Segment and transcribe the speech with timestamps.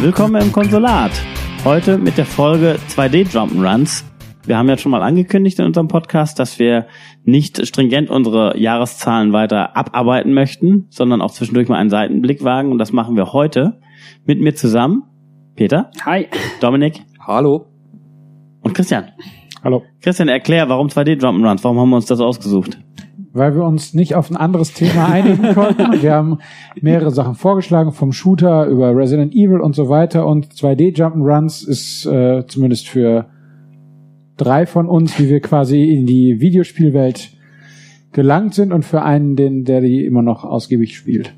[0.00, 1.12] Willkommen im Konsulat.
[1.62, 4.02] Heute mit der Folge 2D Jump'n'Runs.
[4.46, 6.86] Wir haben jetzt schon mal angekündigt in unserem Podcast, dass wir
[7.24, 12.72] nicht stringent unsere Jahreszahlen weiter abarbeiten möchten, sondern auch zwischendurch mal einen Seitenblick wagen.
[12.72, 13.78] Und das machen wir heute
[14.24, 15.02] mit mir zusammen.
[15.54, 15.90] Peter.
[16.06, 16.28] Hi.
[16.62, 17.02] Dominik.
[17.20, 17.66] Hallo.
[18.62, 19.10] Und Christian.
[19.62, 19.82] Hallo.
[20.00, 21.62] Christian, erklär, warum 2D Jump'n'Runs?
[21.62, 22.78] Warum haben wir uns das ausgesucht?
[23.32, 26.02] Weil wir uns nicht auf ein anderes Thema einigen konnten.
[26.02, 26.38] Wir haben
[26.80, 30.26] mehrere Sachen vorgeschlagen, vom Shooter über Resident Evil und so weiter.
[30.26, 33.26] Und 2D Jump'n'Runs ist äh, zumindest für
[34.36, 37.30] drei von uns, wie wir quasi in die Videospielwelt
[38.12, 41.34] gelangt sind und für einen, den, der die immer noch ausgiebig spielt.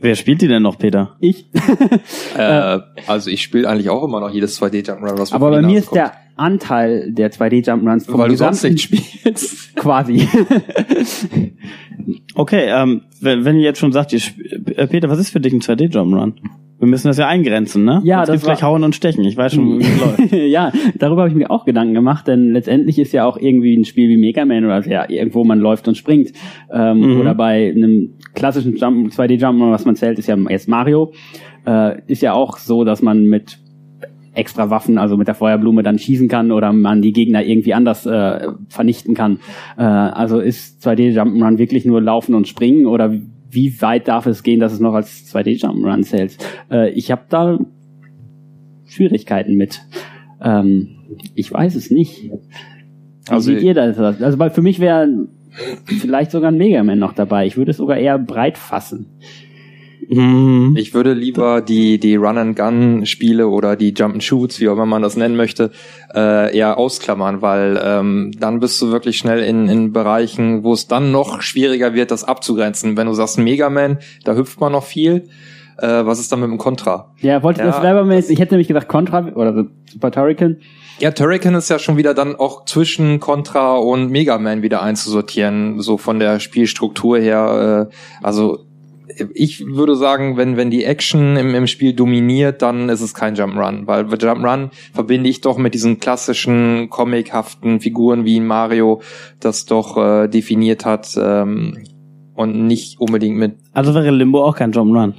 [0.00, 1.16] Wer spielt die denn noch, Peter?
[1.20, 1.46] Ich.
[2.36, 5.62] Äh, also ich spiele eigentlich auch immer noch jedes 2D Jump'n'Run, was mir Aber bei
[5.62, 9.74] mir ist der Anteil der 2D Jump'n'Runs vom weil du sonst gesamten nicht spielst.
[9.76, 10.26] quasi.
[12.34, 14.20] Okay, ähm, wenn, wenn ihr jetzt schon sagt, ihr,
[14.76, 16.34] äh, Peter, was ist für dich ein 2D Jump'n'Run?
[16.78, 18.00] Wir müssen das ja eingrenzen, ne?
[18.04, 19.22] Ja, es das gleich Hauen und Stechen.
[19.24, 20.32] Ich weiß schon, wie es läuft.
[20.32, 23.84] ja, darüber habe ich mir auch Gedanken gemacht, denn letztendlich ist ja auch irgendwie ein
[23.84, 26.32] Spiel wie Mega Man oder ja, irgendwo man läuft und springt.
[26.72, 27.20] Ähm, Mhm.
[27.20, 31.12] Oder bei einem klassischen Jump, 2D Jump'n'Run, was man zählt, ist ja jetzt Mario.
[31.66, 33.58] Äh, ist ja auch so, dass man mit
[34.32, 38.06] extra Waffen, also mit der Feuerblume dann schießen kann oder man die Gegner irgendwie anders
[38.06, 39.40] äh, vernichten kann.
[39.76, 43.12] Äh, also ist 2D Jump'n'Run wirklich nur laufen und springen oder
[43.50, 46.38] wie weit darf es gehen, dass es noch als 2D Jump'n'Run zählt?
[46.70, 47.58] Äh, ich habe da
[48.86, 49.80] Schwierigkeiten mit.
[50.42, 50.88] Ähm,
[51.34, 52.24] ich weiß es nicht.
[52.24, 52.30] Wie
[53.28, 53.98] Also- seht ihr das?
[53.98, 55.08] Also weil für mich wäre
[55.84, 57.46] vielleicht sogar ein Mega Man noch dabei.
[57.46, 59.06] Ich würde es sogar eher breit fassen.
[60.08, 60.74] Mhm.
[60.76, 65.36] Ich würde lieber die, die Run-and-Gun-Spiele oder die Jump-and-Shoots, wie auch immer man das nennen
[65.36, 65.70] möchte,
[66.14, 70.86] äh, eher ausklammern, weil ähm, dann bist du wirklich schnell in, in Bereichen, wo es
[70.88, 72.96] dann noch schwieriger wird, das abzugrenzen.
[72.96, 75.28] Wenn du sagst Mega Man, da hüpft man noch viel.
[75.78, 77.12] Äh, was ist dann mit dem Contra?
[77.20, 77.66] Ja, wollte Ja.
[77.68, 80.56] das selber mal jetzt, ich hätte nämlich gesagt Contra oder so Super Turrican.
[80.98, 85.80] Ja, Turrican ist ja schon wieder dann auch zwischen Contra und Mega Man wieder einzusortieren,
[85.80, 87.88] so von der Spielstruktur her.
[87.90, 87.94] Äh,
[88.24, 88.58] also
[89.34, 93.34] ich würde sagen, wenn, wenn die Action im, im Spiel dominiert, dann ist es kein
[93.34, 99.00] Jump'n'Run, weil Jump'n'Run verbinde ich doch mit diesen klassischen comichaften Figuren wie Mario
[99.40, 101.78] das doch äh, definiert hat ähm,
[102.34, 105.14] und nicht unbedingt mit Also wäre Limbo auch kein Jump'n'Run.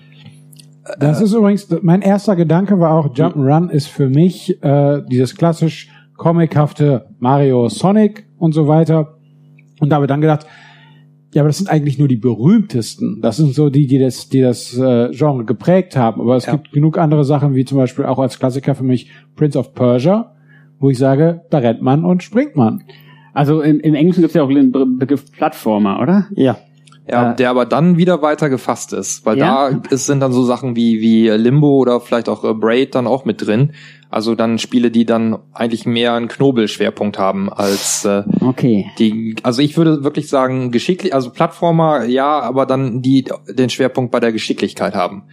[1.00, 5.90] Das ist übrigens, mein erster Gedanke war auch, Jump'n'Run ist für mich äh, dieses klassisch
[6.18, 9.18] comichafte Mario Sonic und so weiter.
[9.80, 10.46] Und da habe ich dann gedacht,
[11.34, 13.20] ja, aber das sind eigentlich nur die berühmtesten.
[13.22, 16.20] Das sind so die, die das, die das äh, Genre geprägt haben.
[16.22, 16.54] Aber es Ja.
[16.54, 20.34] gibt genug andere Sachen, wie zum Beispiel auch als Klassiker für mich Prince of Persia,
[20.80, 22.84] wo ich sage, da rennt man und springt man.
[23.34, 26.28] Also im, im Englischen gibt es ja auch den Be- Begriff Plattformer, oder?
[26.36, 26.58] Ja.
[27.10, 29.70] Ja, Äh, der aber dann wieder weiter gefasst ist, weil Ja?
[29.72, 33.08] da ist, sind dann so Sachen wie wie Limbo oder vielleicht auch äh, Braid dann
[33.08, 33.72] auch mit drin.
[34.12, 38.88] Also dann Spiele, die dann eigentlich mehr einen Knobelschwerpunkt haben als äh, Okay.
[39.00, 39.36] die.
[39.42, 44.20] Also ich würde wirklich sagen geschicklich, also Plattformer ja, aber dann die den Schwerpunkt bei
[44.20, 45.24] der Geschicklichkeit haben.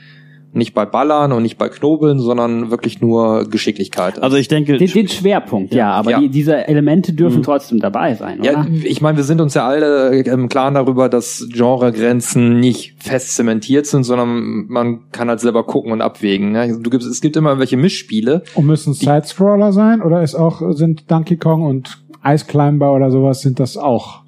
[0.53, 4.23] Nicht bei Ballern und nicht bei Knobeln, sondern wirklich nur Geschicklichkeit.
[4.23, 6.21] Also ich denke, Den, den Schwerpunkt, ja, aber Ja.
[6.21, 7.43] Die, diese Elemente dürfen Mhm.
[7.43, 8.67] trotzdem dabei sein, Ja, oder?
[8.85, 13.87] ich meine, wir sind uns ja alle im Klaren darüber, dass Genregrenzen nicht fest zementiert
[13.87, 16.53] sind, sondern man kann halt selber gucken und abwägen.
[16.53, 16.79] Ne?
[16.81, 18.43] Du gibst, es gibt immer welche Mischspiele.
[18.55, 23.41] Und müssen Sidescroller sein oder ist auch, sind Donkey Kong und Ice Climber oder sowas,
[23.43, 24.23] sind das auch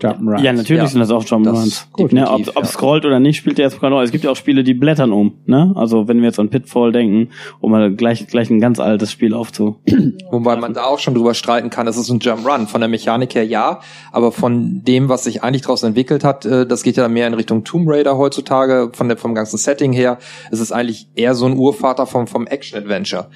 [0.00, 0.42] Jump'n'Runs?
[0.42, 0.86] ja, natürlich Ja.
[0.88, 1.86] sind das auch Jump'n'Runs.
[1.96, 2.64] Das- Ne, ob, ob ja.
[2.64, 4.04] scrollt oder nicht, spielt ja jetzt keine Rolle.
[4.06, 5.34] Es gibt ja auch Spiele, die blättern um.
[5.46, 5.72] Ne?
[5.76, 9.34] Also wenn wir jetzt an Pitfall denken, um mal gleich, gleich ein ganz altes Spiel
[9.34, 9.76] aufzu.
[10.30, 12.66] Wobei man da auch schon drüber streiten kann, es ist ein Jump Run.
[12.68, 13.80] Von der Mechanik her ja,
[14.12, 17.34] aber von dem, was sich eigentlich daraus entwickelt hat, äh, das geht ja mehr in
[17.34, 20.18] Richtung Tomb Raider heutzutage, von der, vom ganzen Setting her.
[20.50, 23.28] Es ist eigentlich eher so ein Urvater vom, vom Action-Adventure.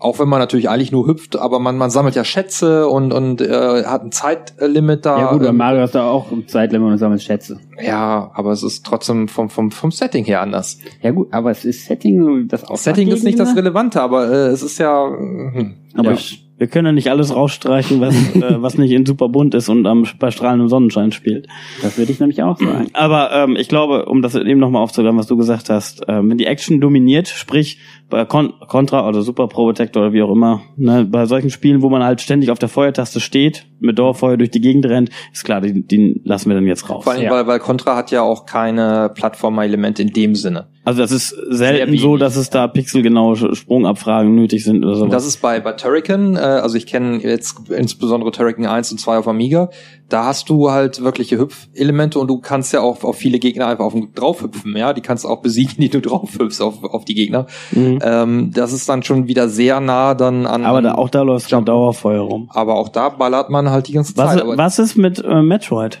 [0.00, 3.42] Auch wenn man natürlich eigentlich nur hüpft, aber man, man sammelt ja Schätze und, und
[3.42, 5.18] äh, hat ein Zeitlimit da.
[5.18, 7.60] Ja gut, bei Ähm, Mario hast du auch ein Zeitlimit und sammelst Schätze.
[7.82, 10.78] ja, aber es ist trotzdem vom, vom, vom Setting her anders.
[11.02, 14.46] Ja gut, aber es ist Setting, das auch Setting ist nicht das Relevante, aber äh,
[14.48, 15.06] es ist ja.
[15.06, 15.74] Hm.
[15.94, 16.18] Aber Ja.
[16.60, 19.86] Wir können ja nicht alles rausstreichen, was, äh, was nicht in super bunt ist und
[19.86, 21.48] am, bei strahlendem Sonnenschein spielt.
[21.80, 22.88] Das würde ich nämlich auch sagen.
[22.92, 26.36] Aber ähm, ich glaube, um das eben nochmal aufzugreifen, was du gesagt hast, ähm, wenn
[26.36, 27.78] die Action dominiert, sprich
[28.10, 31.80] bei Con Contra oder Super Pro Protector oder wie auch immer, ne, bei solchen Spielen,
[31.80, 35.44] wo man halt ständig auf der Feuertaste steht, mit Dauerfeuer durch die Gegend rennt, ist
[35.44, 37.04] klar, die, die lassen wir dann jetzt raus.
[37.04, 37.30] Vor allem, Ja.
[37.30, 40.68] weil, weil Contra hat ja auch keine Plattformer-Elemente in dem Sinne.
[40.90, 45.12] Also das ist selten so, dass es da pixelgenaue Sprungabfragen nötig sind oder sowas.
[45.12, 49.18] das ist bei, bei Turrican, äh, also ich kenne jetzt insbesondere Turrican 1 und 2
[49.18, 49.70] auf Amiga,
[50.08, 53.84] da hast du halt wirkliche Hüpfelemente und du kannst ja auch auf viele Gegner einfach
[53.84, 57.14] auf den draufhüpfen, ja, die kannst du auch besiegen, die du draufhüpfst auf, auf die
[57.14, 57.46] Gegner.
[57.70, 58.00] Mhm.
[58.02, 60.64] Ähm, das ist dann schon wieder sehr nah dann an.
[60.64, 62.50] Aber da, auch da läuft schon Dauerfeuer rum.
[62.52, 64.42] aber auch da ballert man halt die ganze Was, Zeit.
[64.42, 66.00] Aber, was ist mit äh, Metroid?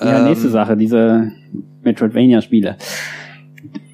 [0.00, 1.30] Ja, ähm, nächste Sache, diese
[1.82, 2.78] Metroidvania-Spiele.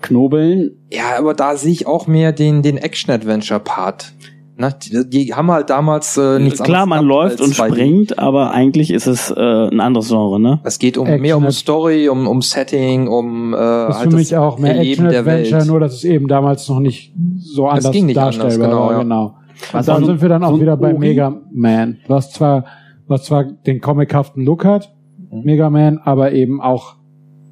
[0.03, 4.13] Knobeln, Ja, aber da sehe ich auch mehr den, den Action-Adventure-Part.
[4.57, 4.75] Ne?
[4.83, 7.69] Die, die haben halt damals äh, nichts Klar, anderes man läuft und 2D.
[7.73, 10.61] springt, aber eigentlich ist es äh, ein anderes Genre, ne?
[10.65, 14.11] Es geht um Action- mehr um Story, um, um Setting, um äh, Das ist halt
[14.11, 15.69] für mich auch mehr Erleben der Action-Adventure, Welt.
[15.69, 18.93] nur dass es eben damals noch nicht so anders ging nicht anders, darstellbar genau, war.
[18.93, 18.99] ja.
[19.03, 19.35] Genau.
[19.73, 20.99] Und dann so- sind wir dann auch so wieder bei Uri?
[20.99, 22.67] Mega Man, was zwar,
[23.07, 24.93] was zwar den comichaften Look hat,
[25.31, 25.43] Mhm.
[25.45, 26.97] Mega Man, aber eben auch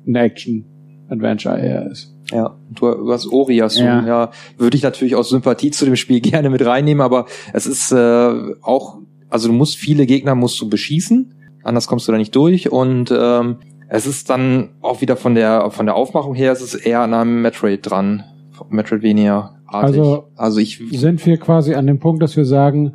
[0.06, 2.14] ein Action-Adventure eher ist.
[2.31, 4.06] Ja, du hast du, Ja.
[4.06, 4.31] ja.
[4.59, 8.55] würde ich natürlich aus Sympathie zu dem Spiel gerne mit reinnehmen, aber es ist äh,
[8.62, 8.99] auch,
[9.29, 11.35] also du musst viele Gegner musst du beschießen,
[11.65, 13.56] anders kommst du da nicht durch und ähm,
[13.88, 17.12] es ist dann auch wieder von der von der Aufmachung her, es ist eher an
[17.15, 18.25] einem Metroid dran,
[18.69, 19.56] Metroidvania.
[19.69, 19.82] -artig.
[19.82, 22.94] Also- also ich Sind wir quasi an dem Punkt, dass wir sagen,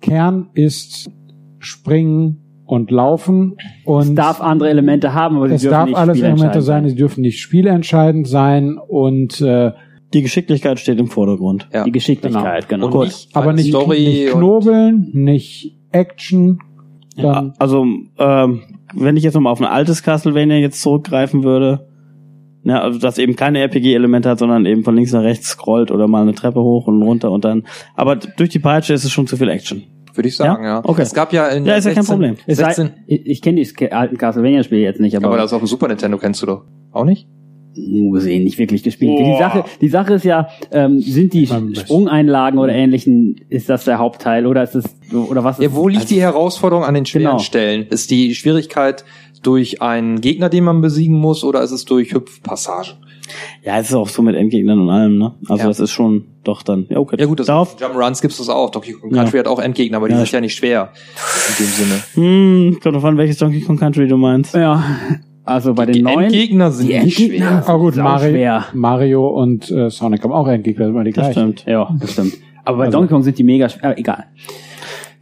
[0.00, 1.10] Kern ist
[1.58, 5.96] Springen und Laufen und es darf andere Elemente haben, aber sie es dürfen darf nicht
[5.98, 9.72] alles Elemente sein, sie dürfen nicht spielentscheidend sein und äh,
[10.14, 11.68] Die Geschicklichkeit steht im Vordergrund.
[11.72, 11.84] ja.
[11.84, 12.86] Die Geschicklichkeit, genau.
[12.86, 13.06] Und Gut.
[13.06, 16.60] nicht aber eine nicht, Story nicht Knobeln, nicht Action.
[17.16, 17.84] Ja, also,
[18.18, 18.62] ähm,
[18.94, 21.86] wenn ich jetzt nochmal auf ein altes Castlevania jetzt zurückgreifen würde,
[22.62, 26.06] ne, also das eben keine RPG-Elemente hat, sondern eben von links nach rechts scrollt oder
[26.08, 27.64] mal eine Treppe hoch und runter und dann.
[27.96, 29.82] Aber durch die Peitsche ist es schon zu viel Action.
[30.14, 30.76] Würde ich sagen, ja.
[30.78, 30.82] Ja?
[30.84, 31.02] Okay.
[31.02, 32.36] Es gab ja in Ja, ist ja kein 16 Problem.
[32.46, 35.60] Es sei, 16, ich ich kenne die alten Castlevania-Spiele jetzt nicht, aber, aber das auf
[35.60, 37.26] dem Super Nintendo kennst du doch auch nicht?
[37.74, 39.16] gesehen, nicht wirklich gespielt.
[39.16, 39.24] Boah.
[39.24, 43.98] Die Sache, die Sache ist ja, ähm, sind die Sprungeinlagen oder ähnlichen, ist das der
[43.98, 45.58] Hauptteil oder ist es oder was?
[45.58, 47.38] Ja, ist, wo liegt die Herausforderung an den schweren Genau.
[47.38, 47.86] Stellen?
[47.88, 49.04] Ist die Schwierigkeit
[49.42, 52.94] durch einen Gegner, den man besiegen muss, oder ist es durch Hüpfpassagen?
[53.64, 55.34] Ja, es ist auch so mit Endgegnern und allem, ne?
[55.48, 55.68] Also Ja.
[55.68, 56.86] das ist schon doch dann.
[56.88, 57.16] Ja, okay.
[57.18, 58.70] Ja gut, das Darauf, Jump'n'Runs gibt's das auch.
[58.70, 59.22] Donkey Kong Ja.
[59.22, 60.20] Country hat auch Endgegner, aber die Ja.
[60.20, 60.90] sind ja nicht schwer
[61.58, 62.02] in dem Sinne.
[62.14, 64.54] hm, kommt drauf an, welches Donkey Kong Country du meinst.
[64.54, 64.82] ja,
[65.44, 67.74] also bei den Die neuen Endgegner sind die nicht Endgegner schwer.
[67.74, 68.64] oh gut, Mario, schwer.
[68.72, 71.52] Mario und äh, Sonic haben auch Endgegner, das immer die Das gleichen.
[71.56, 71.64] stimmt.
[71.66, 72.34] Ja, das stimmt.
[72.64, 73.96] Aber bei Also- Donkey Kong sind die mega schwer.
[73.96, 74.24] Äh, egal.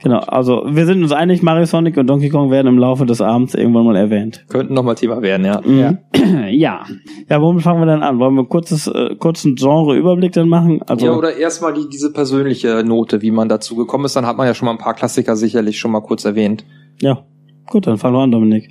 [0.01, 3.21] Genau, also wir sind uns einig, Mario Sonic und Donkey Kong werden im Laufe des
[3.21, 4.45] Abends irgendwann mal erwähnt.
[4.49, 5.61] Könnten nochmal Thema werden, ja.
[5.61, 5.79] Mhm.
[5.79, 5.99] Ja.
[6.49, 6.87] ja,
[7.29, 8.21] Ja, womit fangen wir dann an?
[8.21, 10.81] Wollen wir kurzes, äh, kurzen Genre-Überblick dann machen?
[10.87, 14.15] Also, ja, oder erstmal die, diese persönliche Note, wie man dazu gekommen ist.
[14.15, 16.65] Dann hat man ja schon mal ein paar Klassiker sicherlich schon mal kurz erwähnt.
[17.01, 17.25] ja.
[17.71, 18.71] Gut, dann fangen wir an, Dominik.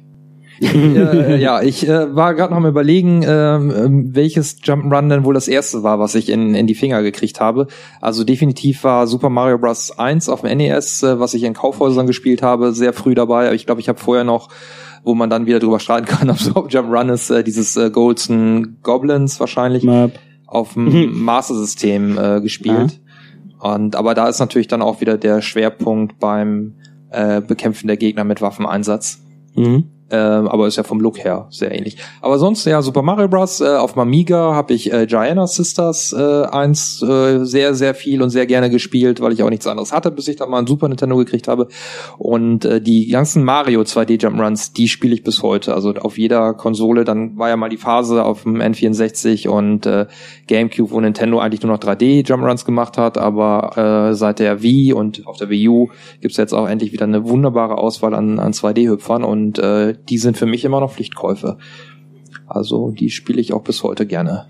[0.62, 5.34] Äh, ja, ich äh, war gerade noch mal überlegen, ähm, ähm, welches Jump'n'Run denn wohl
[5.34, 7.68] das erste war, was ich in, in die Finger gekriegt habe.
[8.02, 9.98] Also definitiv war Super Mario Bros.
[9.98, 13.46] 1 auf dem NES, äh, was ich in Kaufhäusern gespielt habe, sehr früh dabei.
[13.48, 14.50] Aber ich glaube, ich habe vorher noch,
[15.04, 17.90] wo man dann wieder drüber streiten kann, ob es überhaupt Jump'n'Run ist, äh, dieses äh,
[17.90, 20.20] Golden Goblins wahrscheinlich Map.
[20.46, 23.00] auf dem Master System äh, gespielt.
[23.60, 26.76] Und aber da ist natürlich dann auch wieder der Schwerpunkt beim
[27.10, 29.24] äh, Bekämpfen der Gegner mit Waffeneinsatz.
[29.56, 29.86] Mhm.
[30.10, 31.98] Ähm, aber ist ja vom Look her sehr ähnlich.
[32.22, 33.60] Aber sonst ja Super Mario Bros.
[33.60, 38.22] Äh, auf dem Amiga habe ich äh, Giana Sisters äh, eins äh, sehr sehr viel
[38.22, 40.68] und sehr gerne gespielt, weil ich auch nichts anderes hatte, bis ich dann mal ein
[40.68, 41.68] Super Nintendo gekriegt habe.
[42.18, 45.74] Und äh, die ganzen Mario 2D Jump'n'Runs, die spiele ich bis heute.
[45.74, 47.04] Also auf jeder Konsole.
[47.04, 50.08] Dann war ja mal die Phase auf dem N64 und äh,
[50.48, 54.94] GameCube, wo Nintendo eigentlich nur noch 3D Jump'n'Runs gemacht hat, aber äh, seit der Wii
[54.94, 55.90] und auf der Wii U
[56.22, 60.38] gibt's jetzt auch endlich wieder eine wunderbare Auswahl an, an 2D-Hüpfern und äh, die sind
[60.38, 61.58] für mich immer noch Pflichtkäufe.
[62.48, 64.48] Also die spiele ich auch bis heute gerne.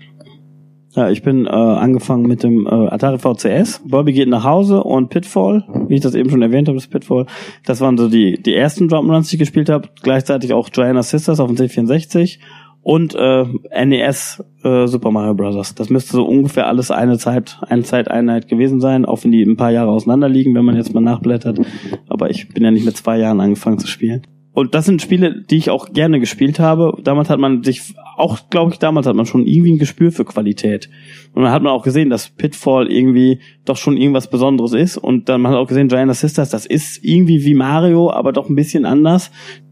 [0.94, 3.82] Ja, ich bin äh, angefangen mit dem äh, Atari VCS.
[3.86, 7.26] Bobby geht nach Hause und Pitfall, wie ich das eben schon erwähnt habe, das Pitfall.
[7.64, 9.90] Das waren so die die ersten Jump'n'Runs, die ich gespielt habe.
[10.02, 12.38] Gleichzeitig auch Joanna Sisters auf dem C64
[12.82, 13.44] und äh,
[13.84, 15.74] NES äh, Super Mario Bros.
[15.74, 19.56] Das müsste so ungefähr alles eine Zeit, eine Zeiteinheit gewesen sein, auch wenn die ein
[19.56, 21.60] paar Jahre auseinander liegen, wenn man jetzt mal nachblättert.
[22.08, 24.22] Aber ich bin ja nicht mit zwei Jahren angefangen zu spielen.
[24.58, 26.98] Und das sind Spiele, die ich auch gerne gespielt habe.
[27.04, 30.24] Damals hat man sich, auch glaube ich, damals hat man schon irgendwie ein Gespür für
[30.24, 30.90] Qualität.
[31.32, 34.96] Und dann hat man auch gesehen, dass Pitfall irgendwie doch schon irgendwas Besonderes ist.
[34.96, 38.48] Und dann man hat auch gesehen, Giant Sisters, das ist irgendwie wie Mario, aber doch
[38.48, 39.30] ein bisschen anders.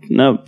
[0.08, 0.38] Ne?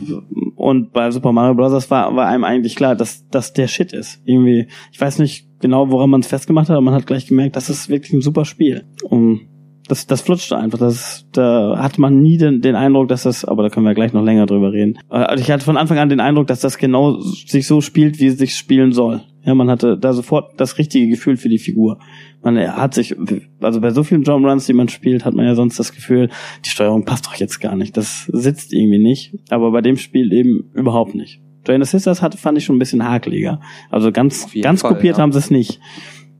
[0.54, 1.90] Und bei Super Mario Bros.
[1.90, 4.22] war, war einem eigentlich klar, dass das der Shit ist.
[4.24, 7.56] Irgendwie, ich weiß nicht genau, woran man es festgemacht hat, aber man hat gleich gemerkt,
[7.56, 8.84] das ist wirklich ein super Spiel.
[9.02, 9.48] Und
[9.88, 10.78] das, das flutschte einfach.
[10.78, 14.12] Das, da hatte man nie den, den Eindruck, dass das, aber da können wir gleich
[14.12, 14.98] noch länger drüber reden.
[15.08, 18.26] Also ich hatte von Anfang an den Eindruck, dass das genau sich so spielt, wie
[18.26, 19.22] es sich spielen soll.
[19.44, 21.98] Ja, man hatte da sofort das richtige Gefühl für die Figur.
[22.42, 23.16] Man hat sich,
[23.60, 26.28] also bei so vielen Jump Runs, die man spielt, hat man ja sonst das Gefühl,
[26.64, 27.96] die Steuerung passt doch jetzt gar nicht.
[27.96, 29.34] Das sitzt irgendwie nicht.
[29.48, 31.40] Aber bei dem Spiel eben überhaupt nicht.
[31.66, 33.60] Joanna Sisters hatte, fand ich schon ein bisschen hakeliger.
[33.90, 35.22] Also ganz, ganz Fall, kopiert ja.
[35.22, 35.80] haben sie es nicht.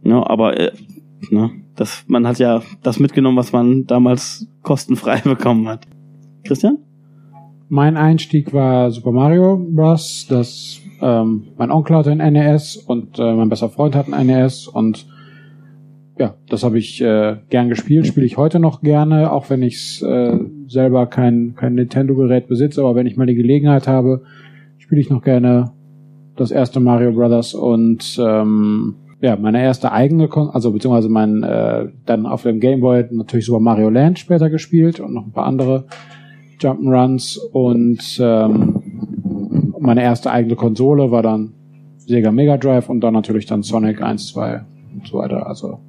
[0.04, 0.72] Ja, aber äh,
[1.30, 5.86] ne, das, man hat ja das mitgenommen, was man damals kostenfrei bekommen hat.
[6.44, 6.78] Christian?
[7.68, 10.26] Mein Einstieg war Super Mario Bros.
[10.28, 14.66] Das ähm, mein Onkel hatte ein NES und äh, mein bester Freund hat ein NES
[14.66, 15.06] und
[16.18, 20.02] ja, das habe ich äh, gern gespielt, spiele ich heute noch gerne, auch wenn ich
[20.02, 24.22] äh, selber kein kein Nintendo-Gerät besitze, aber wenn ich mal die Gelegenheit habe,
[24.78, 25.72] spiele ich noch gerne
[26.34, 31.88] das erste Mario Brothers und ähm, ja, meine erste eigene, Kon also beziehungsweise mein äh,
[32.06, 35.46] dann auf dem Game Boy natürlich Super Mario Land später gespielt und noch ein paar
[35.46, 35.86] andere
[36.60, 41.54] Jump'n'Runs und ähm, meine erste eigene Konsole war dann
[41.96, 45.46] Sega Mega Drive und dann natürlich dann Sonic 1, 2 und so weiter.
[45.46, 45.80] Also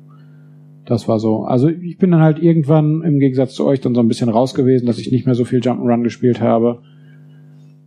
[0.85, 1.43] das war so.
[1.43, 4.55] Also ich bin dann halt irgendwann im Gegensatz zu euch dann so ein bisschen raus
[4.55, 6.81] gewesen, dass ich nicht mehr so viel Jump'n'Run gespielt habe.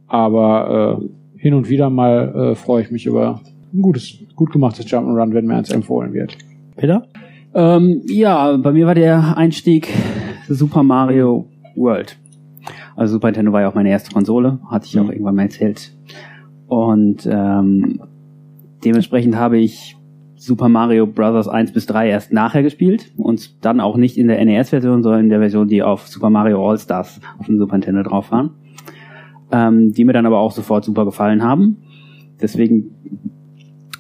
[0.07, 3.41] Aber äh, hin und wieder mal äh, freue ich mich über
[3.73, 6.37] ein gutes, gut gemachtes Jump'n'Run, wenn mir eins empfohlen wird.
[6.77, 7.07] Peter?
[7.55, 9.89] Ähm, ja, bei mir war der Einstieg
[10.49, 12.19] Super Mario World.
[12.97, 15.93] Also Super Nintendo war ja auch meine erste Konsole, hatte ich auch irgendwann mal erzählt.
[16.67, 18.01] Und ähm,
[18.85, 19.97] dementsprechend habe ich
[20.37, 21.47] Super Mario Bros.
[21.47, 25.29] 1 bis 3 erst nachher gespielt und dann auch nicht in der NES-Version, sondern in
[25.29, 28.51] der Version, die auf Super Mario All-Stars auf dem Super Nintendo drauf waren.
[29.53, 31.77] Ähm, die mir dann aber auch sofort super gefallen haben.
[32.41, 33.32] Deswegen,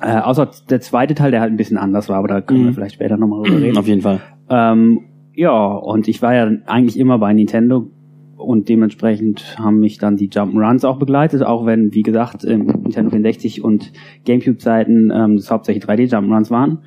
[0.02, 2.70] äh, außer der zweite Teil, der halt ein bisschen anders war, aber da können wir
[2.70, 2.74] Mhm.
[2.74, 3.78] vielleicht später nochmal drüber reden.
[3.78, 4.20] Auf jeden Fall.
[4.50, 5.00] Ähm,
[5.34, 7.88] ja, und ich war ja eigentlich immer bei Nintendo
[8.36, 13.62] und dementsprechend haben mich dann die Jump'n'Runs auch begleitet, auch wenn, wie gesagt, Nintendo 64
[13.62, 13.92] und
[14.26, 16.78] Gamecube-Zeiten ähm, das hauptsächlich 3D-Jump'n'Runs waren.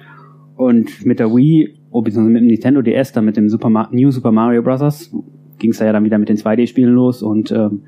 [0.57, 4.11] Und mit der Wii, oh, beziehungsweise mit dem Nintendo DS, dann mit dem Super New
[4.11, 5.11] Super Mario Bros.
[5.59, 7.83] ging es ja dann wieder mit den 2D-Spielen los und ähm,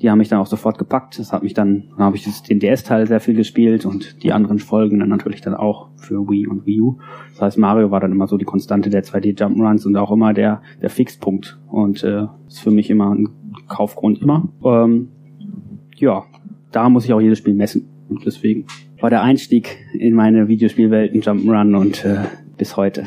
[0.00, 1.18] die haben mich dann auch sofort gepackt.
[1.18, 4.58] Das hat mich dann, dann habe ich den DS-Teil sehr viel gespielt und die anderen
[4.58, 6.98] Folgen dann natürlich dann auch für Wii und Wii U.
[7.32, 10.32] Das heißt, Mario war dann immer so die Konstante der 2D Jump'n'Runs und auch immer
[10.32, 11.58] der, der Fixpunkt.
[11.68, 13.28] Und äh, ist für mich immer ein
[13.68, 14.48] Kaufgrund immer.
[14.64, 15.08] Ähm,
[15.96, 16.24] ja,
[16.72, 17.88] da muss ich auch jedes Spiel messen.
[18.08, 18.66] Und deswegen
[19.00, 22.24] war der Einstieg in meine Videospielwelt ein Jump'n'Run und äh,
[22.56, 23.06] bis heute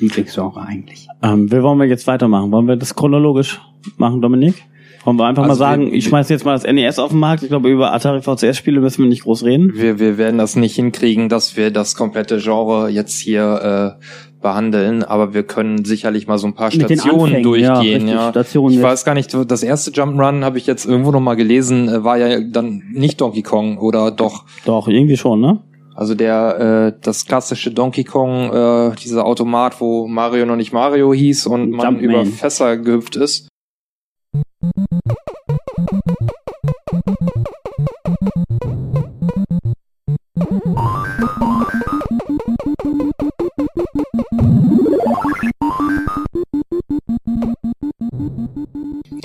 [0.00, 1.08] Lieblingsgenre eigentlich.
[1.22, 2.50] Ähm, wie wollen wir jetzt weitermachen?
[2.50, 3.60] Wollen wir das chronologisch
[3.98, 4.64] machen, Dominik?
[5.04, 7.18] Wollen wir einfach Also mal sagen, wir- ich schmeiß jetzt mal das NES auf den
[7.18, 7.42] Markt.
[7.42, 9.72] Ich glaube, über Atari VCS-Spiele müssen wir nicht groß reden.
[9.74, 14.04] Wir, wir werden das nicht hinkriegen, dass wir das komplette Genre jetzt hier äh,
[14.42, 17.94] behandeln, aber wir können sicherlich mal so ein paar Mit Stationen Anfängen, ja, durchgehen.
[18.02, 18.84] richtig, Ja, Stationen ich jetzt.
[18.84, 22.18] weiß gar nicht, das erste Jump'n'Run habe ich jetzt irgendwo noch mal gelesen, äh, war
[22.18, 24.44] ja dann nicht Donkey Kong oder doch.
[24.64, 25.60] Doch, irgendwie schon, ne?
[25.94, 31.12] Also der äh, das klassische Donkey Kong, äh, dieser Automat, wo Mario noch nicht Mario
[31.12, 32.04] hieß und man Jumpman.
[32.04, 33.48] über Fässer gehüpft ist.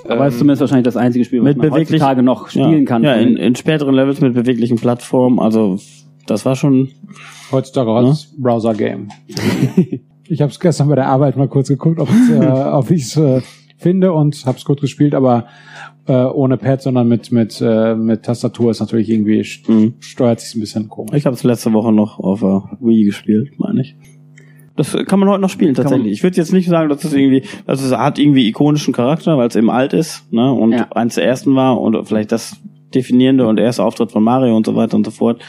[0.09, 2.85] Aber es ist zumindest wahrscheinlich das einzige Spiel, was mit man heutzutage noch spielen ja,
[2.85, 3.03] kann.
[3.03, 5.39] Ja, in, in späteren Levels mit beweglichen Plattformen.
[5.39, 5.77] Also
[6.25, 6.89] das war schon.
[7.51, 9.09] Heutzutage als Browser-Game.
[10.27, 13.03] ich habe es gestern bei der Arbeit mal kurz geguckt, ob ich's, äh, ob ich
[13.03, 13.41] es äh,
[13.77, 15.45] finde und habe es kurz gespielt, aber
[16.07, 19.93] äh, ohne Pad, sondern mit mit äh, mit Tastatur ist natürlich irgendwie Mhm.
[19.99, 21.13] steuert sich ein bisschen komisch.
[21.15, 23.95] Ich habe es letzte Woche noch auf der Wii gespielt, meine ich.
[24.75, 26.11] Das kann man heute noch spielen tatsächlich.
[26.13, 29.47] Ich würde jetzt nicht sagen, dass es irgendwie, also es hat irgendwie ikonischen Charakter, weil
[29.47, 30.51] es eben alt ist, ne?
[30.53, 30.87] Und Ja.
[30.91, 32.55] eins der ersten war und vielleicht das
[32.93, 35.41] definierende und erste Auftritt von Mario und so weiter und so fort.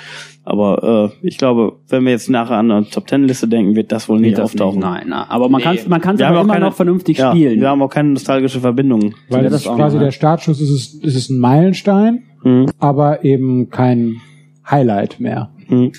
[0.50, 3.93] Aber äh, ich glaube, wenn wir jetzt nachher an eine Top Ten Liste denken, wird
[3.93, 4.78] das wohl nie Wird das auftauchen.
[4.78, 5.26] nicht, nein, nein.
[5.28, 5.64] Aber man Nee.
[5.64, 7.61] kann es man aber auch immer keine- noch vernünftig Ja, spielen.
[7.61, 9.14] wir haben auch keine nostalgische Verbindung.
[9.28, 12.71] Weil das das ist quasi der Startschuss, ist es, ist es ein Meilenstein, Mhm.
[12.78, 14.23] aber eben kein
[14.71, 15.50] Highlight mehr.
[15.69, 15.93] Mhm.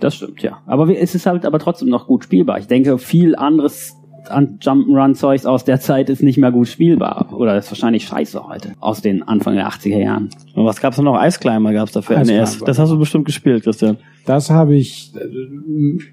[0.00, 0.58] Das stimmt, ja.
[0.66, 2.58] Aber wir- es ist halt aber trotzdem noch gut spielbar.
[2.58, 3.94] Ich denke, viel anderes
[4.30, 7.28] an Jump'n'Run-Zeugs aus der Zeit ist nicht mehr gut spielbar.
[7.32, 8.72] Oder ist wahrscheinlich scheiße heute.
[8.80, 10.30] Aus den Anfang der 80er Jahren.
[10.54, 11.22] Und was gab's denn noch?
[11.22, 12.58] Ice Climber gab's dafür Ice NES.
[12.64, 13.98] Das hast du bestimmt gespielt, Christian.
[14.26, 15.12] Das habe ich,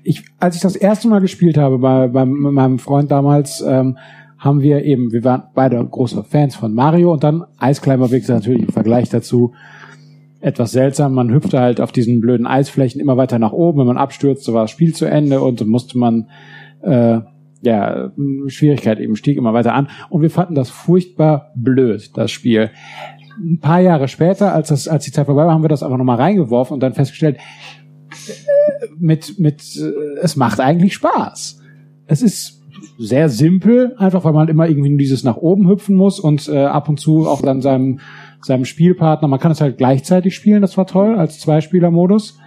[0.04, 3.98] ich, als ich das erste Mal gespielt habe bei, bei mit meinem Freund damals, ähm,
[4.38, 8.28] haben wir eben, wir waren beide große Fans von Mario und dann Ice Climber Big
[8.28, 9.54] natürlich im Vergleich dazu
[10.42, 11.14] etwas seltsam.
[11.14, 13.80] Man hüpfte halt auf diesen blöden Eisflächen immer weiter nach oben.
[13.80, 16.28] Wenn man abstürzte, war das Spiel zu Ende und dann musste man
[16.82, 17.20] äh,
[17.62, 18.12] ja
[18.48, 19.90] Schwierigkeit eben stieg immer weiter an.
[20.10, 22.72] Und wir fanden das furchtbar blöd, das Spiel.
[23.40, 25.98] Ein paar Jahre später, als das, als die Zeit vorbei war, haben wir das einfach
[25.98, 27.38] nochmal reingeworfen und dann festgestellt,
[29.00, 31.62] mit, mit, äh, es macht eigentlich Spaß.
[32.06, 32.62] Es ist
[32.98, 36.66] sehr simpel, einfach weil man immer irgendwie nur dieses nach oben hüpfen muss und äh,
[36.66, 38.00] ab und zu auch dann seinem,
[38.42, 42.38] seinem Spielpartner, man kann es halt gleichzeitig spielen, das war toll, als Zweispieler-Modus.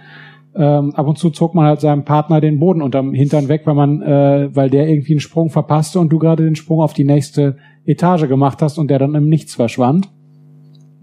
[0.57, 3.75] Ähm, ab und zu zog man halt seinem Partner den Boden unterm Hintern weg, weil
[3.75, 7.03] man, äh, weil der irgendwie einen Sprung verpasste und du gerade den Sprung auf die
[7.03, 10.09] nächste Etage gemacht hast und der dann im Nichts verschwand.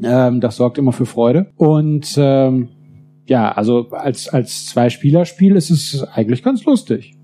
[0.02, 1.49] Ähm, das sorgt immer für Freude.
[1.56, 2.68] Und ähm,
[3.26, 7.14] ja, also als als Zwei-Spieler-Spiel ist es eigentlich ganz lustig.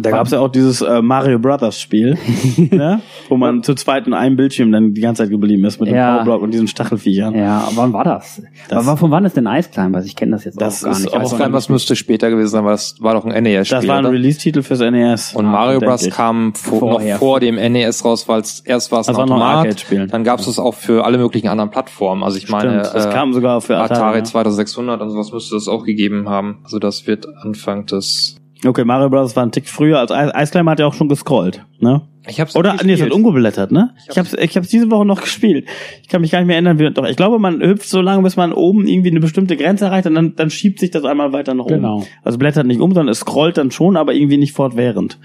[0.00, 2.16] Da gab's ja auch dieses äh, Mario Brothers Spiel,
[2.70, 3.00] ne?
[3.28, 5.96] wo man zu zweit in einem Bildschirm dann die ganze Zeit geblieben ist mit dem
[5.96, 6.12] Ja.
[6.14, 7.34] Powerblock und diesen Stachelviechern.
[7.34, 8.40] Ja, wann war das?
[8.68, 10.06] Das- Aber von wann ist denn Ice Climbers?
[10.06, 11.14] Ich kenne das jetzt Das auch gar ist nicht.
[11.14, 13.78] auch Auf das müsste später gewesen sein, weil das war doch ein NES-Spiel.
[13.78, 14.06] Das war ein?
[14.06, 15.34] Release-Titel fürs NES.
[15.34, 16.08] Und Ah, Mario Bros.
[16.10, 17.14] kam vor, Vorher.
[17.14, 20.06] noch vor dem NES raus, weil es erst war es ein ein Automat, Arcade-Spiel.
[20.06, 22.22] dann gab es es auch für alle möglichen anderen Plattformen.
[22.22, 23.94] Also ich meine, das äh, kam sogar für Atari.
[23.98, 24.24] Atari ja.
[24.24, 26.58] 2600 und sowas müsste es auch gegeben haben.
[26.64, 28.36] Also das wird Anfang des...
[28.64, 29.36] Okay, Mario Bros.
[29.36, 29.98] war ein Tick früher.
[29.98, 32.02] als Ice Ice Climber hat ja auch schon gescrollt, ne?
[32.26, 33.90] Ich hab's Oder, nee, es hat umgeblättert, ne?
[34.10, 35.66] Ich hab's, ich hab's diese Woche noch gespielt.
[36.02, 38.22] Ich kann mich gar nicht mehr erinnern, wie, doch, ich glaube, man hüpft so lange,
[38.22, 41.32] bis man oben irgendwie eine bestimmte Grenze erreicht und dann, dann schiebt sich das einmal
[41.32, 41.74] weiter nach oben.
[41.74, 42.04] Genau.
[42.22, 45.18] Also blättert nicht um, sondern es scrollt dann schon, aber irgendwie nicht fortwährend.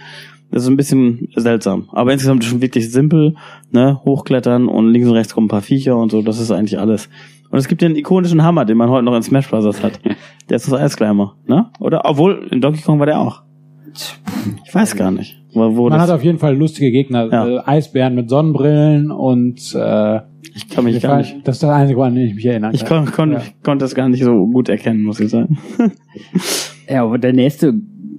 [0.52, 1.88] Das ist ein bisschen seltsam.
[1.92, 3.36] Aber insgesamt schon wirklich simpel,
[3.72, 4.02] ne?
[4.04, 7.08] Hochklettern und links und rechts kommen ein paar Viecher und so, das ist eigentlich alles.
[7.52, 9.82] Und es gibt den ikonischen Hammer, den man heute noch in Smash Bros.
[9.84, 10.00] hat.
[10.50, 11.68] Der ist das Ice Climber, ne?
[11.80, 13.44] Oder, obwohl, in Donkey Kong war der auch.
[14.66, 15.42] Ich weiß gar nicht.
[15.54, 17.48] Wo, wo Man das, hat auf jeden Fall lustige Gegner, Ja.
[17.48, 20.22] äh, Eisbären mit Sonnenbrillen und äh,
[20.56, 21.36] ich kann mich gar nicht.
[21.48, 23.06] das ist das Einzige, an den ich mich erinnern Ich kann.
[23.06, 23.42] kon, kon, Ja.
[23.64, 25.58] konnte das gar nicht so gut erkennen, muss ich sagen.
[26.90, 27.76] Ja, aber der nächste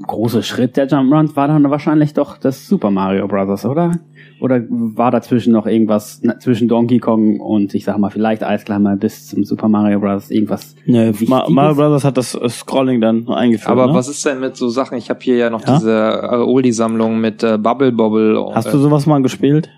[0.07, 3.93] große Schritt der Jump'n'Runs war dann wahrscheinlich doch das Super Mario Bros., oder?
[4.41, 8.97] Oder war dazwischen noch irgendwas na, zwischen Donkey Kong und ich sag mal vielleicht Climber
[8.97, 10.31] bis zum Super Mario Bros.
[10.31, 11.29] irgendwas Nee, Wichtiges?
[11.29, 13.71] Ma Mario Brothers hat das äh, Scrolling dann eingeführt.
[13.71, 13.95] Aber ne?
[13.95, 14.97] was ist denn mit so Sachen?
[14.97, 15.77] Ich habe hier ja noch Ja?
[15.77, 18.43] diese äh, Oldie-Sammlung mit äh, Bubble Bobble.
[18.55, 19.69] Hast äh, du sowas mal gespielt?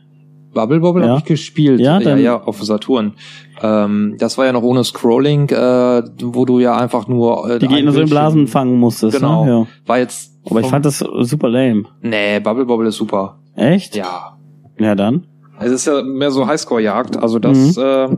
[0.55, 1.09] Bubble Bobble Ja.
[1.11, 1.81] habe ich gespielt.
[1.81, 3.15] Ja, ja, ja, auf Saturn.
[3.63, 7.69] Ähm, das war ja noch ohne Scrolling, äh, wo du ja einfach nur äh, Die
[7.69, 9.17] Gegner so in Blasen fangen musstest.
[9.17, 9.45] Genau.
[9.45, 9.51] Ne?
[9.51, 9.67] Ja.
[9.87, 10.33] War jetzt.
[10.49, 11.85] Aber ich fand das super lame.
[12.01, 13.39] Nee, Bubble Bobble ist super.
[13.55, 13.97] Echt?
[13.97, 14.37] Ja.
[14.79, 15.27] Ja, dann.
[15.61, 17.17] Es ist ja mehr so Highscore-Jagd.
[17.17, 18.09] Also das äh,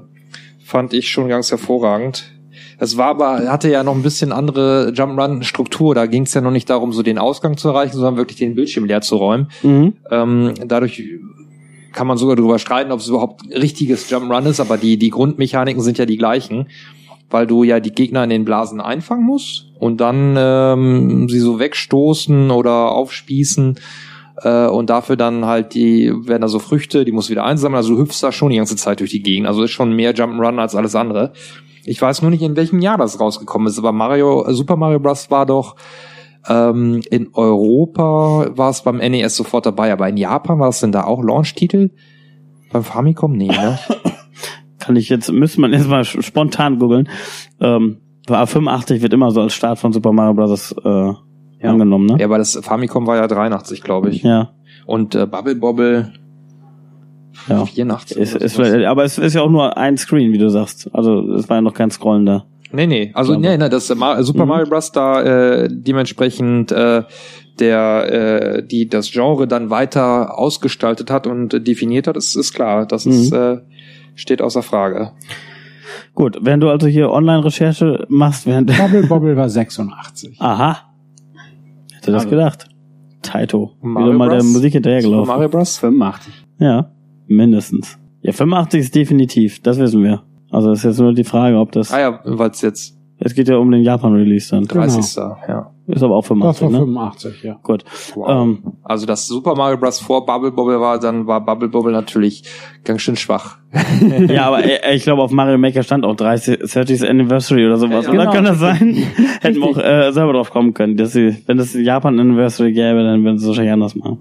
[0.65, 2.31] fand ich schon ganz hervorragend.
[2.79, 5.95] Es war aber, hatte ja noch ein bisschen andere Jump'n'Run-Struktur.
[5.95, 8.55] Da ging es ja noch nicht darum, so den Ausgang zu erreichen, sondern wirklich den
[8.55, 9.49] Bildschirm leer zu räumen.
[9.63, 9.95] Mhm.
[10.11, 11.03] Ähm, dadurch
[11.93, 15.83] kann man sogar darüber streiten, ob es überhaupt richtiges Jump'n'Run ist, aber die, die Grundmechaniken
[15.83, 16.67] sind ja die gleichen,
[17.31, 21.59] weil du ja die Gegner in den Blasen einfangen musst und dann ähm, sie so
[21.61, 23.77] wegstoßen oder aufspießen
[24.43, 27.77] äh, und dafür dann halt die, werden da so Früchte, die musst du wieder einsammeln,
[27.77, 30.15] also du hüpfst da schon die ganze Zeit durch die Gegend, also ist schon mehr
[30.15, 31.33] Jump'n'Run als alles andere.
[31.85, 35.31] Ich weiß nur nicht, in welchem Jahr das rausgekommen ist, aber Mario, Super Mario Bros.
[35.31, 35.77] war doch
[36.49, 40.93] ähm, in Europa war es beim NES sofort dabei, aber in Japan war es denn
[40.93, 41.91] da auch Launch-Titel?
[42.73, 43.33] Beim Famicom?
[43.33, 43.79] Nee, ne?
[44.79, 47.09] Kann ich jetzt, müsste man jetzt mal spontan googeln.
[47.61, 50.73] Ähm, war 85 wird immer so als Start von Super Mario Bros.
[50.73, 51.13] Äh,
[51.71, 52.17] angenommen, ne?
[52.19, 54.23] ja, aber das Famicom war ja 83, glaube ich.
[54.23, 54.51] Ja.
[54.87, 56.13] Und äh, Bubble Bobble
[57.49, 57.65] Ja.
[57.67, 58.17] 84.
[58.17, 60.89] Ist, ist, aber es ist ja auch nur ein Screen, wie du sagst.
[60.93, 62.45] Also es war ja noch kein Scrollen da.
[62.73, 63.11] Nee, nee.
[63.15, 64.49] Also nee, nee, das äh, Super Mhm.
[64.49, 64.91] Mario Bros.
[64.93, 67.03] da äh, dementsprechend äh,
[67.61, 68.13] der
[68.59, 72.85] äh, die das Genre dann weiter ausgestaltet hat und äh, definiert hat, ist, ist klar.
[72.87, 73.37] Das ist Mhm.
[73.39, 73.59] äh,
[74.17, 75.13] steht außer Frage.
[76.15, 80.41] Gut, wenn du also hier Online-Recherche machst, während Bobble Bobble war 86.
[80.41, 80.79] Aha.
[82.05, 82.69] Hätte das gedacht.
[83.23, 83.73] Taito.
[83.81, 84.47] Mario Wieder mal der Bros.
[84.47, 85.35] Musik Super hinterhergelaufen.
[85.35, 85.79] Mario Bros.
[85.79, 86.35] 85.
[86.61, 86.91] Ja,
[87.27, 87.99] mindestens.
[88.23, 90.23] Ja, 85 ist definitiv, das wissen wir.
[90.51, 91.93] Also ist jetzt nur die Frage, ob das.
[91.93, 94.67] Ah ja, weil es jetzt Es geht ja um den Japan-Release dann.
[94.67, 95.17] 30.
[95.49, 95.71] Ja.
[95.87, 96.79] Ist aber auch Das 85, war ne?
[96.79, 97.59] 85, ja.
[97.63, 97.85] Gut.
[98.15, 98.29] Wow.
[98.29, 99.99] Ähm, Also das Super Mario Bros.
[99.99, 102.45] vor Bubble Bobble war, dann war Bubble Bobble natürlich
[102.85, 103.57] ganz schön schwach.
[104.29, 108.05] ja, aber äh, ich glaube, auf Mario Maker stand auch 30, 30th Anniversary oder sowas.
[108.05, 108.33] Ja, oder genau.
[108.33, 108.95] kann das sein?
[109.41, 110.99] Hätten wir auch äh, selber drauf kommen können.
[110.99, 114.19] Dass sie, wenn es Japan Anniversary gäbe, dann würden sie es wahrscheinlich anders machen.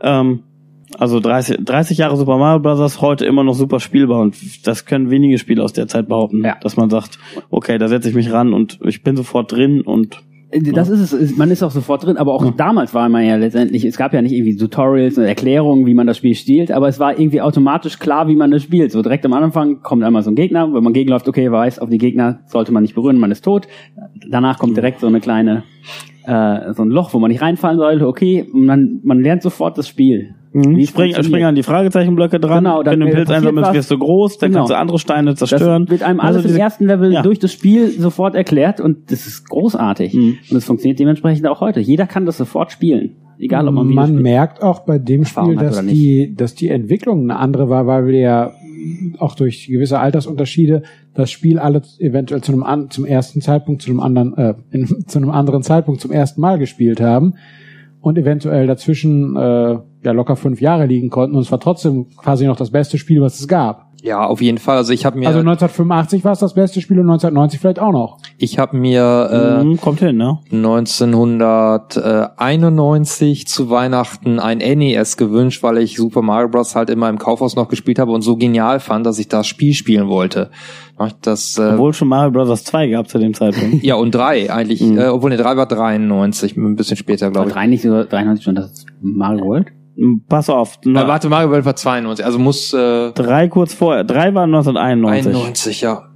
[0.00, 0.44] Ähm,
[0.98, 3.00] also 30, 30 Jahre Super Mario Bros.
[3.00, 6.56] heute immer noch super spielbar und das können wenige Spiele aus der Zeit behaupten, Ja.
[6.60, 7.18] dass man sagt,
[7.50, 10.18] okay, da setze ich mich ran und ich bin sofort drin und
[10.72, 13.84] Das ist es, man ist auch sofort drin, aber auch damals war man ja letztendlich,
[13.84, 16.98] es gab ja nicht irgendwie Tutorials und Erklärungen, wie man das Spiel spielt, aber es
[17.00, 18.92] war irgendwie automatisch klar, wie man das spielt.
[18.92, 21.90] So direkt am Anfang kommt einmal so ein Gegner, wenn man gegenläuft, okay, weiß, auf
[21.90, 23.66] die Gegner sollte man nicht berühren, man ist tot.
[24.30, 25.64] Danach kommt direkt so eine kleine,
[26.26, 29.76] äh, so ein Loch, wo man nicht reinfallen sollte, okay, und man, man lernt sofort
[29.76, 30.34] das Spiel.
[30.64, 31.24] Wie es Spring, funktioniert.
[31.26, 32.64] spring an die Fragezeichenblöcke dran.
[32.64, 34.60] Genau, dann Wenn du einen Pilz passiert einsammelst, wirst du groß, dann Genau.
[34.60, 35.88] kannst du andere Steine Das zerstören.
[35.88, 37.22] wird einem Also alles im diese- ersten Level ja.
[37.22, 40.14] durch das Spiel sofort erklärt und das ist großartig.
[40.14, 40.38] Mhm.
[40.50, 41.80] Und es funktioniert dementsprechend auch heute.
[41.80, 43.16] Jeder kann das sofort spielen.
[43.38, 46.68] Egal, ob man, man Videospiele- merkt auch bei dem Erfahrung Spiel, dass die, dass die
[46.70, 48.52] Entwicklung eine andere war, weil wir ja
[49.18, 50.82] auch durch gewisse Altersunterschiede
[51.14, 54.86] das Spiel alle eventuell zu einem an, zum ersten Zeitpunkt zu einem anderen äh, in,
[55.06, 57.34] zu einem anderen Zeitpunkt zum ersten Mal gespielt haben
[58.00, 62.46] und eventuell dazwischen äh, ja locker fünf Jahre liegen konnten und es war trotzdem quasi
[62.46, 63.84] noch das beste Spiel, was es gab.
[64.02, 64.76] Ja, auf jeden Fall.
[64.76, 67.90] Also ich habe mir, Also 1985 war es das beste Spiel und 1990 vielleicht auch
[67.92, 68.18] noch.
[68.38, 70.38] ich habe mir äh, Mhm, kommt hin, ne?
[70.52, 76.74] 1991 zu Weihnachten ein NES gewünscht, weil ich Super Mario Bros.
[76.76, 79.72] halt immer im Kaufhaus noch gespielt habe und so genial fand, dass ich das Spiel
[79.74, 80.50] spielen wollte.
[81.22, 82.64] Das, äh, Obwohl schon Mario Bros.
[82.64, 83.82] 2 gab zu dem Zeitpunkt.
[83.82, 84.98] ja, und drei eigentlich, Mhm.
[84.98, 87.54] äh, obwohl ne, drei war 93, ein bisschen später, glaube ich.
[87.54, 89.66] drei nicht sogar 93 schon das Mario World?
[90.28, 94.04] Pass auf, Äh, no, warte, Mario World war 92, also muss äh, drei kurz vorher,
[94.04, 95.34] drei war 1991.
[95.34, 96.10] 91, ja.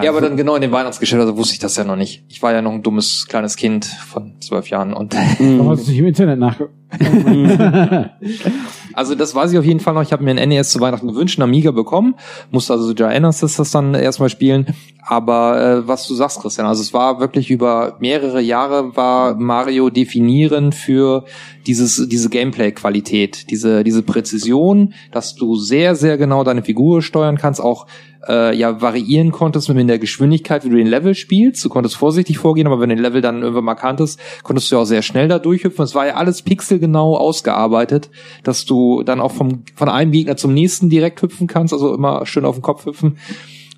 [0.00, 2.24] Ja, aber dann genau in dem Weihnachtsgeschäft, also wusste ich das ja noch nicht.
[2.28, 5.90] Ich war ja noch ein dummes kleines Kind von zwölf Jahren und Warum hast du
[5.90, 6.70] nicht im Internet nachge...
[8.94, 10.02] Also das weiß ich auf jeden Fall noch.
[10.02, 12.14] Ich habe mir ein NES zu Weihnachten gewünscht, einen Amiga bekommen,
[12.50, 14.66] musste also Giant das dann erstmal spielen.
[15.04, 19.90] Aber äh, was du sagst, Christian, also es war wirklich über mehrere Jahre war Mario
[19.90, 21.24] definierend für
[21.66, 27.60] dieses diese Gameplay-Qualität, diese diese Präzision, dass du sehr sehr genau deine Figur steuern kannst,
[27.60, 27.86] auch
[28.28, 31.64] äh, ja variieren konntest mit der Geschwindigkeit, wie du den Level spielst.
[31.64, 34.76] Du konntest vorsichtig vorgehen, aber wenn du den Level dann irgendwann mal kanntest, konntest du
[34.76, 35.84] ja auch sehr schnell da durchhüpfen.
[35.84, 38.10] Es war ja alles pixelgenau ausgearbeitet,
[38.44, 42.26] dass du dann auch vom von einem Gegner zum nächsten direkt hüpfen kannst, also immer
[42.26, 43.18] schön auf den Kopf hüpfen.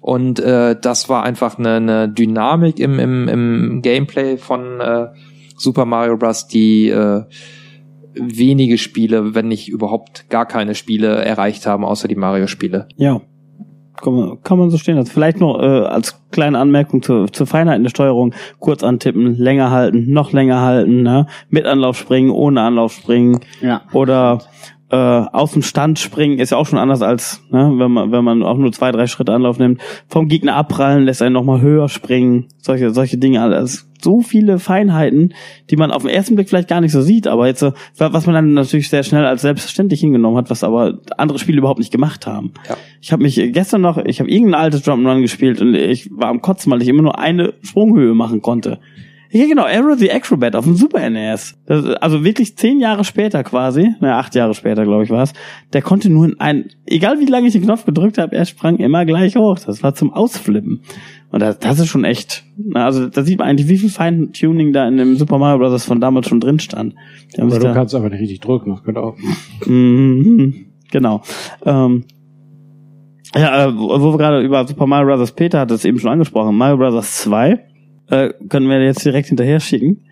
[0.01, 5.07] Und äh, das war einfach eine, eine Dynamik im, im, im Gameplay von äh,
[5.57, 7.23] Super Mario Bros., die äh,
[8.15, 12.89] wenige Spiele, wenn nicht überhaupt gar keine Spiele erreicht haben, außer die Mario-Spiele.
[12.97, 13.21] Ja.
[14.05, 15.11] Kann man, kann man so stehen lassen.
[15.11, 18.35] Vielleicht noch äh, als kleine Anmerkung zur, zur Feinheit in der Steuerung.
[18.59, 21.27] Kurz antippen, länger halten, noch länger halten, ne?
[21.49, 23.40] mit Anlauf springen, ohne Anlauf springen.
[23.62, 23.81] Ja.
[23.95, 24.40] Oder
[24.95, 28.23] äh, aus dem Stand springen ist ja auch schon anders als, ne, wenn man, wenn
[28.23, 29.81] man auch nur zwei, drei Schritte Anlauf nimmt.
[30.07, 32.47] Vom Gegner abprallen, lässt einen nochmal höher springen.
[32.59, 33.91] Solche, solche Dinge alles.
[34.01, 35.35] So viele Feinheiten,
[35.69, 37.65] die man auf den ersten Blick vielleicht gar nicht so sieht, aber jetzt,
[37.97, 41.81] was man dann natürlich sehr schnell als selbstverständlich hingenommen hat, was aber andere Spiele überhaupt
[41.81, 42.53] nicht gemacht haben.
[42.69, 42.77] Ja.
[43.01, 46.41] Ich habe mich gestern noch, ich habe irgendein altes Jump'n'Run gespielt und ich war am
[46.41, 48.79] Kotzen, weil ich immer nur eine Sprunghöhe machen konnte.
[49.35, 51.59] Ja, genau, Arrow the Acrobat auf dem Super NES.
[51.66, 55.33] Das, also wirklich zehn Jahre später quasi, na acht Jahre später, glaube ich, war es.
[55.73, 58.77] Der konnte nur in ein, egal wie lange ich den Knopf gedrückt habe, er sprang
[58.77, 59.59] immer gleich hoch.
[59.59, 60.83] Das war zum Ausflippen.
[61.33, 62.44] Und das, das ist schon echt.
[62.75, 65.85] Also da sieht man eigentlich, wie viel Feintuning da in dem Super Mario Bros.
[65.85, 66.94] von damals schon drin stand.
[67.37, 68.70] Die Aber du kannst aber nicht richtig drücken.
[68.70, 69.16] Das könnte auch.
[69.66, 71.23] Mhm, genau.
[71.66, 72.05] Ähm,
[73.35, 75.33] ja, äh, wo wo wir gerade über Super Mario Bros.
[75.33, 76.57] Peter hat es eben schon angesprochen.
[76.57, 77.16] Mario Bros.
[77.16, 77.74] 2
[78.09, 80.05] äh, können wir jetzt direkt hinterher schicken.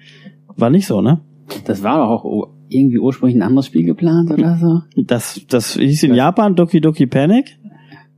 [0.57, 1.21] War nicht so, ne?
[1.65, 4.81] Das war doch auch irgendwie ursprünglich ein anderes Spiel geplant oder so.
[5.03, 7.59] Das, das hieß in Japan Doki Doki Panic.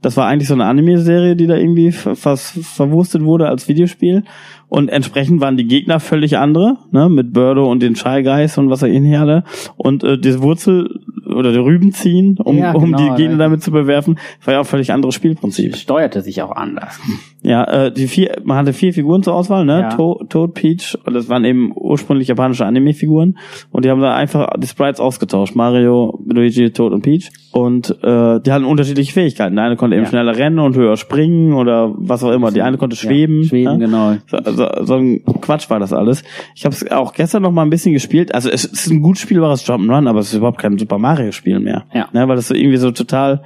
[0.00, 4.24] Das war eigentlich so eine Anime-Serie, die da irgendwie fast verwurstet wurde als Videospiel.
[4.68, 8.68] Und entsprechend waren die Gegner völlig andere, ne, mit Birdo und den Shy Guys und
[8.68, 9.44] was er ihnen hier alle.
[9.76, 11.00] Und äh, die Wurzel
[11.34, 13.38] oder die Rüben ziehen, um, Ja, um genau, die Gegner ja.
[13.38, 15.76] damit zu bewerfen, war ja auch völlig anderes Spielprinzip.
[15.76, 16.98] Steuerte sich auch anders.
[17.42, 19.80] Ja, äh, die vier, man hatte vier Figuren zur Auswahl, ne?
[19.80, 19.88] Ja.
[19.90, 23.36] To Toad, Peach, und das waren eben ursprünglich japanische Anime-Figuren.
[23.70, 25.54] Und die haben da einfach die Sprites ausgetauscht.
[25.54, 27.30] Mario, Luigi, Toad und Peach.
[27.52, 29.56] Und äh, die hatten unterschiedliche Fähigkeiten.
[29.56, 30.10] Der eine konnte eben Ja.
[30.10, 32.50] schneller rennen und höher springen oder was auch immer.
[32.50, 33.42] Die eine konnte schweben.
[33.42, 33.84] Ja, schweben, ne?
[33.84, 34.14] genau.
[34.26, 36.24] So, so, so ein Quatsch war das alles.
[36.54, 38.34] Ich habe es auch gestern noch mal ein bisschen gespielt.
[38.34, 41.84] Also es ist ein gut spielbares Jump'n'Run, aber es ist überhaupt kein Super Mario-Spiel mehr.
[41.92, 42.08] Ja.
[42.12, 43.42] Ne, weil das so irgendwie so total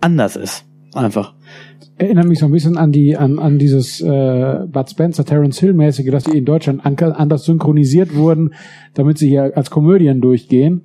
[0.00, 0.64] anders ist.
[0.94, 1.34] Einfach.
[1.98, 5.74] Erinnert mich so ein bisschen an die an, an dieses äh, Bud Spencer, Terence Hill
[5.74, 8.50] mäßige, dass die in Deutschland an, anders synchronisiert wurden,
[8.94, 10.82] damit sie hier als Komödien durchgehen,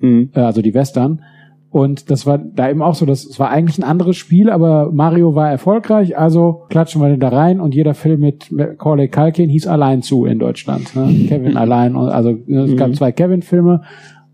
[0.00, 0.30] Mhm.
[0.34, 1.22] äh, also die Western.
[1.70, 4.92] Und das war da eben auch so, dass es war eigentlich ein anderes Spiel, aber
[4.92, 9.50] Mario war erfolgreich, also klatschen wir den da rein und jeder Film mit Macaulay Culkin
[9.50, 10.94] hieß allein zu in Deutschland.
[10.94, 11.26] Ne?
[11.28, 12.94] Kevin allein, und- also ne, es gab Mhm.
[12.94, 13.82] zwei Kevin-Filme,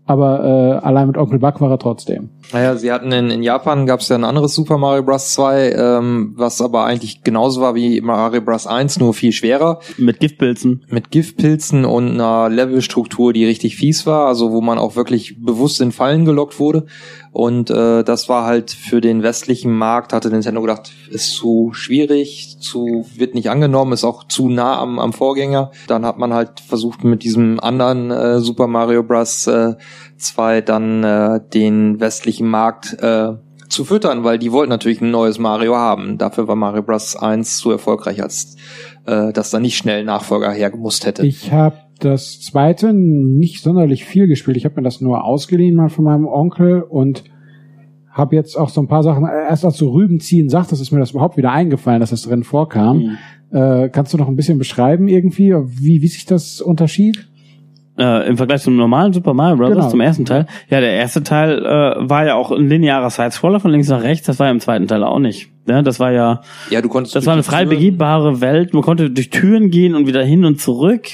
[0.05, 2.29] aber äh, allein mit Onkel Buck war er trotzdem.
[2.53, 5.33] Naja, sie hatten in, in Japan gab es ja ein anderes Super Mario Bros.
[5.33, 8.67] 2, ähm, was aber eigentlich genauso war wie Mario Bros.
[8.67, 9.79] 1, nur viel schwerer.
[9.97, 10.85] Mit Giftpilzen.
[10.89, 15.81] Mit Giftpilzen und einer Levelstruktur, die richtig fies war, also wo man auch wirklich bewusst
[15.81, 16.85] in Fallen gelockt wurde.
[17.31, 22.57] Und äh, das war halt für den westlichen Markt, hatte Nintendo gedacht, ist zu schwierig,
[22.59, 25.71] zu wird nicht angenommen, ist auch zu nah am, am Vorgänger.
[25.87, 29.47] Dann hat man halt versucht mit diesem anderen äh, Super Mario Bros.
[29.47, 29.75] Äh,
[30.21, 33.33] 2 dann äh, den westlichen Markt äh,
[33.69, 36.17] zu füttern, weil die wollten natürlich ein neues Mario haben.
[36.17, 37.15] Dafür war Mario Bros.
[37.15, 38.57] 1 zu erfolgreich, als
[39.05, 41.25] äh, dass da nicht schnell Nachfolger hergemusst hätte.
[41.25, 44.57] Ich habe das zweite nicht sonderlich viel gespielt.
[44.57, 47.23] Ich habe mir das nur ausgeliehen mal von meinem Onkel und
[48.11, 50.99] habe jetzt auch so ein paar Sachen, erst als du Rüben ziehen sagtest, ist mir
[50.99, 52.97] das überhaupt wieder eingefallen, dass das drin vorkam.
[52.97, 53.17] Mhm.
[53.57, 57.29] Äh, kannst du noch ein bisschen beschreiben irgendwie, wie, wie sich das unterschied?
[58.01, 59.69] Äh, Im Vergleich zum normalen Super Mario Bros.
[59.69, 59.89] Genau.
[59.89, 60.47] zum ersten Teil.
[60.69, 64.25] Ja, der erste Teil äh, war ja auch ein linearer Sidescroller von links nach rechts.
[64.25, 65.49] Das war ja im zweiten Teil auch nicht.
[65.67, 68.73] Ja, das war ja, Ja, du konntest das war eine frei begehbare Welt.
[68.73, 71.09] Man konnte durch Türen gehen und wieder hin und zurück.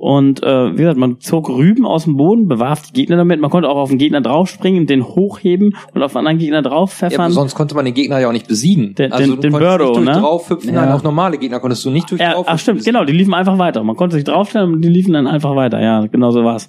[0.00, 3.38] Und äh, wie gesagt, man zog Rüben aus dem Boden, bewarf die Gegner damit.
[3.38, 7.02] Man konnte auch auf den Gegner draufspringen, den hochheben und auf einen anderen Gegner drauf
[7.02, 8.94] Ja, aber sonst konnte man den Gegner ja auch nicht besiegen.
[8.94, 10.12] Den- also den- du den Birdo, nicht ne?
[10.12, 10.80] draufhüpfen, Ja.
[10.86, 12.54] nein, auch normale Gegner konntest du nicht durch Ja, draufhüpfen.
[12.54, 13.84] ach stimmt, genau, die liefen einfach weiter.
[13.84, 15.82] Man konnte sich draufstellen und die liefen dann einfach weiter.
[15.82, 16.66] Ja, genau so war's.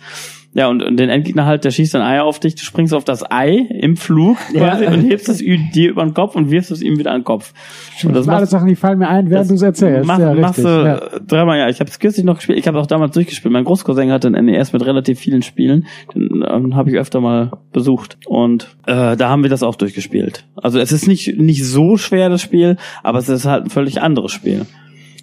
[0.54, 3.06] Ja, und, und den Endgegner halt, der schießt ein Ei auf dich, du springst auf
[3.06, 6.82] das Ei im Flug quasi und hebst es dir über den Kopf und wirfst es
[6.82, 7.54] ihm wieder an den Kopf.
[8.04, 10.06] Und Das sind alles Sachen, die fallen mir ein, während du es erzählst.
[10.08, 11.00] Mach, ja, machst du ja.
[11.26, 11.70] dreimal, ja.
[11.70, 12.60] Ich habe es kürzlich noch gespielt.
[12.60, 13.54] Ich habe auch damals durchgespielt.
[13.54, 15.88] Mein Großcousin hatte ein NES mit relativ vielen Spielen.
[16.14, 18.18] Den ähm, habe ich öfter mal besucht.
[18.26, 20.46] Und äh, da haben wir das auch durchgespielt.
[20.56, 24.02] Also es ist nicht, nicht so schwer, das Spiel, aber es ist halt ein völlig
[24.02, 24.66] anderes Spiel.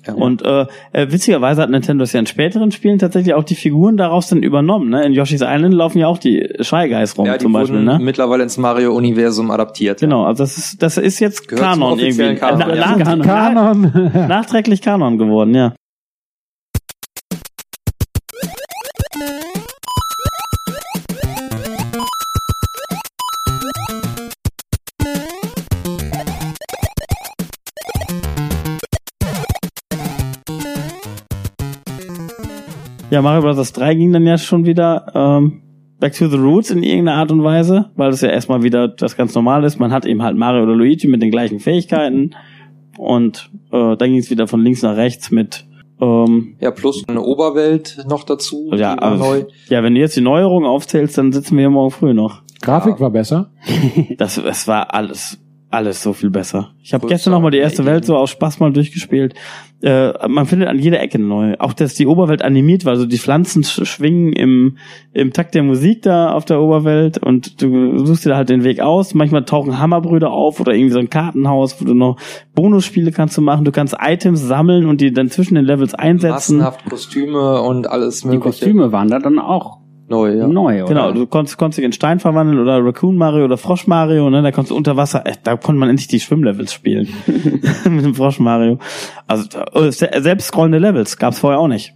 [0.09, 0.15] Ja.
[0.15, 3.97] Und äh, äh, witzigerweise hat Nintendo es ja in späteren Spielen tatsächlich auch die Figuren
[3.97, 4.89] daraus dann übernommen.
[4.91, 5.05] Ne?
[5.05, 7.77] In Yoshi's Island laufen ja auch die Shy Guys rum ja, die zum Beispiel.
[7.77, 7.99] wurden Ne?
[8.01, 10.01] mittlerweile ins Mario-Universum adaptiert.
[10.01, 12.35] Genau, also das ist, das ist jetzt Gehört Kanon irgendwie.
[12.37, 12.97] Kanon, Na- ja.
[12.97, 14.11] nach- Kanon.
[14.29, 15.75] Nachträglich Kanon geworden, ja.
[33.11, 33.73] Ja, Mario Bros.
[33.73, 35.63] 3 ging dann ja schon wieder ähm,
[35.99, 39.17] back to the roots in irgendeiner Art und Weise, weil es ja erstmal wieder das
[39.17, 39.79] ganz normal ist.
[39.79, 42.35] Man hat eben halt Mario oder Luigi mit den gleichen Fähigkeiten
[42.99, 45.67] und äh, dann ging es wieder von links nach rechts mit
[46.01, 48.71] ähm, Ja, plus eine Oberwelt noch dazu.
[48.75, 49.45] ja, war also, neu.
[49.69, 52.43] ja, wenn du jetzt die Neuerungen aufzählst, dann sitzen wir hier morgen früh noch.
[52.61, 53.51] Grafik war besser.
[54.19, 56.71] Das, es war alles, alles so viel besser.
[56.83, 59.35] Ich habe gestern noch mal die erste Welt so aus Spaß mal durchgespielt.
[59.83, 61.57] Äh, man findet an jeder Ecke neu.
[61.59, 64.79] Auch dass die Oberwelt animiert war, also die Pflanzen sch- schwingen im,
[65.13, 68.65] im Takt der Musik da auf der Oberwelt und du suchst dir da halt den
[68.65, 69.13] Weg aus.
[69.15, 72.17] Manchmal tauchen Hammerbrüder auf oder irgendwie so ein Kartenhaus, wo du noch
[72.55, 73.65] Bonusspiele kannst du machen.
[73.65, 76.57] Du kannst Items sammeln und die dann zwischen den Levels einsetzen.
[76.59, 78.43] Massenhaft Kostüme und alles Die mögliche.
[78.45, 79.79] Kostüme waren da dann auch
[80.11, 80.47] Neu, ja.
[80.49, 80.89] neu, oder?
[80.89, 84.41] Genau, du konntest, konntest dich in Stein verwandeln oder Raccoon Mario oder Frosch Mario, ne?
[84.43, 87.09] Da konntest du unter Wasser, äh, da konnte man endlich die Schwimmlevels spielen.
[87.89, 88.79] Mit dem Frosch Mario.
[89.27, 91.93] Also äh, se- selbst scrollende Levels gab's vorher auch nicht.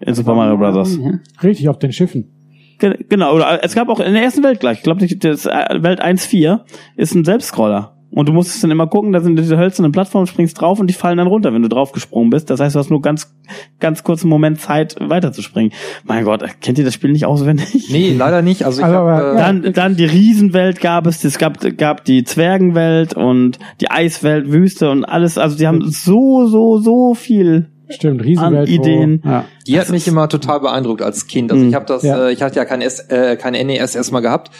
[0.00, 0.98] In Super Mario Bros.
[0.98, 1.20] Ja.
[1.42, 2.32] Richtig auf den Schiffen.
[2.78, 5.82] Ge- Genau, oder es gab auch in der ersten Welt gleich, ich glaube, das äh,
[5.82, 6.60] Welt 1.4
[6.96, 7.95] ist ein Selbstscroller.
[8.10, 10.94] Und du musstest dann immer gucken, da sind diese hölzernen Plattformen, springst drauf und die
[10.94, 12.48] fallen dann runter, wenn du draufgesprungen bist.
[12.48, 13.34] Das heißt, du hast nur ganz,
[13.80, 15.72] ganz kurzen Moment Zeit, weiterzuspringen.
[16.04, 17.88] Mein Gott, kennt ihr das Spiel nicht auswendig?
[17.90, 18.64] Nee, leider nicht.
[18.64, 22.04] Also ich Also, hab, aber- äh, Dann, dann die Riesenwelt gab es, es gab, gab
[22.04, 25.36] die Zwergenwelt und die Eiswelt, Wüste und alles.
[25.36, 27.70] Also die haben so, so, so viel.
[27.88, 28.68] Stimmt, Riesenwelt.
[28.68, 29.22] An Ideen.
[29.24, 29.44] Ja.
[29.66, 31.52] Die hat mich immer total beeindruckt als Kind.
[31.52, 31.70] Also Mhm.
[31.70, 32.26] ich habe das, Ja.
[32.28, 34.50] äh, ich hatte ja kein, S, äh, kein NES erstmal gehabt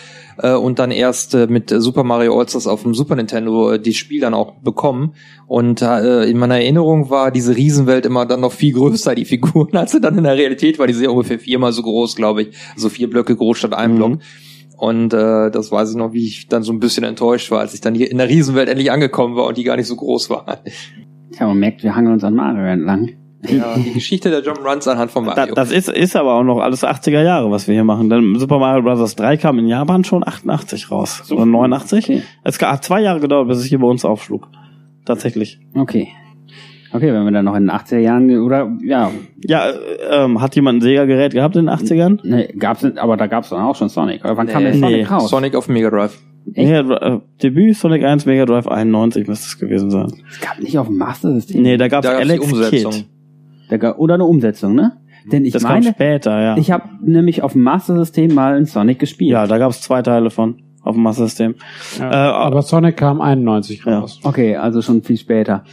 [0.42, 3.94] äh, und dann erst äh, mit Super Mario All-Stars auf dem Super Nintendo äh, die
[3.94, 5.14] Spiel dann auch bekommen.
[5.46, 9.70] Und äh, in meiner Erinnerung war diese Riesenwelt immer dann noch viel größer, die Figuren,
[9.76, 10.86] als sie dann in der Realität war.
[10.86, 12.48] Die sind ja ungefähr viermal so groß, glaube ich.
[12.74, 13.96] Also vier Blöcke groß statt ein Mhm.
[13.96, 14.18] Block.
[14.78, 17.72] Und äh, das weiß ich noch, wie ich dann so ein bisschen enttäuscht war, als
[17.72, 20.28] ich dann hier in der Riesenwelt endlich angekommen war und die gar nicht so groß
[20.28, 20.58] war.
[21.36, 23.10] Tja, man merkt, wir hangeln uns an Mario entlang.
[23.46, 25.54] Ja, die Geschichte der Jump'n'Runs anhand von Mario.
[25.54, 28.08] das ist, ist aber auch noch alles 80er Jahre, was wir hier machen.
[28.08, 29.14] Dann Super Mario Bros.
[29.14, 31.30] 3 kam in Japan schon 88 raus.
[31.30, 32.04] Oder 89.
[32.04, 32.22] Okay.
[32.44, 34.48] Es hat zwei Jahre gedauert, bis es hier bei uns aufschlug.
[35.04, 35.60] Tatsächlich.
[35.74, 36.08] Okay.
[36.92, 39.10] Okay, wenn wir dann noch in den 80er Jahren oder ja,
[39.46, 39.74] Ja, äh,
[40.24, 42.26] ähm, hat jemand ein Sega-Gerät gehabt in den 80ern?
[42.26, 44.24] ne, gab's aber da gab's dann auch schon Sonic.
[44.24, 44.70] Aber wann kam Nee.
[44.70, 45.28] der Sonic Nee, raus?
[45.28, 46.18] Sonic auf Mega Drive.
[46.54, 46.68] Echt?
[46.70, 50.12] Ja, äh, Debüt Sonic 1 Mega Drive 91 müsste es gewesen sein.
[50.30, 51.62] Es gab nicht auf dem Master System.
[51.62, 52.92] Nee, da gab's die Alex Umsetzung.
[52.92, 53.06] Kid.
[53.68, 54.92] Da ga- oder eine Umsetzung, ne?
[55.32, 56.56] Denn ich Das kam meine, später, ja.
[56.56, 59.32] ich habe nämlich auf dem Master System mal in Sonic gespielt.
[59.32, 60.62] ja, da gab's zwei Teile von.
[60.82, 61.56] auf dem Master System.
[61.98, 63.98] Ja, Äh, aber Sonic kam 91 Ja.
[63.98, 64.20] raus.
[64.22, 65.64] Okay, also schon viel später.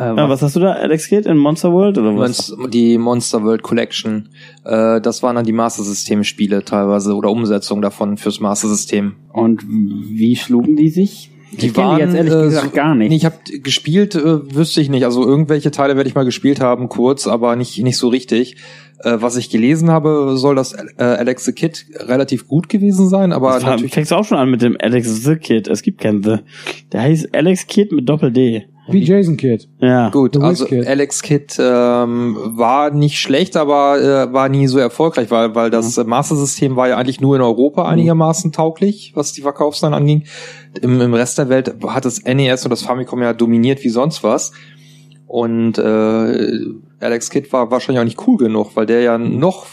[0.00, 2.54] Äh, Ja, was hast du da, Alex Kidd in Monster World oder was?
[2.72, 4.28] Die Monster World Collection,
[4.64, 9.16] äh, das waren dann die Master System Spiele teilweise oder Umsetzungen davon fürs Master System.
[9.32, 11.30] Und wie schlugen die sich?
[11.52, 13.08] ich kenne die jetzt ehrlich äh, gesagt so- gar nicht.
[13.10, 13.34] Nee, ich habe
[13.64, 15.04] gespielt, äh, wüsste ich nicht.
[15.04, 18.56] Also irgendwelche Teile werde ich mal gespielt haben, kurz, aber nicht nicht so richtig.
[19.02, 23.32] Äh, was ich gelesen habe, soll das äh, Alex the Kid relativ gut gewesen sein,
[23.32, 25.66] aber Das war- natürlich fängst du auch schon an mit dem Alex the Kid.
[25.66, 26.36] Es gibt keinen The.
[26.92, 28.66] Der heißt Alex Kid mit Doppel D.
[28.92, 29.68] Wie Jason Kidd.
[29.80, 30.10] Ja.
[30.10, 30.86] Gut, The also Kid.
[30.86, 35.96] Alex Kidd ähm, war nicht schlecht, aber äh, war nie so erfolgreich, weil weil das
[35.98, 40.24] äh, Master System war ja eigentlich nur in Europa einigermaßen tauglich, was die Verkaufszahlen anging.
[40.80, 44.22] Im, Im Rest der Welt hat das NES und das Famicom ja dominiert wie sonst
[44.22, 44.52] was.
[45.26, 46.58] Und äh,
[47.00, 49.64] Alex Kidd war wahrscheinlich auch nicht cool genug, weil der ja noch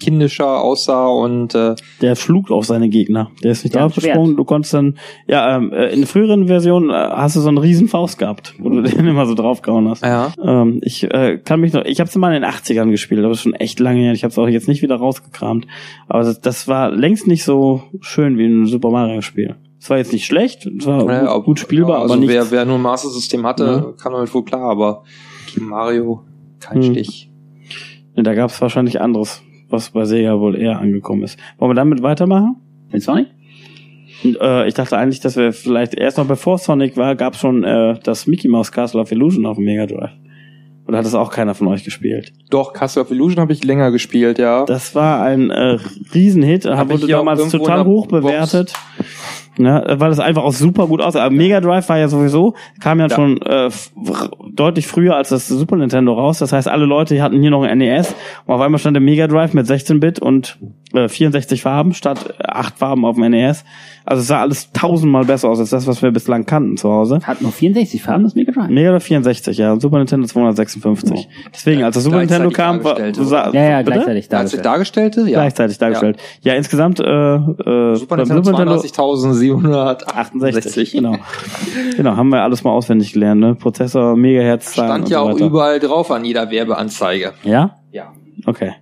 [0.00, 3.30] kindischer aussah und äh, Der schlug auf seine Gegner.
[3.42, 4.36] Der ist nicht hat draufgesprungen.
[4.36, 7.86] Du konntest dann, ja, ähm, äh, in früheren Versionen äh, hast du so einen riesen
[7.88, 10.02] Faust gehabt, wo du den immer so draufgehauen hast.
[10.04, 10.32] ja.
[10.42, 13.28] Ähm, ich äh, kann mich noch, ich habe es mal in den 80ern gespielt, aber
[13.28, 14.12] das ist schon echt lange her.
[14.12, 15.66] Ich habe es auch jetzt nicht wieder rausgekramt.
[16.08, 19.56] Aber das, das war längst nicht so schön wie ein Super Mario Spiel.
[19.78, 22.20] Es war jetzt nicht schlecht, es war Ja, gut, ob- gut spielbar, ja, also aber
[22.20, 22.28] nicht.
[22.30, 23.92] wer, wer nur ein Master System hatte, Ja.
[24.02, 25.04] kann damit wohl klar, aber
[25.58, 26.20] Mario
[26.60, 26.92] kein Hm.
[26.94, 27.30] Stich.
[28.14, 31.38] Nee, da gab es wahrscheinlich anderes, was bei Sega wohl eher angekommen ist.
[31.58, 32.56] Wollen wir damit weitermachen?
[32.92, 33.28] Mit Sonic?
[34.24, 37.40] Und, äh, ich dachte eigentlich, dass wir vielleicht erst noch bevor Sonic war, gab es
[37.40, 40.12] schon äh, das Mickey Mouse Castle of Illusion auf dem Mega Drive.
[40.86, 42.32] Oder hat das auch keiner von euch gespielt?
[42.50, 44.64] Doch, Castle of Illusion habe ich länger gespielt, ja.
[44.64, 45.78] Das war ein äh,
[46.12, 48.74] Riesenhit, Hab wurde damals total hoch Box.
[49.60, 51.22] Ne, weil das einfach auch super gut aussah.
[51.24, 53.14] Aber Mega Drive war ja sowieso, kam ja, Ja.
[53.14, 53.68] schon äh,
[54.54, 56.38] deutlich früher als das Super Nintendo raus.
[56.38, 58.14] Das heißt, alle Leute hatten hier noch ein NES
[58.46, 60.56] und auf einmal stand der Mega Drive mit 16-Bit und
[60.94, 63.64] äh, 64 Farben statt äh, 8 Farben auf dem NES.
[64.06, 67.20] Also es sah alles tausendmal besser aus als das, was wir bislang kannten zu Hause.
[67.22, 68.68] Hat nur 64 Farben, das Mega Drive.
[68.70, 71.28] Mega Drive 64, ja, und Super Nintendo 256.
[71.52, 73.90] Deswegen, als das Super Nintendo kam, war, sah, Ja, ja, bitte?
[73.92, 74.64] gleichzeitig Als dargestellt.
[74.64, 75.20] dargestellte?
[75.22, 75.38] Ja.
[75.40, 76.16] gleichzeitig dargestellt.
[76.42, 79.49] Ja, insgesamt äh, äh, Super Nintendo 32.768.
[79.54, 81.16] 68, genau.
[81.96, 83.54] genau, haben wir alles mal auswendig gelernt, ne?
[83.54, 87.34] Prozessor, Megahertz, Zahlen Stand ja so auch überall drauf an jeder Werbeanzeige.
[87.42, 87.78] Ja?
[87.92, 88.12] Ja.
[88.46, 88.72] Okay.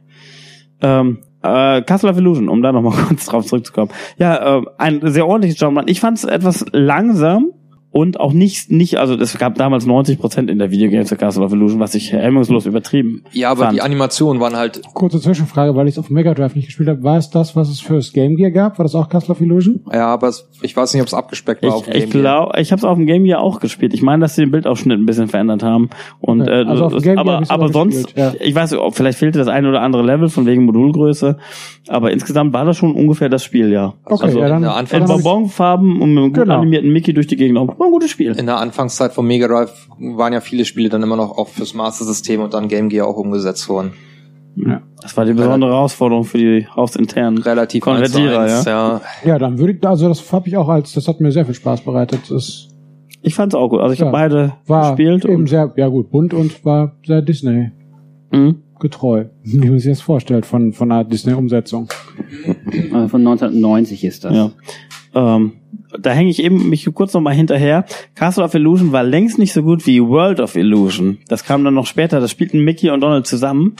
[0.81, 3.91] Ähm, äh, Castle of Illusion, um da nochmal kurz drauf zurückzukommen.
[4.19, 5.89] Ja, äh, ein sehr ordentliches Jumpman.
[5.89, 7.53] Ich fand es etwas langsam
[7.99, 11.45] und auch nicht, nicht, also es gab damals 90 Prozent in der Videogames für Castle
[11.45, 13.77] of Illusion, was ich hemmungslos übertrieben Ja, aber fand.
[13.77, 16.89] die Animationen waren halt, Kurze Zwischenfrage, weil ich es auf dem Mega Drive nicht gespielt
[16.89, 17.03] habe.
[17.03, 18.79] War es das, was es fürs Game Gear gab?
[18.79, 19.81] War das auch Castle of Illusion?
[19.93, 22.23] ja, aber es, ich weiß nicht, ob es abgespeckt war auf Ich, dem ich Game
[22.23, 22.43] Gear.
[22.47, 23.95] glaube, ich habe es auf dem Game Gear auch gespielt.
[23.95, 25.91] Ich meine, dass sie den Bildausschnitt ein bisschen verändert haben.
[26.21, 28.33] Und Ja, äh, also auf dem das- Game aber aber sonst, gespielt, ja.
[28.41, 31.37] ich weiß, vielleicht fehlte das eine oder andere Level von wegen Modulgröße.
[31.89, 33.95] Aber insgesamt war das schon ungefähr das Spiel, ja.
[34.05, 36.59] Okay, also, ja, dann, in der Bonbonfarben und mit einem gut Genau.
[36.59, 37.57] animierten Mickey durch die Gegend.
[37.59, 38.33] War ein gutes Spiel.
[38.39, 41.75] In der Anfangszeit vom Mega Drive waren ja viele Spiele dann immer noch auch fürs
[41.75, 43.93] Master System und dann Game Gear auch umgesetzt worden.
[44.57, 44.83] Ja.
[45.03, 48.95] Das war die besondere Herausforderung für die hausinternen Relativ Konvertierer, 1 zu ja.
[48.97, 49.31] 1, ja.
[49.35, 51.55] ja, dann würde ich, also das habe ich auch als, das hat mir sehr viel
[51.55, 52.23] Spaß bereitet.
[52.29, 52.69] Das
[53.23, 53.81] Ich fand's auch gut.
[53.81, 55.25] Also ich Ja, habe beide war gespielt.
[55.25, 57.71] eben Und, sehr, ja gut, bunt und war sehr Disney
[58.33, 58.57] Mhm.
[58.81, 61.89] getreu, wie man sich das vorstellt von, von einer Disney-Umsetzung.
[62.93, 64.35] Also von 1990 ist das.
[64.35, 64.51] Ja.
[65.19, 65.53] Ähm,
[65.99, 67.85] da hänge ich eben mich kurz noch mal hinterher.
[68.15, 71.19] Castle of Illusion war längst nicht so gut wie World of Illusion.
[71.29, 72.21] Das kam dann noch später.
[72.21, 73.75] Das spielten Mickey und Donald zusammen.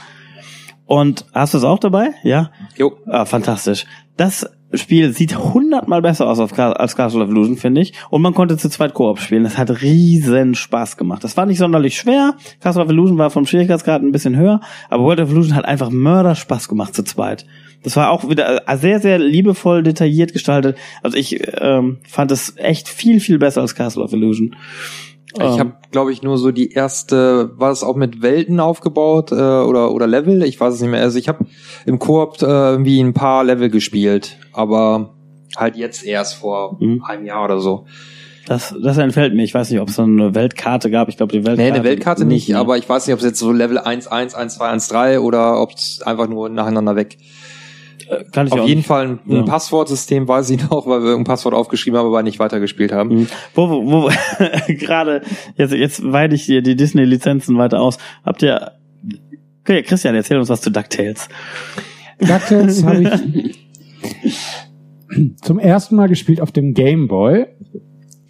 [0.85, 2.09] Und hast du es auch dabei?
[2.23, 2.51] Ja.
[2.75, 2.97] Jo.
[3.05, 3.85] Ah, fantastisch.
[4.17, 7.93] Das Spiel sieht hundertmal besser aus als Castle of Illusion, finde ich.
[8.09, 9.43] Und man konnte zu zweit Koop spielen.
[9.43, 11.23] Das hat riesen Spaß gemacht.
[11.23, 12.35] Das war nicht sonderlich schwer.
[12.59, 14.61] Castle of Illusion war vom Schwierigkeitsgrad ein bisschen höher.
[14.89, 17.45] Aber World of Illusion hat einfach Mörder Spaß gemacht zu zweit.
[17.83, 20.77] Das war auch wieder äh, sehr, sehr liebevoll detailliert gestaltet.
[21.01, 24.55] Also ich ähm, fand es echt viel, viel besser als Castle of Illusion.
[25.35, 29.31] Ich Ähm, habe, glaube ich, nur so die erste, war es auch mit Welten aufgebaut
[29.31, 30.41] äh, oder oder Level?
[30.43, 31.01] Ich weiß es nicht mehr.
[31.01, 31.45] Also ich habe
[31.85, 35.13] im Koop äh, irgendwie ein paar Level gespielt, aber
[35.55, 37.03] halt jetzt erst vor Mhm.
[37.07, 37.85] einem Jahr oder so.
[38.47, 39.43] das, das entfällt mir.
[39.43, 41.07] Ich weiß nicht, ob es so eine Weltkarte gab.
[41.09, 41.61] Ich glaube, die Weltkarte.
[41.61, 42.57] Nee, eine Weltkarte nicht, ne?
[42.57, 45.19] aber ich weiß nicht, ob es jetzt so Level 1, 1, 1, 2, 1, 3
[45.19, 47.17] oder ob es einfach nur nacheinander weg.
[48.31, 48.87] Kann ich Auf auch jeden nicht.
[48.87, 49.41] Fall ein, ein Ja.
[49.43, 53.09] Passwortsystem weiß ich noch, weil wir ein Passwort aufgeschrieben haben, aber nicht weitergespielt haben.
[53.15, 53.27] Mhm.
[53.53, 54.09] Wo, wo, wo
[54.73, 55.21] gerade,
[55.55, 57.97] jetzt, jetzt weite ich dir die Disney-Lizenzen weiter aus.
[58.25, 58.71] Habt ihr,
[59.61, 61.29] okay, Christian, erzähl uns was zu DuckTales.
[62.19, 63.03] DuckTales habe
[64.23, 64.39] ich
[65.41, 67.45] zum ersten Mal gespielt auf dem Game Boy.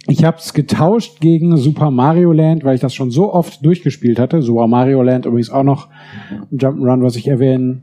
[0.06, 4.18] Ich habe es getauscht gegen Super Mario Land, weil ich das schon so oft durchgespielt
[4.18, 4.42] hatte.
[4.42, 5.88] Super Mario Land übrigens auch noch
[6.50, 7.82] ein Jump'n'Run, was ich erwähnen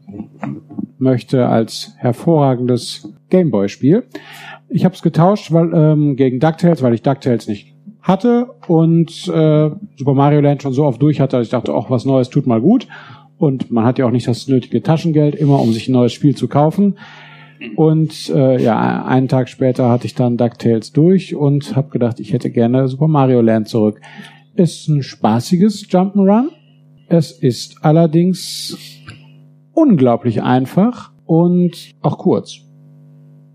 [1.00, 4.06] möchte als hervorragendes Game Boy Spiel.
[4.70, 9.70] Ich habe es getauscht weil, ähm, gegen DuckTales, weil ich DuckTales nicht hatte und äh,
[9.96, 12.48] Super Mario Land schon so oft durch hatte, dass ich dachte, auch was Neues tut
[12.48, 12.88] mal gut.
[13.38, 16.36] Und man hat ja auch nicht das nötige Taschengeld immer, um sich ein neues Spiel
[16.36, 16.98] zu kaufen.
[17.76, 22.34] Und äh, ja, einen Tag später hatte ich dann DuckTales durch und habe gedacht, ich
[22.34, 24.00] hätte gerne Super Mario Land zurück.
[24.56, 26.50] Ist ein spaßiges Jump'n'Run.
[27.10, 28.97] Es ist allerdings
[29.78, 32.62] unglaublich einfach und auch kurz.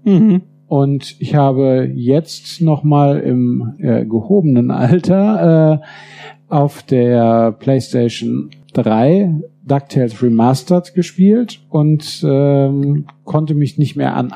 [0.04, 0.42] Mhm.
[0.68, 10.22] Und ich habe jetzt nochmal im äh, gehobenen Alter äh, auf der PlayStation 3 DuckTales
[10.22, 14.32] Remastered gespielt und ähm, konnte mich nicht mehr an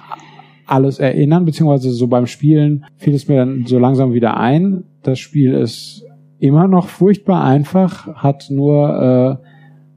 [0.66, 4.82] alles erinnern, beziehungsweise so beim Spielen fiel es mir dann so langsam wieder ein.
[5.04, 6.04] Das Spiel ist
[6.40, 9.46] immer noch furchtbar einfach, hat nur äh,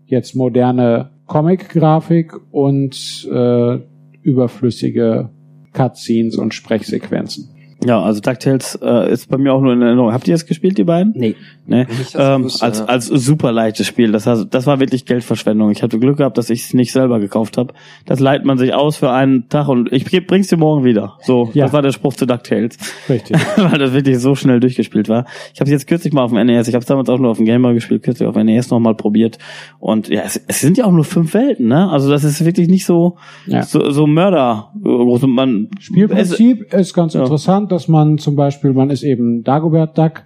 [0.05, 3.80] jetzt moderne Comic-Grafik und äh,
[4.23, 5.30] überflüssige
[5.71, 7.49] Cutscenes und Sprechsequenzen.
[7.86, 10.11] Ja, also DuckTales äh, ist bei mir auch nur in Erinnerung.
[10.11, 11.13] Habt ihr das gespielt, die beiden?
[11.15, 11.36] Nee.
[11.70, 11.88] Ne?
[12.15, 12.86] Ähm, als, ja.
[12.86, 14.11] als super leichtes Spiel.
[14.11, 15.70] Das, heißt, das war wirklich Geldverschwendung.
[15.72, 17.74] Ich hatte Glück gehabt, dass ich es nicht selber gekauft habe.
[18.05, 21.17] Das leiht man sich aus für einen Tag und ich bring- bring's dir morgen wieder.
[21.22, 21.65] So, Ja.
[21.65, 22.78] das war der Spruch zu DuckTales.
[23.07, 23.38] Richtig.
[23.57, 25.26] Weil das wirklich so schnell durchgespielt war.
[25.53, 27.32] Ich habe es jetzt kürzlich mal auf dem NES, ich habe es damals auch nur
[27.32, 29.38] auf dem Gameboy gespielt, kürzlich auf dem NES nochmal probiert.
[29.80, 31.89] Und ja, es, es sind ja auch nur fünf Welten, ne?
[31.89, 33.63] Also das ist wirklich nicht so, Ja.
[33.63, 34.72] so, so Mörder.
[34.84, 37.22] Und Man, Spielprinzip ist ganz Ja.
[37.22, 40.24] interessant, dass man zum Beispiel, man ist eben Dagobert Duck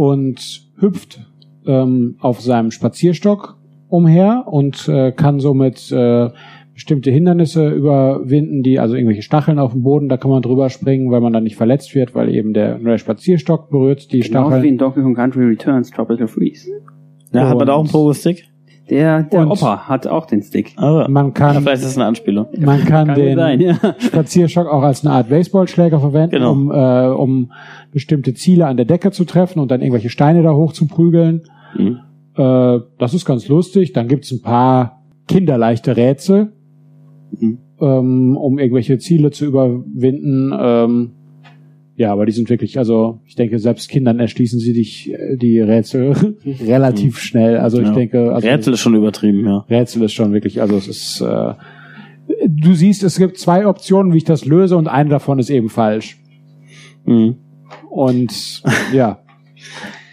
[0.00, 1.20] und hüpft
[1.66, 6.30] ähm, auf seinem Spazierstock umher und äh, kann somit äh,
[6.72, 11.10] bestimmte Hindernisse überwinden, die also irgendwelche Stacheln auf dem Boden, da kann man drüber springen,
[11.10, 14.46] weil man dann nicht verletzt wird, weil eben der, nur der Spazierstock berührt die Genauso
[14.48, 14.62] Stacheln.
[14.62, 16.70] wie in Donkey Kong Country Returns Tropical Freeze.
[17.34, 18.44] ja, hat man da auch einen Und- Pogo-Stick?
[18.90, 20.72] Der, der Und- Opa hat auch den Stick.
[20.76, 22.46] Also, Man kann, vielleicht ist es eine Anspielung.
[22.58, 23.76] man kann, Kann den sein, ja.
[23.98, 26.52] Spazierstock auch als eine Art Baseballschläger verwenden, Genau.
[26.52, 27.52] um, äh, um
[27.92, 31.42] bestimmte Ziele an der Decke zu treffen und dann irgendwelche Steine da hoch zu prügeln.
[31.78, 31.98] Mhm.
[32.36, 33.92] Äh, das ist ganz lustig.
[33.92, 36.52] Dann gibt's ein paar kinderleichte Rätsel,
[37.38, 37.58] Mhm.
[37.80, 40.52] ähm, um irgendwelche Ziele zu überwinden.
[40.58, 41.12] Ähm,
[42.00, 45.60] ja, aber die sind wirklich, also ich denke, selbst Kindern erschließen sie dich äh, die
[45.60, 46.14] Rätsel
[46.66, 47.58] relativ schnell.
[47.58, 47.92] Also ich Mhm.
[47.92, 47.98] Ja.
[47.98, 49.66] denke, also Rätsel ist schon übertrieben, ja.
[49.68, 51.52] Rätsel ist schon wirklich, also es ist, äh,
[52.48, 55.68] du siehst, es gibt zwei Optionen, wie ich das löse und eine davon ist eben
[55.68, 56.16] falsch.
[57.04, 57.36] Mhm.
[57.90, 58.62] Und
[58.94, 59.18] ja,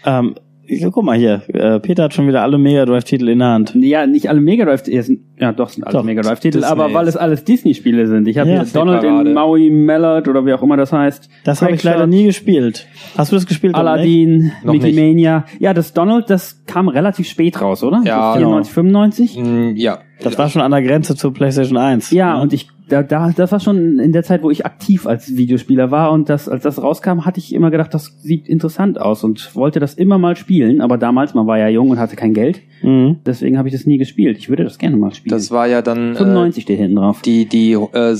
[0.04, 0.34] Ähm,
[0.68, 3.74] ja, guck mal hier, äh, Peter hat schon wieder alle Mega Drive-Titel in der Hand.
[3.74, 6.70] Ja, nicht alle Mega Drive, ja, doch, sind Doch, Mega Drive-Titel, Disney.
[6.70, 8.28] aber weil es alles Disney-Spiele sind.
[8.28, 8.64] Ich habe Ja.
[8.64, 9.28] Donald Parade.
[9.30, 11.28] in Maui Mallard oder wie auch immer das heißt.
[11.44, 12.86] Das habe ich leider nie gespielt.
[13.16, 13.74] Hast du das gespielt?
[13.74, 13.90] Dominik?
[13.92, 14.96] Aladdin, Noch Mickey nicht.
[14.98, 15.44] Mania.
[15.58, 18.02] Ja, das Donald, das kam relativ spät raus, oder?
[18.04, 19.38] Ja, so 94, 95?
[19.38, 19.98] Mm, Ja.
[20.22, 22.10] Das war schon an der Grenze zur PlayStation 1.
[22.10, 25.36] Ja, und ich, da, da, das war schon in der Zeit, wo ich aktiv als
[25.36, 29.24] Videospieler war und das, als das rauskam, hatte ich immer gedacht, das sieht interessant aus
[29.24, 32.34] und wollte das immer mal spielen, aber damals, man war ja jung und hatte kein
[32.34, 33.16] Geld, Mhm.
[33.26, 34.38] deswegen habe ich das nie gespielt.
[34.38, 35.32] Ich würde das gerne mal spielen.
[35.34, 37.22] Das war ja dann äh, 95 steht hinten drauf.
[37.22, 38.12] die die äh,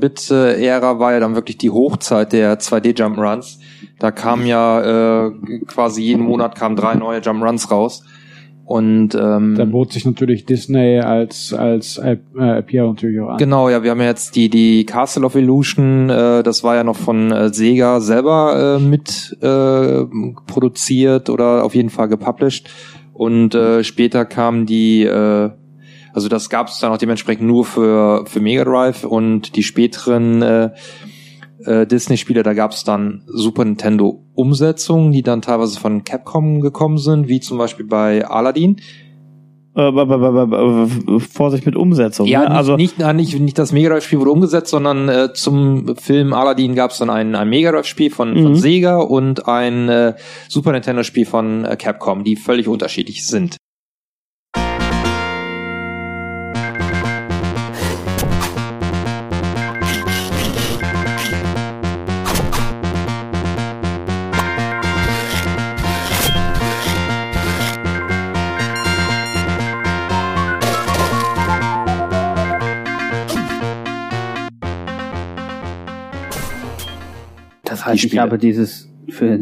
[0.00, 3.60] 16-Bit-Ära war ja dann wirklich die Hochzeit der 2D-Jump-Runs.
[3.98, 5.32] Da kam ja äh,
[5.66, 8.04] quasi jeden Monat kamen drei neue Jump-Runs raus.
[8.66, 13.38] Und ähm, da bot sich natürlich Disney als, als äh, natürlich auch an.
[13.38, 16.82] Genau, ja, wir haben ja jetzt die die Castle of Illusion, äh, das war ja
[16.82, 20.04] noch von äh, Sega selber äh, mit äh,
[20.48, 22.68] produziert oder auf jeden Fall gepublished
[23.12, 25.50] und äh, später kam die äh,
[26.12, 30.42] also das gab es dann auch dementsprechend nur für für Mega Drive und die späteren
[30.42, 30.70] äh,
[31.66, 37.28] äh, Disney-Spiele, da gab es dann Super Nintendo-Umsetzungen, die dann teilweise von Capcom gekommen sind,
[37.28, 38.76] wie zum Beispiel bei Aladdin.
[39.74, 42.26] Äh, Vorsicht mit Umsetzung.
[42.26, 42.48] Ja, ne?
[42.48, 46.74] nicht, also nicht, nicht, nicht das Mega Drive-Spiel wurde umgesetzt, sondern äh, zum Film Aladdin
[46.74, 48.56] gab es dann ein, ein Mega Drive-Spiel von, von Mhm.
[48.56, 50.14] Sega und ein äh,
[50.48, 53.58] Super Nintendo-Spiel von äh, Capcom, die völlig unterschiedlich sind.
[77.86, 78.22] Das heißt, ich Spiele.
[78.22, 79.38] habe dieses für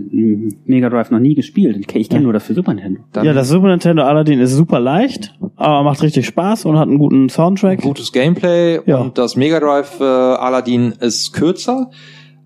[0.66, 1.76] Mega Drive noch nie gespielt.
[1.78, 2.20] Ich kenne Ja.
[2.20, 3.00] nur das für Super Nintendo.
[3.12, 6.88] Dann ja, das Super Nintendo Aladdin ist super leicht, aber macht richtig Spaß und hat
[6.88, 7.80] einen guten Soundtrack.
[7.80, 8.98] gutes Gameplay Ja.
[8.98, 11.90] und das Mega Drive äh, Aladdin ist kürzer,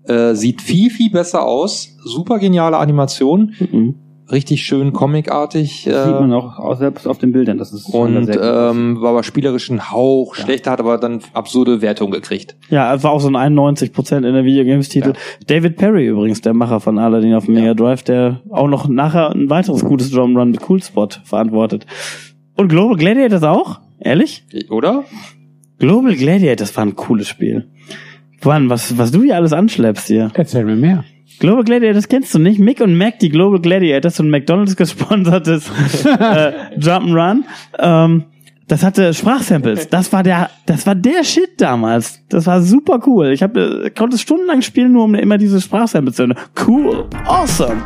[0.07, 3.53] äh, sieht viel, viel besser aus, super geniale Animation.
[3.69, 3.95] Mhm.
[4.31, 5.85] Richtig schön comicartig.
[5.85, 7.57] Das sieht Äh, man auch auch selbst auf den Bildern.
[7.57, 12.11] Das ist und ähm, war aber spielerisch ein Hauch schlechter, hat aber dann absurde Wertung
[12.11, 12.55] gekriegt.
[12.69, 15.13] Ja, es war auch so ein 91 Prozent in der Videogames-Titel.
[15.47, 19.31] David Perry übrigens, der Macher von Aladdin auf dem Mega Drive, der auch noch nachher
[19.31, 21.85] ein weiteres gutes Drum Run mit Cool Spot verantwortet.
[22.55, 23.79] Und Global Gladiators auch?
[23.99, 24.45] Ehrlich?
[24.69, 25.03] Oder?
[25.77, 27.69] Global Gladiators war ein cooles Spiel.
[28.43, 30.31] Mann, was, was du hier alles anschleppst hier.
[30.33, 31.03] Erzähl mir mehr.
[31.39, 32.59] Global Gladiators kennst du nicht?
[32.59, 35.69] Mick und Mac, die Global Gladiators und McDonalds gesponsertes
[36.05, 37.43] äh, Jump'n'Run.
[37.77, 38.25] Ähm,
[38.67, 39.89] das hatte Sprachsamples.
[39.89, 42.21] Das war der, das war der Shit damals.
[42.29, 43.31] Das war super cool.
[43.31, 46.35] Ich hab, äh, konnte es stundenlang spielen, nur um immer diese Sprachsamples zu hören.
[46.67, 47.81] Cool, awesome.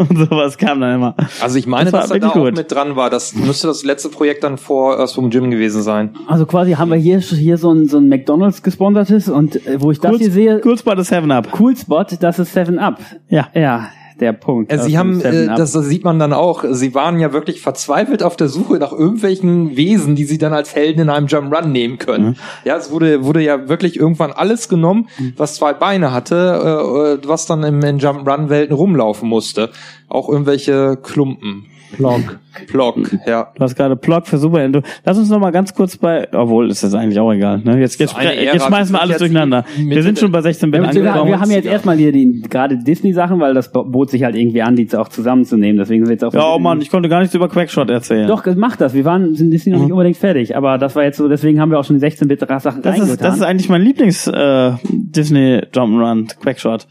[0.08, 1.14] Und sowas kam dann immer.
[1.42, 2.56] Also ich meine, Das war dass er da auch gut.
[2.56, 3.10] mit dran war.
[3.10, 6.14] Das müsste das letzte Projekt dann vor Earth vom Gym gewesen sein.
[6.26, 9.90] Also quasi haben wir hier, hier so ein, so ein McDonalds gesponsertes und äh, wo
[9.90, 11.48] ich das hier sehe, Cool Spot ist Seven Up.
[11.58, 12.98] Cool Spot, das ist Seven Up.
[13.28, 13.48] Ja.
[13.54, 13.88] Ja,
[14.20, 14.72] der Punkt.
[14.72, 18.22] Äh, Sie haben, äh, das, das sieht man dann auch, Sie waren ja wirklich verzweifelt
[18.22, 21.72] auf der Suche nach irgendwelchen Wesen, die Sie dann als Helden in einem Jump Run
[21.72, 22.26] nehmen können.
[22.26, 22.36] Mhm.
[22.64, 27.28] Ja, es wurde, wurde ja wirklich irgendwann alles genommen, was zwei Beine hatte, äh, äh,
[27.28, 29.70] was dann im, in Jump Run Welten rumlaufen musste.
[30.08, 31.66] Auch irgendwelche Klumpen.
[31.96, 32.38] Blog.
[32.72, 33.52] Block, ja.
[33.54, 34.86] Du hast gerade Plug für Super Nintendo.
[35.04, 37.58] Lass uns noch mal ganz kurz bei, obwohl ist das eigentlich auch egal.
[37.58, 37.80] Ne?
[37.80, 39.64] Jetzt, jetzt, So eine jetzt Ära, schmeißen wir alles durcheinander.
[39.76, 41.30] Wir sind schon bei 16 Bit wir, wir, angekommen.
[41.30, 44.76] wir haben jetzt erstmal hier die gerade Disney-Sachen, weil das bot sich halt irgendwie an,
[44.76, 45.78] die auch zusammenzunehmen.
[45.78, 48.26] Deswegen sind jetzt auch Ja, oh Mann, ich konnte gar nichts über Quackshot erzählen.
[48.26, 48.94] Doch, mach das.
[48.94, 51.70] Wir waren, sind Disney noch nicht unbedingt fertig, aber das war jetzt so, deswegen haben
[51.70, 56.36] wir auch schon die 16-Bit-Sachen Das ist, das ist eigentlich mein Lieblings äh, Disney Jump'n'Run,
[56.40, 56.86] Quackshot.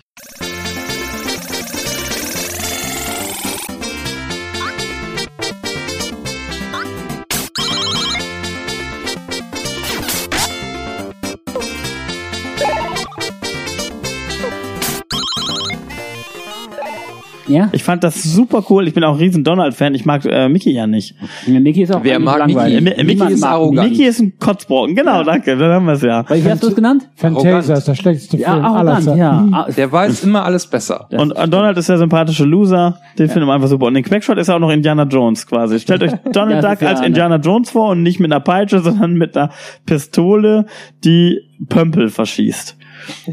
[17.49, 17.69] Ja?
[17.71, 18.87] Ich fand das super cool.
[18.87, 19.95] Ich bin auch ein riesen Donald-Fan.
[19.95, 21.15] Ich mag äh, Mickey ja nicht.
[21.47, 22.81] Mickey ist auch Wer mag langweilig.
[22.81, 22.99] Mickey?
[23.01, 23.89] Äh, Mickey ist mag arrogant.
[23.89, 24.95] Mickey ist ein Kotzbrocken.
[24.95, 25.57] Genau, danke.
[25.57, 26.23] Dann haben wir es ja.
[26.29, 27.09] Wie hast du es genannt?
[27.15, 29.17] Fantasia ist der schlechteste Ja, Film aller arrogant, Zeiten.
[29.19, 29.47] ja.
[29.51, 31.07] Ah, Der weiß immer alles besser.
[31.11, 32.97] Und äh, Donald ist der sympathische Loser.
[33.17, 33.87] Den finden wir einfach super.
[33.87, 35.79] Und den Quackshot ist auch noch Indiana Jones quasi.
[35.79, 39.13] Stellt euch Donald Duck ja als Indiana Jones vor und nicht mit einer Peitsche, sondern
[39.15, 39.49] mit einer
[39.85, 40.65] Pistole,
[41.03, 42.77] die Pömpel verschießt.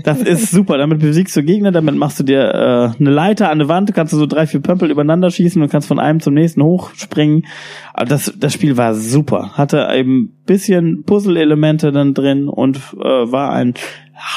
[0.05, 0.79] Das ist super.
[0.79, 4.13] Damit besiegst du Gegner, damit machst du dir äh, eine Leiter an eine Wand, kannst
[4.13, 7.47] du so drei, vier Pömpel übereinander schießen und kannst von einem zum nächsten hochspringen.
[7.95, 9.53] Aber das, das Spiel war super.
[9.55, 13.75] Hatte eben bisschen Puzzle-Elemente dann drin und äh, war ein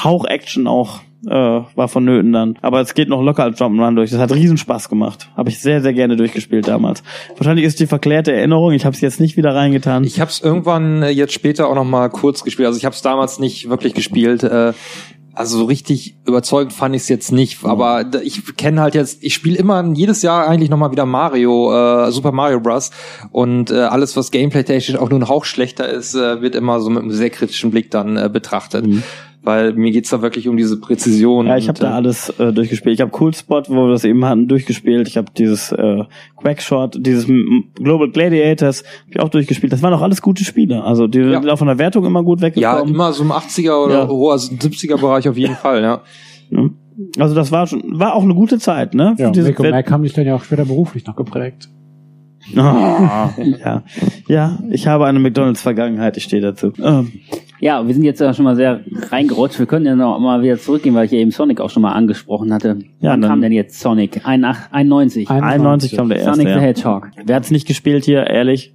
[0.02, 2.58] Hauch Action auch äh, war vonnöten dann.
[2.62, 4.10] Aber es geht noch locker als Jump'n'Run durch.
[4.10, 5.30] Das hat riesen Spaß gemacht.
[5.36, 7.02] Habe ich sehr, sehr gerne durchgespielt damals.
[7.36, 8.72] Wahrscheinlich ist die verklärte Erinnerung.
[8.72, 10.04] Ich habe es jetzt nicht wieder reingetan.
[10.04, 12.66] Ich habe es irgendwann äh, jetzt später auch noch mal kurz gespielt.
[12.66, 14.42] Also ich habe es damals nicht wirklich gespielt.
[14.42, 14.72] Äh,
[15.34, 17.64] also so richtig überzeugend fand ich es jetzt nicht.
[17.64, 21.06] Aber da- ich kenne halt jetzt, ich spiele immer jedes Jahr eigentlich noch mal wieder
[21.06, 21.72] Mario,
[22.06, 22.90] äh, Super Mario Bros.
[23.30, 26.90] Und äh, alles, was gameplay-technisch auch nur ein Hauch schlechter ist, äh, wird immer so
[26.90, 28.84] mit einem sehr kritischen Blick dann äh, betrachtet.
[29.42, 31.46] Weil mir geht's da wirklich um diese Präzision.
[31.46, 32.92] Ja, ich habe und, da äh, alles äh, durchgespielt.
[32.94, 35.08] Ich habe Cool Spot, wo wir das eben hatten, durchgespielt.
[35.08, 36.04] Ich habe dieses äh,
[36.36, 39.72] Quackshot, dieses M- Global Gladiators hab ich auch durchgespielt.
[39.72, 40.84] Das waren auch alles gute Spiele.
[40.84, 41.40] Also die Ja.
[41.40, 42.94] sind auch von der Wertung immer gut Ja, weggekommen.
[42.94, 44.08] immer so im 80er oder Ja.
[44.08, 46.02] hoher 70er Bereich auf jeden Fall, ja.
[47.18, 49.14] Also das war schon, war auch eine gute Zeit, ne?
[49.16, 51.70] Ja, Diese Mick und Wett- Mac haben dich dann ja auch später beruflich noch geprägt.
[52.56, 53.30] Ah,
[53.64, 53.82] ja.
[54.28, 56.72] ja, ich habe eine McDonalds-Vergangenheit, ich stehe dazu.
[56.82, 57.12] Ähm,
[57.60, 58.80] Ja, wir sind jetzt ja schon mal sehr
[59.10, 59.58] reingerutscht.
[59.58, 61.92] Wir können ja noch mal wieder zurückgehen, weil ich ja eben Sonic auch schon mal
[61.92, 62.78] angesprochen hatte.
[63.00, 64.22] Ja, Wann kam denn jetzt Sonic?
[64.24, 65.28] 91.
[65.28, 66.32] 91 kam der erste.
[66.34, 66.60] Sonic the Ja.
[66.60, 67.10] Hedgehog.
[67.24, 68.74] Wer hat's nicht gespielt hier, ehrlich?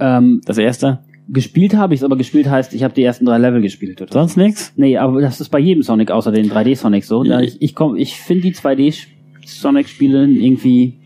[0.00, 1.00] Ähm, Das erste?
[1.28, 4.02] gespielt habe ich es, aber gespielt heißt, ich habe die ersten drei Level gespielt.
[4.02, 4.12] Oder?
[4.12, 4.72] Sonst nichts?
[4.76, 7.22] Nee, aber das ist bei jedem Sonic außer den 3D Sonic so.
[7.22, 9.06] Da ich ich, komm, ich finde die 2D
[9.46, 10.98] Sonic Spiele irgendwie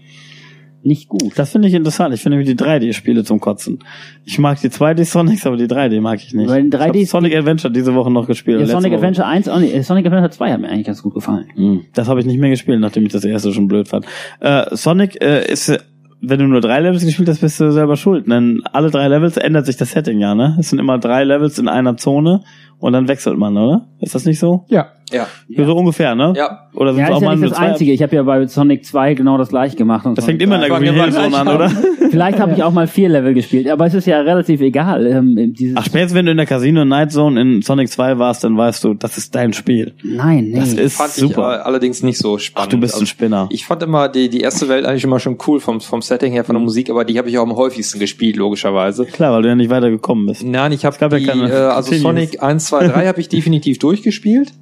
[0.87, 1.32] nicht gut.
[1.37, 2.14] Das finde ich interessant.
[2.14, 3.80] Ich finde nämlich die 3D-Spiele zum Kotzen.
[4.24, 6.49] Ich mag die 2D-Sonics, aber die 3D mag ich nicht.
[6.49, 8.61] Weil in 3D ich Sonic Adventure diese Woche noch gespielt.
[8.61, 8.97] Ja, Sonic Woche.
[8.97, 11.47] Adventure 1, oh nee, Sonic Adventure 2 hat mir eigentlich ganz gut gefallen.
[11.55, 14.07] Hm, Das habe ich nicht mehr gespielt, nachdem ich das erste schon blöd fand.
[14.41, 15.78] Äh, Sonic äh, ist, äh,
[16.20, 18.26] wenn du nur drei Levels gespielt hast, bist du selber schuld.
[18.26, 20.57] Denn alle drei Levels ändert sich das Setting ja, ne?
[20.59, 22.43] Es sind immer drei Levels in einer Zone
[22.78, 23.87] und dann wechselt man, oder?
[24.01, 24.64] Ist das nicht so?
[24.68, 24.89] Ja.
[25.13, 25.29] Ja.
[25.65, 26.33] So ungefähr, ne?
[26.37, 26.69] Ja.
[26.75, 27.67] Oder sind Ja, es ist auch ja mal nicht das zwei?
[27.71, 27.93] Einzige.
[27.93, 30.05] Ich habe ja bei Sonic 2 genau das gleiche gemacht.
[30.05, 30.79] Und Das Sonic fängt immer in der 2.
[30.85, 31.71] Green Hill Zone an, oder?
[32.11, 35.07] Vielleicht habe ich auch mal vier Level gespielt, aber es ist ja relativ egal.
[35.07, 38.45] Ähm, dieses Ach, spätestens wenn du in der Casino Night Zone in Sonic 2 warst,
[38.45, 39.95] dann weißt du, das ist dein Spiel.
[40.03, 40.59] Nein, nee.
[40.61, 41.55] Das ist Fand super.
[41.55, 42.73] ich äh, allerdings nicht so Ach, spannend.
[42.73, 43.49] du bist ein Also, Spinner.
[43.51, 46.45] Ich fand immer die, die erste Welt eigentlich immer schon cool vom, vom Setting her,
[46.45, 46.59] von Mhm.
[46.61, 49.05] der Musik, aber die habe ich auch am häufigsten gespielt, logischerweise.
[49.07, 50.45] Klar, weil du ja nicht weiter gekommen bist.
[50.45, 51.93] Nein, ich habe ja die, keine äh, also.
[51.95, 54.53] Sonic 1, 2, 3 habe ich definitiv durchgespielt.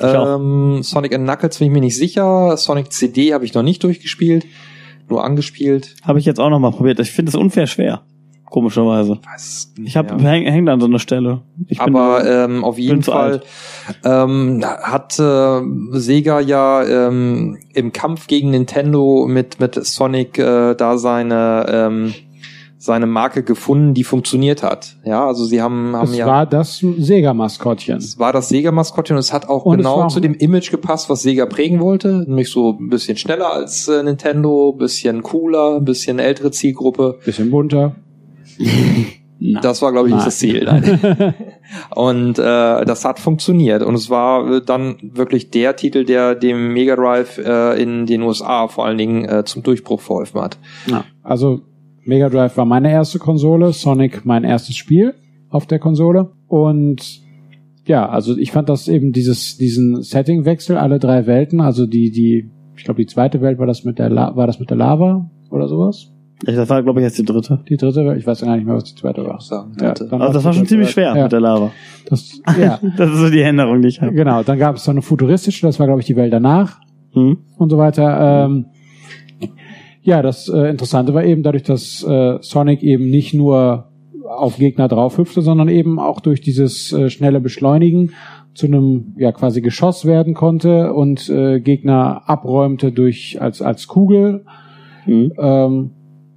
[0.00, 2.56] Ähm, Sonic and Knuckles bin ich mir nicht sicher.
[2.56, 4.46] Sonic CD habe ich noch nicht durchgespielt,
[5.08, 5.94] nur angespielt.
[6.02, 6.98] Habe ich jetzt auch noch mal probiert.
[7.00, 8.02] Ich finde es unfair schwer.
[8.46, 9.18] Komischerweise.
[9.24, 10.32] Weiß nicht Ich habe mehr.
[10.32, 11.40] häng, an so einer Stelle.
[11.68, 13.40] Ich bin- Aber ähm, auf jeden Fall
[14.04, 15.60] ähm, hat äh,
[15.92, 22.14] Sega ja ähm, im Kampf gegen Nintendo mit mit Sonic äh, da seine ähm,
[22.82, 24.96] seine Marke gefunden, die funktioniert hat.
[25.04, 27.98] Ja, also sie haben haben Es ja war das Sega-Maskottchen.
[27.98, 31.08] es war das Sega-Maskottchen und es hat auch Und es genau zu dem Image gepasst,
[31.08, 32.24] was Sega prägen wollte.
[32.26, 37.20] Nämlich so ein bisschen schneller als äh, Nintendo, bisschen cooler, ein bisschen ältere Zielgruppe.
[37.24, 37.94] Bisschen bunter.
[39.60, 40.62] Das war, glaube ich, nicht das Ziel.
[40.64, 41.34] Nein.
[41.96, 43.82] und äh, das hat funktioniert.
[43.82, 48.22] Und es war äh, dann wirklich der Titel, der dem Mega Drive äh, in den
[48.22, 50.58] USA vor allen Dingen äh, zum Durchbruch verholfen hat.
[51.24, 51.62] Also
[52.04, 55.14] Mega Drive war meine erste Konsole, Sonic mein erstes Spiel
[55.50, 57.20] auf der Konsole und
[57.84, 62.50] ja, also ich fand das eben dieses diesen Settingwechsel alle drei Welten, also die die
[62.76, 65.30] ich glaube die zweite Welt war das mit der La war das mit der Lava
[65.50, 66.08] oder sowas.
[66.44, 67.60] Ich, das war, glaube ich, jetzt die dritte.
[67.68, 69.40] Die dritte Welt, ich weiß gar nicht mehr, was die zweite war.
[69.40, 70.94] Sagen, Ja, Also das war schon ziemlich Welt.
[70.94, 71.70] schwer Ja, mit der Lava.
[72.08, 74.12] das, ja, Das ist so die Änderung, die ich habe.
[74.12, 74.42] genau.
[74.42, 76.80] Dann gab es so eine futuristische, das war glaube ich die Welt danach.
[77.12, 77.36] Hm?
[77.58, 78.46] und so weiter.
[78.46, 78.66] Ähm,
[80.02, 83.88] ja, das äh, Interessante war eben dadurch, dass äh, Sonic eben nicht nur
[84.28, 88.12] auf Gegner draufhüpfte, sondern eben auch durch dieses äh, schnelle Beschleunigen
[88.54, 94.44] zu einem ja quasi Geschoss werden konnte und äh, Gegner abräumte durch als als Kugel.
[95.04, 95.32] Hm?
[95.38, 95.90] Ähm,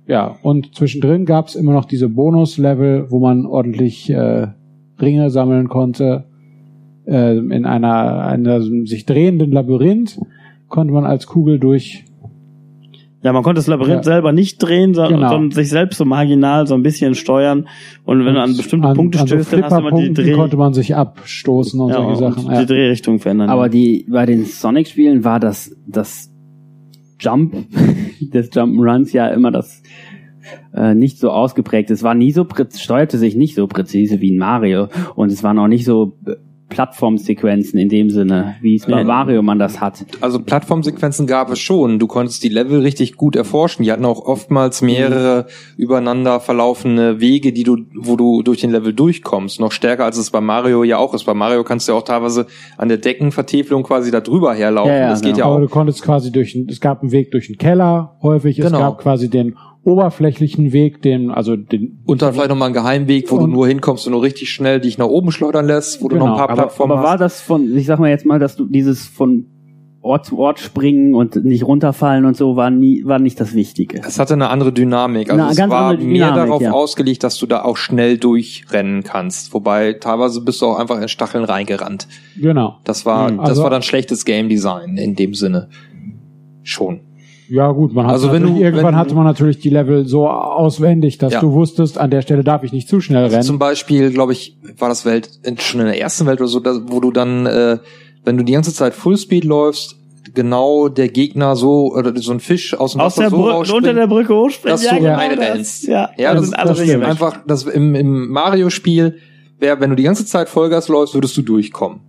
[0.08, 4.48] ja, und zwischendrin gab es immer noch diese Bonus-Level, wo man ordentlich äh,
[5.02, 6.26] Ringe sammeln konnte.
[7.06, 10.20] Äh, in einer, einer sich drehenden Labyrinth
[10.68, 12.06] konnte man als Kugel durch.
[13.26, 14.04] Ja, man konnte das Labyrinth Ja.
[14.04, 15.30] selber nicht drehen, sondern, Genau.
[15.32, 17.68] sondern sich selbst so marginal so ein bisschen steuern.
[18.04, 20.14] Und wenn du an bestimmte an, Punkte an so stößt, dann hast du immer die
[20.14, 22.50] Dreh, konnte man sich abstoßen und ja, solche und Sachen.
[22.50, 22.66] die Ja.
[22.66, 23.50] Drehrichtung verändern.
[23.50, 26.32] Aber die bei den Sonic-Spielen war das das
[27.20, 27.56] Jump
[28.22, 29.82] des Jump'n'Runs ja immer das
[30.76, 31.90] äh, nicht so ausgeprägt.
[31.90, 32.46] Es war nie so
[32.78, 36.36] steuerte sich nicht so präzise wie in Mario und es waren auch nicht so äh,
[36.70, 39.04] Plattformsequenzen in dem Sinne, wie es bei.
[39.04, 40.06] Mario man das hat.
[40.22, 42.00] Also Plattformsequenzen gab es schon.
[42.00, 43.84] Du konntest die Level richtig gut erforschen.
[43.84, 45.46] Die hatten auch oftmals mehrere
[45.78, 49.60] übereinander verlaufende Wege, die du, wo du durch den Level durchkommst.
[49.60, 51.26] Noch stärker als es bei Mario ja auch ist.
[51.26, 52.48] Bei Mario kannst du ja auch teilweise
[52.78, 54.92] an der Deckenvertäfelung quasi da drüber herlaufen.
[54.92, 55.40] Ja, ja, das geht genau.
[55.40, 55.68] ja Aber auch.
[55.68, 58.80] du konntest quasi durch, es gab einen Weg durch den Keller häufig, es Genau.
[58.80, 59.56] gab quasi den
[59.86, 64.06] oberflächlichen Weg, den, also den, Und dann vielleicht nochmal einen Geheimweg, wo du nur hinkommst
[64.08, 66.50] und nur richtig schnell dich nach oben schleudern lässt, wo du Genau, noch ein paar
[66.50, 67.20] Aber, Plattformen aber war hast.
[67.22, 69.46] das von, ich sag mal jetzt mal, dass du dieses von
[70.02, 74.02] Ort zu Ort springen und nicht runterfallen und so war nie, war nicht das Wichtige.
[74.06, 75.32] Es hatte eine andere Dynamik.
[75.32, 76.72] Also Eine es war andere mehr Dynamik, darauf ja.
[76.74, 79.52] ausgelegt, dass du da auch schnell durchrennen kannst.
[79.56, 82.08] Wobei teilweise bist du auch einfach in Stacheln reingerannt.
[82.40, 82.78] genau.
[82.84, 83.38] Das war, Hm.
[83.38, 85.70] das Also- war dann schlechtes Game Design in dem Sinne.
[86.62, 87.00] Schon.
[87.50, 90.28] Ja gut, man hat Also wenn du- irgendwann wenn- hatte man natürlich die Level so
[90.28, 91.42] auswendig, dass Ja.
[91.42, 93.44] du wusstest, an der Stelle darf ich nicht zu schnell rennen.
[93.44, 96.60] Zum Beispiel, glaube ich, war das Welt in, schon in der ersten Welt oder so,
[96.60, 97.78] da, wo du dann, äh,
[98.24, 99.96] wenn du die ganze Zeit Fullspeed läufst,
[100.34, 103.52] genau der Gegner so oder so ein Fisch aus dem Aus Wasser der so Brücke,
[103.54, 104.78] rausspringt, unter der Brücke hochspringen.
[104.80, 105.84] dass du reinrennst.
[105.84, 109.18] Das, ja, Ja, das, das, das ist einfach, das im, im Mario-Spiel
[109.60, 112.00] wäre, wenn du die ganze Zeit Vollgas läufst, würdest du durchkommen.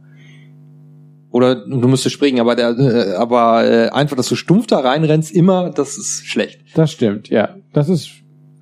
[1.37, 5.30] Oder du müsstest springen, aber der, äh, aber äh, einfach, dass du stumpf da reinrennst,
[5.32, 6.61] immer, das ist schlecht.
[6.74, 7.51] Das stimmt, ja.
[7.74, 8.09] Das ist,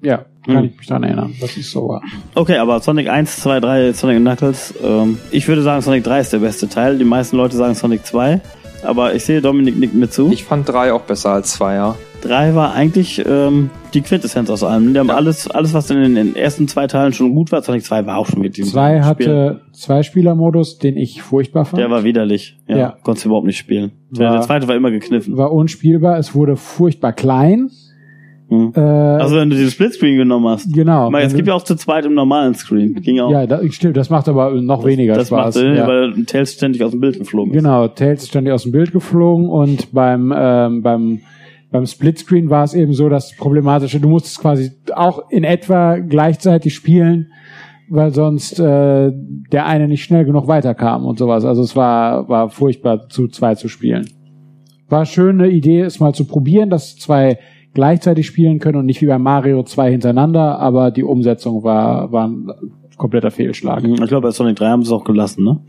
[0.02, 0.64] ja, kann Hm.
[0.64, 1.34] ich mich dran erinnern.
[1.40, 1.88] Das ist so.
[1.88, 2.02] war.
[2.34, 4.74] Okay, aber Sonic 1, 2, 3, Sonic Knuckles.
[4.82, 6.98] Ähm, ich würde sagen, Sonic 3 ist der beste Teil.
[6.98, 8.40] Die meisten Leute sagen Sonic 2.
[8.84, 10.30] Aber ich sehe, Dominik nickt mir zu.
[10.32, 11.96] Ich fand drei auch besser als zwei, ja.
[12.22, 14.94] 3 war eigentlich ähm, die Quintessenz aus allem.
[14.94, 15.14] Die haben Ja.
[15.14, 17.60] alles, alles, was in den, in den ersten zwei Teilen schon gut war.
[17.60, 19.04] Sonic 2 war auch schon mit diesem Zwei Spiel.
[19.04, 21.82] hatte zwei Spielermodus, den ich furchtbar fand.
[21.82, 22.56] Der war widerlich.
[22.66, 22.96] Ja, Ja.
[23.02, 23.92] konntest du überhaupt nicht spielen.
[24.10, 25.36] Der, War- der zweite war immer gekniffen.
[25.36, 26.16] war unspielbar.
[26.18, 27.70] Es wurde furchtbar klein.
[28.48, 28.72] Hm.
[28.76, 30.72] Äh, Also wenn du diesen Splitscreen genommen hast.
[30.72, 31.10] genau.
[31.10, 32.94] Mal, es gibt ja auch zu zweit im normalen Screen.
[32.94, 33.30] Ging auch.
[33.30, 33.96] ja, das, stimmt.
[33.96, 35.46] Das macht aber noch weniger das Spaß.
[35.46, 35.86] macht Sinn, ja.
[35.86, 37.56] weil Tails ständig aus dem Bild geflogen ist.
[37.56, 41.20] Genau, Tails ist ständig aus dem Bild geflogen und beim ähm, beim
[41.70, 46.72] beim Splitscreen war es eben so, dass problematische, du musstest quasi auch in etwa gleichzeitig
[46.72, 47.32] spielen,
[47.88, 51.44] weil sonst äh, der eine nicht schnell genug weiterkam und sowas.
[51.44, 54.08] Also es war war furchtbar zu zwei zu spielen.
[54.88, 57.38] War schön eine Idee, es mal zu probieren, dass zwei
[57.74, 62.28] gleichzeitig spielen können und nicht wie bei Mario zwei hintereinander, aber die Umsetzung war war
[62.28, 62.48] ein
[62.96, 63.82] kompletter Fehlschlag.
[63.82, 65.60] Hm, Ich glaube, bei Sonic 3 haben sie es auch gelassen, ne?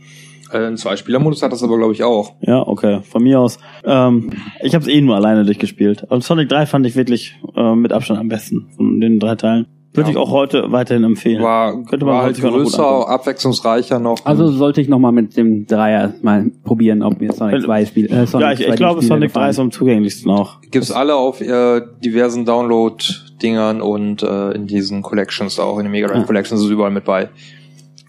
[0.52, 2.34] Äh, Ein Zwei-Spieler-Modus hat das aber, glaube ich, auch.
[2.42, 3.02] Ja, okay.
[3.02, 3.58] Von mir aus.
[3.84, 4.30] Ähm,
[4.62, 6.04] ich habe es eh nur alleine durchgespielt.
[6.08, 9.66] Und Sonic 3 fand ich wirklich äh, mit Abstand am besten von den drei Teilen.
[9.96, 10.16] Würde Ja.
[10.16, 11.42] ich auch heute weiterhin empfehlen.
[11.44, 14.18] War, Könnte man war halt größer, abwechslungsreicher noch.
[14.26, 18.26] Also sollte ich nochmal mit dem Dreier mal probieren, ob mir Sonic 2 Spiel, äh,
[18.28, 20.60] Sonic ja, ich, ich 2D glaube, Sonic 3 ist am zugänglichsten auch.
[20.72, 26.08] gibt's alle auf äh, diversen Download-Dingern und äh, in diesen Collections auch, in den Mega
[26.08, 26.24] Drive Ja.
[26.26, 27.30] Collections ist überall mit bei.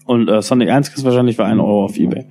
[0.05, 2.25] Und äh, Sonic 1 ist wahrscheinlich für 1 Euro auf Ebay.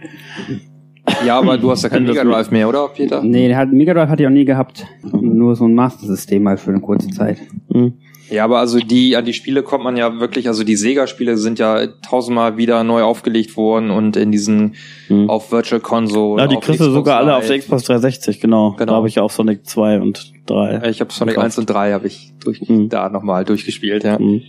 [1.25, 3.23] Ja, aber du hast ja kein Wenn das Mega Drive mehr, oder, Peter?
[3.23, 4.87] Nee, der hat, Mega Drive hatte ich auch nie gehabt.
[5.13, 7.39] Nur so ein Master-System mal für eine kurze Zeit.
[7.73, 7.95] Hm.
[8.29, 11.59] Ja, aber also die, an die Spiele kommt man ja wirklich, also die Sega-Spiele sind
[11.61, 14.75] ja tausendmal wieder neu aufgelegt worden und in diesen,
[15.07, 15.31] Hm.
[15.31, 16.43] auf Virtual Console.
[16.43, 18.73] Ja, die kriegst du sogar alle auf der Xbox 360, genau.
[18.73, 18.85] Genau.
[18.93, 20.71] Da habe ich ja auch Sonic 2 und 3.
[20.79, 21.45] Äh, Ich habe Sonic gekauft.
[21.45, 22.89] 1 und 3 habe ich durch, Hm.
[22.89, 24.19] da nochmal durchgespielt, ja.
[24.19, 24.43] Hm.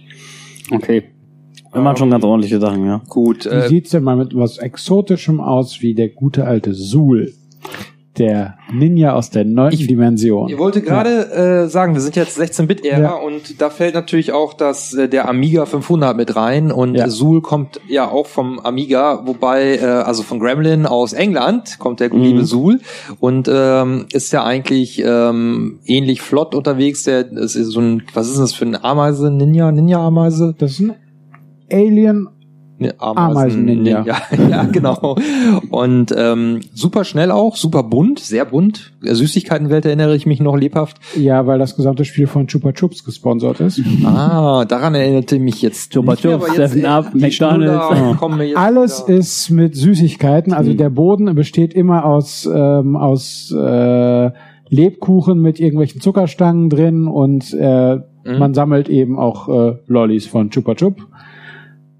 [0.71, 1.03] Okay.
[1.71, 3.01] Wir machen schon ganz ordentliche Sachen, ja.
[3.07, 7.33] Gut, Wie äh, sieht's denn mal mit was Exotischem aus, wie der gute alte Sul?
[8.17, 10.49] Der Ninja aus der neunten Ich- Dimension.
[10.49, 13.13] Ich wollte gerade äh, sagen, wir sind jetzt 16-Bit-Ära Ja.
[13.15, 17.07] und da fällt natürlich auch das äh, der Amiga 500 mit rein und Ja.
[17.09, 22.13] Zool kommt ja auch vom Amiga, wobei äh, also von Gremlin aus England kommt der
[22.13, 22.21] Mhm.
[22.21, 22.79] liebe Zool
[23.19, 27.03] und ähm, ist ja eigentlich ähm, ähnlich flott unterwegs.
[27.03, 30.79] Der ist so ein was ist das für eine Ameise Ninja Ninja Ameise Das ist
[30.81, 30.95] ein
[31.71, 32.29] Alien.
[32.97, 34.03] Ameisen-Ninja.
[34.05, 34.17] ja,
[34.49, 35.15] ja, genau.
[35.69, 38.93] Und ähm, super schnell auch, super bunt, sehr bunt.
[39.01, 40.97] Süßigkeitenwelt erinnere ich mich noch lebhaft.
[41.15, 43.81] Ja, weil das gesamte Spiel von Chupa Chups gesponsert ist.
[44.05, 45.93] Ah, daran erinnerte mich jetzt.
[45.93, 47.85] Chupa nicht mehr, Chups, 7 Up, die McDonald's.
[48.55, 49.17] Alles wieder.
[49.19, 50.53] ist mit Süßigkeiten.
[50.53, 50.77] Also Mhm.
[50.77, 54.31] der Boden besteht immer aus, ähm, aus äh,
[54.69, 58.39] Lebkuchen mit irgendwelchen Zuckerstangen drin und äh, Mhm.
[58.39, 60.97] man sammelt eben auch äh, Lollis von Chupa Chup.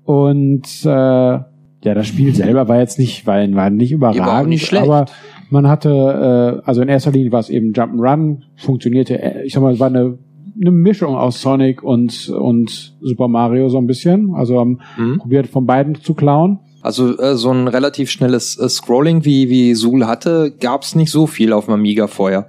[0.07, 1.43] Und äh, ja,
[1.83, 5.05] das Spiel selber war jetzt nicht, war, war nicht überragend, nicht aber
[5.49, 9.61] man hatte, äh, also in erster Linie war es eben Jump'n'Run, funktionierte, äh, ich sag
[9.61, 10.17] mal, es war eine,
[10.61, 14.33] eine Mischung aus Sonic und, und Super Mario so ein bisschen.
[14.33, 15.17] Also haben Mhm.
[15.17, 16.59] probiert von beiden zu klauen.
[16.81, 21.27] Also äh, so ein relativ schnelles äh, Scrolling wie wie Zool hatte, gab's nicht so
[21.27, 22.47] viel auf dem Amiga vorher.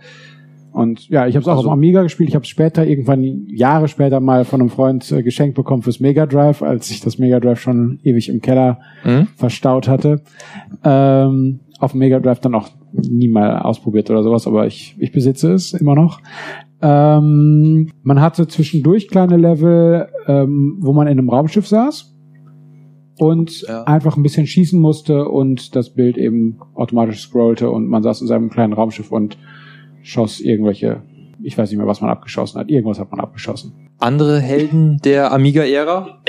[0.79, 2.29] Und ja, ich habe es auch Also- auf dem Amiga gespielt.
[2.29, 5.99] Ich habe es später, irgendwann Jahre später mal von einem Freund äh, geschenkt bekommen fürs
[5.99, 9.27] Mega Drive, als ich das Mega Drive schon ewig im Keller Mhm.
[9.37, 10.23] verstaut hatte.
[10.85, 15.11] Ähm, auf dem Mega Drive dann auch nie mal ausprobiert oder sowas, aber ich, ich
[15.13, 16.21] besitze es immer noch.
[16.81, 22.15] Ähm, man hatte zwischendurch kleine Level, ähm, wo man in einem Raumschiff saß
[23.19, 23.83] und Ja.
[23.85, 28.27] einfach ein bisschen schießen musste und das Bild eben automatisch scrollte und man saß in
[28.29, 29.39] seinem kleinen Raumschiff und
[30.03, 31.03] schoss irgendwelche,
[31.43, 32.69] ich weiß nicht mehr, was man abgeschossen hat.
[32.71, 33.73] Irgendwas hat man abgeschossen.
[33.99, 36.21] Andere Helden der Amiga-Ära?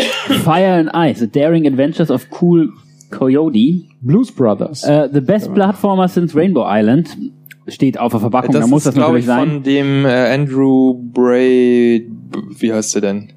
[0.43, 2.71] Fire and Ice, The Daring Adventures of Cool
[3.11, 3.81] Coyote.
[4.01, 4.83] Blues Brothers.
[4.83, 7.17] Äh, the best platformer since Rainbow Island.
[7.67, 9.49] Steht auf der Verpackung, da muss das glaube natürlich ich, sein.
[9.49, 12.09] von dem äh, Andrew Bray,
[12.57, 13.29] wie heißt der denn?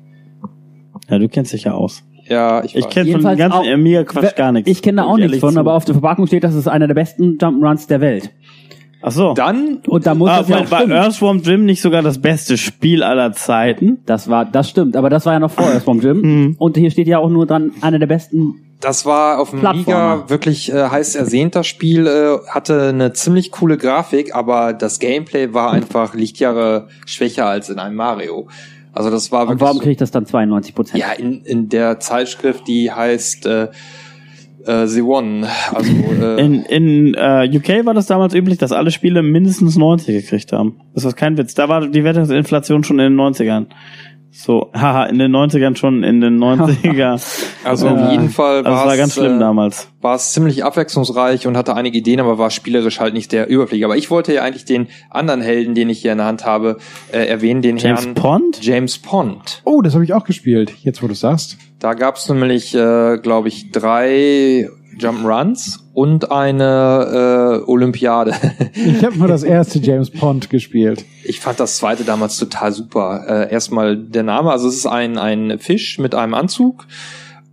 [1.10, 2.02] Ja, du kennst dich ja aus.
[2.28, 2.92] Ja, ich, Ich weiß.
[2.94, 4.70] kenne von dem ganzen Amiga-Quatsch gar nichts.
[4.70, 5.60] Ich kenne da auch ich nichts von, zu.
[5.60, 8.30] aber auf der Verpackung steht, das ist einer der besten Jump'n'Runs der Welt.
[9.02, 9.34] Ach so.
[9.34, 10.92] Dann Und da muss Ah, das ja war, auch war stimmen.
[10.96, 13.98] Earthworm Jim nicht sogar das beste Spiel aller Zeiten?
[14.06, 16.20] Das war, das stimmt, aber das war ja noch vor Earthworm Jim.
[16.20, 16.56] Mhm.
[16.58, 18.54] Und hier steht ja auch nur dran, einer der besten.
[18.80, 19.64] Das war auf dem.
[19.64, 25.52] Amiga wirklich äh, heiß ersehnter Spiel, äh, hatte eine ziemlich coole Grafik, aber das Gameplay
[25.54, 28.48] war einfach Lichtjahre schwächer als in einem Mario.
[28.92, 30.98] Also das war Und wirklich warum so, kriegt das dann 92 Prozent?
[31.00, 33.68] ja in, in der Zeitschrift, die heißt äh,
[34.66, 35.46] äh, The One.
[35.72, 40.22] Also äh, In, in äh, UK war das damals üblich, dass alle Spiele mindestens 90
[40.22, 40.80] gekriegt haben.
[40.94, 41.54] Das ist kein Witz.
[41.54, 43.66] Da war die Wertungsinflation schon in den 90ern.
[44.34, 47.22] So, haha, in den 90ern schon, in den 90er.
[47.64, 49.88] also auf jeden Fall Also war es war ganz schlimm äh, damals.
[50.00, 53.84] war es ziemlich abwechslungsreich und hatte einige Ideen, aber war spielerisch halt nicht der Überblick.
[53.84, 56.78] Aber ich wollte ja eigentlich den anderen Helden, den ich hier in der Hand habe,
[57.12, 58.58] äh, erwähnen, den James Herrn Pond?
[58.62, 59.60] James Pond.
[59.64, 61.58] oh, das habe ich auch gespielt, jetzt wo du sagst.
[61.78, 64.68] Da gab es nämlich, äh, glaube ich, drei
[64.98, 68.34] Jump'n'Runs und eine äh, Olympiade.
[68.74, 71.04] Ich habe nur das erste James Pond gespielt.
[71.24, 73.24] ich fand das zweite damals total super.
[73.28, 76.86] Äh, erstmal der Name, also es ist ein, ein Fisch mit einem Anzug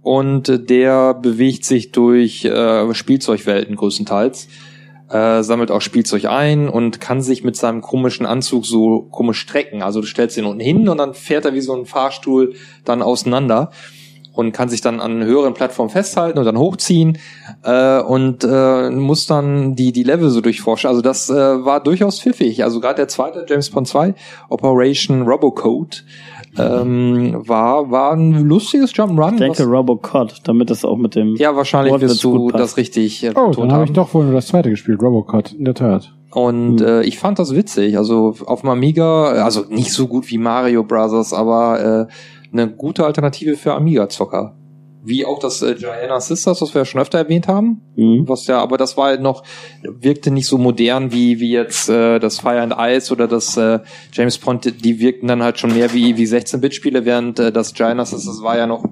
[0.02, 4.48] und der bewegt sich durch äh, Spielzeugwelten größtenteils.
[5.10, 9.82] Äh, sammelt auch Spielzeug ein und kann sich mit seinem komischen Anzug so komisch strecken.
[9.82, 12.54] Also du stellst ihn unten hin und dann fährt er wie so ein Fahrstuhl
[12.86, 13.72] dann auseinander
[14.40, 17.18] und kann sich dann an höheren Plattformen festhalten und dann hochziehen
[17.64, 20.88] äh, und äh, muss dann die die Level so durchforschen.
[20.90, 22.64] Also das äh, war durchaus pfiffig.
[22.64, 24.14] Also gerade der zweite James Bond 2
[24.50, 25.98] Operation Robocode
[26.58, 29.34] ähm, war war ein lustiges Jump'n'Run.
[29.34, 31.36] Ich denke was- Robocod, damit das auch mit dem...
[31.36, 34.34] ja, wahrscheinlich Wortwitz wirst du das richtig äh, Oh, dann habe ich doch wohl nur
[34.34, 36.14] das zweite gespielt, Robocop, in der Tat.
[36.32, 36.88] Und Hm.
[36.88, 37.98] äh, ich fand das witzig.
[37.98, 42.14] Also auf dem Amiga, also nicht so gut wie Mario Brothers, aber äh,
[42.52, 44.56] eine gute Alternative für Amiga-Zocker.
[45.02, 47.82] Wie auch das äh, Gianna Sisters, was wir ja schon öfter erwähnt haben.
[47.96, 48.28] Mhm.
[48.28, 49.44] Was ja, aber das war halt noch,
[49.82, 53.80] wirkte nicht so modern wie, wie jetzt äh, das Fire and Ice oder das äh,
[54.12, 58.04] James Bond, die wirkten dann halt schon mehr wie, wie 16-Bit-Spiele, während äh, das Gianna
[58.04, 58.84] Sisters war ja noch,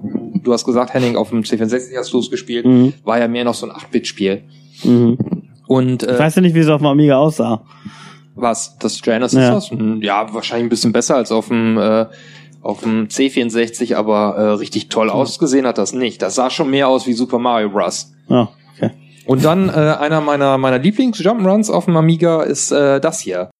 [0.42, 2.94] du hast gesagt, Henning, auf dem C64 hast du es gespielt, Mhm.
[3.04, 4.44] war ja mehr noch so ein 8-Bit-Spiel.
[4.84, 5.18] Mhm.
[5.66, 7.64] Und Ich äh, weiß ja nicht, wie es auf dem Amiga aussah.
[8.34, 8.78] was?
[8.78, 9.28] Das Gianna Ja.
[9.28, 9.70] Sisters?
[9.78, 10.32] Hm, Ja.
[10.32, 12.06] wahrscheinlich ein bisschen besser als auf dem äh,
[12.62, 16.22] auf dem C64, aber äh, richtig toll ausgesehen hat das nicht.
[16.22, 18.12] Das sah schon mehr aus wie Super Mario Bros.
[18.28, 18.90] Ja, okay.
[19.26, 23.50] Und dann äh, einer meiner meiner Lieblings Jump'n'Runs auf dem Amiga ist äh, das hier.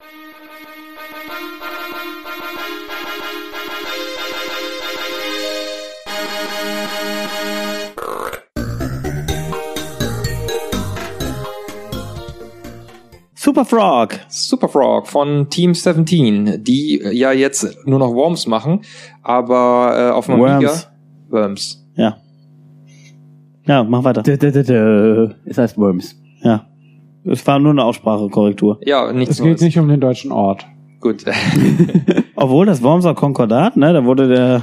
[13.49, 14.11] Super Frog.
[14.29, 18.83] Super Frog von Team 17, die äh, ja jetzt nur noch Worms machen,
[19.23, 20.89] aber äh, auf dem Amiga Worms.
[21.31, 21.89] Worms.
[21.97, 22.19] Ja.
[23.67, 24.23] Ja, mach weiter.
[24.23, 25.31] Dö, dö, dö.
[25.47, 26.21] Es heißt Worms.
[26.43, 26.67] Ja.
[27.25, 28.81] Es war nur eine Aussprachekorrektur.
[28.85, 29.61] Ja, nichts Es geht Neues.
[29.63, 30.67] nicht um den deutschen Ort.
[31.01, 31.25] Gut.
[32.37, 34.63] Obwohl das Wormser Konkordat, ne, da wurde der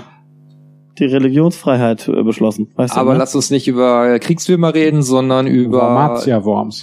[0.99, 2.71] die Religionsfreiheit äh, beschlossen.
[2.75, 3.19] Weißt du, Aber ne?
[3.19, 6.21] lass uns nicht über Kriegsfilme reden, sondern über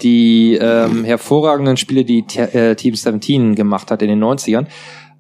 [0.02, 4.66] die ähm, hervorragenden Spiele, die äh, Team 17 gemacht hat in den 90ern.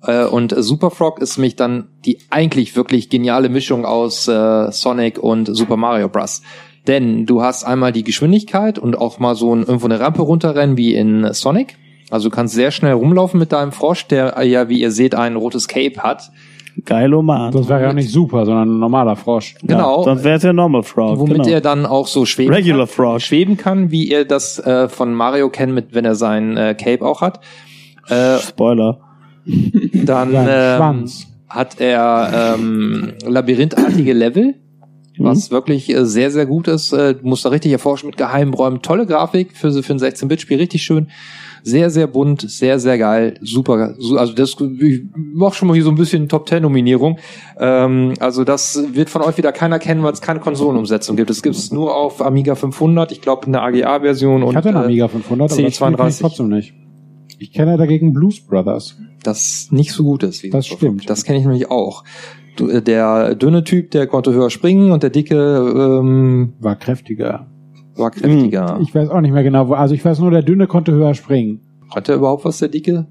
[0.06, 5.18] Äh, und Super Frog ist mich dann die eigentlich wirklich geniale Mischung aus äh, Sonic
[5.18, 6.42] und Super Mario Bros.
[6.86, 10.76] Denn du hast einmal die Geschwindigkeit und auch mal so ein, irgendwo eine Rampe runterrennen
[10.76, 11.76] wie in Sonic.
[12.10, 15.14] Also du kannst sehr schnell rumlaufen mit deinem Frosch, der äh, ja, wie ihr seht,
[15.14, 16.30] ein rotes Cape hat.
[16.84, 17.54] Geilomat.
[17.54, 19.54] Das wäre ja nicht super, sondern ein normaler Frosch.
[19.62, 19.98] Genau.
[19.98, 21.18] Ja, sonst wäre es ja Normal Frog.
[21.18, 21.48] womit genau.
[21.48, 23.20] er dann auch so schweben Regular kann, Frog.
[23.20, 27.04] schweben kann, wie ihr das äh, von Mario kennt, mit wenn er sein äh, Cape
[27.04, 27.40] auch hat.
[28.08, 29.00] Äh, Spoiler.
[29.92, 31.26] dann ähm, Schwanz.
[31.48, 34.54] hat er ähm, labyrinthartige Level,
[35.18, 36.92] was wirklich äh, sehr, sehr gut ist.
[36.92, 38.82] Äh, du musst da richtig erforschen mit geheimen Räumen.
[38.82, 41.08] Tolle Grafik für, für ein 16-Bit-Spiel, richtig schön.
[41.64, 43.94] Sehr, sehr bunt, sehr, sehr geil, super.
[43.98, 47.18] So, also das ich mach schon mal hier so ein bisschen Top 10 Nominierung.
[47.58, 51.30] Ähm, also das wird von euch wieder keiner kennen, weil es keine Konsolenumsetzung gibt.
[51.30, 54.70] Es gibt es nur auf Amiga 500, ich glaube in der AGA-Version und Ich hatte
[54.70, 56.20] einen äh, Amiga 500, aber das ich C32.
[56.20, 56.74] trotzdem nicht.
[57.38, 58.96] Ich kenne dagegen Blues Brothers.
[59.22, 60.42] das nicht so gut ist.
[60.42, 61.08] Wie Das stimmt.
[61.10, 62.04] Das kenne ich nämlich auch.
[62.60, 67.46] Äh, der dünne Typ, der konnte höher springen und der dicke ähm, War kräftiger.
[67.96, 68.78] War kräftiger.
[68.82, 69.74] Ich weiß auch nicht mehr genau, wo.
[69.74, 71.60] Also ich weiß nur, der Dünne konnte höher springen.
[71.94, 73.06] Hat er überhaupt was, der dicke?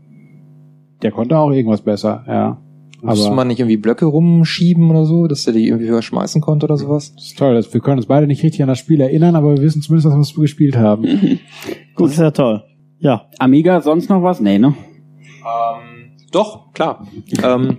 [1.02, 2.58] Der konnte auch irgendwas besser, ja.
[3.02, 6.40] Musste Aber man nicht irgendwie Blöcke rumschieben oder so, dass der die irgendwie höher schmeißen
[6.40, 7.14] konnte oder sowas?
[7.16, 7.56] das ist toll.
[7.56, 10.16] Das, wir können uns beide nicht richtig an das Spiel erinnern, aber wir wissen zumindest,
[10.16, 11.04] was wir gespielt haben.
[11.96, 12.64] Gut, das ist ja toll.
[13.00, 13.28] Ja.
[13.40, 14.40] Amiga, sonst noch was?
[14.40, 14.76] Nee, ne?
[15.40, 17.08] Ähm, doch, klar.
[17.44, 17.78] ähm,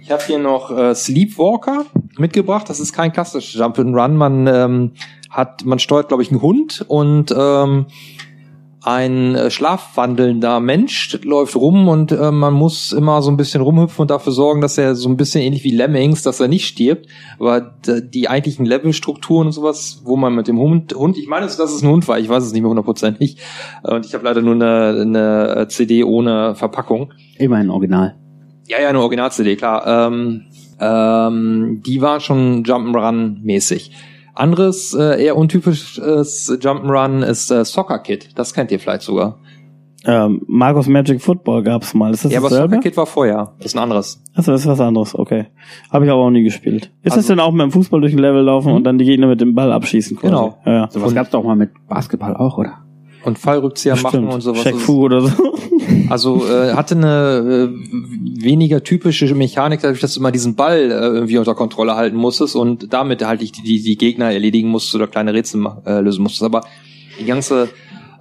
[0.00, 2.70] ich habe hier noch äh, Sleepwalker mitgebracht.
[2.70, 4.16] Das ist kein klassisches Jump and Run.
[4.16, 4.92] Man ähm,
[5.30, 7.86] hat, man steuert, glaube ich, einen Hund und ähm,
[8.80, 14.02] ein äh, schlafwandelnder Mensch läuft rum und äh, man muss immer so ein bisschen rumhüpfen
[14.02, 17.06] und dafür sorgen, dass er so ein bisschen ähnlich wie Lemmings, dass er nicht stirbt.
[17.38, 21.58] Aber die eigentlichen Levelstrukturen und sowas, wo man mit dem Hund, Hund, ich meine, dass
[21.58, 23.38] es ein Hund war, ich weiß es nicht mehr hundertprozentig.
[23.84, 27.12] Äh, Und ich habe leider nur eine, eine CD ohne Verpackung.
[27.36, 28.16] Immerhin original.
[28.68, 29.86] Ja, ja, eine Original-CD, klar.
[29.86, 30.44] Ähm,
[30.78, 33.90] ähm, die war schon Jump'n'Run-mäßig.
[34.38, 35.98] Anderes, äh, eher untypisches
[36.62, 38.30] Jump'n'Run ist äh, Soccer Kid.
[38.36, 39.38] Das kennt ihr vielleicht sogar.
[40.04, 42.14] Ähm, Marcos Magic Football gab's mal.
[42.14, 42.48] Ist das ja, aber?
[42.50, 43.52] Soccer Kid war vorher.
[43.58, 44.22] Das ist ein anderes.
[44.34, 45.46] Achso, das ist was anderes, okay.
[45.92, 46.84] Habe ich aber auch nie gespielt.
[47.02, 49.04] Ist das Also- denn auch mit dem Fußball durch ein Level laufen und dann die
[49.04, 50.16] Gegner mit dem Ball abschießen?
[50.16, 50.28] Quasi?
[50.32, 50.56] Genau.
[50.64, 50.90] Ja, ja.
[50.90, 52.78] Sowas gab's doch mal mit Basketball auch, oder?
[53.28, 54.32] Und Fallrückzieher machen Stimmt.
[54.32, 54.62] und sowas.
[54.62, 55.30] Shaq Fu oder so.
[56.10, 60.94] Also äh, hatte eine äh, weniger typische Mechanik, dadurch, dass du immer diesen Ball äh,
[60.94, 65.06] irgendwie unter Kontrolle halten musstest und damit halt die, die, die Gegner erledigen musstest oder
[65.06, 66.44] kleine Rätsel äh, lösen musstest.
[66.44, 66.62] Aber
[67.20, 67.68] die ganze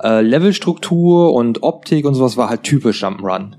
[0.04, 3.54] äh, Levelstruktur und Optik und sowas war halt typisch Jump'n'Run.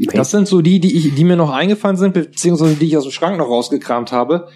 [0.00, 0.16] Okay.
[0.16, 3.02] Das sind so die, die, ich, die mir noch eingefallen sind, beziehungsweise die ich aus
[3.04, 4.48] dem Schrank noch rausgekramt habe.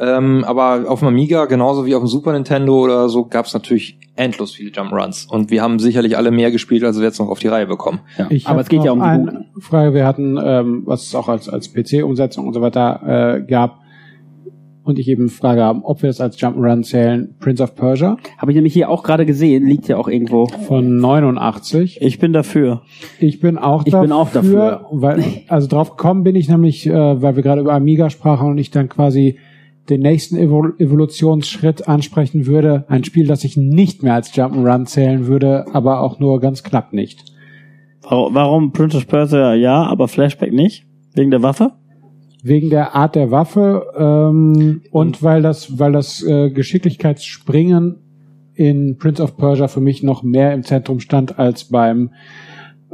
[0.00, 3.54] Ähm, aber auf dem Amiga, genauso wie auf dem Super Nintendo oder so, gab es
[3.54, 5.28] natürlich endlos viele Jump'n'Runs.
[5.28, 8.00] Und wir haben sicherlich alle mehr gespielt, als wir jetzt noch auf die Reihe bekommen.
[8.18, 8.26] ja.
[8.30, 9.60] Ich Aber es geht ja um die eine guten.
[9.60, 13.78] Frage, wir hatten, ähm, was es auch als, als PC-Umsetzung und so weiter äh, gab.
[14.84, 17.36] Und ich eben Frage haben, ob wir das als Jump'n'Run zählen.
[17.38, 20.48] Prince of Persia Habe ich nämlich hier auch gerade gesehen, liegt ja auch irgendwo.
[20.66, 21.98] von 89.
[22.02, 22.82] Ich bin dafür.
[23.20, 24.02] Ich bin auch Ich dafür.
[24.02, 24.86] bin auch dafür.
[24.90, 28.58] Weil, also drauf gekommen bin ich nämlich, äh, weil wir gerade über Amiga sprachen und
[28.58, 29.38] ich dann quasi
[29.88, 32.84] den nächsten Evol Evolutionsschritt ansprechen würde.
[32.88, 36.92] Ein Spiel, das ich nicht mehr als Jump'n'Run zählen würde, aber auch nur ganz knapp
[36.92, 37.24] nicht.
[38.02, 40.86] Warum, warum Princess Persia ja, aber Flashback nicht?
[41.14, 41.72] Wegen der Waffe?
[42.42, 47.98] wegen der Art der Waffe ähm, und weil das, weil das äh, Geschicklichkeitsspringen
[48.54, 52.10] in Prince of Persia für mich noch mehr im Zentrum stand als beim,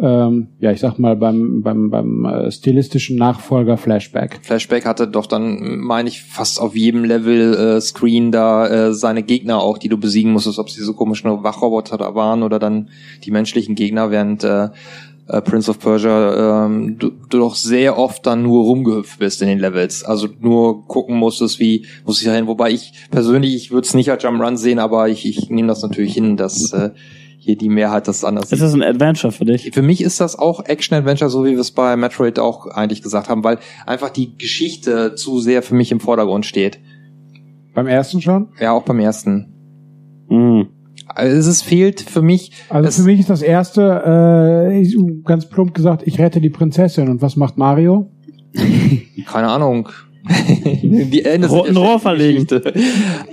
[0.01, 4.41] ähm, ja, ich sag mal, beim, beim, beim äh, stilistischen Nachfolger Flashback.
[4.43, 9.23] Flashback hatte doch dann, meine ich, fast auf jedem Level äh, Screen da äh, seine
[9.23, 12.91] Gegner auch, die du besiegen musstest, ob sie so komischen Wachroboter da waren oder dann
[13.25, 14.69] die menschlichen Gegner, während äh,
[15.29, 19.49] äh, Prince of Persia ähm, du, du doch sehr oft dann nur rumgehüpft bist in
[19.49, 20.05] den Levels.
[20.05, 22.47] Also nur gucken musstest, wie muss ich da hin.
[22.47, 25.69] Wobei ich persönlich, ich würde es nicht als Jump Run sehen, aber ich, ich nehme
[25.69, 26.91] das natürlich hin, dass äh,
[27.39, 29.71] hier die Mehrheit das anders Ist das ein Adventure für dich?
[29.73, 33.29] Für mich ist das auch Action-Adventure, so wie wir es bei Metroid auch eigentlich gesagt
[33.29, 36.79] haben, weil einfach die Geschichte zu sehr für mich im Vordergrund steht.
[37.75, 38.49] Beim ersten schon?
[38.61, 39.55] Ja, auch beim ersten.
[40.29, 40.69] Mhm.
[41.07, 42.53] Also es fehlt für mich.
[42.69, 44.87] Also für mich ist das erste, äh,
[45.25, 47.09] ganz plump gesagt, ich rette die Prinzessin.
[47.09, 48.11] Und was macht Mario?
[49.27, 49.89] keine Ahnung.
[50.83, 52.47] die Ende ein Rohr verlegen.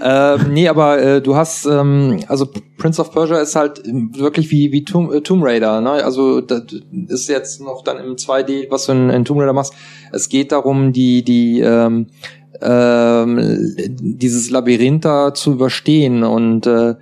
[0.01, 4.71] ähm, nee, aber äh, du hast, ähm, also Prince of Persia ist halt wirklich wie,
[4.71, 5.91] wie Tomb, äh, Tomb Raider, ne?
[5.91, 6.63] Also das
[7.07, 9.73] ist jetzt noch dann im 2D, was du in, in Tomb Raider machst.
[10.11, 12.07] Es geht darum, die, die, ähm,
[12.61, 13.59] ähm,
[13.99, 16.95] dieses Labyrinth da zu überstehen und äh,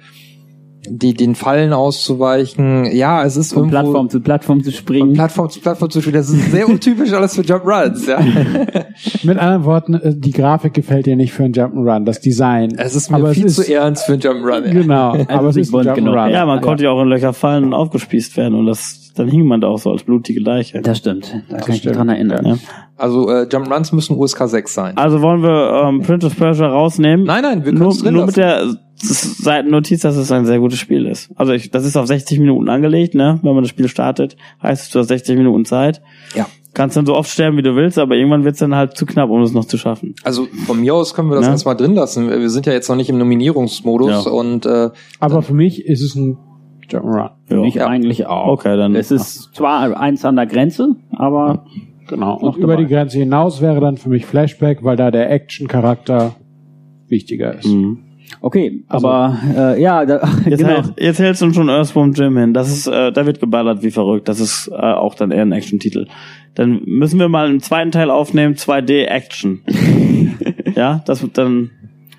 [0.89, 2.85] die, den Fallen auszuweichen.
[2.91, 5.13] Ja, es ist Von irgendwo Plattform zu Plattform zu von springen.
[5.13, 6.15] Plattform zu Plattform zu spielen.
[6.15, 8.05] Das ist sehr untypisch alles für Jump Runs.
[8.07, 8.19] Ja.
[9.23, 12.73] Mit anderen Worten, äh, die Grafik gefällt dir nicht für ein Jump'n'Run, das Design.
[12.77, 14.65] Es ist mir Aber es viel ist- zu ernst für einen Jump Run.
[14.65, 14.71] Ja.
[14.73, 15.97] Genau, aber es ist ein genug.
[16.15, 16.29] Jump'n'Run.
[16.31, 19.45] Ja, man konnte ja auch in Löcher fallen und aufgespießt werden und das, dann hing
[19.45, 20.81] man da auch so als blutige Leiche.
[20.81, 21.33] Das stimmt.
[21.49, 21.95] Da kann ich mich stimmt.
[21.95, 22.45] dran erinnern.
[22.45, 22.55] Ja.
[22.97, 24.97] Also äh, Jump Runs müssen USK 6 sein.
[24.97, 27.25] Also wollen wir ähm, Prince of Persia rausnehmen?
[27.25, 28.39] Nein, nein, wir können nur, drin nur mit lassen.
[28.39, 31.29] der S- Seitennotiz, dass es ein sehr gutes Spiel ist.
[31.35, 33.39] Also ich, das ist auf 60 Minuten angelegt, ne?
[33.41, 36.01] Wenn man das Spiel startet, heißt es, du hast 60 Minuten Zeit.
[36.35, 36.47] Ja.
[36.73, 39.29] Kannst dann so oft sterben, wie du willst, aber irgendwann wird's dann halt zu knapp,
[39.29, 40.15] um es noch zu schaffen.
[40.23, 41.51] Also von mir aus können wir das Ja.
[41.51, 42.29] erstmal drin lassen.
[42.29, 44.31] Wir sind ja jetzt noch nicht im Nominierungsmodus Ja.
[44.31, 44.89] und äh,
[45.19, 46.37] Aber für mich ist es ein
[46.89, 47.29] Jump'n'Run.
[47.49, 47.63] Ja.
[47.63, 48.47] Ich eigentlich auch.
[48.53, 51.65] Okay, dann- Es ist zwar eins an der Grenze, aber
[52.07, 52.33] Genau.
[52.33, 52.83] Noch Und über dabei.
[52.83, 56.35] die Grenze hinaus wäre dann für mich Flashback, weil da der Action-Charakter
[57.07, 57.65] wichtiger ist.
[57.67, 57.99] Mhm.
[58.41, 58.83] Okay.
[58.87, 60.83] Aber äh, ja, da, Jetzt, genau.
[60.83, 62.53] halt, jetzt hältst du schon Earthworm Jim hin.
[62.53, 64.27] Das ist, äh, da wird geballert wie verrückt.
[64.27, 66.07] Das ist äh, auch dann eher ein Action-Titel.
[66.55, 69.61] Dann müssen wir mal einen zweiten Teil aufnehmen, 2D Action.
[70.75, 71.71] ja, das wird dann.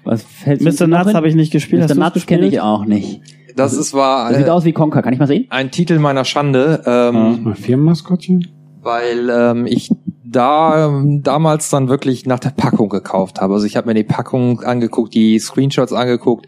[0.05, 0.87] Was fällt Mr.
[0.87, 1.89] Nuts habe ich nicht gespielt.
[1.89, 1.95] Mr.
[1.95, 3.23] Nuts kenne ich auch nicht.
[3.57, 5.01] das ist war Das sieht äh, aus wie Conker.
[5.01, 5.47] Kann ich mal sehen?
[5.49, 8.49] ein Titel meiner Schande, ähm, Mal Firmenmaskottchen?
[8.85, 9.91] weil ähm, ich
[10.35, 13.55] da ähm, damals dann wirklich nach der Packung gekauft habe.
[13.55, 16.47] Also ich habe mir die Packung angeguckt, die Screenshots angeguckt,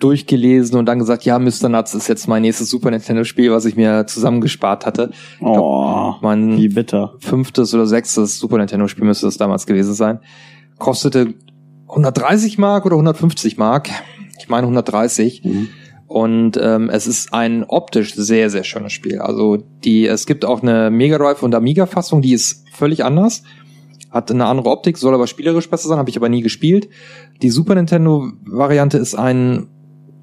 [0.00, 1.68] durchgelesen und dann gesagt, ja, Mr.
[1.68, 5.10] Nuts ist jetzt mein nächstes Super Nintendo Spiel, was ich mir zusammengespart hatte.
[5.34, 7.14] Ich glaub, Oh, mein wie bitter.
[7.18, 10.18] fünftes oder sechstes Super Nintendo Spiel müsste das damals gewesen sein.
[10.78, 11.34] Kostete
[11.88, 13.90] 130 Mark oder 150 Mark.
[14.38, 15.42] Ich meine 130.
[16.12, 19.20] Und ähm, es ist ein optisch sehr, sehr schönes Spiel.
[19.20, 23.44] Also die, es gibt auch eine Mega Drive und Amiga Fassung, die ist völlig anders.
[24.10, 26.90] Hat eine andere Optik, soll aber spielerisch besser sein, habe ich aber nie gespielt.
[27.40, 29.68] Die Super Nintendo Variante ist ein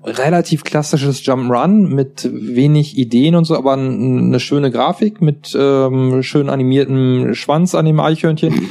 [0.03, 6.49] relativ klassisches Jump'n'Run mit wenig Ideen und so, aber eine schöne Grafik mit ähm, schön
[6.49, 8.69] animiertem Schwanz an dem Eichhörnchen.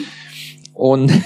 [0.73, 1.11] Und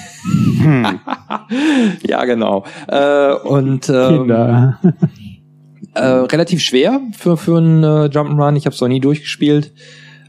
[2.08, 2.64] ja, genau.
[2.88, 4.78] Äh, und ähm, Kinder.
[5.94, 8.56] Äh, relativ schwer für für einen äh, Jump'n'Run.
[8.56, 9.72] Ich habe es noch nie durchgespielt.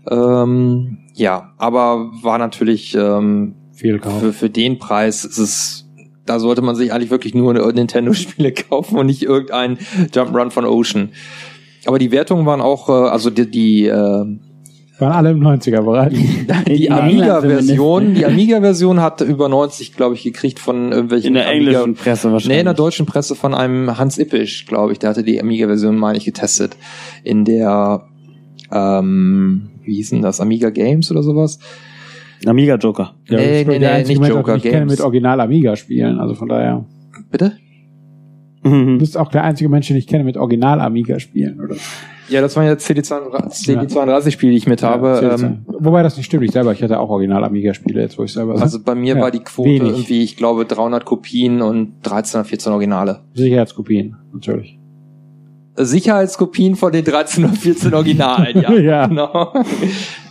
[0.09, 4.19] Ähm, ja, aber war natürlich ähm, Viel Kauf.
[4.19, 5.85] für, für den Preis ist es,
[6.25, 9.77] da sollte man sich eigentlich wirklich nur Nintendo-Spiele kaufen und nicht irgendein
[10.11, 11.09] Jump'n'Run von Ocean.
[11.85, 14.25] Aber die Wertungen waren auch, äh, also die, die, äh,
[15.03, 16.13] Waren alle im 90er-Bereich.
[16.67, 21.59] die Amiga-Version, die Amiga-Version hat über 90, glaube ich, gekriegt von irgendwelchen In der Amiga-
[21.81, 22.55] englischen Presse wahrscheinlich.
[22.55, 24.99] Nee, in der deutschen Presse von einem Hans Ippisch, glaube ich.
[24.99, 26.77] Der hatte die Amiga-Version, meine ich, getestet.
[27.23, 28.03] In der,
[28.71, 30.39] ähm, wie hieß denn das?
[30.41, 31.59] Amiga Games oder sowas?
[32.45, 33.13] Amiga Joker.
[33.29, 34.91] Ja, Nee, nee, nee, nicht Moment, Joker ich kenne Games.
[34.93, 36.19] mit Original Amiga spielen.
[36.19, 36.85] Also von daher.
[37.31, 37.53] Bitte?
[38.63, 41.75] Du bist auch der einzige Mensch, den ich kenne mit Original Amiga spielen, oder?
[42.29, 45.19] Ja, das waren jetzt CD32, CD32-Spiele, die ich mit habe.
[45.21, 46.43] Ja, ähm, Wobei das nicht stimmt.
[46.43, 49.15] Ich selber, ich hatte auch Original Amiga Spiele jetzt, wo ich selber also bei mir
[49.15, 49.91] Ja, war die Quote wenig.
[49.91, 53.19] irgendwie, ich glaube, 300 Kopien und 13 oder 14 Originale.
[53.33, 54.79] Sicherheitskopien, natürlich.
[55.75, 58.71] Sicherheitskopien von den 13 und 14 Originalen, ja.
[58.83, 59.07] Ja.
[59.07, 59.53] Genau.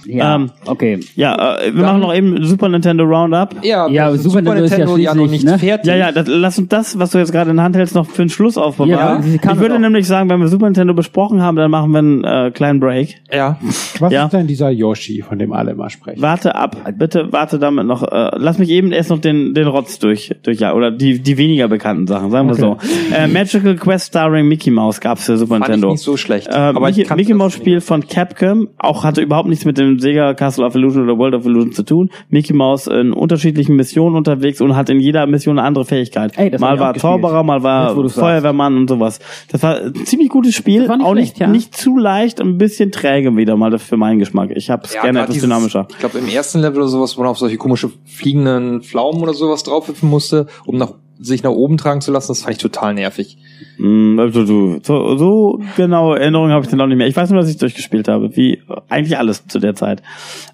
[0.04, 0.98] Ja, Ähm, okay.
[1.14, 3.54] Ja, äh, wir machen noch eben Super Nintendo Roundup.
[3.62, 5.60] Ja, Ja, das Super Nintendo ist ja ja noch nicht ne?
[5.60, 5.86] fertig.
[5.86, 8.06] Ja, ja, das, lass uns das, was du jetzt gerade in der Hand hältst, noch
[8.06, 9.22] für den Schluss aufbewahren.
[9.32, 9.78] Ja, ich würde auch.
[9.78, 13.20] nämlich sagen, wenn wir Super Nintendo besprochen haben, dann machen wir einen äh, kleinen Break.
[13.32, 13.58] ja.
[14.00, 14.24] Was Ja.
[14.24, 16.20] ist denn dieser Yoshi, von dem alle immer sprechen?
[16.20, 18.02] Warte ab, bitte warte damit noch.
[18.02, 21.38] Äh, lass mich eben erst noch den den Rotz durch durch ja oder die die
[21.38, 22.76] weniger bekannten Sachen, sagen wir so.
[23.14, 25.92] Äh, Magical Quest starring Mickey Mouse gab's für Super Fand ich Nintendo.
[25.92, 26.48] nicht so schlecht.
[26.48, 27.52] Äh, aber Mickey, ich Mickey das Mouse.
[27.54, 31.34] Spiel von Capcom, auch hatte überhaupt nichts mit dem Sega Castle of Illusion oder World
[31.34, 32.10] of Illusion zu tun.
[32.28, 36.32] Mickey Mouse in unterschiedlichen Missionen unterwegs und hat in jeder Mission eine andere Fähigkeit.
[36.36, 36.94] Ey, das mal ich war.
[36.94, 39.18] Zauberer, mal war du's Feuerwehrmann und sowas.
[39.50, 41.46] Das war ein ziemlich gutes Spiel, Das nicht auch schlecht, nicht ja.
[41.48, 44.50] nicht zu leicht, ein bisschen träge wieder mal das für meinen Geschmack.
[44.54, 45.86] Ich habe es Ja, gerne etwas dieses- dynamischer.
[45.90, 49.34] Ich glaube, im ersten Level oder sowas, wo man auf solche komische fliegenden Pflaumen oder
[49.34, 52.94] sowas draufhüpfen musste, um nach, sich nach oben tragen zu lassen, das fand ich total
[52.94, 53.38] nervig.
[53.78, 57.06] Mm, Also so, so genaue Erinnerungen habe ich dann auch nicht mehr.
[57.06, 60.02] Ich weiß nur, dass ich durchgespielt habe, wie eigentlich alles zu der Zeit.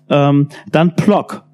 [0.08, 1.44] Ähm, dann Plock.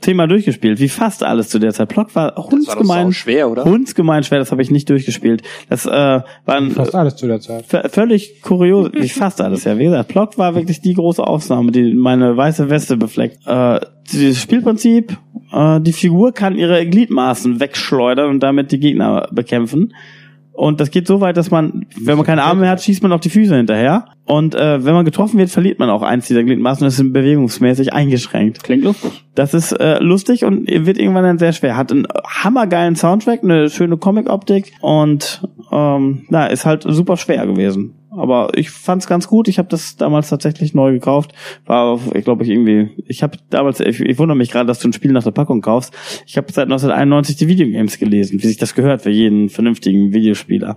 [0.00, 1.88] Thema durchgespielt, wie fast alles zu der Zeit.
[1.88, 3.64] Plock war hundsgemein, schwer, oder?
[3.64, 5.42] hundsgemein schwer, das habe ich nicht durchgespielt.
[5.68, 7.64] Das äh, war ein Fast alles zu der Zeit.
[7.90, 9.78] völlig kurios, wie fast alles, ja.
[9.78, 13.46] Wie gesagt, Plock war wirklich die große Ausnahme, die meine weiße Weste befleckt.
[13.46, 15.16] Äh, das Spielprinzip,
[15.52, 19.92] äh, die Figur kann ihre Gliedmaßen wegschleudern und damit die Gegner bekämpfen.
[20.58, 23.12] Und das geht so weit, dass man, wenn man keine Arme mehr hat, schießt man
[23.12, 24.06] auf die Füße hinterher.
[24.24, 27.92] Und äh, wenn man getroffen wird, verliert man auch eins dieser Gliedmaßen und ist bewegungsmäßig
[27.92, 28.64] eingeschränkt.
[28.64, 29.24] Klingt lustig.
[29.36, 31.76] Das ist äh, lustig und wird irgendwann dann sehr schwer.
[31.76, 37.94] Hat einen hammergeilen Soundtrack, eine schöne Comic-Optik und ähm, na, ist halt super schwer gewesen.
[38.18, 39.48] Aber ich fand's ganz gut.
[39.48, 41.32] Ich habe das damals tatsächlich neu gekauft.
[41.66, 42.90] War, ich glaube ich irgendwie.
[43.06, 43.80] Ich habe damals.
[43.80, 45.94] Ich, ich wundere mich gerade, dass du ein Spiel nach der Packung kaufst.
[46.26, 50.76] Ich habe seit 1991 die Videogames gelesen, wie sich das gehört für jeden vernünftigen Videospieler.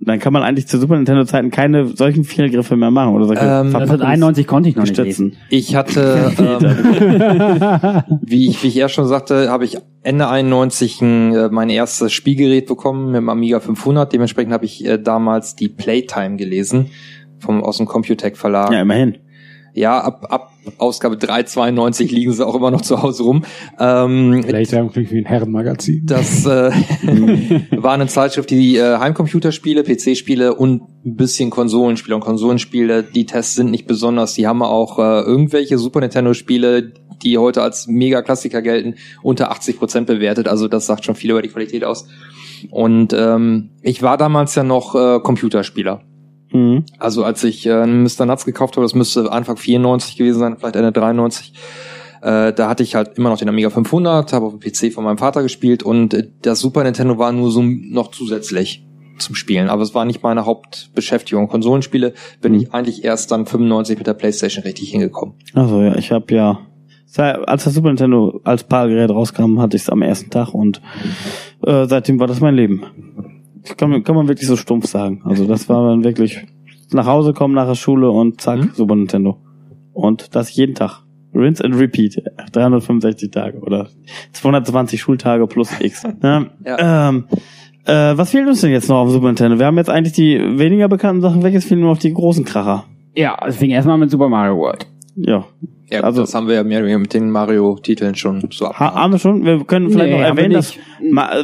[0.00, 3.26] Und dann kann man eigentlich zu Super Nintendo Zeiten keine solchen Fehlgriffe mehr machen oder
[3.26, 5.36] solche Ähm, Das hat 91 konnte ich noch nicht lesen.
[5.48, 6.32] Ich hatte,
[8.06, 11.70] ähm, wie ich, wie ich erst schon sagte, habe ich Ende 91 ein, äh, mein
[11.70, 14.12] erstes Spielgerät bekommen mit dem Amiga 500.
[14.12, 16.90] Dementsprechend habe ich äh, damals die Playtime gelesen
[17.38, 18.70] vom aus dem Computec Verlag.
[18.70, 19.18] Ja, immerhin.
[19.74, 23.44] Ja, ab, ab Ausgabe 392 liegen sie auch immer noch zu Hause rum.
[23.78, 26.06] Ähm, Playtime klingt wie ein Herrenmagazin.
[26.06, 26.70] das äh,
[27.72, 33.56] war eine Zeitschrift, die äh, Heimcomputerspiele, PC-Spiele und ein bisschen Konsolenspiele und Konsolenspiele, die Tests
[33.56, 34.34] sind nicht besonders.
[34.34, 36.92] Die haben auch äh, irgendwelche Super Nintendo-Spiele,
[37.24, 40.46] die heute als Mega-Klassiker gelten, unter 80 Prozent bewertet.
[40.46, 42.06] Also das sagt schon viel über die Qualität aus.
[42.70, 46.02] Und ähm, ich war damals ja noch äh, Computerspieler.
[46.54, 46.84] Mhm.
[46.98, 48.24] Also als ich äh, Mr.
[48.26, 51.52] Nuts gekauft habe, das müsste Anfang 94 gewesen sein, vielleicht Ende 93,
[52.22, 55.04] äh, da hatte ich halt immer noch den Amiga 500, habe auf dem PC von
[55.04, 58.86] meinem Vater gespielt und äh, das Super Nintendo war nur so noch zusätzlich
[59.18, 59.68] zum Spielen.
[59.68, 61.46] Aber es war nicht meine Hauptbeschäftigung.
[61.48, 62.58] Konsolenspiele bin Mhm.
[62.60, 65.34] ich eigentlich erst dann 95 mit der Playstation richtig hingekommen.
[65.54, 66.58] Also ja, ich habe ja,
[67.16, 70.80] als das Super Nintendo als PAL-Gerät rauskam, hatte ich es am ersten Tag und
[71.64, 72.82] äh, seitdem war das mein Leben.
[73.76, 75.22] Kann man, kann man wirklich so stumpf sagen.
[75.24, 76.44] Also das war dann wirklich
[76.92, 78.70] nach Hause kommen nach der Schule und zack, Mhm.
[78.74, 79.38] Super Nintendo.
[79.92, 81.00] Und das jeden Tag.
[81.34, 82.22] Rinse and repeat.
[82.52, 83.88] 365 Tage oder
[84.32, 86.02] 220 Schultage plus X.
[86.22, 86.46] Ja,
[87.08, 87.24] Ähm,
[87.86, 89.58] äh, was fehlt uns denn jetzt noch auf dem Super Nintendo?
[89.58, 92.44] Wir haben jetzt eigentlich die weniger bekannten Sachen weg, jetzt fehlen nur noch die großen
[92.44, 92.84] Kracher.
[93.16, 94.86] Ja, es fing erstmal mit Super Mario World.
[95.16, 95.44] Ja,
[95.90, 98.70] Ja, Also- das haben wir ja mehr oder weniger mit den Mario-Titeln schon so Ha
[98.70, 98.96] abgehakt.
[98.96, 99.44] haben wir schon?
[99.44, 100.74] Wir können vielleicht Nee, noch erwähnen, dass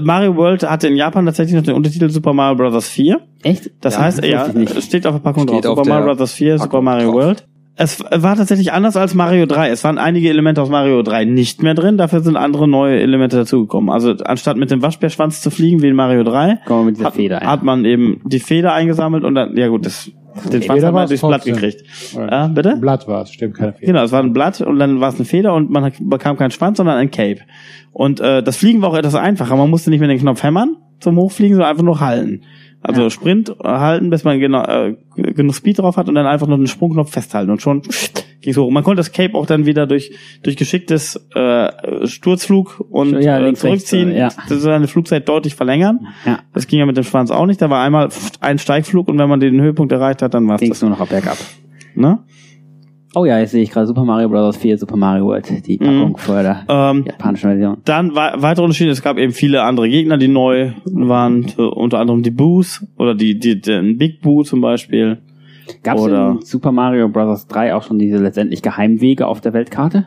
[0.02, 2.88] Mario World hatte in Japan tatsächlich noch den Untertitel Super Mario Bros.
[2.88, 3.20] 4.
[3.42, 3.70] Echt?
[3.82, 4.46] Das Ja, heißt, ja,
[4.80, 5.78] steht auf der Packung Steht drauf.
[5.78, 6.32] auf Super Mario Bros.
[6.32, 7.14] 4, Super Packung Mario drauf.
[7.22, 7.46] World.
[7.76, 9.70] Es war tatsächlich anders als Mario 3.
[9.70, 13.36] Es waren einige Elemente aus Mario 3 nicht mehr drin, dafür sind andere neue Elemente
[13.36, 13.88] dazugekommen.
[13.90, 17.40] Also anstatt mit dem Waschbärschwanz zu fliegen wie in Mario 3, Kommen wir mit dieser
[17.40, 20.10] hat, hat man eben die Feder eingesammelt und dann, ja gut, das,
[20.52, 21.54] den Schwanz Feder hat man durchs Blatt trotzdem.
[21.54, 21.84] gekriegt.
[22.14, 22.70] Ja, bitte?
[22.70, 23.92] Ein Blatt war es, stimmt, keine Fehler.
[23.92, 26.50] Genau, es war ein Blatt und dann war es eine Feder und man bekam keinen
[26.50, 27.40] Schwanz, sondern ein Cape.
[27.92, 29.56] Und äh, das Fliegen war auch etwas einfacher.
[29.56, 32.42] Man musste nicht mehr den Knopf hämmern zum Hochfliegen, sondern einfach nur halten.
[32.82, 36.46] Also Sprint äh, halten, bis man genau, äh, genug Speed drauf hat und dann einfach
[36.46, 37.82] nur den Sprungknopf festhalten und schon
[38.40, 38.66] ging's hoch.
[38.68, 40.12] Und man konnte das Cape auch dann wieder durch
[40.42, 44.42] durch geschicktes äh, Sturzflug und Ja, äh, zurückziehen, rechts, ja.
[44.48, 46.06] das seine Flugzeit deutlich verlängern.
[46.24, 46.38] Ja.
[46.54, 47.60] Das ging ja mit dem Schwanz auch nicht.
[47.60, 48.08] Da war einmal
[48.40, 50.78] ein Steigflug und wenn man den Höhepunkt erreicht hat, dann war's Ging das.
[50.78, 51.36] es nur noch ab bergab.
[51.94, 52.20] Ne?
[53.14, 54.56] Oh ja, jetzt sehe ich gerade Super Mario Bros.
[54.56, 57.78] 4, Super Mario World, die Packung vor der Ähm, japanischen Version.
[57.84, 62.22] Dann weitere Unterschiede, es gab eben viele andere Gegner, die neu waren, äh, unter anderem
[62.22, 65.18] die Boos oder die, die den Big Boo zum Beispiel.
[65.82, 67.46] Gab es oder- in Super Mario Bros.
[67.48, 70.06] 3 auch schon diese letztendlich Geheimwege auf der Weltkarte?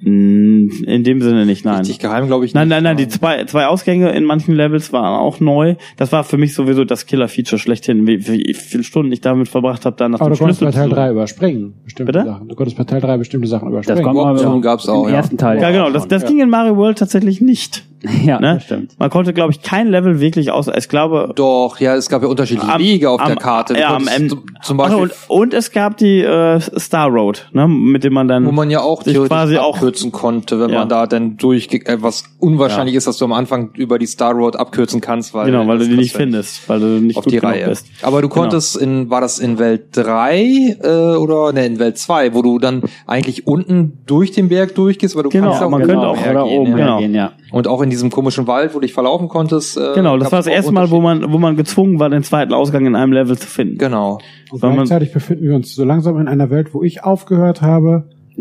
[0.00, 1.78] Mm, In dem Sinne nicht, nein.
[1.78, 2.54] Richtig geheim, glaube ich.
[2.54, 2.76] Nein, nicht.
[2.76, 5.74] nein, nein, die zwei, zwei Ausgänge in manchen Levels waren auch neu.
[5.96, 9.84] Das war für mich sowieso das Killer-Feature schlechthin, wie, wie viele Stunden ich damit verbracht
[9.84, 12.24] habe, da nach Aber dem du konntest bei Teil zu 3 überspringen, bestimmte Bitte?
[12.24, 12.48] Sachen.
[12.48, 14.02] Du konntest bei Teil 3 bestimmte Sachen Das überspringen.
[14.04, 15.16] kommt mal Option gab's auch, im ja.
[15.16, 15.60] ersten Teil.
[15.60, 17.84] Ja, genau, das, das ging in Mario World tatsächlich nicht.
[18.24, 18.54] ja, Ne?
[18.54, 18.92] das stimmt.
[19.00, 20.68] Man konnte, glaube ich, kein Level wirklich aus.
[20.76, 23.74] Ich glaube, Doch, ja, es gab ja unterschiedliche Am- Wege auf der am- Karte.
[23.74, 27.08] Du ja, am Ende- zum- zum Ach, Beispiel, und, und es gab die äh, Star
[27.08, 28.46] Road, ne, mit dem man dann.
[28.46, 30.80] wo man ja auch sich quasi auch- abkürzen konnte, wenn Ja.
[30.80, 34.24] man da dann durch, äh, was unwahrscheinlich ist, dass du am Anfang über die Du
[34.24, 37.32] Road abkürzen kannst, weil genau, weil du die nicht findest, weil du nicht auf gut
[37.32, 37.68] die genug Reihe.
[37.68, 37.86] bist.
[38.02, 42.34] Aber du konntest in, war das in Welt 3 äh, oder ne, in Welt 2,
[42.34, 45.70] wo du dann eigentlich unten durch den Berg durchgehst, weil du Genau, kannst ja auch
[45.70, 46.76] man könnte auch hergehen, oder oben ja.
[46.76, 46.92] Genau.
[46.98, 47.32] hergehen, ja.
[47.50, 49.76] Und auch in diesem komischen Wald, wo du dich verlaufen konntest.
[49.76, 52.22] Äh, Genau, das war das auch erste Mal, wo man, wo man gezwungen war, den
[52.22, 53.78] zweiten Ausgang in einem Level zu finden.
[53.78, 54.18] Genau.
[54.50, 58.04] Und gleichzeitig befinden wir uns so langsam in einer Welt, wo ich aufgehört habe,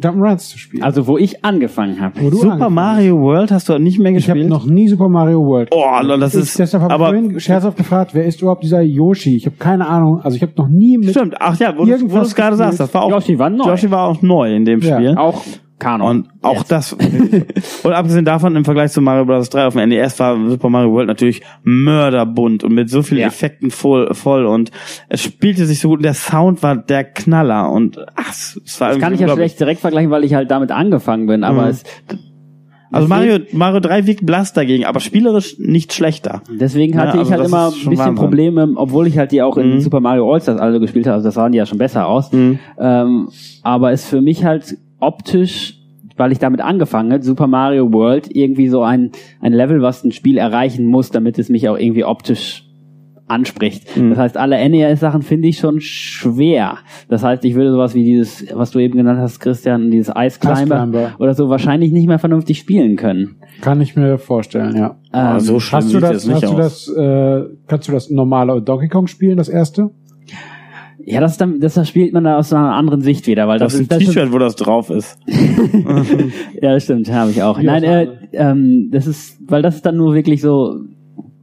[0.00, 0.82] Jump'n'Runs zu spielen.
[0.82, 2.20] Also wo ich angefangen habe.
[2.20, 4.18] wo du Super angefangen Mario World hast du nicht mehr hast.
[4.18, 4.50] Ich habe gespielt?
[4.50, 5.68] noch nie Super Mario World.
[5.72, 5.84] Oh,
[6.20, 9.36] das ich, ist- deshalb habe ich aber- vorhin scherzhaft gefragt, wer ist überhaupt dieser Yoshi?
[9.36, 10.20] Ich habe keine Ahnung.
[10.20, 11.92] Also ich habe noch nie mit Stimmt, ach ja, wo, du-
[12.22, 12.56] es gerade gespielt.
[12.58, 13.64] sagst, das war auch, Yoshi war neu.
[13.66, 14.96] Yoshi war auch neu in dem Ja.
[14.96, 15.16] Spiel.
[15.16, 15.42] Auch
[15.84, 16.08] Kanon.
[16.22, 16.72] Und auch Jetzt.
[16.72, 19.50] das, und abgesehen davon, im Vergleich zu Mario Bros.
[19.50, 23.26] 3 auf dem NES war Super Mario World natürlich mörderbunt und mit so vielen Ja.
[23.26, 24.70] Effekten voll, voll und
[25.08, 28.80] es spielte sich so gut und der Sound war der Knaller und ach, es es
[28.80, 31.62] war Das kann ich ja schlecht direkt vergleichen, weil ich halt damit angefangen bin, aber
[31.64, 31.68] Mhm.
[31.68, 31.84] es,
[32.92, 36.42] Also Mario, Mario 3 wiegt blass dagegen, aber spielerisch nicht schlechter.
[36.48, 38.14] deswegen hatte Ja, ich also halt das immer ein bisschen.
[38.14, 39.80] Probleme, obwohl ich halt die auch in Mhm.
[39.80, 42.30] Super Mario All-Stars alle gespielt habe, also das sahen die ja schon besser aus.
[42.32, 42.58] Mhm.
[42.78, 43.28] Ähm,
[43.64, 45.78] aber ist für mich halt optisch,
[46.16, 49.10] weil ich damit angefangen habe, Super Mario World irgendwie so ein,
[49.40, 52.64] ein Level, was ein Spiel erreichen muss, damit es mich auch irgendwie optisch
[53.26, 53.96] anspricht.
[53.96, 54.10] Mhm.
[54.10, 56.76] Das heißt, alle NES-Sachen finde ich schon schwer.
[57.08, 60.38] Das heißt, ich würde sowas wie dieses, was du eben genannt hast, Christian, dieses Ice
[60.38, 61.12] Climber, Ice Climber.
[61.18, 63.36] oder so wahrscheinlich nicht mehr vernünftig spielen können.
[63.62, 64.96] Kann ich mir vorstellen, ja.
[65.10, 66.56] Ah, Ähm, so schlimm Hast du sieht das, es nicht hast du aus.
[66.86, 69.90] das, äh, kannst du das normale Donkey Kong spielen, das erste?
[71.06, 73.72] Ja, das, ist dann, das spielt man da aus einer anderen Sicht wieder, weil das
[73.72, 75.18] das, ist ein T-Shirt, wo das drauf ist.
[75.26, 77.60] ja, das stimmt, habe ich auch.
[77.60, 80.80] Nein, äh, ähm, das ist, weil das ist dann nur wirklich so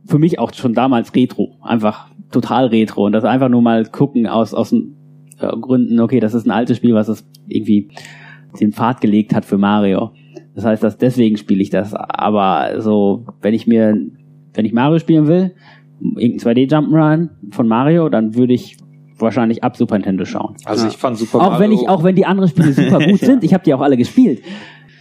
[0.05, 4.25] für mich auch schon damals Retro, einfach total Retro und das einfach nur mal gucken
[4.25, 7.89] aus aus äh, Gründen, okay, das ist ein altes Spiel, was das irgendwie
[8.59, 10.11] den Pfad gelegt hat für Mario.
[10.55, 11.93] Das heißt, dass deswegen spiele ich das.
[11.93, 13.97] Aber so, wenn ich mir,
[14.53, 15.53] wenn ich Mario spielen will,
[16.01, 18.77] irgendein 2D Jump'n'Run von Mario, dann würde ich
[19.21, 20.55] wahrscheinlich ab Super Nintendo schauen.
[20.65, 21.59] Also ich fand Super Auch Mario.
[21.59, 23.97] wenn ich, auch wenn die anderen Spiele super gut sind, ich habe die auch alle
[23.97, 24.41] gespielt.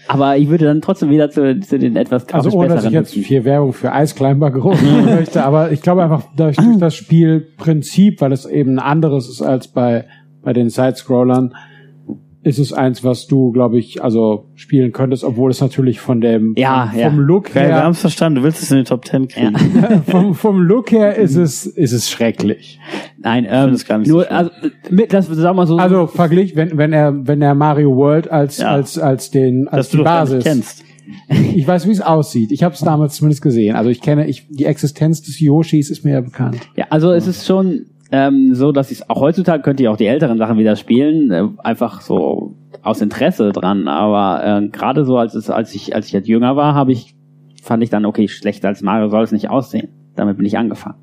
[0.09, 3.15] Aber ich würde dann trotzdem wieder zu, zu den etwas Also ohne, dass ich jetzt
[3.15, 3.23] nutzen.
[3.23, 8.33] viel Werbung für groß machen möchte, aber ich glaube einfach durch, durch das Spielprinzip, weil
[8.33, 10.07] es eben ein anderes ist als bei,
[10.43, 11.55] bei den Sidescrollern,
[12.43, 16.55] ist es eins, was du, glaube ich, also spielen könntest, obwohl es natürlich von dem
[16.57, 17.11] Ja, vom, ja.
[17.11, 19.29] vom Look Okay, wir her haben es verstanden, du willst es in die Top 10
[19.29, 19.55] kriegen.
[20.09, 22.81] vom, vom Look her ist es ist es schrecklich.
[23.19, 24.37] Nein, finde ähm, es gar nicht so nur, schlimm.
[24.37, 24.51] also,
[24.91, 28.59] mit, das, sagen wir so, Also verglich, wenn wenn er wenn er Mario World als
[28.59, 28.69] Ja.
[28.69, 30.85] als als den als Dass du die nicht Basis kennst.
[31.55, 32.53] Ich weiß, wie es aussieht.
[32.53, 33.77] Ich habe es damals zumindest gesehen.
[33.77, 36.59] Also ich kenne ich die Existenz des Yoshis ist mir ja bekannt.
[36.77, 40.07] Ja, also es ist schon ähm, so, dass ich auch heutzutage könnte ich auch die
[40.07, 43.89] älteren Sachen wieder spielen, äh, einfach so aus Interesse dran.
[43.89, 47.15] Aber äh, gerade so als es, als ich als ich jetzt jünger war, habe ich
[47.63, 49.89] fand ich dann okay, schlechter als Mario soll es nicht aussehen.
[50.17, 50.97] Damit bin ich angefangen.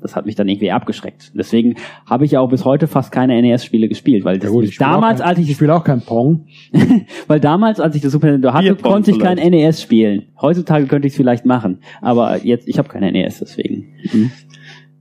[0.00, 1.32] Das hat mich dann irgendwie abgeschreckt.
[1.34, 1.74] Deswegen
[2.06, 5.20] habe ich ja auch bis heute fast keine NES-Spiele gespielt, weil das ich spiele damals,
[5.20, 6.46] auch kein, als ich ich spiele auch kein Pong.
[7.26, 9.52] weil damals, als ich das Super Nintendo hatte, Bierpong konnte ich kein vielleicht.
[9.52, 10.22] NES spielen.
[10.40, 13.88] Heutzutage könnte ich es vielleicht machen, aber jetzt ich habe kein NES, deswegen.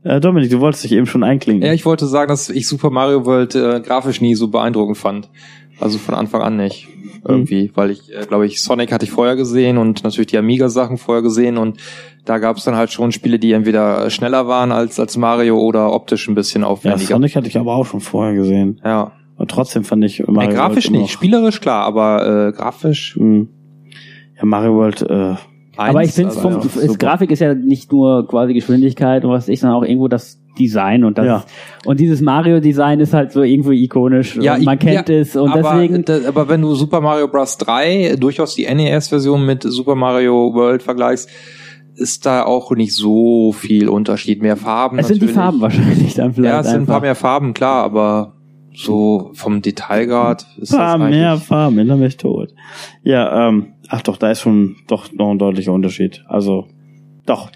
[0.03, 1.65] Äh, Dominik, du wolltest dich eben schon einklinken.
[1.65, 5.29] Ja, ich wollte sagen, dass ich Super Mario World äh, grafisch nie so beeindruckend fand.
[5.79, 6.87] Also von Anfang an nicht.
[7.27, 10.97] Irgendwie, weil ich, äh, glaube ich, Sonic hatte ich vorher gesehen und natürlich die Amiga-Sachen
[10.97, 11.77] vorher gesehen und
[12.25, 15.91] da gab es dann halt schon Spiele, die entweder schneller waren als, als Mario oder
[15.93, 17.15] optisch ein bisschen ja, aufwendiger.
[17.15, 18.79] Sonic hatte ich aber auch schon vorher gesehen.
[18.85, 19.11] Ja.
[19.37, 23.15] Und trotzdem fand ich Nee, Mario grafisch World immer nicht, spielerisch klar, aber äh, grafisch.
[23.17, 23.47] noch- Hm.
[24.37, 25.35] Ja, Mario World, äh,
[25.79, 26.49] Aber ich finde, also,
[26.81, 26.93] ja.
[26.97, 30.39] Grafik ist ja nicht nur quasi Geschwindigkeit und was weiß ich, sondern auch irgendwo das
[30.59, 31.43] Design und das Ja.
[31.85, 35.51] und dieses Mario-Design ist halt so irgendwo ikonisch Ja, und man kennt ja, es und
[35.51, 37.57] aber, deswegen da- aber wenn du Super Mario Bros.
[37.57, 41.29] 3 durchaus die NES-Version mit Super Mario World vergleichst,
[41.95, 44.41] ist da auch nicht so viel Unterschied.
[44.41, 45.35] Mehr Farben es sind die natürlich.
[45.35, 46.93] Farben wahrscheinlich dann vielleicht Ja, es sind ein einfach.
[46.95, 48.33] paar mehr Farben, klar, aber
[48.73, 51.37] so vom Detailgrad ist paar das mehr.
[51.37, 52.53] Farben, dann bin ich tot.
[53.03, 56.23] Ja, ähm, ach doch, da ist schon doch noch ein deutlicher Unterschied.
[56.27, 56.67] Also,
[57.25, 57.49] doch.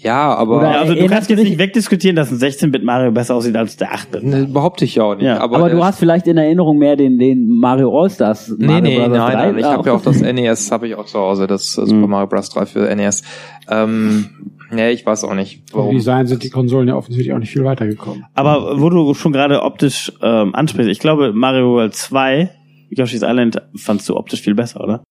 [0.00, 3.34] Ja, aber Oder- Ja, also du kannst jetzt nicht wegdiskutieren, dass ein 16-Bit Mario besser
[3.34, 4.22] aussieht als der 8-Bit.
[4.22, 5.24] ne, behaupte ich ja auch nicht.
[5.24, 8.54] Ja, aber Aber du hast vielleicht in Erinnerung mehr den, den Mario All-Stars.
[8.58, 9.46] Nee, Mario nee, Brothers nein, 3.
[9.46, 11.84] nein, ich Ah, habe ja auch das NES, habe ich auch zu Hause, das äh,
[11.86, 12.48] Super Mario Bros.
[12.48, 13.24] 3 für NES.
[13.68, 14.26] Ähm,
[14.70, 15.96] nee, ich weiß auch nicht, warum.
[15.96, 18.24] Design sind die Konsolen ja offensichtlich auch nicht viel weitergekommen.
[18.34, 22.50] Aber wo du schon gerade optisch ähm, ansprichst, ich glaube Mario World 2,
[22.90, 25.02] Yoshi's Island, fandst du optisch viel besser, oder?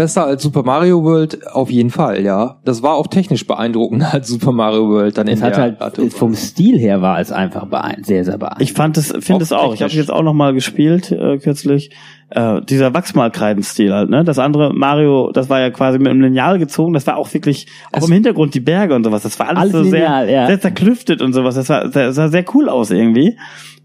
[0.00, 2.58] Besser als Super Mario World auf jeden Fall, ja.
[2.64, 5.80] Das war auch technisch beeindruckender als Super Mario World dann in Es hat der halt,
[5.82, 7.66] Art und vom Stil her war es einfach
[8.02, 8.62] sehr, sehr beeindruckend.
[8.62, 9.74] Ich fand es, finde Auch es auch.
[9.74, 11.90] Ich habe jetzt auch noch mal gespielt äh, kürzlich.
[12.30, 14.24] Äh, dieser Wachsmalkreidenstil halt, ne?
[14.24, 16.94] Das andere Mario, das war ja quasi mit einem Lineal gezogen.
[16.94, 19.24] Das war auch wirklich auch Es- im Hintergrund die Berge und sowas.
[19.24, 20.46] Das war alles, Alles so lineal, sehr, ja.
[20.46, 21.56] sehr zerklüftet und sowas.
[21.56, 23.36] Das sah, das sah sehr cool aus irgendwie.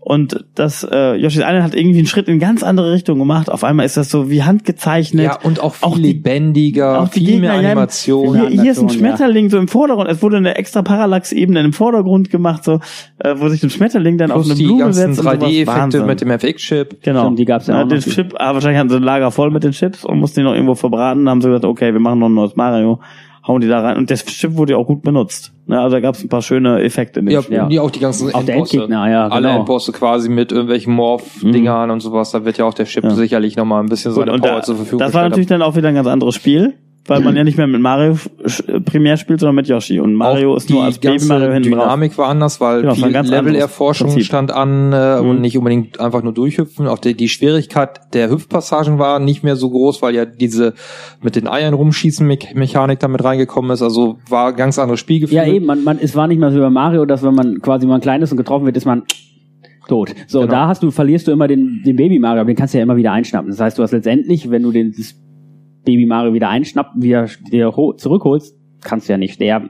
[0.08, 3.50] Und das äh, Yoshi's Island hat irgendwie einen Schritt in ganz andere Richtung gemacht.
[3.50, 5.26] Auf einmal ist das so wie handgezeichnet.
[5.26, 8.36] Ja, und auch viel Auch die- lebendiger, auch die viel mehr Gegner, ja, Animation.
[8.40, 8.94] Hier, hier ist ein Animation, ja.
[9.00, 10.08] Schmetterling so im Vordergrund.
[10.08, 12.82] Es wurde eine extra Parallax-Ebene im Vordergrund gemacht, so
[13.18, 15.08] äh, wo sich ein Schmetterling dann auf Plus eine die Blume setzt.
[15.08, 15.34] und sowas.
[15.40, 16.06] 3D-Effekte Wahnsinn.
[16.06, 17.02] mit dem FX-Chip.
[17.02, 17.22] Genau.
[17.24, 18.00] Stimmt, die gab's ja auch Den.
[18.02, 20.54] Chip, ah, wahrscheinlich hatten sie ein Lager voll mit den Chips und mussten die noch
[20.54, 21.26] irgendwo verbraten.
[21.26, 23.00] Dann haben sie gesagt, okay, wir machen noch ein neues Mario,
[23.48, 23.98] hauen die da rein.
[23.98, 25.54] Und das Chip wurde ja auch gut benutzt.
[25.68, 27.58] Ne, also da gab es ein paar schöne Effekte in dem Ja, Spiel.
[27.58, 27.68] Ja.
[27.68, 28.56] die auch die ganzen Auch der.
[28.58, 29.60] Endgegner, ja, Alle genau.
[29.60, 32.32] Endbosse quasi mit irgendwelchen Morph-Dingern und sowas.
[32.32, 33.12] Da wird ja auch der Chip Ja.
[33.12, 35.76] sicherlich nochmal ein bisschen seine und Power da, zur Verfügung das war natürlich dann auch
[35.76, 36.74] wieder ein ganz anderes Spiel,
[37.08, 38.14] weil man ja nicht mehr mit Mario
[38.46, 40.00] sch- primär spielt, sondern mit Yoshi.
[40.00, 41.84] Und Mario auch ist nur als die Baby Mario hinten drauf.
[41.84, 45.30] Dynamik war anders, weil Genau, viel Levelerforschung stand an äh, Mhm.
[45.30, 46.88] und nicht unbedingt einfach nur durchhüpfen.
[46.88, 50.74] Auch die, die Schwierigkeit der Hüpfpassagen war nicht mehr so groß, weil ja diese
[51.22, 53.82] mit den Eiern rumschießen Me Mechanik damit reingekommen ist.
[53.82, 55.36] Also war ein ganz anderes Spielgefühl.
[55.38, 57.60] Ja, eben, man, man, es war nicht mehr so wie bei Mario, dass wenn man
[57.62, 59.04] quasi mal klein ist und getroffen wird, ist man
[59.88, 60.16] tot.
[60.28, 60.52] So, Genau.
[60.52, 62.84] da hast du, verlierst du immer den, den Baby Mario, aber den kannst du ja
[62.84, 63.52] immer wieder einschnappen.
[63.52, 65.14] Das heißt, du hast letztendlich, wenn du den das
[65.86, 67.28] Baby Mario wieder einschnappen, wieder
[67.76, 69.70] ho- zurückholst, kannst du ja nicht sterben.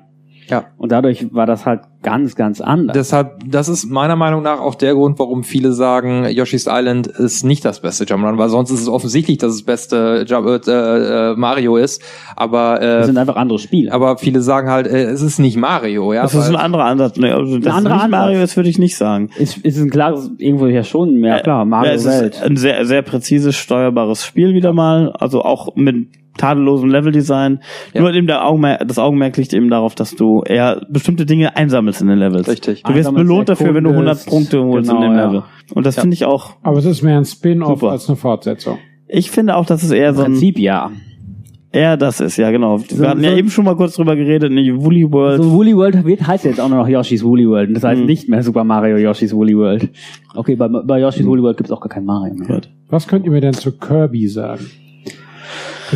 [0.49, 0.65] Ja.
[0.77, 2.93] Und dadurch war das halt ganz, ganz anders.
[2.93, 7.43] Deshalb, das ist meiner Meinung nach auch der Grund, warum viele sagen, Yoshi's Island ist
[7.43, 11.31] nicht das beste Jump'n'Run, weil sonst ist es offensichtlich, dass es das beste Jump äh,
[11.31, 12.03] äh, Mario ist.
[12.35, 13.91] Aber das äh, sind einfach andere Spiele.
[13.91, 16.21] aber viele sagen halt, äh, es ist nicht Mario, ja.
[16.21, 17.17] Das ist ein anderer Ansatz.
[17.17, 18.11] Nee, also das anderer nicht Ansatz.
[18.11, 19.31] Mario ist, würde ich nicht sagen.
[19.39, 22.35] es, es ist ein klares, irgendwo ja schon, ja klar, Mario ja, es Welt.
[22.35, 25.11] ist ein sehr, sehr präzises, steuerbares Spiel wieder mal.
[25.11, 27.59] Also auch mit tadellosem Leveldesign.
[27.93, 28.01] Ja.
[28.01, 32.01] Nur eben der Augenmerk, das Augenmerk liegt eben darauf, dass du eher bestimmte Dinge einsammelst
[32.01, 32.47] in den Levels.
[32.47, 32.83] Richtig.
[32.83, 34.29] Du wirst belohnt dafür, wenn du 100 erkundest.
[34.29, 35.25] Punkte holst Genau, in dem ja.
[35.27, 35.43] Level.
[35.73, 36.01] Und das Ja.
[36.01, 38.77] finde ich auch, Aber es ist mehr ein Spin-off als eine Fortsetzung.
[39.07, 40.91] ich finde auch, dass es eher Im so ein, Prinzip ja.
[41.71, 42.79] eher das ist, ja genau.
[42.79, 45.41] Wir So- hatten ja so- eben schon mal kurz drüber geredet, ne, Woolly World.
[45.43, 47.69] So Woolly World wird, heißt jetzt auch nur noch Yoshi's Woolly World.
[47.69, 48.07] Und das heißt Mhm.
[48.07, 49.89] nicht mehr Super Mario Yoshi's Woolly World.
[50.35, 52.61] Okay, bei, bei Yoshi's Woolly World gibt's auch gar kein Mario mehr.
[52.89, 54.65] Was könnt ihr mir denn zu Kirby sagen?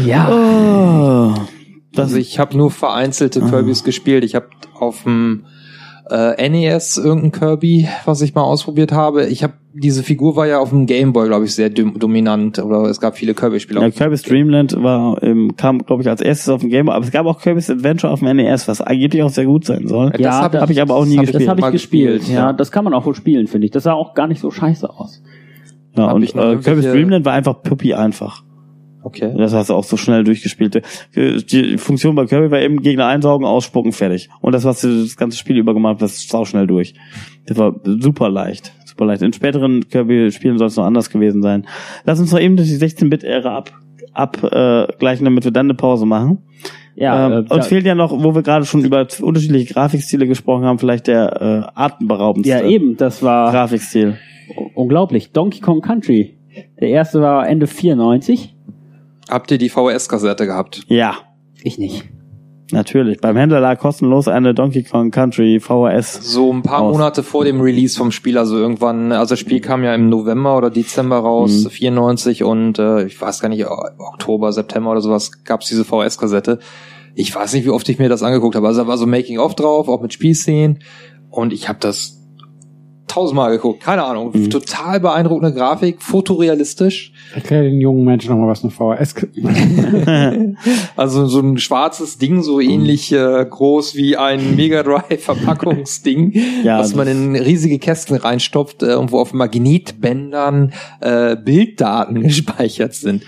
[0.05, 0.29] Ja.
[0.29, 1.33] Oh,
[1.93, 4.23] das Also ich habe nur vereinzelte Kirbys gespielt.
[4.23, 4.47] Ich habe
[4.79, 5.45] auf dem
[6.09, 9.27] äh, NES irgendein Kirby, was ich mal ausprobiert habe.
[9.27, 12.59] Ich habe diese Figur war ja auf dem Game Boy, glaube ich, sehr dom dominant.
[12.59, 13.81] Oder es gab viele Kirby-Spiele.
[13.81, 17.05] Ja, Kirby's Dreamland war, ähm, kam, glaube ich, als erstes auf dem Game Boy, aber
[17.05, 20.09] es gab auch Kirby's Adventure auf dem NES, was angeblich auch sehr gut sein soll.
[20.11, 21.43] Das Ja, hab das hab ich aber auch nie hab gespielt.
[21.43, 22.27] Das habe ich mal gespielt.
[22.27, 22.53] Ja, ja.
[22.53, 23.71] das kann man auch wohl spielen, finde ich.
[23.71, 25.21] Das sah auch gar nicht so scheiße aus.
[25.95, 28.43] Ja, Hab und äh, Kirby's Dreamland war einfach Puppy einfach.
[29.01, 29.33] Okay.
[29.37, 30.81] Das hast du auch so schnell durchgespielt.
[31.15, 34.29] Die Funktion bei Kirby war eben Gegner einsaugen, ausspucken, fertig.
[34.41, 36.93] Und das, was du das ganze Spiel über gemacht hast, sau schnell durch.
[37.45, 38.73] Das war super leicht.
[38.85, 39.21] Super leicht.
[39.21, 41.65] In späteren Kirby-Spielen soll es noch anders gewesen sein.
[42.03, 43.71] Lass uns noch eben durch die 16-Bit-Ära ab,
[44.13, 46.39] ab äh, damit wir dann eine Pause machen.
[46.95, 50.65] Ja, ähm, äh, uns fehlt ja noch, wo wir gerade schon über unterschiedliche Grafikstile gesprochen
[50.65, 54.17] haben, vielleicht der äh, atemberaubendste ja eben, das war Grafikstil.
[54.75, 55.31] unglaublich.
[55.31, 56.37] Donkey Kong Country.
[56.81, 58.55] Der erste war Ende 94.
[59.29, 60.83] Habt ihr die VHS-Kassette gehabt?
[60.87, 61.15] Ja,
[61.63, 62.03] Ich nicht.
[62.71, 63.19] natürlich.
[63.19, 66.31] Beim Händler lag kostenlos eine Donkey Kong Country VHS.
[66.33, 66.93] So ein paar Aus.
[66.93, 70.55] Monate vor dem Release vom Spiel, also irgendwann, also das Spiel kam ja im November
[70.57, 71.69] oder Dezember raus, Mhm.
[71.69, 76.59] 94 und äh, ich weiß gar nicht, Oktober, September oder sowas gab's diese VHS-Kassette.
[77.15, 78.67] Ich weiß nicht, wie oft ich mir das angeguckt habe.
[78.67, 80.79] Also da war so Making-of drauf, auch mit Spielszenen
[81.29, 82.18] und ich habe das
[83.09, 84.31] tausendmal geguckt, keine Ahnung.
[84.49, 87.11] Total beeindruckende Grafik, fotorealistisch.
[87.33, 89.15] Erklär den jungen Menschen nochmal, was eine VHS
[90.95, 96.33] Also so ein schwarzes Ding, so ähnlich äh, groß wie ein Mega Drive Verpackungsding,
[96.63, 102.93] Ja, was man in riesige Kästen reinstopft äh, und wo auf Magnetbändern äh, Bilddaten gespeichert
[102.93, 103.23] sind.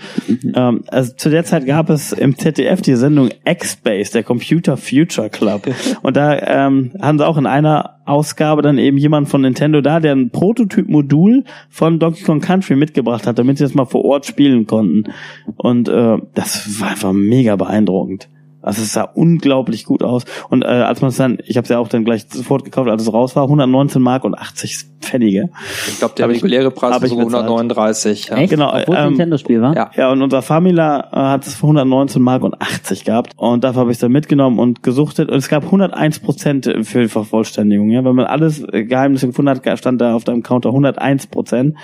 [0.54, 5.30] Ähm, also zu der Zeit gab es im ZDF die Sendung X-Base, der Computer Future
[5.30, 5.68] Club.
[6.02, 10.00] Und da ähm, haben sie auch in einer Ausgabe dann eben jemand von Nintendo da,
[10.00, 14.26] der ein Prototyp-Modul von Donkey Kong Country mitgebracht hat, damit sie das mal vor Ort
[14.26, 15.12] spielen konnten.
[15.56, 18.28] Und äh, das war einfach mega beeindruckend.
[18.62, 20.24] Also es sah unglaublich gut aus.
[20.48, 22.88] Und äh, als man es dann, ich habe es ja auch dann gleich sofort gekauft,
[22.88, 25.50] als es raus war, 119 Mark und 80 Pfennige.
[25.88, 27.44] Ich glaube, der reguläre Preis war so bezahlt.
[27.44, 28.28] 139.
[28.28, 28.36] Ja.
[28.36, 28.50] Echt?
[28.50, 29.74] Genau, Obwohl ähm, Nintendo-Spiel war?
[29.74, 29.90] Ja.
[29.96, 33.32] Ja, und unser Famila äh, hat es für 119 Mark und 80 gehabt.
[33.36, 35.28] Und dafür habe ich es dann mitgenommen und gesuchtet.
[35.28, 37.90] Und es gab 101 Prozent für die Vervollständigung.
[37.90, 41.76] Ja, wenn man alles äh, Geheimnisse gefunden hat, stand da auf deinem Counter 101 Prozent.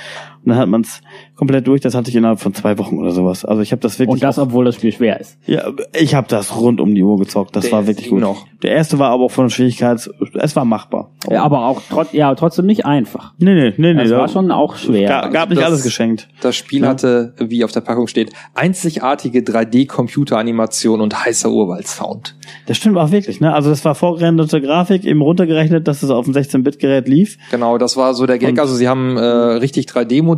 [0.48, 1.02] Und dann hat man es
[1.36, 1.82] komplett durch.
[1.82, 3.44] Das hatte ich innerhalb von zwei Wochen oder sowas.
[3.44, 4.14] Also ich habe das wirklich.
[4.14, 5.36] Und das, obwohl das Spiel schwer ist.
[5.44, 5.62] ja,
[5.92, 7.54] ich habe das rund um die Uhr gezockt.
[7.54, 8.20] Das Der war wirklich gut.
[8.20, 8.46] noch.
[8.62, 10.08] Der erste war aber auch von der Schwierigkeits.
[10.40, 11.10] Es war machbar.
[11.30, 13.34] Ja, aber auch trotz, ja, trotzdem nicht einfach.
[13.38, 14.02] Nee, nee, nee, nee.
[14.04, 15.06] Es da- war schon auch schwer.
[15.08, 16.28] Gab, gab nicht Das- alles geschenkt.
[16.40, 16.88] Das Spiel Ja.
[16.88, 22.36] hatte, wie auf der Packung steht, einzigartige 3D-Computeranimation und heißer Urwaldsound.
[22.66, 23.52] Das stimmt auch wirklich, ne?
[23.52, 27.36] Also das war vorgerenderte Grafik, eben runtergerechnet, dass es auf dem 16-Bit-Gerät lief.
[27.50, 28.50] Genau, das war so der Gag.
[28.50, 29.86] Und- also sie haben äh, richtig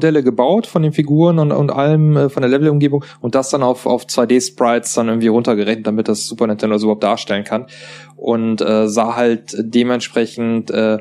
[0.01, 3.62] 3D-Modelle gebaut von den Figuren und, und allem äh, von der Levelumgebung und das dann
[3.62, 7.66] auf, auf 2D-Sprites dann irgendwie runtergerechnet, damit das Super Nintendo das überhaupt darstellen kann.
[8.16, 10.98] Und äh, sah halt dementsprechend äh,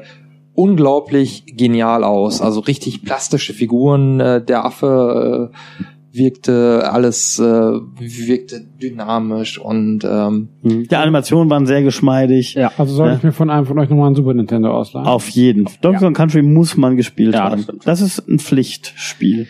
[0.53, 2.41] unglaublich genial aus.
[2.41, 4.19] Also richtig plastische Figuren.
[4.19, 11.83] Äh, der Affe äh, wirkte alles, äh, wirkte dynamisch und ähm, Die Animationen waren sehr
[11.83, 12.55] geschmeidig.
[12.55, 12.71] Ja.
[12.77, 13.15] Also soll Ja.
[13.15, 15.07] ich mir von einem von euch nochmal ein Super Nintendo ausleihen?
[15.07, 15.67] Auf jeden.
[15.81, 17.61] Donkey Kong Country muss man gespielt Ja, das haben.
[17.63, 17.87] stimmt.
[17.87, 19.47] Das ist ein Pflichtspiel.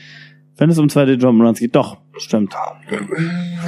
[0.57, 1.76] Wenn es um 2D Jump'n'Runs geht.
[1.76, 2.54] Doch, stimmt.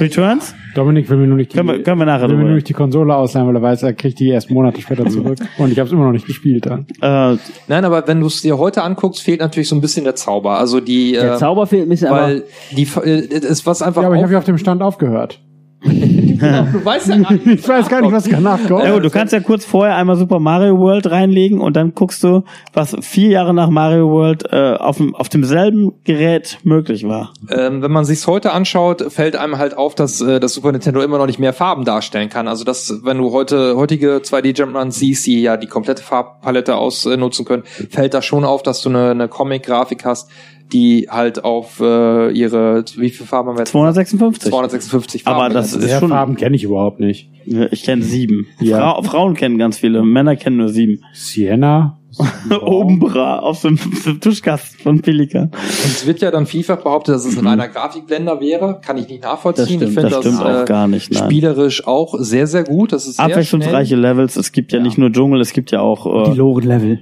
[0.00, 0.54] Returns?
[0.74, 2.68] Dominik will mir nur nicht die, Können wir, können wir nachher will mir nur nicht
[2.68, 5.38] die Konsole ausleihen, weil er weiß, er kriegt die erst Monate später zurück.
[5.58, 6.86] Und ich habe es immer noch nicht gespielt dann.
[7.00, 7.38] Äh,
[7.68, 10.58] nein, aber wenn du es dir heute anguckst, fehlt natürlich so ein bisschen der Zauber.
[10.58, 14.02] Also die Der äh, Zauber fehlt ein bisschen, aber weil die äh, es was einfach
[14.02, 15.40] Ja, aber ich habe ja auf dem Stand aufgehört.
[15.84, 18.84] Du weißt ja gar nicht, Ich weiß gar nicht, was danach kommt.
[18.84, 22.44] ja du kannst ja kurz vorher einmal Super Mario World reinlegen und dann guckst du,
[22.72, 27.32] was vier Jahre nach Mario World äh, auf, dem, auf demselben Gerät möglich war.
[27.50, 31.00] ähm, wenn man sich's heute anschaut, fällt einem halt auf, dass äh, das Super Nintendo
[31.02, 32.48] immer noch nicht mehr Farben darstellen kann.
[32.48, 37.44] Also dass, wenn du heute heutige 2D Jumpruns siehst, die ja die komplette Farbpalette ausnutzen
[37.44, 40.30] können, fällt da schon auf, dass du eine, eine Comic-Grafik hast,
[40.72, 43.70] die halt auf äh, ihre wie viele Farben haben wir jetzt?
[43.70, 44.50] 256.
[44.50, 45.40] 256 Farben.
[45.40, 46.10] Aber das ist schon.
[46.10, 47.30] Farben kenne ich überhaupt nicht.
[47.44, 48.46] Ich kenne sieben.
[48.60, 48.78] Ja.
[48.78, 51.02] Frau, Frauen kennen ganz viele, Männer kennen nur sieben.
[51.12, 51.98] Sienna.
[52.62, 55.44] Oben bra auf so einem, so einem Tuschkasten von Pelikan.
[55.44, 55.54] Und
[55.86, 58.80] es wird ja dann vielfach behauptet, dass es ein reiner Grafikblender wäre.
[58.84, 59.64] Kann ich nicht nachvollziehen.
[59.64, 61.24] Das ich stimmt, finde das stimmt auch äh, gar nicht, nein.
[61.24, 62.92] Spielerisch auch sehr, sehr gut.
[62.92, 64.36] Das ist sehr Abwechslungsreiche Levels.
[64.36, 66.06] Es gibt ja, nicht nur Dschungel, es gibt ja auch.
[66.06, 67.00] Äh, Loren-Level.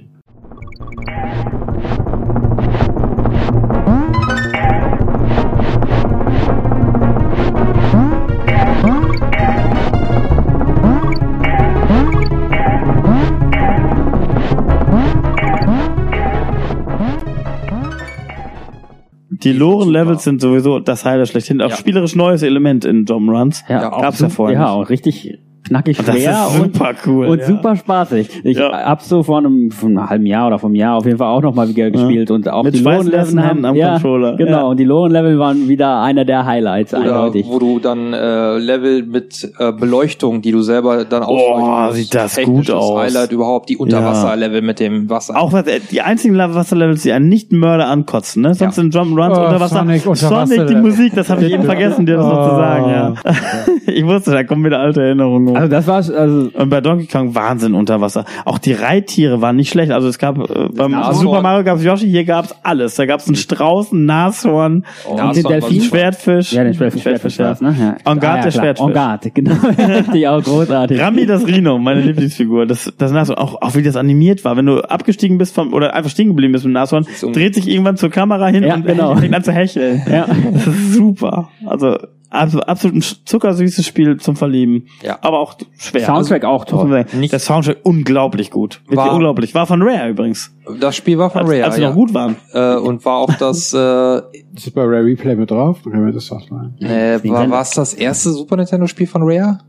[19.43, 21.61] Die Loren-Levels sind sowieso das Highlight schlechthin.
[21.61, 21.75] Auch Ja.
[21.75, 23.63] spielerisch neues Element in Jump'n'Runs.
[23.67, 26.91] Ja, Ja, auch gab's ja vorher Ja, auch richtig knackig Und das schwer ist super
[27.05, 27.27] cool.
[27.27, 27.45] und ja.
[27.45, 28.41] super spaßig.
[28.43, 28.71] Ich Ja.
[28.71, 31.41] hab's so vor einem, vor einem halben Jahr oder vom Jahr auf jeden Fall auch
[31.41, 34.35] noch mal wieder gespielt und auch Mit die Loren-Level Händen am ja, Controller.
[34.37, 34.61] Genau, Ja.
[34.63, 37.45] und die Loren-Level waren wieder einer der Highlights, Oder eindeutig.
[37.47, 41.95] wo du dann äh, Level mit äh, Beleuchtung, die du selber dann ausleuchten musst.
[41.95, 42.99] sieht das Technisches gut aus.
[42.99, 45.39] Highlight überhaupt, die Unterwasserlevel mit dem Wasser.
[45.39, 48.53] Auch was, äh, die einzigen Wasserlevels, die einen nicht Mörder ankotzen, ne?
[48.53, 48.83] Sonst Ja.
[48.83, 49.75] sind Jump'n'Runs Oh, unter Wasser.
[49.79, 50.65] Sonic unter Sonic, Wasser.
[50.65, 52.57] die Musik, das habe ich eben vergessen, dir das noch zu Oh.
[52.57, 53.13] sagen, ja.
[53.93, 55.50] ich wusste, da kommen wieder alte Erinnerungen.
[55.51, 55.55] Hoch.
[55.55, 58.25] also das war, also, Und bei Donkey Kong Wahnsinn unter Wasser.
[58.45, 59.91] Auch die Reittiere waren nicht schlecht.
[59.91, 61.15] Also es gab äh, beim Nashorn.
[61.15, 62.95] Super Mario gab es Yoshi, hier gab es alles.
[62.95, 65.81] Da gab es einen Strauß, ein Nashorn, Oh, und Nashorn den Delfin, einen.
[65.81, 66.53] Schwertfisch.
[66.53, 67.45] ja, den Schwertfisch, Schwertfisch, ja.
[67.45, 67.75] war's, ne?
[67.79, 68.11] Ja.
[68.11, 68.63] En garde, Ah, der klar.
[68.63, 68.87] Schwertfisch.
[68.87, 69.55] En garde, genau.
[69.97, 70.99] Richtig, auch großartig.
[70.99, 72.65] Rami das Rhino, meine Lieblingsfigur.
[72.65, 74.57] Das, das Nashorn, auch, auch wie das animiert war.
[74.57, 77.67] Wenn du abgestiegen bist vom, oder einfach stehen geblieben bist mit dem Nashorn, dreht sich
[77.67, 79.15] irgendwann zur Kamera hin Ja, und genau.
[79.15, 80.01] fängt an zu hecheln.
[80.11, 80.25] Ja.
[80.53, 81.49] Das ist super.
[81.65, 81.97] Also,
[82.31, 84.87] absolut, absolut ein zuckersüßes Spiel zum Verlieben.
[85.03, 85.19] Ja.
[85.21, 86.05] Aber auch schwer.
[86.05, 87.19] Soundtrack auch Also, man toll.
[87.33, 88.81] der Soundtrack unglaublich gut.
[88.85, 89.53] Wirklich War- unglaublich.
[89.53, 90.51] War von Rare übrigens.
[90.79, 91.89] Das Spiel war von Als, Rare, als sie ja.
[91.89, 92.35] noch gut waren.
[92.53, 94.21] Äh, und war auch das, äh,
[94.55, 95.79] Ist bei Rare Replay mit drauf?
[95.85, 96.75] Wir das ausleihen.
[96.81, 99.59] äh, war war's das erste Super Nintendo Spiel von Rare?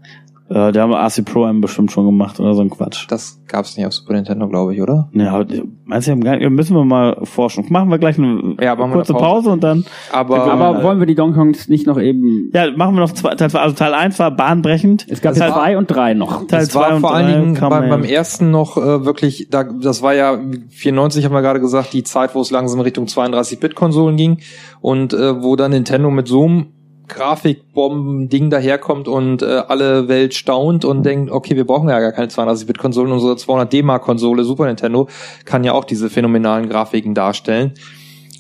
[0.49, 3.07] Äh, die haben AC Pro M bestimmt schon gemacht oder so ein Quatsch.
[3.09, 5.09] Das gab's nicht auf Super Nintendo, glaube ich, oder?
[5.13, 5.45] Ja,
[5.85, 7.65] meinst du, gar müssen wir mal forschen.
[7.71, 9.25] Machen wir gleich eine Ja, wir kurze Pause.
[9.25, 9.51] Pause.
[9.51, 9.85] und dann.
[10.13, 12.51] Aber, Aber wollen wir die Donkey Kongs nicht noch eben...
[12.53, 13.61] Ja, machen wir noch zwei, Teil zwei.
[13.61, 15.07] Also Teil 1 war bahnbrechend.
[15.09, 16.47] Es gab heißt, zwei und drei noch.
[16.47, 18.77] Teil es 2 war und vor allen drei Dingen kam beim, ja- beim ersten noch
[18.77, 20.39] äh, wirklich, da, das war ja
[20.71, 24.39] 94 haben wir gerade gesagt, die Zeit, wo es langsam Richtung 32-Bit-Konsolen ging
[24.81, 26.67] und äh, wo dann Nintendo mit so einem
[27.09, 32.29] Grafikbomben-Ding daherkommt und äh, alle Welt staunt und denkt, okay, wir brauchen ja gar keine
[32.29, 35.09] 32-Bit-Konsolen, unsere 200 D-Mark-Konsole Super Nintendo
[35.45, 37.75] kann ja auch diese phänomenalen Grafiken darstellen.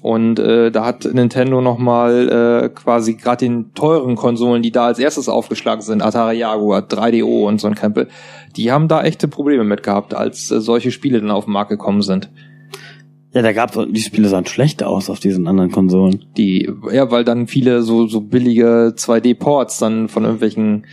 [0.03, 2.29] Und äh, da hat Nintendo nochmal
[2.65, 7.47] äh, quasi gerade den teuren Konsolen, die da als erstes aufgeschlagen sind, Atari Jaguar, 3DO
[7.47, 8.09] und so ein Krempel,
[8.57, 11.71] die haben da echte Probleme mit gehabt, als äh, solche Spiele dann auf den Markt
[11.71, 12.31] gekommen sind.
[13.35, 16.25] Ja, da gab's die Spiele sahen schlecht aus auf diesen anderen Konsolen.
[16.37, 20.85] Die, ja, weil dann viele so, so billige 2D-Ports dann von irgendwelchen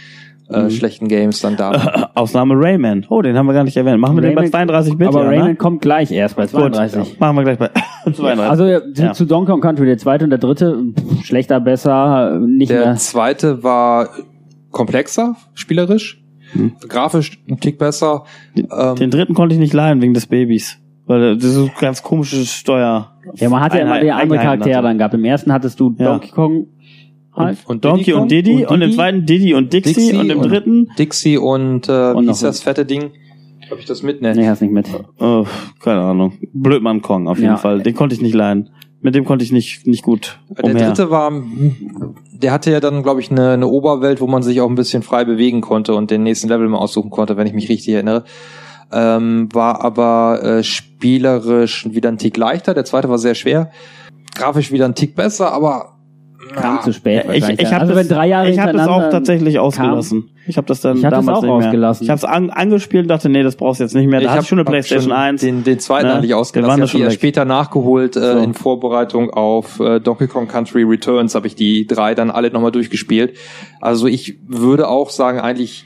[0.49, 0.69] äh, Mhm.
[0.71, 2.05] schlechten Games dann da waren.
[2.15, 3.05] Ausnahme Rayman.
[3.09, 3.99] Oh, den haben wir gar nicht erwähnt.
[3.99, 5.07] Machen wir den bei Rayman- 32 Bit?
[5.09, 5.55] Aber ja, Rayman ne?
[5.57, 7.19] kommt gleich erst bei Gut, 32.
[7.19, 7.69] machen wir gleich bei
[8.05, 8.39] 32.
[8.49, 9.13] Also ja, zu, Ja.
[9.13, 12.95] zu Donkey Kong Country, der zweite und der dritte, pff, schlechter, besser, nicht Der mehr.
[12.95, 14.09] zweite war
[14.71, 16.71] komplexer, spielerisch, Hm.
[16.87, 18.23] grafisch ein Tick besser.
[18.55, 20.79] Ähm, Den dritten konnte ich nicht leihen wegen des Babys.
[21.10, 23.11] Weil das ist so ganz komische Steuer.
[23.34, 25.15] Ja, man hat ja immer die andere Charaktere dann gehabt.
[25.15, 26.06] Im ersten hattest du Ja.
[26.11, 26.68] Donkey Kong
[27.36, 27.57] halt.
[27.65, 28.94] und Donkey und Diddy und, im Diddy.
[28.95, 32.44] zweiten Diddy und Dixie, Dixie und im und- dritten, Dixie und, äh, Und wie ist
[32.44, 33.10] das fette Ding?
[33.72, 34.40] Ob ich das mitnenne?
[34.40, 34.88] Nee, hast nicht mit.
[35.19, 35.45] oh,
[35.80, 37.57] keine Ahnung, Blödmann Kong auf jeden Ja.
[37.57, 37.81] Fall.
[37.81, 38.69] Den konnte ich nicht leihen.
[39.02, 40.88] Mit dem konnte ich nicht nicht gut Der umher.
[40.90, 41.31] dritte war,
[42.34, 45.02] der hatte ja dann, glaube ich, eine, eine Oberwelt, wo man sich auch ein bisschen
[45.03, 48.26] frei bewegen konnte und den nächsten Level mal aussuchen konnte, wenn ich mich richtig erinnere.
[48.91, 52.73] Ähm, war aber äh, spielerisch wieder ein Tick leichter.
[52.73, 53.71] Der zweite war sehr schwer.
[54.35, 55.95] Grafisch wieder ein Tick besser, aber
[56.55, 59.09] Kam ja, zu spät ich ich habe also das, drei Jahre ich hab das auch
[59.11, 60.31] tatsächlich ausgelassen.
[60.47, 61.67] Ich habe das dann Ich hab das damals auch nicht mehr.
[61.67, 62.03] ausgelassen.
[62.05, 64.19] Ich habe es an, angespielt und dachte, nee, das brauchst du jetzt nicht mehr.
[64.21, 65.41] Da hatte hab- ich schon eine PlayStation schon 1.
[65.41, 66.13] Den, den zweiten Ne?
[66.15, 66.77] hatte ich ausgelassen.
[66.77, 67.19] Ich hab die schon erst weg.
[67.19, 68.37] später nachgeholt äh, So.
[68.39, 72.71] in Vorbereitung auf äh, Donkey Kong Country Returns habe ich die drei dann alle nochmal
[72.71, 73.35] durchgespielt.
[73.79, 75.85] Also ich würde auch sagen, eigentlich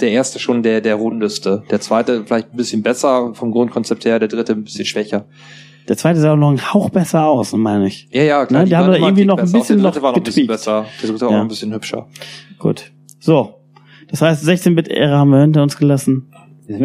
[0.00, 1.62] der erste schon der der rundeste.
[1.70, 5.26] Der zweite vielleicht ein bisschen besser vom Grundkonzept her, der dritte ein bisschen schwächer.
[5.88, 8.08] Der zweite sah auch noch einen Hauch besser aus, meine ich.
[8.12, 8.60] Ja, ja, klar.
[8.60, 10.22] Ne, die waren haben da immer irgendwie noch ein bisschen der noch war noch ein
[10.22, 10.86] bisschen besser.
[11.02, 11.38] Der dritte war Ja.
[11.38, 12.06] auch ein bisschen hübscher.
[12.58, 12.92] Gut.
[13.20, 13.54] So.
[14.08, 16.32] Das heißt, 16-Bit-Ära haben wir hinter uns gelassen.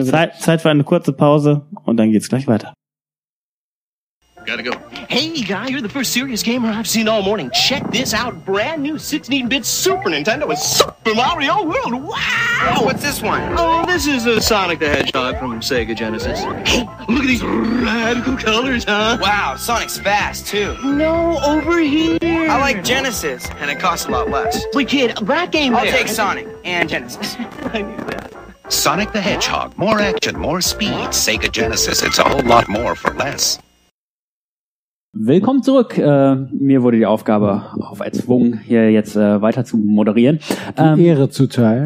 [0.06, 2.74] Zeit, Zeit für eine kurze Pause und dann geht's gleich weiter.
[4.46, 4.72] Gotta go.
[5.10, 7.50] Hey, guy, you're the first serious gamer I've seen all morning.
[7.52, 8.44] Check this out.
[8.44, 11.94] Brand new 16-bit Super Nintendo with Super Mario World.
[12.04, 12.80] Wow!
[12.82, 13.42] What's this one?
[13.58, 16.42] Oh, this is a Sonic the Hedgehog from Sega Genesis.
[16.42, 19.18] Hey, look at these radical colors, huh?
[19.22, 20.76] Wow, Sonic's fast too.
[20.84, 22.20] No, over here.
[22.22, 24.62] I like Genesis, and it costs a lot less.
[24.74, 25.94] Wait, kid, that game I'll there.
[25.94, 27.36] take Sonic and Genesis.
[27.40, 28.34] I knew that.
[28.68, 29.78] Sonic the Hedgehog.
[29.78, 30.92] More action, more speed.
[31.12, 32.04] Sega Genesis.
[32.04, 33.58] It's a whole lot more for less.
[35.14, 35.98] Willkommen zurück.
[35.98, 40.40] Äh, mir wurde die Aufgabe auferzwungen, hier jetzt äh, weiter zu moderieren.
[40.78, 41.86] Ähm, Ehre zuteil.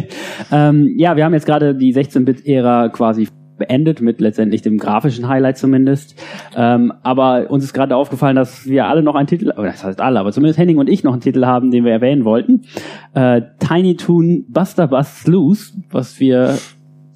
[0.52, 3.28] ähm, ja, wir haben jetzt gerade die 16-Bit-Ära quasi
[3.58, 6.14] beendet, mit letztendlich dem grafischen Highlight zumindest.
[6.56, 10.20] Ähm, aber uns ist gerade aufgefallen, dass wir alle noch einen Titel, das heißt alle,
[10.20, 12.62] aber zumindest Henning und ich noch einen Titel haben, den wir erwähnen wollten.
[13.14, 16.56] Äh, Tiny Toon Buster Bust Loose, was wir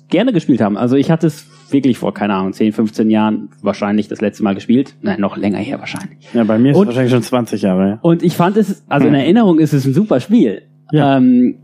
[0.08, 0.76] gerne gespielt haben.
[0.76, 4.54] Also ich hatte es wirklich vor, keine Ahnung, 10, 15 Jahren wahrscheinlich das letzte Mal
[4.54, 4.94] gespielt.
[5.02, 6.28] Nein, noch länger her wahrscheinlich.
[6.32, 7.88] Ja, bei mir ist Und- es wahrscheinlich schon 20 Jahre.
[7.88, 7.98] Ja.
[8.02, 10.62] Und ich fand es, also in Erinnerung ist es ein super Spiel.
[10.92, 11.16] Ja.
[11.16, 11.56] Ähm,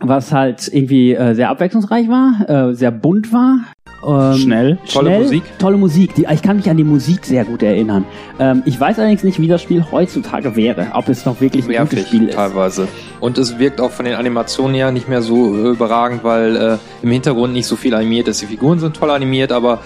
[0.00, 3.60] was halt irgendwie äh, sehr abwechslungsreich war, äh, sehr bunt war.
[4.06, 4.78] Ähm, Schnell.
[4.92, 5.42] Tolle schnell, Musik.
[5.58, 6.14] Tolle Musik.
[6.14, 8.04] Die, ich kann mich an die Musik sehr gut erinnern.
[8.38, 10.88] Ähm, ich weiß allerdings nicht, wie das Spiel heutzutage wäre.
[10.94, 12.34] Ob es noch wirklich ein gutes nervig Spiel ist.
[12.34, 12.88] teilweise.
[13.20, 16.78] Und es wirkt auch von den Animationen her nicht mehr so äh, überragend, weil äh,
[17.02, 18.42] im Hintergrund nicht so viel animiert ist.
[18.42, 19.80] Die Figuren sind toll animiert, aber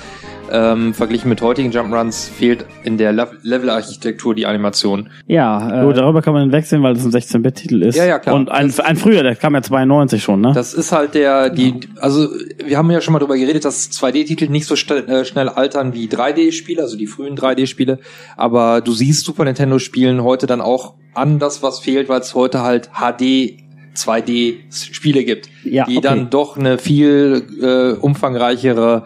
[0.51, 5.11] ähm, verglichen mit heutigen Jump'n'Runs fehlt in der Le Level-Architektur die Animation.
[5.27, 7.97] Ja, äh, Gut, darüber kann man wechseln, weil es ein 16-Bit-Titel ist.
[7.97, 8.35] Ja, ja, klar.
[8.35, 10.53] Und ein, ein früher, der kam ja 92 schon, ne?
[10.55, 12.29] Das ist halt der, die, also
[12.65, 15.95] wir haben ja schon mal darüber geredet, dass 2D-Titel nicht so schnell, äh, schnell altern
[15.95, 17.99] wie 3D-Spiele, also die frühen 3D-Spiele.
[18.37, 22.63] Aber du siehst Super Nintendo-Spielen heute dann auch an das, was fehlt, weil es heute
[22.63, 23.59] halt HD
[23.97, 26.07] 2D-Spiele gibt, Ja, die okay.
[26.07, 29.05] dann doch eine viel äh, umfangreichere,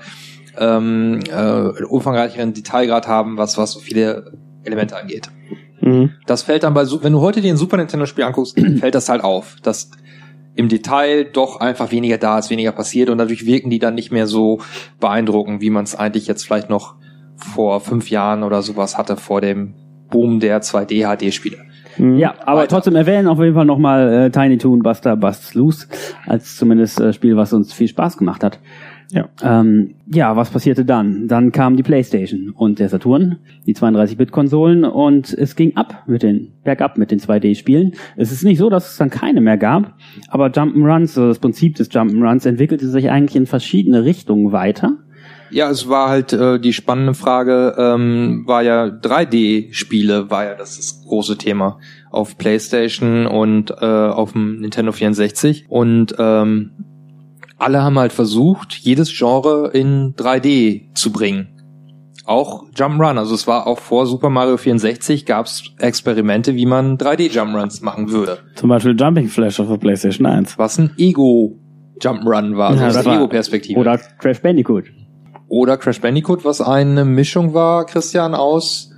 [0.59, 4.33] ähm, äh, umfangreicheren Detailgrad haben, was was so viele
[4.65, 5.29] Elemente angeht.
[5.81, 6.11] mhm.
[6.27, 9.09] Das fällt dann bei, wenn du heute dir ein Super Nintendo Spiel anguckst, fällt das
[9.09, 9.91] halt auf, dass
[10.57, 14.13] im Detail doch einfach weniger da ist, weniger passiert und dadurch wirken die dann nicht
[14.13, 14.61] mehr so
[15.01, 16.95] beeindruckend, wie man es eigentlich jetzt vielleicht noch
[17.37, 19.75] vor fünf Jahren oder sowas hatte vor dem
[20.11, 21.59] Boom der 2D HD Spiele.
[21.99, 25.87] Ja, aber trotzdem erwähnen auf jeden Fall nochmal äh, Tiny Toon Buster Busts Loose
[26.27, 28.59] als zumindest äh, Spiel, was uns viel Spaß gemacht hat.
[29.15, 29.29] Ja.
[29.43, 31.29] Ähm, ja, was passierte dann?
[31.29, 36.53] Dann kam die PlayStation und der Saturn, die 32-Bit-Konsolen und es ging ab mit den
[36.65, 37.93] bergab mit den 2D-Spielen.
[38.17, 39.95] Es ist nicht so, dass es dann keine mehr gab,
[40.29, 44.99] aber Jump'n'Runs, also das Prinzip des Jump'n'Runs entwickelte sich eigentlich in verschiedene Richtungen weiter.
[45.51, 50.77] Ja, es war halt äh, die spannende Frage, ähm, war ja 3D-Spiele, war ja das,
[50.77, 51.79] das große Thema
[52.11, 56.73] auf PlayStation und äh, auf dem Nintendo 64 und ähm,
[57.65, 61.49] alle haben halt versucht, jedes Genre in 3D zu bringen.
[62.27, 66.99] Auch Jump'n'Run, also es war auch vor Super Mario 64 gab es Experimente, wie man
[66.99, 68.39] 3D Jump'n'Runs machen würde.
[68.55, 70.59] Zum Beispiel Jumping Flash auf der PlayStation 1.
[70.59, 71.59] Was ein Ego
[72.01, 73.81] Jump'n'Run war, also Ja, aus Ego-Perspektive.
[73.81, 74.85] Oder Crash Bandicoot.
[75.49, 78.91] Oder Crash Bandicoot, was eine Mischung war, Christian, aus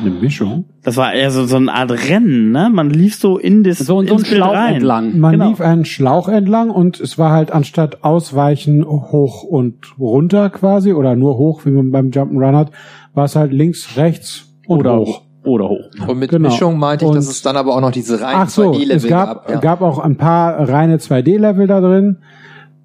[0.00, 0.64] Eine Mischung.
[0.82, 2.70] Das war eher so, so eine Art Rennen, ne?
[2.72, 4.74] Man lief so in das So, so Schlauch rein.
[4.76, 5.18] entlang.
[5.18, 5.48] Man Genau.
[5.48, 11.16] lief einen Schlauch entlang und es war halt anstatt ausweichen hoch und runter quasi oder
[11.16, 12.70] nur hoch, wie man beim Jump'n'Run hat,
[13.14, 15.22] war es halt links, rechts und Oder hoch.
[15.44, 15.90] Oder hoch.
[16.06, 16.48] Und mit Genau.
[16.48, 18.96] Mischung meinte ich, Und- dass es dann aber auch noch diese reinen Ach so, 2D-Level
[18.96, 19.50] es gab, gab.
[19.50, 19.58] Ja.
[19.60, 22.18] gab auch ein paar reine 2D-Level da drin.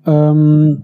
[0.06, 0.84] Ähm,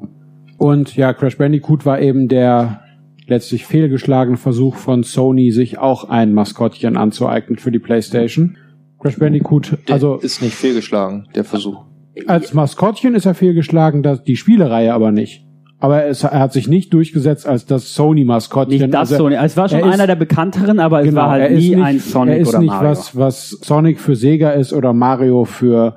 [0.58, 2.82] und ja, Crash Bandicoot war eben der
[3.30, 8.58] letztlich fehlgeschlagene Versuch von Sony, sich auch ein Maskottchen anzueignen für die PlayStation.
[9.00, 11.86] Crash Bandicoot, Der also ist nicht fehlgeschlagen, der Versuch.
[12.28, 15.46] als Maskottchen ist er fehlgeschlagen, das, die Spielereihe aber nicht.
[15.82, 18.82] Aber es, er hat sich nicht durchgesetzt als das Sony-Maskottchen.
[18.82, 19.36] Nicht das Also, Sony.
[19.42, 21.82] Es war schon er ist- einer der bekannteren, aber es Genau, war halt nie nicht,
[21.86, 22.90] ein Sonic er ist oder nicht Mario.
[22.90, 25.96] was, was Sonic für Sega ist oder Mario für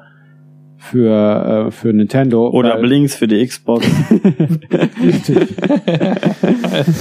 [0.82, 3.86] für äh, für Nintendo Oder Weil- Blinks für die Xbox.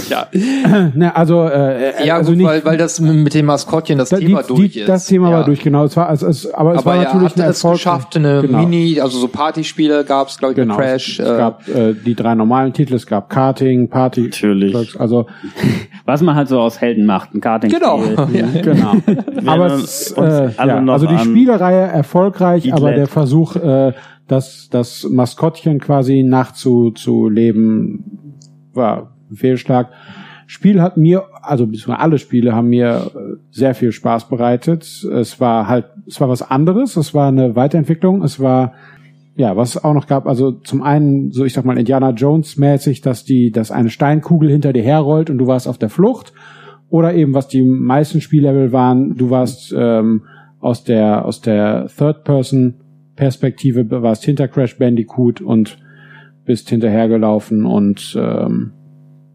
[0.08, 0.26] Ja,
[0.94, 4.18] Ne, also äh, ja also gut, nicht, weil, weil das mit dem Maskottchen das da-
[4.18, 4.88] Thema die, durch die, ist.
[4.88, 5.36] das Thema ja.
[5.38, 5.84] war durch genau.
[5.84, 7.74] Es war also es, aber es Aber war er natürlich hatte ein es Erfolg.
[7.74, 8.58] geschafft, eine Genau.
[8.58, 10.76] Mini, also so Partyspiele gab es, glaube ich, Genau.
[10.76, 11.18] Crash.
[11.18, 12.94] es äh, gab äh, die drei normalen Titel.
[12.94, 14.22] Es gab Karting, Party.
[14.22, 14.98] Natürlich.
[15.00, 15.26] Also
[16.04, 17.70] Was man halt so aus Helden macht, ein Karting.
[17.70, 18.02] Genau.
[18.32, 18.46] Ja.
[18.62, 18.92] genau.
[19.46, 23.60] aber es, äh, ja, also die Spielereihe erfolgreich, aber der Versuch, äh,
[24.28, 28.04] das das Maskottchen quasi nachzuleben,
[28.72, 29.90] war ein Fehlschlag.
[30.46, 34.82] Spiel hat mir, also beziehungsweise alle Spiele haben mir äh, sehr viel Spaß bereitet.
[34.82, 38.74] Es war halt, es war was anderes, es war eine Weiterentwicklung, es war
[39.34, 42.58] ja, was es auch noch gab, also zum einen, so ich sag mal, Indiana Jones
[42.58, 46.32] mäßig, dass die, dass eine Steinkugel hinter dir herrollt und du warst auf der Flucht.
[46.90, 50.24] Oder eben, was die meisten Spiellevel waren, du warst ähm,
[50.60, 51.86] aus der, aus der
[53.16, 55.78] Third-Person-Perspektive, warst hinter Crash Bandicoot und
[56.44, 58.72] bist hinterhergelaufen und ähm,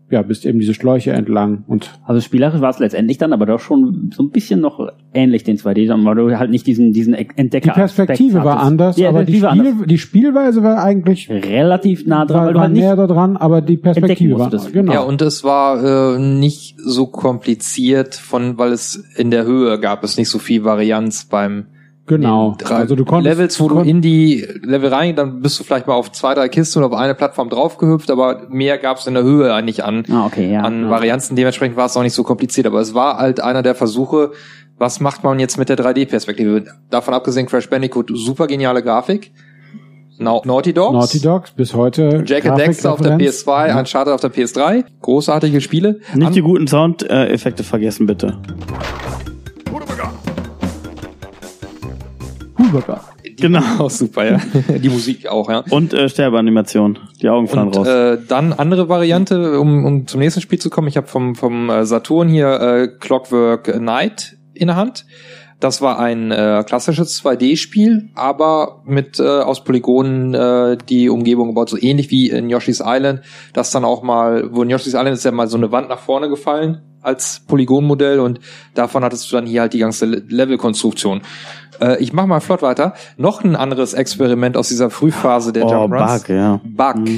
[0.10, 3.60] ja, bist eben diese Schläuche entlang und Also spielerisch war es letztendlich dann aber doch
[3.60, 7.72] schon so ein bisschen noch ähnlich den 2D, weil du halt nicht diesen, diesen Entdecker
[7.74, 11.45] die Perspektive war anders, die aber die, Perspektive Spiel, die Spielweise war eigentlich anders.
[11.45, 14.40] relativ nah dran, war, weil du war halt nicht näher da dran, aber die Perspektive
[14.40, 14.94] war genau.
[14.94, 20.06] Ja, und es war äh, nicht so kompliziert, von weil es in der Höhe gab
[20.06, 21.66] es nicht so viel Varianz beim
[22.08, 22.56] Genau.
[22.70, 25.94] Also du konntest Levels, wo du in die Level rein, dann bist du vielleicht mal
[25.96, 29.24] auf zwei, drei Kisten oder auf eine Plattform draufgehüpft, aber mehr gab es in der
[29.24, 30.62] Höhe eigentlich an, Ah, okay, ja.
[30.62, 30.90] an ja.
[30.90, 31.36] Varianzen.
[31.36, 34.32] Dementsprechend war es auch nicht so kompliziert, aber es war halt einer der Versuche,
[34.78, 36.64] was macht man jetzt mit der 3D-Perspektive?
[36.90, 39.32] Davon abgesehen, Crash Bandicoot, super geniale Grafik.
[40.20, 40.94] Nau- Naughty Dogs.
[40.94, 42.24] Naughty Dogs bis heute.
[42.26, 43.46] Jack and Dexter auf der Grafikreferenz.
[43.76, 44.84] PS2, Uncharted auf der PS3.
[45.02, 46.00] Großartige Spiele.
[46.16, 48.38] Nicht An- die guten Soundeffekte vergessen, bitte.
[52.68, 53.02] Huberger.
[53.38, 53.89] Genau.
[53.89, 54.41] super, ja.
[54.77, 55.64] Die Musik auch, ja.
[55.69, 56.99] Und äh, Sterbeanimation.
[57.22, 57.88] Die Augen fallen Und raus.
[57.88, 60.88] äh, dann andere Variante, um, um zum nächsten Spiel zu kommen.
[60.88, 65.06] Ich habe vom, vom äh, Saturn hier äh, Clockwork Night in der Hand.
[65.60, 71.69] Das war ein äh, klassisches 2D-Spiel, aber mit äh, aus Polygonen äh, die Umgebung gebaut,
[71.69, 73.22] so ähnlich wie in Yoshi's Island,
[73.53, 75.99] das dann auch mal, wo in Yoshi's Island ist ja mal so eine Wand nach
[75.99, 78.40] vorne gefallen als Polygonmodell und
[78.74, 81.22] davon hattest du dann hier halt die ganze Le- Levelkonstruktion.
[81.80, 82.94] Äh, ich mache mal flott weiter.
[83.18, 86.19] Noch ein anderes Experiment aus dieser Frühphase der oh, Jump'n'Runs.
[86.19, 86.61] Bug, ja.
[86.64, 87.10] Bug.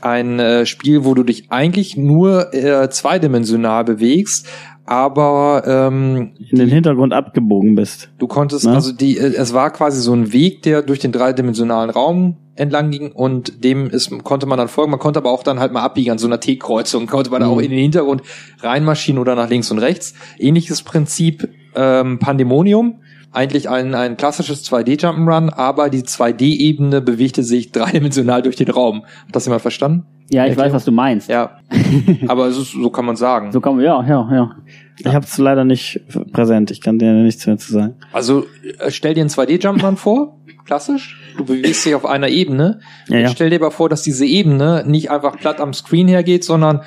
[0.00, 4.48] Ein äh, Spiel, wo du dich eigentlich nur äh, zweidimensional bewegst,
[4.84, 8.10] aber ähm, In den Hintergrund abgebogen bist.
[8.18, 8.72] du konntest, Ne?
[8.74, 12.90] also die, äh, es war quasi so ein Weg, der durch den dreidimensionalen Raum entlang
[12.90, 14.90] ging und dem ist, konnte man dann folgen.
[14.90, 17.48] Man konnte aber auch dann halt mal abbiegen an so einer T-Kreuzung, konnte man da
[17.48, 18.22] auch in den Hintergrund
[18.60, 20.14] reinmaschinen oder nach links und rechts.
[20.38, 23.00] Ähnliches Prinzip ähm, Pandemonium.
[23.34, 29.04] Eigentlich ein, ein klassisches 2D Jump'n'Run, aber die 2D-Ebene bewegte sich dreidimensional durch den Raum.
[29.26, 30.04] Hat das jemand verstanden?
[30.32, 31.28] Ja, ich weiß, was du meinst.
[31.28, 31.58] Ja.
[32.28, 33.52] Aber es ist, so kann man sagen.
[33.52, 34.56] So kann man, ja, ja, ja.
[34.98, 36.00] Ich habe es leider nicht
[36.32, 36.70] präsent.
[36.70, 37.94] Ich kann dir nichts mehr zu sagen.
[38.12, 38.46] Also
[38.78, 41.18] äh, stell dir einen 2D-Jumpman vor, klassisch.
[41.36, 42.80] Du bewegst dich auf einer Ebene.
[43.08, 43.28] Ja, ja.
[43.28, 46.82] Stell dir aber vor, dass diese Ebene nicht einfach platt am Screen hergeht, sondern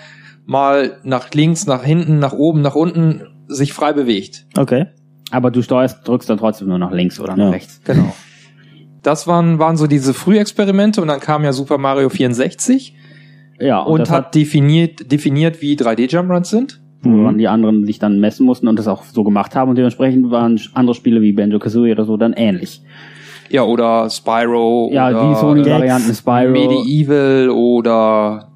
[0.45, 4.45] mal nach links, nach hinten, nach oben, nach unten sich frei bewegt.
[4.56, 4.86] Okay.
[5.32, 7.49] Aber du steuerst, drückst dann trotzdem nur nach links oder nach Ja.
[7.49, 7.82] rechts.
[7.84, 8.14] Genau.
[9.02, 12.95] Das waren, waren so diese Frühexperimente und dann kam ja Super Mario 64
[13.60, 16.82] Ja, und, und, das hat definiert, definiert, wie 3D-Jump-Runs sind.
[17.06, 19.77] Wo dann die anderen sich dann messen mussten und das auch so gemacht haben und
[19.77, 22.82] dementsprechend waren andere Spiele wie Banjo Kazooie oder so dann ähnlich.
[23.49, 26.52] Ja, oder Spyro Ja, oder die Sony-Varianten Spyro.
[26.52, 28.49] Medieval oder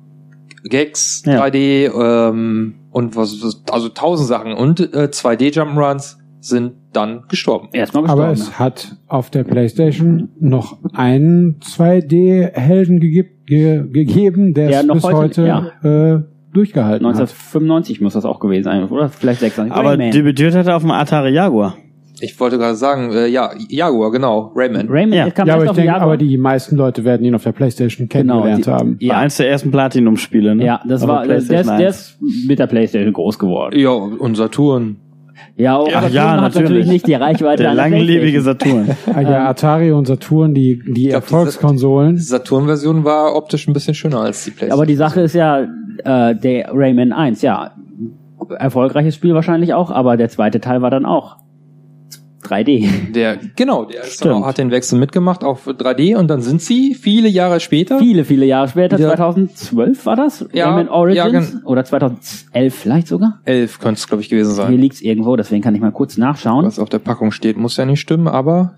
[0.64, 1.44] Gex Ja.
[1.46, 7.68] 3D ähm, und was, was also tausend Sachen und äh, 2D Jump'n'Runs sind dann gestorben.
[7.74, 8.24] Erstmal gestorben.
[8.24, 8.34] Aber ja.
[8.34, 14.96] es hat auf der PlayStation noch einen 2D-Helden gegeb, ge, gegeben, der Der es noch
[14.96, 17.14] bis heute- heute, äh, durchgehalten hat.
[17.16, 19.10] 1995 muss das auch gewesen sein, oder?
[19.10, 19.76] Vielleicht 96.
[19.78, 20.12] Aber Rayman.
[20.12, 21.76] debütiert hat er auf dem Atari Jaguar.
[22.22, 24.88] Ich wollte gerade sagen, äh, ja, Jaguar, genau, Rayman.
[24.90, 25.30] Rayman Ja.
[25.32, 26.04] kam Ja, aber ich auf denke, Jaguar.
[26.04, 28.98] aber die meisten Leute werden ihn auf der PlayStation Genau, kennengelernt die- haben.
[29.00, 29.14] Ja.
[29.14, 30.54] War eins der ersten Platinum-Spiele.
[30.56, 30.66] Ne?
[30.66, 31.90] Ja, das Auf war, der der, der, ist, der 1.
[32.20, 33.80] ist mit der Playstation groß geworden.
[33.80, 34.98] Ja, und Saturn.
[35.60, 36.88] Ja, auch Ja, ja, hat natürlich natürlich.
[36.88, 38.42] nicht die Reichweite Der langlebige.
[38.42, 38.92] Saturn.
[39.14, 42.16] Ah, ja, Atari und Saturn, die, die glaub, Erfolgskonsolen.
[42.16, 44.72] Die Saturn-Version war optisch ein bisschen schöner als die PlayStation.
[44.80, 45.68] Aber die Sache ist ja,
[46.04, 47.72] äh, der Rayman 1, ja,
[48.58, 51.38] erfolgreiches Spiel wahrscheinlich auch, aber der zweite Teil war dann auch
[52.44, 53.12] 3D.
[53.14, 54.04] der, genau, der
[54.34, 58.00] auch, hat den Wechsel mitgemacht auf 3D und dann sind sie viele Jahre später.
[58.00, 59.10] Viele, viele Jahre später, Ja.
[59.10, 60.46] 2012 war das?
[60.54, 61.52] Ja, Rayman ja, Origins?
[61.52, 63.40] gen- Oder 2011 vielleicht sogar?
[63.46, 64.74] Elf könnte es, glaube ich, gewesen Hier sein.
[64.80, 67.86] liegt's irgendwo, deswegen kann ich mal kurz nachschauen, Was auf der Packung steht, muss ja
[67.86, 68.74] nicht stimmen, aber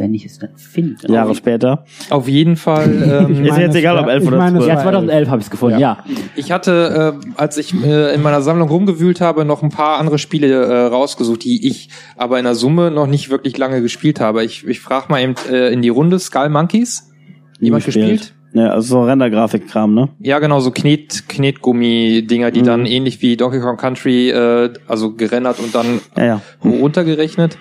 [0.00, 1.12] wenn ich es dann finde.
[1.12, 1.84] Jahre später.
[2.08, 2.80] auf jeden Fall.
[3.10, 4.68] Ähm, Ist jetzt egal, ob 11 ich oder meine, es 12.
[4.68, 6.04] Ja, war 2011 habe ich es gefunden, ja.
[6.36, 10.18] Ich hatte, äh, als ich äh, in meiner Sammlung rumgewühlt habe, noch ein paar andere
[10.18, 14.44] Spiele äh, rausgesucht, die ich aber in der Summe noch nicht wirklich lange gespielt habe.
[14.44, 17.10] Ich, ich frage mal eben äh, in die Runde Skull Monkeys.
[17.60, 18.32] Jemand gespielt?
[18.52, 20.08] Ja, also so Rendergrafikkram, ne?
[20.18, 22.66] Ja, genau, so Knet, Knetgummi-Dinger, die Mhm.
[22.66, 26.40] dann ähnlich wie Donkey Kong Country, äh, also gerendert und dann Ja, ja.
[26.64, 27.56] runtergerechnet.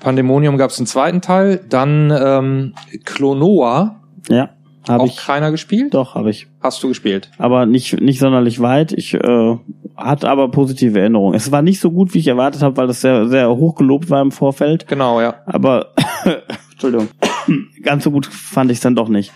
[0.00, 1.60] Pandemonium gab es einen zweiten Teil.
[1.68, 2.74] Dann ähm,
[3.04, 4.50] Klonoa, Ja,
[4.88, 5.16] habe auch ich.
[5.16, 5.94] keiner gespielt.
[5.94, 6.46] Doch, habe ich.
[6.60, 7.30] Hast du gespielt?
[7.38, 8.92] Aber nicht, nicht sonderlich weit.
[8.92, 9.56] Ich äh,
[9.96, 11.34] hatte aber positive Erinnerungen.
[11.34, 14.10] Es war nicht so gut, wie ich erwartet habe, weil das sehr, sehr hoch gelobt
[14.10, 14.86] war im Vorfeld.
[14.86, 15.36] Genau, ja.
[15.46, 15.92] Aber
[16.72, 17.08] Entschuldigung.
[17.82, 19.32] Ganz so gut fand ich es dann doch nicht.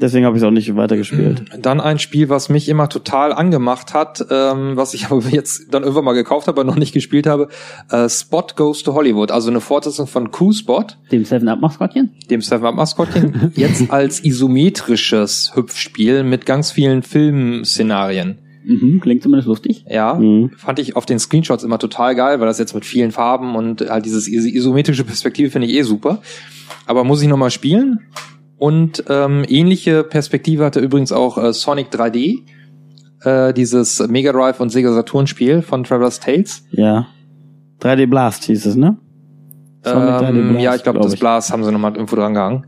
[0.00, 1.44] Deswegen habe ich es auch nicht weitergespielt.
[1.60, 5.82] Dann ein Spiel, was mich immer total angemacht hat, ähm, was ich aber jetzt dann
[5.82, 7.48] irgendwann mal gekauft habe, aber noch nicht gespielt habe.
[7.90, 12.10] Äh, Spot Goes to Hollywood, also eine Fortsetzung von Q-Spot, Dem 7-Up-Maskottchen?
[12.30, 18.38] dem Seven-Up-Maskottchen, jetzt als isometrisches Hüpfspiel mit ganz vielen Filmszenarien.
[18.64, 19.84] Mhm, klingt zumindest lustig.
[19.88, 20.50] Ja, Mhm.
[20.56, 23.80] fand ich auf den Screenshots immer total geil, weil das jetzt mit vielen Farben und
[23.88, 26.20] halt dieses is- isometrische Perspektive finde ich eh super.
[26.86, 28.00] Aber muss ich noch mal spielen?
[28.58, 32.40] Und ähm, ähnliche Perspektive hatte übrigens auch äh, Sonic 3D,
[33.22, 36.64] äh, dieses Mega Drive und Sega Saturn Spiel von Traveler's Tales.
[36.70, 37.06] Ja.
[37.80, 38.98] 3D Blast hieß es, ne?
[39.84, 41.20] Sonic 3D Ähm, Blast, ja, ich glaube, glaub das.
[41.20, 42.66] Blast haben sie nochmal irgendwo dran gehangen.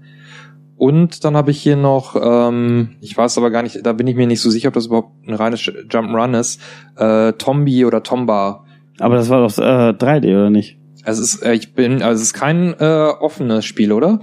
[0.77, 4.17] Und dann habe ich hier noch, ähm, ich weiß aber gar nicht, da bin ich
[4.17, 6.59] mir nicht so sicher, ob das überhaupt ein reines Jump'n'Run ist,
[6.97, 8.65] äh, Tombi oder Tomba.
[8.99, 10.79] Aber das war doch äh, 3D, oder nicht?
[11.05, 14.21] Es ist, äh, ich bin, also es ist kein äh, offenes Spiel, oder?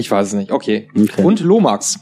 [0.00, 0.50] Ich weiß es nicht.
[0.50, 0.88] Okay.
[0.98, 1.22] Okay.
[1.22, 2.00] Und Lomax,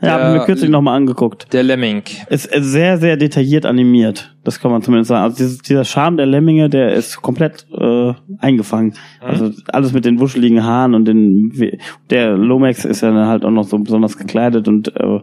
[0.00, 1.52] Ja, habe der- mir kürzlich nochmal angeguckt.
[1.52, 2.02] der Lemming.
[2.28, 4.34] Ist sehr, sehr detailliert animiert.
[4.44, 5.22] Das kann man zumindest sagen.
[5.22, 8.94] Also dieser Charme der Lemminge, der ist komplett äh, eingefangen.
[9.20, 11.78] Also alles mit den wuscheligen Haaren und den We-
[12.10, 15.20] der Lomax ist ja dann halt auch noch so besonders gekleidet und äh,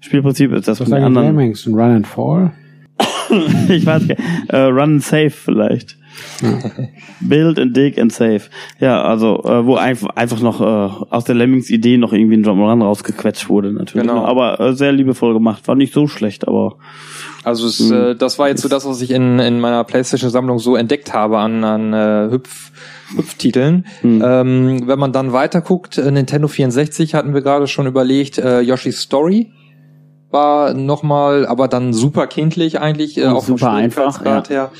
[0.00, 1.26] Spielprinzip ist das Was mit den anderen.
[1.28, 1.66] Lemmings?
[1.66, 2.52] Ein Run and Fall?
[3.68, 4.20] ich weiß nicht.
[4.48, 5.96] Äh, run and save vielleicht.
[7.20, 8.42] Build and dig and save.
[8.80, 12.44] Ja, also äh, wo einfach einfach noch äh, aus der Lemmings Idee noch irgendwie ein
[12.44, 14.06] Jump'n'Run rausgequetscht wurde natürlich.
[14.06, 14.24] Genau.
[14.24, 15.66] Aber äh, sehr liebevoll gemacht.
[15.68, 16.76] War nicht so schlecht, aber
[17.44, 17.92] Also es, Mhm.
[17.92, 21.38] äh, das war jetzt so das, was ich in, in meiner PlayStation-Sammlung so entdeckt habe
[21.38, 22.70] an, an äh, Hüpf,
[23.16, 23.86] Hüpftiteln.
[24.02, 24.22] Mhm.
[24.24, 28.60] Ähm, wenn man dann weiter guckt, äh, Nintendo 64 hatten wir gerade schon überlegt, äh,
[28.60, 29.50] Yoshi's Story
[30.30, 34.70] war nochmal, aber dann super kindlich eigentlich, äh, Und auch super einfach, Schwierigkeitsgrad her.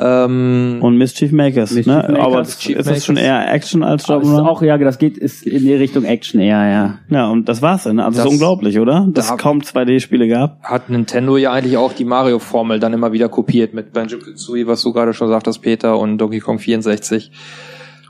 [0.00, 2.04] Ähm, und Mischief Makers, Mischief ne?
[2.08, 4.46] Makers, aber das, ist das schon eher Action als Jump'n'Run?
[4.46, 6.98] auch, ja, das geht, ist in die Richtung Action eher, ja.
[7.10, 7.98] Ja, und das war's dann.
[7.98, 9.08] Also das ist unglaublich, oder?
[9.10, 10.62] Dass da- es kaum 2D-Spiele gab.
[10.62, 14.92] hat Nintendo ja eigentlich auch die Mario-Formel dann immer wieder kopiert mit Banjo-Kazooie, was du
[14.92, 17.32] gerade schon sagtest, Peter, und Donkey Kong 64.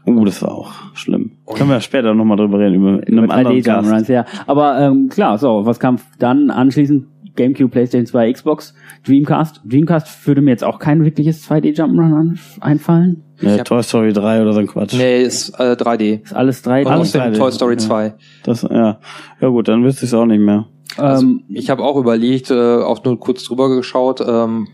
[0.04, 1.32] Oh, das war auch schlimm.
[1.54, 4.08] Können wir später nochmal drüber reden, über in einem anderen 3D Cast.
[4.08, 4.24] Ja.
[4.46, 7.06] Aber ähm, klar, so, was kam dann anschließend?
[7.38, 8.74] GameCube, PlayStation 2, Xbox,
[9.06, 9.62] Dreamcast.
[9.64, 13.24] Dreamcast würde mir jetzt auch kein wirkliches 2D Jump'n'Run an- einfallen.
[13.40, 14.94] Ja, Toy Story 3 oder so ein Quatsch.
[14.94, 16.22] Nee, ist äh, 3D.
[16.24, 16.86] Ist alles 3D.
[17.00, 17.36] Und dem 3D.
[17.38, 17.78] Toy Story Ja.
[17.78, 18.14] 2.
[18.42, 18.98] Das, ja.
[19.40, 20.66] ja gut, dann wüsste ich es auch nicht mehr.
[20.98, 24.20] ähm, Ich habe auch überlegt, äh, auch nur kurz drüber geschaut.
[24.26, 24.66] Ähm,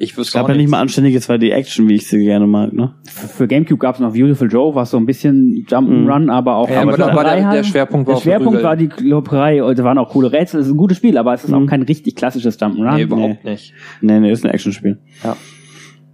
[0.00, 2.72] ich Es wüsste gab auch ja nicht mal anständige 2D-Action, wie ich sie gerne mag,
[2.72, 2.94] ne?
[3.04, 6.82] für GameCube gab es noch Beautiful Joe, was so ein bisschen Jump'n'Run, aber auch Ja,
[6.82, 9.98] aber da war der, der Schwerpunkt war der Schwerpunkt war die Klopperei und da waren
[9.98, 10.60] auch coole Rätsel.
[10.60, 12.96] Es ist ein gutes Spiel, aber es ist auch kein richtig klassisches Jump'n'Run.
[12.96, 13.74] Nee, überhaupt nicht.
[14.00, 14.98] Nee, nee, ist ein Actionspiel.
[15.22, 15.36] Ja.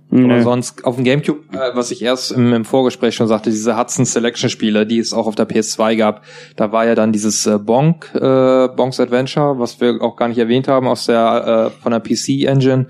[0.09, 0.25] Nee.
[0.25, 3.77] Oder sonst auf dem Gamecube, äh, was ich erst im, im Vorgespräch schon sagte, diese
[3.77, 6.23] Hudson Selection Spiele, die es auch auf der PS2 gab,
[6.55, 10.39] da war ja dann dieses äh, Bonk, äh, Bonks Adventure, was wir auch gar nicht
[10.39, 12.87] erwähnt haben, aus der äh, von der PC Engine,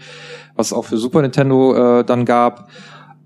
[0.57, 2.69] was es auch für Super Nintendo äh, dann gab.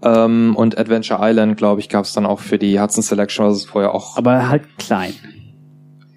[0.03, 3.57] Ähm, und Adventure Island, glaube ich, gab es dann auch für die Hudson Selection, was
[3.57, 4.17] es vorher auch.
[4.17, 5.13] Aber halt klein.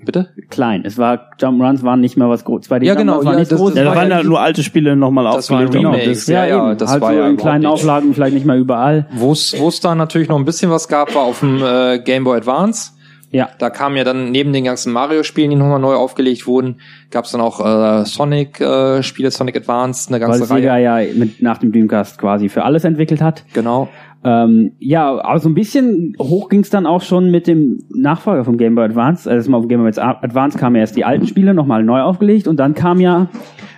[0.06, 0.30] Bitte?
[0.50, 0.84] Klein.
[0.86, 2.66] Es war, Jump'n'Runs waren nicht mehr was groß.
[2.70, 3.70] 2D Ja, genau, Jump'n'Runs waren ja, nicht das- groß.
[3.72, 5.76] das Ja, da war waren ja ja nur alte Spiele nochmal Das aufgelegt.
[5.76, 6.00] Remakes.
[6.02, 6.10] Genau.
[6.14, 7.66] Das- ja, ja, das halt war so ja in kleinen.
[7.66, 9.08] Auflagen, vielleicht nicht mehr überall.
[9.14, 12.00] Wo es wo es da natürlich noch ein bisschen was gab, war auf dem äh,
[12.00, 12.92] Game Boy Advance.
[13.34, 13.50] Ja.
[13.58, 16.76] Da kam ja dann neben den ganzen Mario-Spielen, die nochmal neu aufgelegt wurden,
[17.10, 21.08] gab es dann auch äh, Sonic-Spiele, Sonic Advance, eine Weil ganze Sega Reihe.
[21.08, 23.44] ja mit, nach dem Dreamcast quasi für alles entwickelt hat.
[23.54, 23.90] Genau.
[24.24, 28.46] Ähm, ja, aber so ein bisschen hoch ging es dann auch schon mit dem Nachfolger
[28.46, 29.30] vom Game Boy Advance.
[29.30, 32.02] Also mal auf dem Game Boy Advance kamen ja erst die alten Spiele nochmal neu
[32.02, 33.28] aufgelegt und dann kam ja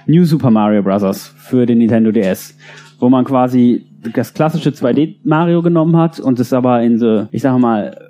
[0.05, 1.33] New Super Mario Bros.
[1.37, 2.57] für den Nintendo DS,
[2.99, 7.41] wo man quasi das klassische 2D Mario genommen hat und es aber in so, ich
[7.41, 8.04] sage mal,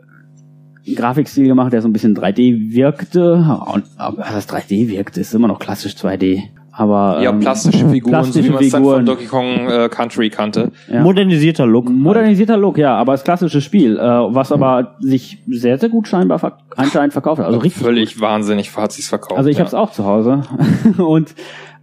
[0.93, 3.33] Grafikstil gemacht, der so ein bisschen 3D wirkte.
[3.73, 6.43] Und, aber das 3D wirkte, ist immer noch klassisch 2D.
[6.77, 9.05] Aber Ja, ähm, plastische Figuren, so wie plastische man es dann von Figuren.
[9.05, 10.71] Donkey Kong äh, Country kannte.
[10.91, 11.01] Ja.
[11.01, 11.89] Modernisierter Look.
[11.89, 16.37] Modernisierter Look, ja, aber das klassische Spiel, äh, was aber sich sehr, sehr gut scheinbar
[16.37, 17.47] verk anscheinend verkauft hat.
[17.47, 17.81] Also richtig.
[17.81, 19.37] Völlig wahnsinnig hat sich's verkauft.
[19.37, 19.63] Also ich ja.
[19.63, 20.41] hab's auch zu Hause.
[20.97, 21.33] und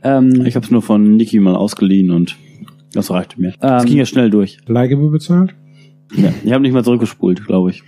[0.03, 2.37] ähm, Ich habe es nur von Niki mal ausgeliehen und
[2.93, 3.55] das reichte mir.
[3.61, 4.59] Das Ähm, ging ja schnell durch.
[4.67, 5.55] Leihgebühr bezahlt?
[6.15, 7.83] Ja, ich habe nicht mal zurückgespult, glaube ich.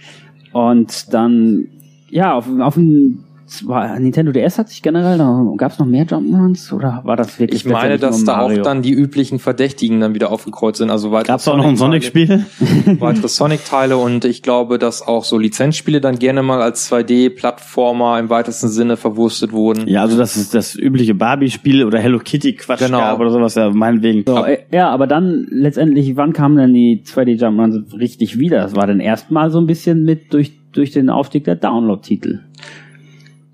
[0.54, 1.66] Und dann,
[2.08, 3.24] ja, auf, auf dem
[3.58, 7.64] zwar, Nintendo DS hat sich generell, da gab's noch mehr Jump'n'Runs oder war das wirklich
[7.64, 10.90] Ich meine, dass nur da auch dann die üblichen Verdächtigen dann wieder aufgekreuzt sind.
[10.90, 12.44] Also weitere Gab es auch noch ein Sonic-Spiel?
[12.98, 18.30] weitere Sonic-Teile und ich glaube, dass auch so Lizenzspiele dann gerne mal als 2D-Plattformer im
[18.30, 19.88] weitesten Sinne verwurstet wurden.
[19.88, 22.98] Ja, also das ist das übliche Barbie-Spiel oder Hello Kitty-Quatsch Genau.
[22.98, 24.24] gab oder sowas, ja, meinetwegen.
[24.26, 28.58] So, äh, ja, aber dann letztendlich, wann kamen denn die 2D Jump'n'Runs richtig wieder?
[28.62, 32.40] Das war dann erstmal so ein bisschen mit durch, durch den Aufstieg der Download-Titel.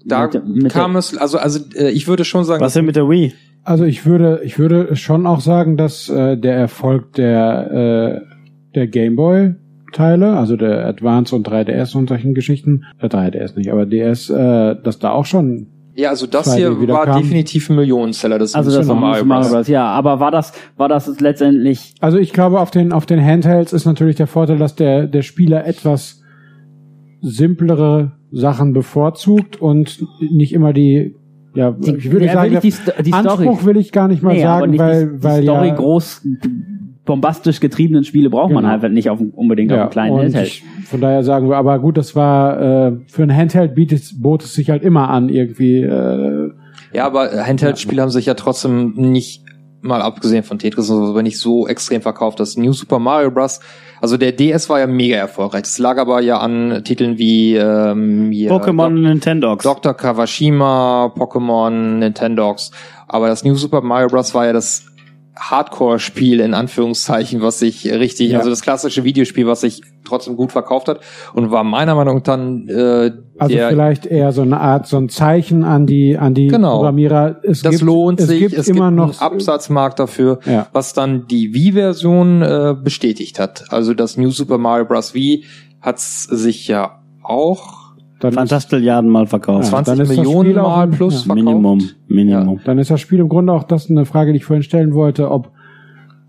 [0.05, 3.09] Da Mit kam es, also, also äh, ich würde schon sagen, Was denn mit der
[3.09, 3.33] Wii?
[3.65, 8.87] Also ich würde, ich würde schon auch sagen, dass äh, der Erfolg der, äh, der
[8.87, 9.55] Gameboy
[9.93, 14.77] Teile, also der Advance und 3DS und solchen Geschichten, äh, 3DS nicht, aber DS, äh,
[14.83, 17.21] dass da auch schon ja, also das 2D hier war kam.
[17.21, 18.39] definitiv ein Millionenseller.
[18.39, 19.53] Das Also ist das Mario Mario Bros.
[19.53, 19.69] Bros.
[19.69, 23.73] Ja, aber war das, war das letztendlich Also ich glaube, auf den, auf den Handhelds
[23.73, 26.20] ist natürlich der Vorteil, dass der, der Spieler etwas
[27.23, 31.15] simplere Sachen bevorzugt und nicht immer die,
[31.55, 34.09] ja, Die- ich würde ja, sagen, will ich die die Anspruch Story- will ich gar
[34.09, 36.23] nicht mal Nee, aber sagen, nicht weil, die, die weil Story ja, groß
[37.05, 38.81] bombastisch getriebenen Spiele braucht man Genau.
[38.83, 40.47] halt nicht auf, unbedingt auf ja, einem kleinen und Handheld.
[40.47, 44.45] ich, von daher sagen wir, aber gut, das war äh, für ein Handheld bietet, bot
[44.45, 46.51] es sich halt immer an, irgendwie äh,
[46.93, 49.45] Ja, aber Handheld-Spiele haben sich ja trotzdem nicht
[49.83, 52.39] mal abgesehen von Tetris und so, aber nicht so extrem verkauft.
[52.39, 53.61] Das New Super Mario Bros.
[54.01, 55.63] Also der DS war ja mega erfolgreich.
[55.63, 59.63] Das lag aber ja an Titeln wie ähm, hier Pokémon und Nintendogs.
[59.63, 59.95] Dr.
[59.95, 62.71] Kawashima, Pokémon, Nintendogs.
[63.07, 64.35] Aber das New Super Mario Bros.
[64.35, 64.85] war ja das
[65.37, 68.39] Hardcore-Spiel in Anführungszeichen, was sich richtig, Ja.
[68.39, 71.01] also das klassische Videospiel, was sich trotzdem gut verkauft hat
[71.35, 75.09] und war meiner Meinung nach dann äh, also vielleicht eher so eine Art, so ein
[75.09, 76.77] Zeichen an die an die Genau.
[76.77, 77.41] Programmierer.
[77.43, 80.67] Es das gibt, lohnt es sich, Gibt es immer gibt noch einen Absatzmarkt dafür, Ja.
[80.73, 83.65] was dann die Wii-Version äh, bestätigt hat.
[83.71, 85.15] Also das New Super Mario Bros.
[85.15, 85.45] Wii
[85.81, 87.80] hat's sich ja auch
[88.21, 89.65] dann ist, Fantastilliarden mal verkauft.
[89.65, 89.83] Ja.
[89.83, 91.45] 20 dann ist das Millionen Mal plus ja, verkauft.
[91.45, 92.61] Minimum, Minimum.
[92.65, 95.31] dann ist das Spiel im Grunde auch das eine Frage, die ich vorhin stellen wollte,
[95.31, 95.53] ob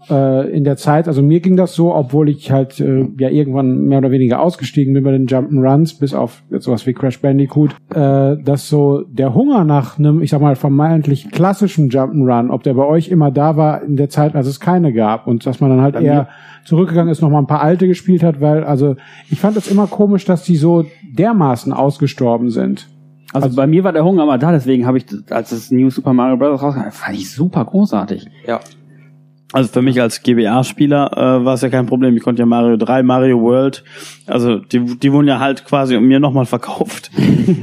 [0.10, 3.86] äh, in der Zeit, also mir ging das so, obwohl ich halt äh, ja irgendwann
[3.86, 7.76] mehr oder weniger ausgestiegen bin bei den Jump'n'Runs, bis auf jetzt sowas wie Crash Bandicoot,
[7.94, 12.74] äh, dass so der Hunger nach einem, ich sag mal, vermeintlich klassischen Jump'n'Run, ob der
[12.74, 15.70] bei euch immer da war in der Zeit, als es keine gab und dass man
[15.70, 16.30] dann halt eher
[16.66, 18.96] zurückgegangen ist, noch mal ein paar alte gespielt hat, weil also
[19.30, 22.88] ich fand es immer komisch, dass die so dermaßen ausgestorben sind.
[23.34, 26.12] Also, bei mir war der Hunger immer da, deswegen habe ich, als das New Super
[26.12, 26.62] Mario Bros.
[26.62, 28.28] rauskam, fand ich super großartig.
[28.46, 28.60] Ja.
[29.54, 32.16] Also für mich als GBA-Spieler äh, war es ja kein Problem.
[32.16, 33.84] Ich konnte ja Mario 3, Mario World,
[34.26, 37.12] also die, die wurden ja halt quasi mir nochmal verkauft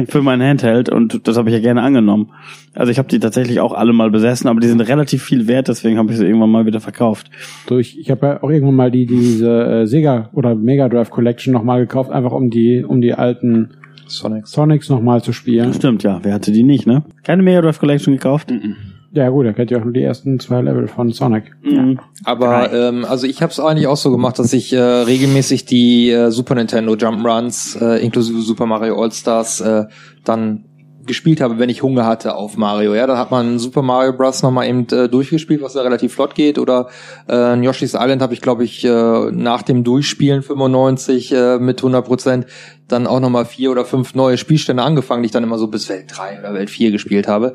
[0.08, 2.30] für mein Handheld und das habe ich ja gerne angenommen.
[2.74, 5.68] Also ich habe die tatsächlich auch alle mal besessen, aber die sind relativ viel wert,
[5.68, 7.30] deswegen habe ich sie irgendwann mal wieder verkauft.
[7.66, 11.52] Durch, ich habe ja auch irgendwann mal die diese äh, Sega oder Mega Drive Collection
[11.52, 13.70] nochmal gekauft, einfach um die um die alten
[14.06, 14.52] Sonics.
[14.52, 15.72] Sonics nochmal zu spielen.
[15.74, 16.20] Stimmt, ja.
[16.22, 17.02] Wer hatte die nicht, ne?
[17.24, 18.52] Keine Mega Drive Collection gekauft?
[19.12, 21.56] Ja gut, er kennt ja auch nur die ersten zwei Level von Sonic.
[21.62, 21.98] Mhm.
[22.24, 26.10] Aber ähm, also ich habe es eigentlich auch so gemacht, dass ich äh, regelmäßig die
[26.10, 29.86] äh, Super Nintendo Jump'n'Runs äh, inklusive Super Mario All Stars äh,
[30.24, 30.64] dann
[31.08, 32.94] gespielt habe, wenn ich Hunger hatte auf Mario.
[32.94, 34.42] Ja, da hat man Super Mario Bros.
[34.42, 36.58] nochmal eben äh, durchgespielt, was ja relativ flott geht.
[36.58, 36.88] Oder
[37.28, 42.06] äh, Yoshi's Island habe ich, glaube ich, äh, nach dem Durchspielen 95 äh, mit 100
[42.06, 42.46] Prozent
[42.86, 45.88] dann auch nochmal vier oder fünf neue Spielstände angefangen, die ich dann immer so bis
[45.88, 47.54] Welt 3 oder Welt 4 gespielt habe.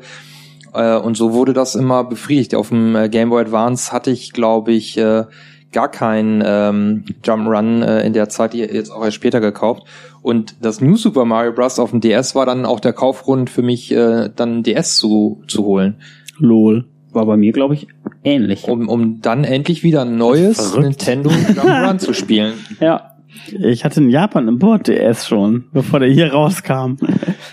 [0.74, 2.54] Äh, und so wurde das immer befriedigt.
[2.54, 5.24] Auf dem äh, Game Boy Advance hatte ich, glaube ich, äh,
[5.72, 9.84] gar kein ähm, Jump'n'Run äh, in der Zeit, die jetzt auch erst später gekauft.
[10.22, 11.78] Und das New Super Mario Bros.
[11.78, 15.64] auf dem DS war dann auch der Kaufgrund für mich, äh, dann DS zu, zu
[15.64, 15.96] holen.
[16.38, 16.86] Lol.
[17.12, 17.86] War bei mir, glaube ich,
[18.24, 18.66] ähnlich.
[18.66, 20.76] Um, um dann endlich wieder ein neues.
[20.76, 22.54] Nintendo Jump'n'Run zu spielen.
[22.80, 23.13] Ja.
[23.60, 26.96] Ich hatte in Japan im Board DS schon, bevor der hier rauskam.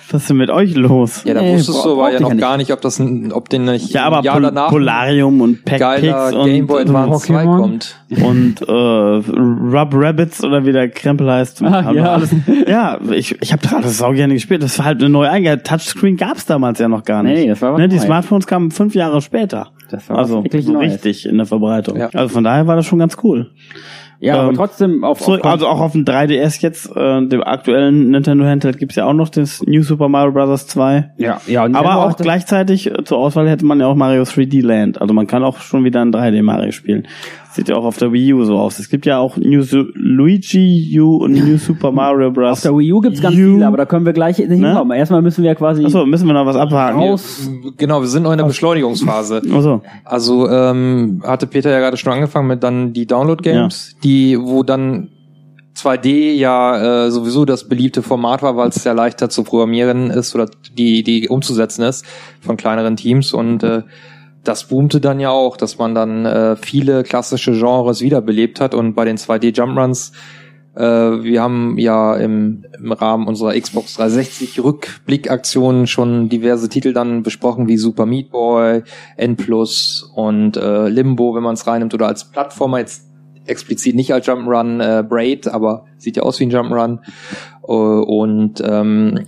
[0.09, 1.23] Was ist denn mit euch los?
[1.25, 3.65] Ja, da Nee, wusstest du aber ja noch gar nicht, ob das, ein- ob den
[3.65, 6.89] nicht Ja, aber ein Jahr Pol danach Polarium und Pack geiler Picks Game Boy und,
[6.95, 7.57] Advance 2 Pokémon.
[7.57, 7.95] kommt.
[8.23, 11.61] und äh, Rub Rabbits oder wie der Krempel heißt.
[11.63, 12.03] Ah, ja.
[12.13, 12.35] alles,
[12.67, 14.63] ja, ich, ich habe gerade das auch gerne gespielt.
[14.63, 15.63] Das war halt eine neue Eingabe.
[15.63, 17.35] Touchscreen gab's damals ja noch gar nicht.
[17.39, 17.99] Nee, das war was ne, Die.
[17.99, 19.69] Smartphones kamen fünf Jahre später.
[19.89, 20.93] Das war was also wirklich so Neues.
[20.93, 21.97] richtig in der Verbreitung.
[21.97, 22.09] Ja.
[22.13, 23.51] Also von daher war das schon ganz cool.
[24.21, 28.11] Ja, aber Ähm, trotzdem auf, auf also auch auf dem 3DS jetzt, äh, dem aktuellen
[28.11, 30.67] Nintendo Handheld gibt's ja auch noch das New Super Mario Bros.
[30.67, 31.13] 2.
[31.17, 34.21] ja, ja, und Aber Nintendo auch gleichzeitig äh, zur Auswahl hätte man ja auch Mario
[34.21, 35.01] 3D Land.
[35.01, 37.07] Also man kann auch schon wieder ein 3D Mario spielen.
[37.53, 38.79] Sieht ja auch auf der Wii U so aus.
[38.79, 42.51] Es gibt ja auch New Su Luigi U und New Super Mario Bros.
[42.51, 43.39] Auf der Wii U gibt's ganz U.
[43.39, 44.97] viele, aber da können wir gleich hinkommen.
[44.97, 46.99] Erstmal müssen wir quasi Achso, müssen wir noch was abhaken?
[46.99, 47.49] raus.
[47.77, 49.41] Genau, wir sind noch in der Beschleunigungsphase.
[49.53, 49.81] Achso.
[50.05, 55.09] Also ähm, hatte Peter ja gerade schon angefangen mit dann die Download-Games, die, wo dann
[55.75, 60.35] 2D ja äh, sowieso das beliebte Format war, weil es ja leichter zu programmieren ist
[60.35, 62.05] oder die, die umzusetzen ist
[62.39, 63.81] von kleineren Teams und äh,
[64.43, 68.93] das boomte dann ja auch, dass man dann äh, viele klassische Genres wiederbelebt hat und
[68.95, 70.13] bei den 2D Jumpruns
[70.75, 77.23] äh, wir haben ja im, im Rahmen unserer Xbox 360 Rückblickaktion schon diverse Titel dann
[77.23, 78.83] besprochen, wie Super Meat Boy,
[79.17, 83.09] N Plus und äh, Limbo, wenn man es reinnimmt, oder als Plattformer jetzt
[83.45, 86.99] explizit nicht als Jump'n'Run äh, Braid, aber sieht ja aus wie ein Jump'n'Run.
[87.63, 89.25] Äh, und ähm,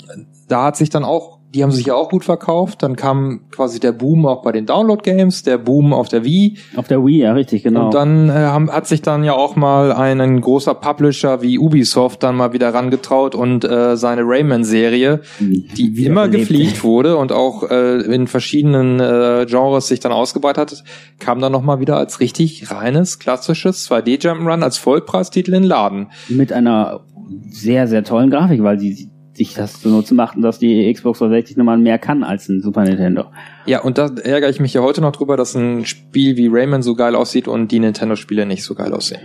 [0.47, 2.81] da hat sich dann auch, die haben sich ja auch gut verkauft.
[2.81, 6.57] Dann kam quasi der Boom auch bei den Download-Games, der Boom auf der Wii.
[6.75, 7.85] Auf der Wii, ja, richtig, genau.
[7.85, 11.59] Und dann äh, haben, hat sich dann ja auch mal ein, ein großer Publisher wie
[11.59, 17.31] Ubisoft dann mal wieder rangetraut und äh, seine Rayman-Serie, die Wieder immer gepflegt wurde und
[17.31, 20.83] auch äh, in verschiedenen äh, Genres sich dann ausgebreitet hat,
[21.19, 26.07] kam dann nochmal wieder als richtig reines, klassisches 2D-Jump'n'Run als Vollpreistitel in den Laden.
[26.29, 27.01] mit einer
[27.49, 31.57] sehr, sehr tollen Grafik, weil sie sich das zu nutzen machten, dass die Xbox 360
[31.57, 33.25] nochmal mehr kann als ein Super Nintendo.
[33.65, 36.83] Ja, und da ärgere ich mich ja heute noch drüber, dass ein Spiel wie Rayman
[36.83, 39.21] so geil aussieht und die Nintendo-Spiele nicht so geil aussehen.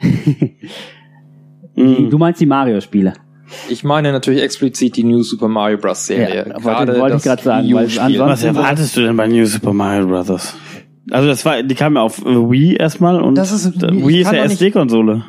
[1.74, 3.14] Du meinst die Mario-Spiele?
[3.68, 6.06] Ich meine natürlich explizit die New Super Mario Bros.
[6.06, 6.46] Serie.
[6.48, 9.44] Ja, wollte- wollte ich das grad sagen, weil ansonsten- Was erwartest du denn bei New
[9.46, 10.54] Super Mario Bros.?
[11.10, 14.44] Also das war, die kam ja auf Wii erstmal und Das ist- Wii ist ja
[14.44, 15.24] SD-Konsole.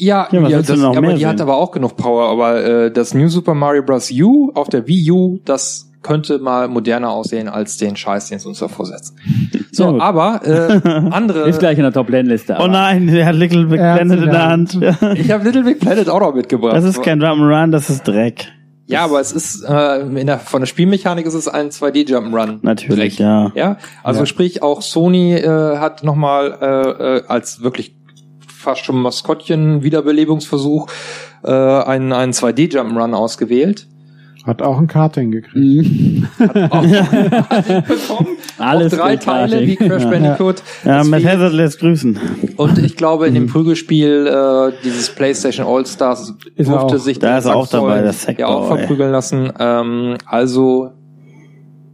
[0.00, 1.28] Ja, Ja, ja, das, noch aber die sehen?
[1.28, 2.28] hat aber auch genug Power.
[2.28, 4.10] Aber äh, das New Super Mario Bros.
[4.10, 8.48] U auf der Wii U, das könnte mal moderner aussehen als den Scheiß, den sie
[8.48, 9.16] uns da vorsetzen.
[9.52, 10.00] Ja, So, gut.
[10.00, 11.48] aber äh, andere.
[11.48, 12.56] Ist gleich in der Top-Liste.
[12.60, 14.74] Oh nein, der hat Little Big Planet in der Hand.
[14.80, 14.96] Ja.
[15.14, 16.74] Ich habe Little Big Planet auch noch mitgebracht.
[16.74, 18.48] Das ist kein Jump'n'Run, das ist Dreck.
[18.86, 22.58] ja, aber es ist äh, in der, von der Spielmechanik ist es ein 2D Jump'n'Run.
[22.62, 23.52] Natürlich, ja.
[23.54, 24.26] Ja, also Ja.
[24.26, 27.94] sprich auch Sony äh, hat nochmal äh, äh, als wirklich
[28.60, 30.88] fast schon Maskottchen Wiederbelebungsversuch
[31.44, 33.86] äh, einen, einen 2D Jump'n'Run ausgewählt.
[34.46, 35.54] Hat auch ein Karting gekriegt.
[35.54, 36.26] Mhm.
[36.70, 36.82] Auch
[37.82, 38.28] bekommen.
[38.58, 39.50] Alles auch drei mit Karting.
[39.50, 40.62] Teile wie Crash Bandicoot.
[40.82, 42.18] Ja, Das Matt Spiel- Hazard lässt grüßen.
[42.56, 47.18] und ich glaube, in dem Prügelspiel äh, dieses PlayStation All Stars Ist er durfte sich
[47.18, 48.40] Da der ist er auch dabei, der Sackboy.
[48.40, 49.52] ja auch verprügeln lassen.
[49.58, 50.92] Ähm, also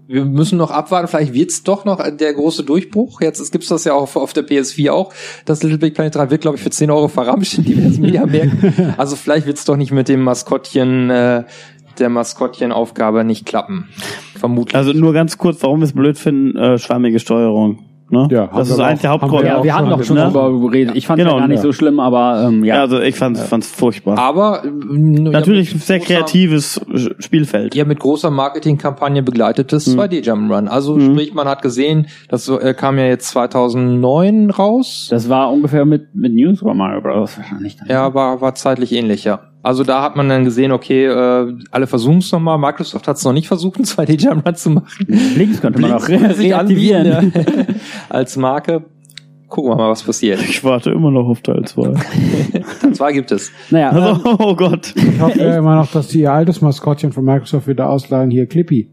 [0.08, 3.20] wir müssen noch abwarten, vielleicht wird's doch noch der große Durchbruch.
[3.20, 5.12] Jetzt gibt's das ja auch auf, auf der PS4 auch.
[5.44, 8.94] Das Little Big Planet 3 wird, glaube ich, für 10 Euro verramscht in diversen Mediamärkten.
[8.96, 11.44] Also vielleicht wird's doch nicht mit dem Maskottchen, äh,
[11.98, 13.88] der Maskottchenaufgabe nicht klappen.
[14.38, 14.76] Vermutlich.
[14.76, 17.85] Also nur ganz kurz, warum wir es blöd finden, äh, schwammige Steuerung.
[18.08, 18.28] Ne?
[18.30, 19.42] Ja, das ist eigentlich der auch- haben Hauptgrund.
[19.42, 20.24] wir Ja, auch wir hatten schon doch schon ne?
[20.26, 20.94] drüber geredet.
[20.96, 21.62] Ich fand es Genau, ja gar nicht ja.
[21.62, 22.76] so schlimm, aber ähm, ja.
[22.76, 24.16] Ja, also ich fand's, fand's furchtbar.
[24.18, 26.80] Aber äh, Natürlich ja, mit sehr großer- kreatives
[27.18, 27.74] Spielfeld.
[27.74, 30.68] Ja, mit großer Marketingkampagne begleitetes 2D Jump'n'Run.
[30.68, 35.08] Also sprich, man hat gesehen, das äh, kam ja jetzt 2009 raus.
[35.10, 37.36] das war ungefähr mit, mit News Super Mario Bros.
[37.38, 37.76] wahrscheinlich.
[37.76, 37.88] Dann.
[37.88, 39.40] Ja, war, war zeitlich ähnlich, ja.
[39.66, 42.56] Also da hat man dann gesehen, okay, äh, alle versuchen es nochmal.
[42.56, 45.06] Microsoft hat es noch nicht versucht, einen 2D Jump'n'Run zu machen.
[45.08, 47.20] Links könnte man auch re Sich anbieten, ja.
[48.08, 48.84] Als Marke.
[49.48, 50.40] Gucken wir mal, was passiert.
[50.40, 51.94] Ich warte immer noch auf Teil 2.
[52.80, 53.50] Teil 2 gibt es.
[53.70, 54.94] Naja, ähm, Also, oh Gott.
[54.94, 58.30] Ich hoffe ja immer noch, dass die ihr altes Maskottchen von Microsoft wieder ausleihen.
[58.30, 58.88] Hier, Clippy.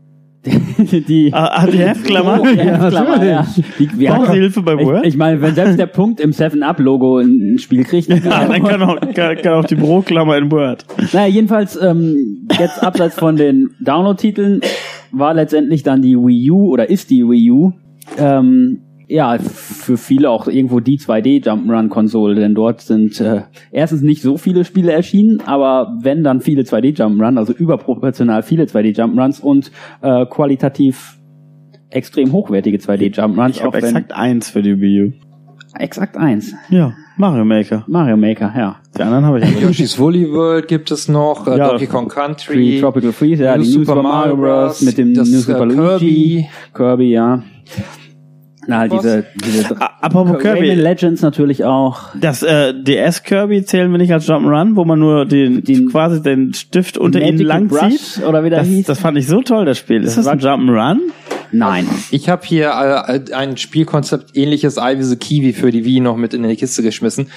[0.45, 2.40] Die Ah, ah, die Heftklammer?
[2.41, 3.48] Oh, ja, Heftklammer, ja.
[3.80, 5.06] Die, Hilfe bei Word?
[5.06, 8.64] Ich, ich meine, wenn selbst der Punkt im 7-Up-Logo ein ein Spiel kriegt, Ja, dann
[8.64, 10.86] kann auch, kann, kann auch die Büroklammer in Word.
[11.14, 14.61] Naja, jedenfalls, ähm, jetzt abseits von den Download-Titeln
[15.11, 17.72] war letztendlich dann die Wii U oder ist die Wii U
[18.18, 24.21] ähm, ja für viele auch irgendwo die 2D Jump'n'Run-Konsole, denn dort sind äh, erstens nicht
[24.21, 29.41] so viele Spiele erschienen, aber wenn dann viele 2D Jump'n'Run, also überproportional viele 2D Jump'n'Runs
[29.41, 29.71] und
[30.01, 31.17] äh, qualitativ
[31.89, 33.49] extrem hochwertige 2D Jump'n'Runs.
[33.51, 35.11] Ich habe exakt eins für die Wii U.
[35.77, 36.53] exakt eins.
[36.69, 37.84] Ja, Mario Maker.
[37.88, 38.77] Mario Maker, ja.
[38.97, 39.59] Die anderen habe ich alle.
[39.67, 41.69] Yoshi's Woolly World gibt es noch, äh, Ja.
[41.69, 44.81] Donkey Kong Free Country, Tropical Freeze, ja, New die New Super Mario Bros.
[44.81, 46.47] mit dem das, New äh, Super Luigi, Kirby.
[46.73, 47.43] Kirby, ja.
[48.68, 50.73] Na, halt diese, diese Apropos Rayman Kirby.
[50.76, 52.15] Legends natürlich auch.
[52.19, 56.22] Das äh, DS Kirby zählen wir nicht als Jump'n'Run, wo man nur den, Den- quasi
[56.22, 58.22] den Stift unter ihnen lang zieht.
[58.26, 58.85] oder wie Das, hieß.
[58.85, 60.03] das fand ich so toll, das Spiel.
[60.03, 60.98] Ist das ein Jump'n'Run?
[61.52, 61.85] Nein.
[62.10, 62.69] Ich habe hier
[63.07, 66.56] äh, ein Spielkonzept ähnliches Eye wie the Kiwi für die Wii noch mit in die
[66.56, 67.27] Kiste geschmissen.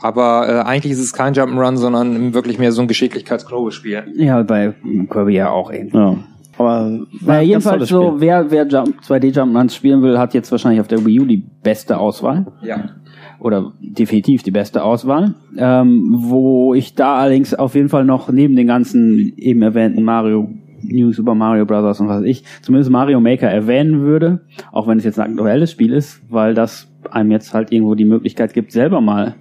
[0.00, 4.04] Aber äh, eigentlich ist es kein Jump'n'Run, sondern wirklich mehr so ein Geschicklichkeits-Knobelspiel.
[4.16, 4.74] Ja, bei
[5.10, 5.96] Kirby ja auch irgendwie.
[5.96, 6.16] Ja.
[6.58, 10.88] Aber Naja, jedenfalls so, wer, wer Jump, 2D Jump'n'Runs spielen will, hat jetzt wahrscheinlich auf
[10.88, 12.46] der Wii U die beste Auswahl.
[12.62, 12.90] Ja.
[13.38, 15.34] oder definitiv die beste Auswahl.
[15.58, 20.48] Ähm, wo ich da allerdings auf jeden Fall noch neben den ganzen eben erwähnten Mario,
[20.82, 22.00] New Super Mario Bros.
[22.00, 24.40] und was weiß ich, zumindest Mario Maker erwähnen würde,
[24.72, 28.04] auch wenn es jetzt ein aktuelles Spiel ist, weil das einem jetzt halt irgendwo die
[28.04, 29.34] Möglichkeit gibt, selber mal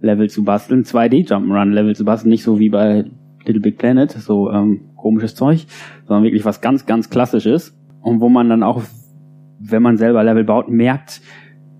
[0.00, 3.04] Level zu basteln, 2D Jump'n'Run Level zu basteln, nicht so wie bei
[3.44, 5.66] Little Big Planet, so ähm, komisches Zeug,
[6.06, 8.82] sondern wirklich was ganz, ganz klassisches und wo man dann auch,
[9.58, 11.20] wenn man selber Level baut, merkt,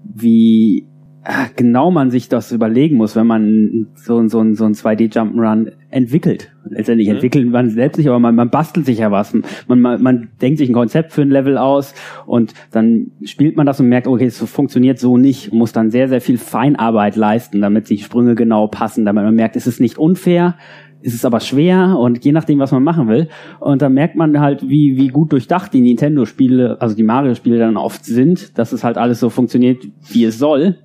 [0.05, 0.87] wie
[1.25, 5.73] ah, genau man sich das überlegen muss, wenn man so, so, so ein 2D Jump'n'Run
[5.91, 6.53] entwickelt.
[6.69, 7.15] Letztendlich Mhm.
[7.15, 9.35] entwickelt man selbst nicht, aber man, man bastelt sich ja was.
[9.67, 11.95] Man, man, man denkt sich ein Konzept für ein Level aus
[12.27, 16.09] und dann spielt man das und merkt, okay, es funktioniert so nicht, muss dann sehr,
[16.09, 19.99] sehr viel Feinarbeit leisten, damit die Sprünge genau passen, damit man merkt, es ist nicht
[19.99, 20.57] unfair,
[21.03, 23.29] es ist aber schwer und je nachdem, was man machen will.
[23.59, 27.77] Und dann merkt man halt, wie, wie gut durchdacht die Nintendo-Spiele, also die Mario-Spiele dann
[27.77, 30.77] oft sind, dass es halt alles so funktioniert, wie es soll.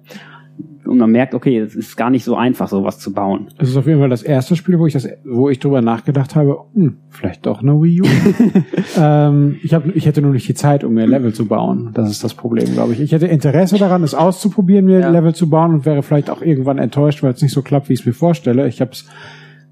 [0.86, 3.48] Und man merkt, okay, es ist gar nicht so einfach, sowas zu bauen.
[3.58, 6.36] Es ist auf jeden Fall das erste Spiel, wo ich das, wo ich drüber nachgedacht
[6.36, 8.06] habe, hm, vielleicht doch eine Wii U.
[9.00, 11.90] ähm, ich, hab, ich hätte nur nicht die Zeit, um mir Level zu bauen.
[11.94, 13.02] Das ist das Problem, glaube ich.
[13.02, 15.10] Ich hätte Interesse daran, es auszuprobieren, mir Ja.
[15.10, 17.94] Level zu bauen und wäre vielleicht auch irgendwann enttäuscht, weil es nicht so klappt, wie
[17.94, 18.68] ich es mir vorstelle.
[18.68, 19.08] Ich habe es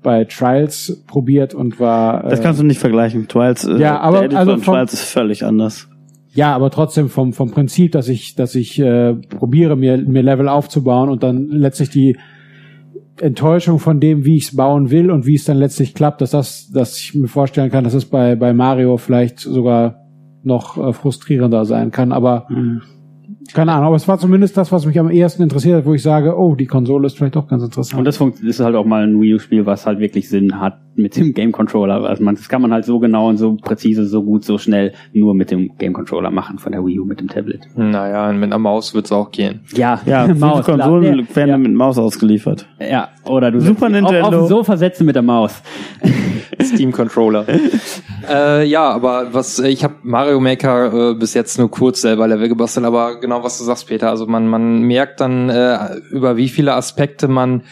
[0.03, 2.23] bei Trials probiert und war.
[2.29, 3.27] Das kannst du nicht vergleichen.
[3.27, 5.89] Trials, äh, Ja, aber der also von Trials ist völlig anders.
[6.33, 10.49] Ja, aber trotzdem vom, vom Prinzip, dass ich, dass ich äh, probiere, mir, mir Level
[10.49, 12.17] aufzubauen und dann letztlich die
[13.21, 16.31] Enttäuschung von dem, wie ich es bauen will und wie es dann letztlich klappt, dass
[16.31, 20.03] das, dass ich mir vorstellen kann, dass es bei, bei Mario vielleicht sogar
[20.41, 22.11] noch äh, frustrierender sein kann.
[22.11, 22.47] Aber
[23.53, 26.01] keine Ahnung, aber es war zumindest das, was mich am ehesten interessiert hat, wo ich
[26.01, 27.99] sage, oh, die Konsole ist vielleicht doch ganz interessant.
[27.99, 31.15] Und das ist halt auch mal ein Wii U-Spiel, was halt wirklich Sinn hat mit
[31.15, 32.03] dem Game Controller.
[32.03, 34.93] Also man, das kann man halt so genau und so präzise, so gut, so schnell
[35.13, 37.61] nur mit dem Game Controller machen von der Wii U mit dem Tablet.
[37.75, 39.61] Naja, mit einer Maus wird's auch gehen.
[39.75, 40.65] Ja, Ja, viele Maus.
[40.65, 41.57] Konsolen Ja, werden ja.
[41.57, 42.67] mit Maus ausgeliefert.
[42.79, 44.27] Ja, oder du Super Nintendo.
[44.27, 45.61] Auf, auf Sofa setzen mit der Maus.
[46.61, 47.45] Steam Controller.
[48.29, 52.47] äh, ja, aber was ich habe Mario Maker äh, bis jetzt nur kurz selber Level
[52.49, 54.09] gebastelt, aber genau was du sagst, Peter.
[54.09, 57.63] Also man man merkt dann äh, über wie viele Aspekte man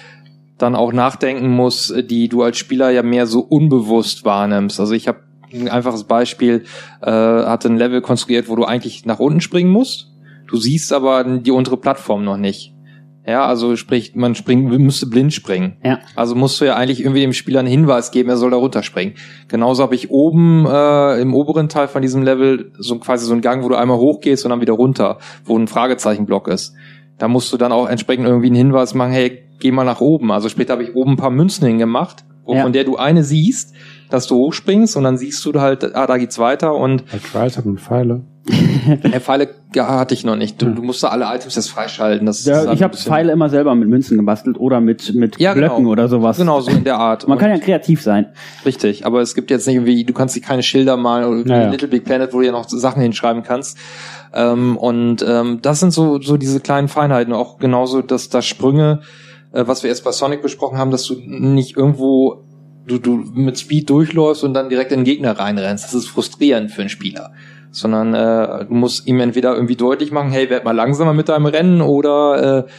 [0.57, 4.79] dann auch nachdenken muss, die du als Spieler ja mehr so unbewusst wahrnimmst.
[4.79, 5.19] Also ich habe
[5.53, 6.63] ein einfaches Beispiel,
[7.01, 10.11] äh, hatte ein Level konstruiert, wo du eigentlich nach unten springen musst.
[10.47, 12.73] Du siehst aber die untere Plattform noch nicht.
[13.25, 15.77] Ja, also sprich, man springt, müsste blind springen.
[15.83, 15.99] Ja.
[16.15, 19.13] Also musst du ja eigentlich irgendwie dem Spieler einen Hinweis geben, er soll da runterspringen.
[19.47, 23.41] Genauso habe ich oben äh, im oberen Teil von diesem Level so quasi so einen
[23.41, 26.73] Gang, wo du einmal hochgehst und dann wieder runter, wo ein Fragezeichenblock ist.
[27.19, 30.31] Da musst du dann auch entsprechend irgendwie einen Hinweis machen, hey, geh mal nach oben.
[30.31, 32.63] Also später habe ich oben ein paar Münzen hingemacht, wo Ja.
[32.63, 33.75] von der du eine siehst,
[34.09, 37.57] dass du hochspringst und dann siehst du halt, ah, da geht's weiter und Bei Trials
[37.59, 38.23] hat man Pfeile.
[39.03, 40.59] Ja, Pfeile ja, hatte ich noch nicht.
[40.61, 42.25] Du, du musst da alle Items jetzt freischalten.
[42.25, 45.39] Das ist Ja, halt ich habe Pfeile immer selber mit Münzen gebastelt oder mit, mit
[45.39, 45.89] Ja, Blöcken genau.
[45.91, 46.37] oder sowas.
[46.37, 47.27] Genau, so in der Art.
[47.27, 48.25] Man kann ja Und- kreativ sein.
[48.65, 51.49] Richtig, aber es gibt jetzt nicht irgendwie, du kannst dir keine Schilder malen oder wie
[51.49, 51.69] Ja, ja.
[51.69, 53.77] Little Big Planet, wo du ja noch Sachen hinschreiben kannst.
[54.33, 57.33] Ähm, und ähm, das sind so, so diese kleinen Feinheiten.
[57.33, 59.01] Auch genauso, dass da Sprünge,
[59.53, 62.43] äh, was wir erst bei Sonic besprochen haben, dass du nicht irgendwo
[62.87, 65.83] du, du mit Speed durchläufst und dann direkt in den Gegner reinrennst.
[65.85, 67.31] Das ist frustrierend für einen Spieler.
[67.71, 71.45] Sondern äh, du musst ihm entweder irgendwie deutlich machen, hey, werd mal langsamer mit deinem
[71.45, 72.69] Rennen oder äh,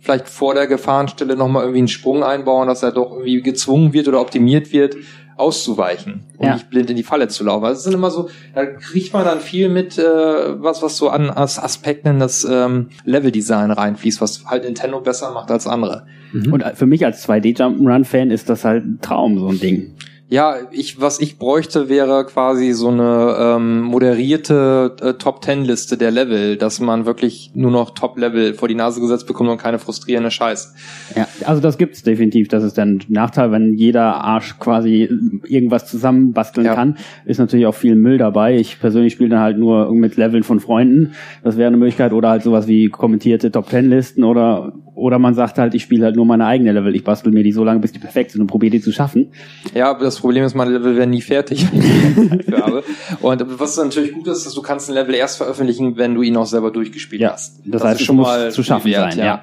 [0.00, 4.06] vielleicht vor der Gefahrenstelle nochmal irgendwie einen Sprung einbauen, dass er doch irgendwie gezwungen wird
[4.06, 4.96] oder optimiert wird,
[5.36, 6.54] auszuweichen und Ja.
[6.54, 7.64] nicht blind in die Falle zu laufen.
[7.64, 11.08] Also es sind immer so, da kriegt man dann viel mit, äh, was, was so
[11.08, 16.06] an As Aspekten in das ähm, Leveldesign reinfließt, was halt Nintendo besser macht als andere.
[16.32, 19.94] Und für mich als 2D-Jump'n'Run-Fan ist das halt ein Traum, so ein Ding.
[20.30, 26.56] Ja, ich, was ich bräuchte, wäre quasi so eine ähm, moderierte äh, Top-Ten-Liste der Level,
[26.56, 30.70] dass man wirklich nur noch Top-Level vor die Nase gesetzt bekommt und keine frustrierende Scheiße.
[31.14, 32.48] Ja, also das gibt's definitiv.
[32.48, 35.10] Das ist dann ein Nachteil, wenn jeder Arsch quasi
[35.44, 36.74] irgendwas zusammenbasteln Ja.
[36.74, 36.96] kann.
[37.26, 38.56] Ist natürlich auch viel Müll dabei.
[38.56, 41.12] Ich persönlich spiele dann halt nur mit Leveln von Freunden.
[41.42, 42.14] Das wäre eine Möglichkeit.
[42.14, 46.24] Oder halt sowas wie kommentierte Top-Ten-Listen oder oder man sagt halt, ich spiele halt nur
[46.24, 46.94] meine eigene Level.
[46.94, 49.32] Ich bastel mir die so lange, bis die perfekt sind und probiere die zu schaffen.
[49.74, 52.84] Ja, aber das Problem ist, meine Level werden nie fertig, wenn ich keine Zeit habe.
[53.20, 56.36] Und was natürlich gut ist, dass du kannst ein Level erst veröffentlichen, wenn du ihn
[56.36, 57.60] auch selber durchgespielt Ja, hast.
[57.64, 59.42] das heißt, es muss zu schaffen sein, ja.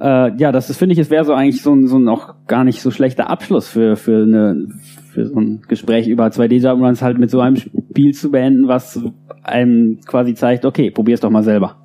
[0.00, 2.34] Äh, ja, das ist, finde ich, es wäre so eigentlich so ein, so ein auch
[2.46, 4.66] gar nicht so schlechter Abschluss für, für, eine,
[5.12, 9.00] für so ein Gespräch über 2D-Jump'n'Runs halt mit so einem Spiel zu beenden, was
[9.42, 11.76] einem quasi zeigt, okay, probier's doch mal selber.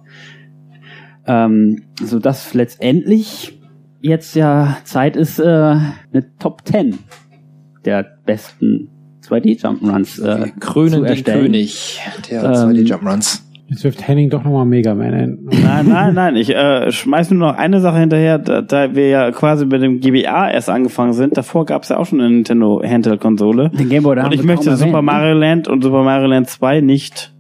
[1.32, 3.58] Ähm, so dass letztendlich
[4.02, 6.98] jetzt ja Zeit ist, äh, eine Top 10
[7.86, 8.90] der besten
[9.24, 11.42] 2D-Jump'n'Runs äh, Wir krönen zu den erstellen.
[11.44, 13.42] König der Ähm, 2D Jump'n'Runs.
[13.68, 15.40] Jetzt wirft Henning doch nochmal Mega Man ein.
[15.44, 16.36] Nein, nein, nein.
[16.36, 20.02] Ich äh, schmeiß nur noch eine Sache hinterher, da, da wir ja quasi mit dem
[20.02, 21.38] GBA erst angefangen sind.
[21.38, 23.70] Davor gab es ja auch schon eine Nintendo Handheld-Konsole.
[23.70, 25.02] Den Gameboy, da Und haben ich wir möchte Super erwähnt, ne?
[25.04, 27.34] Mario Land und Super Mario Land 2 nicht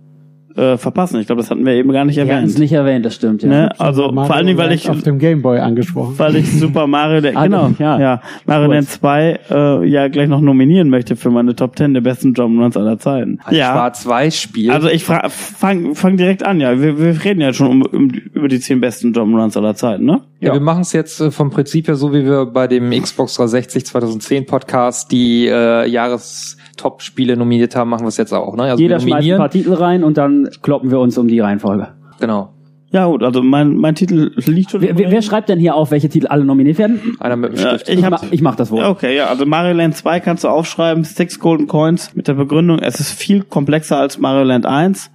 [0.56, 1.20] äh, verpassen.
[1.20, 2.60] Ich glaube, das hatten wir eben gar nicht Wir hatten es erwähnt.
[2.60, 3.50] nicht erwähnt, das stimmt, ja.
[3.50, 3.80] Ne?
[3.80, 6.14] Also Mario vor allen Dingen, weil ich auf dem Gameboy angesprochen.
[6.18, 8.00] weil ich Super Mario Land, Ah, genau, ja.
[8.00, 8.72] ja, Mario.
[8.72, 12.78] Land 2 äh, ja gleich noch nominieren möchte für meine Top 10 der besten Jump'n'Runs
[12.78, 13.40] aller Zeiten.
[13.46, 13.72] Ein ja.
[13.72, 14.72] Schwarz-Weiß-Spiel.
[14.72, 16.80] Also ich fang, fang direkt an, ja.
[16.82, 20.22] Wir, wir reden ja schon um, um, über die zehn besten Jump'n'Runs aller Zeiten, ne?
[20.40, 23.36] Ja, wir machen es jetzt äh, vom Prinzip her so, wie wir bei dem Xbox
[23.36, 25.86] 360 2010 Podcast die äh,
[26.72, 28.56] Jahrestop-Spiele nominiert haben, machen wir es jetzt auch.
[28.56, 28.64] Ne?
[28.64, 31.90] Also Jeder schmeißt ein paar Titel rein und dann kloppen wir uns um die Reihenfolge.
[32.20, 32.54] Genau.
[32.94, 34.82] Ja gut, also mein, mein Titel liegt schon.
[34.82, 37.16] Wer, wer, schreibt denn hier auf, welche Titel alle nominiert werden?
[37.22, 37.88] Einer mit dem Ja, Stift.
[37.88, 38.84] ich Ich, hab, mach, ich mach das wohl.
[38.84, 42.80] Okay, ja, also Mario Land 2 kannst du aufschreiben, Six Golden Coins mit der Begründung,
[42.80, 45.10] es ist viel komplexer als Mario Land 1.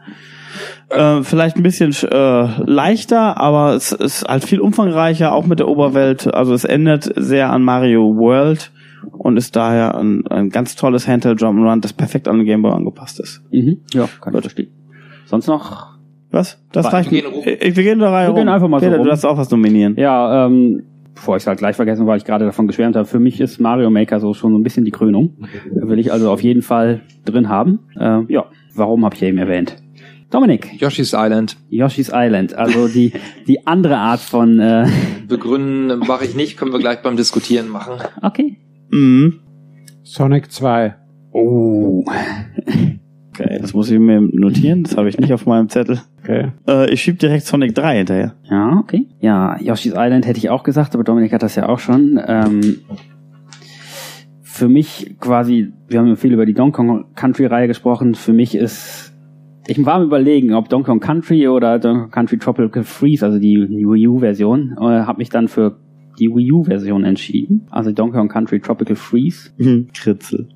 [0.89, 5.69] Äh, vielleicht ein bisschen äh, leichter, aber es ist halt viel umfangreicher, auch mit der
[5.69, 6.33] Oberwelt.
[6.33, 8.71] Also es ändert sehr an Mario World
[9.13, 12.73] und ist daher ein, ein ganz tolles Handheld Jump'n'Run, das perfekt an den Game Boy
[12.73, 13.43] angepasst ist.
[13.53, 13.79] Mhm.
[13.93, 14.69] Ja, kann ich verstehen.
[15.27, 15.97] Sonst noch?
[16.31, 16.63] Was?
[16.73, 17.11] Das reicht.
[17.13, 18.29] Ich- Wir gehen da rein.
[18.29, 19.05] Wir gehen einfach mal so Peter, rum.
[19.05, 19.95] du darfst auch was nominieren.
[19.97, 20.83] Ja, ähm,
[21.15, 23.59] bevor ich es halt gleich vergessen, weil ich gerade davon geschwärmt habe, für mich ist
[23.59, 25.37] Mario Maker so schon so ein bisschen die Krönung.
[25.73, 27.81] Will ich also auf jeden Fall drin haben.
[27.99, 28.45] Äh, ja,
[28.75, 29.77] warum habe ich ja eben erwähnt?
[30.31, 31.57] Dominik, Yoshi's Island.
[31.71, 33.13] Yoshi's Island, also die,
[33.47, 34.87] die andere Art von, äh,
[35.29, 37.95] Begründen mache ich nicht, können wir gleich beim Diskutieren machen.
[38.23, 38.59] okay.
[38.91, 39.41] Mhm.
[40.03, 40.95] Sonic 2.
[41.33, 42.05] Oh.
[43.31, 44.85] Okay, das muss ich mir notieren.
[44.85, 46.01] Das habe ich nicht auf meinem Zettel.
[46.23, 46.53] Okay.
[46.67, 48.35] Äh, ich schieb direkt Sonic 3 hinterher.
[48.45, 49.07] Ja, okay.
[49.21, 52.19] Ja, Yoshi's Island hätte ich auch gesagt, aber Dominik hat das ja auch schon.
[52.27, 52.79] Ähm,
[54.41, 58.15] für mich quasi, wir haben ja viel über die Donkey Kong Country Reihe gesprochen.
[58.15, 59.13] Für mich ist,
[59.67, 63.39] ich war am überlegen, ob Donkey Kong Country oder Donkey Kong Country Tropical Freeze, also
[63.39, 65.77] die, die Wii U Version, äh, habe mich dann für
[66.19, 67.67] die Wii U Version entschieden.
[67.71, 69.51] Also Donkey Kong Country Tropical Freeze.
[69.95, 70.49] Kritzel.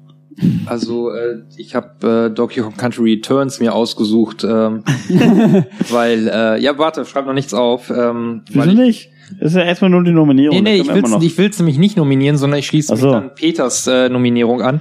[0.67, 4.83] Also äh, ich habe äh, Donkey Kong Country Returns mir ausgesucht, ähm,
[5.91, 7.91] weil äh, ja warte, schreib noch nichts auf.
[7.91, 9.11] Ähm, Wieso nicht?
[9.39, 10.57] Das ist ja erstmal nur die Nominierung.
[10.57, 13.07] nee, nee, ich will's, ich will's nämlich nicht nominieren, sondern ich schließe so.
[13.07, 14.81] mich dann Peters äh, Nominierung an,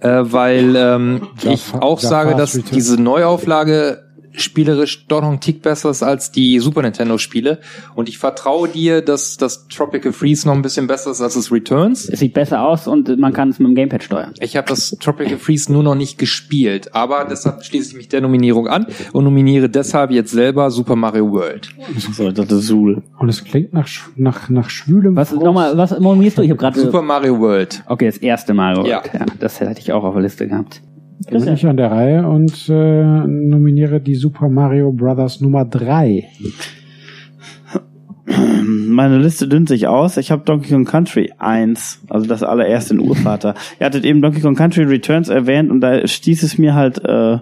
[0.00, 4.05] äh, weil ähm, ich auch sage, dass diese Neuauflage
[4.36, 7.60] spielerisch doch noch einen Tick besser ist als die Super Nintendo Spiele
[7.94, 11.50] und ich vertraue dir, dass das Tropical Freeze noch ein bisschen besser ist als das
[11.52, 12.08] Returns.
[12.08, 14.34] Es sieht besser aus und man kann es mit dem Gamepad steuern.
[14.40, 18.20] Ich habe das Tropical Freeze nur noch nicht gespielt, aber deshalb schließe ich mich der
[18.20, 21.68] Nominierung an und nominiere deshalb jetzt selber Super Mario World.
[22.12, 23.02] So, ich dachte Suhl.
[23.18, 26.42] Und es klingt nach, nach, nach schwülem Was, nochmal, was nominierst du?
[26.42, 27.82] Ich habe gerade Super Mario World.
[27.86, 28.76] Okay, das erste Mal.
[28.86, 29.02] Ja.
[29.12, 29.26] ja.
[29.38, 30.82] Das hätte ich auch auf der Liste gehabt.
[31.20, 36.24] Dann bin ich an der Reihe und äh, nominiere die Super Mario Brothers Nummer 3.
[38.66, 40.16] Meine Liste dünnt sich aus.
[40.16, 43.54] Ich habe Donkey Kong Country 1, also das allererste in Urvater.
[43.80, 47.38] Ihr hattet eben Donkey Kong Country Returns erwähnt und da stieß es mir halt äh,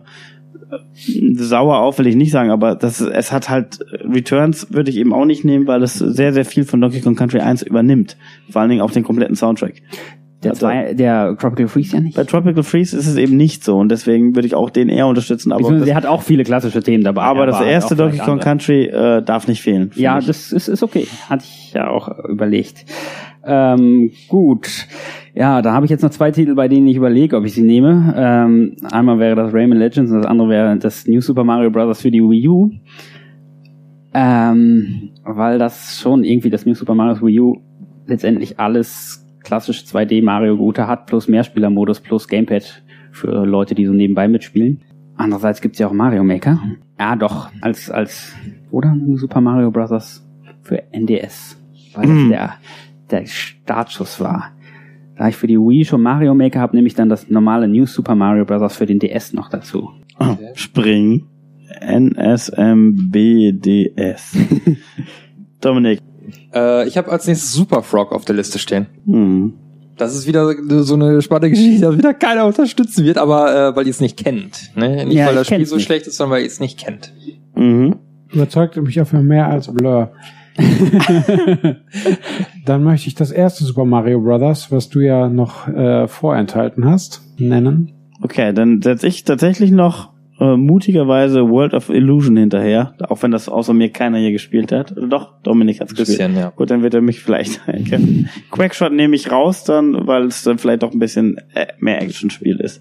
[1.37, 5.13] sauer auf, will ich nicht sagen, aber das, es hat halt Returns würde ich eben
[5.13, 8.17] auch nicht nehmen, weil es sehr, sehr viel von Donkey Kong Country 1 übernimmt.
[8.51, 9.83] Vor allen Dingen auch den kompletten Soundtrack.
[10.45, 12.17] Der, Also- zwei, der Tropical Freeze ja nicht.
[12.17, 15.07] Bei Tropical Freeze ist es eben nicht so und deswegen würde ich auch den eher
[15.07, 15.53] unterstützen.
[15.53, 17.23] Aber, das, der hat auch viele klassische Themen dabei.
[17.23, 18.39] aber das erste Donkey Kong.
[18.41, 19.91] Country äh, darf nicht fehlen.
[19.95, 20.27] Ja, ich.
[20.27, 21.07] das ist, ist okay.
[21.29, 22.85] Hatte ich ja auch überlegt.
[23.47, 24.87] Ähm, gut.
[25.35, 27.63] Ja, da habe ich jetzt noch zwei Titel, bei denen ich überlege, ob ich sie
[27.63, 28.15] nehme.
[28.17, 32.01] Ähm, einmal wäre das Rayman Legends und das andere wäre das New Super Mario Bros.
[32.01, 32.71] für die Wii U.
[34.15, 37.57] Ähm, weil das schon irgendwie das New Super Mario Wii U
[38.07, 43.93] letztendlich alles klassisch 2D Mario Gute hat, plus Mehrspielermodus, plus Gamepad für Leute, die so
[43.93, 44.81] nebenbei mitspielen.
[45.17, 46.59] Andererseits gibt's ja auch Mario Maker.
[46.99, 48.35] Ja, doch, als, als,
[48.73, 48.95] oder?
[48.95, 50.27] New Super Mario Bros.
[50.63, 51.57] für NDS.
[51.95, 52.29] Weil das Mhm.
[52.31, 52.55] der,
[53.11, 54.51] der Startschuss war.
[55.17, 57.87] Da ich für die Wii schon Mario Maker habe, nehme ich dann das normale New
[57.87, 58.77] Super Mario Bros.
[58.77, 59.91] für den DS noch dazu.
[60.19, 61.27] Oh, Spring.
[63.05, 64.37] NSMBDS.
[65.61, 66.01] Dominik.
[66.55, 68.87] Äh, ich habe als nächstes Super Frog auf der Liste stehen.
[69.07, 69.55] Hm.
[69.97, 70.53] Das ist wieder
[70.83, 74.17] so eine spannende Geschichte, die wieder keiner unterstützen wird, aber äh, weil ihr es nicht
[74.17, 74.77] kennt.
[74.77, 75.07] Ne?
[75.07, 75.85] Nicht Ja, weil das Spiel so nicht.
[75.85, 77.13] schlecht ist, sondern weil ihr es nicht kennt.
[77.55, 77.97] Mhm.
[78.33, 80.11] Überzeugte mich auf mehr als Blur.
[82.65, 87.23] Dann möchte ich das erste Super Mario Brothers, was du ja noch äh, vorenthalten hast,
[87.39, 87.93] nennen.
[88.23, 90.11] Okay, dann setze ich tatsächlich noch
[90.41, 94.93] äh, mutigerweise World of Illusion hinterher, auch wenn das außer mir keiner hier gespielt hat.
[94.97, 96.19] Oder Doch, Dominik hat's gespielt.
[96.19, 96.51] bisschen, ja.
[96.51, 98.29] Gut, dann wird er mich vielleicht erkennen.
[98.51, 102.57] Quackshot nehme ich raus dann, weil es dann vielleicht doch ein bisschen äh, mehr Action-Spiel
[102.57, 102.81] ist.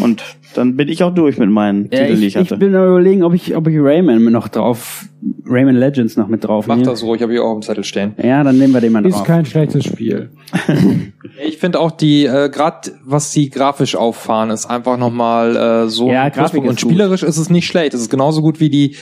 [0.00, 0.22] Und
[0.54, 2.56] dann bin ich auch durch mit meinen Ja, Titeln, die ich, ich ich hatte.
[2.56, 5.06] bin am überlegen, ob ich, ob ich Rayman noch drauf,
[5.46, 6.90] Rayman Legends noch mit drauf Macht nehme.
[6.90, 8.14] das ruhig, habe ich auch auf dem Zettel stehen.
[8.22, 9.26] Ja, dann nehmen wir den mal Ist drauf.
[9.26, 10.30] kein schlechtes Spiel.
[11.44, 16.10] Ich finde auch die, äh, gerade was die grafisch auffahren, ist einfach nochmal äh, so
[16.10, 16.80] Ja, Grafik ist Und gut.
[16.80, 17.94] spielerisch ist es nicht schlecht.
[17.94, 18.96] Es ist genauso gut wie die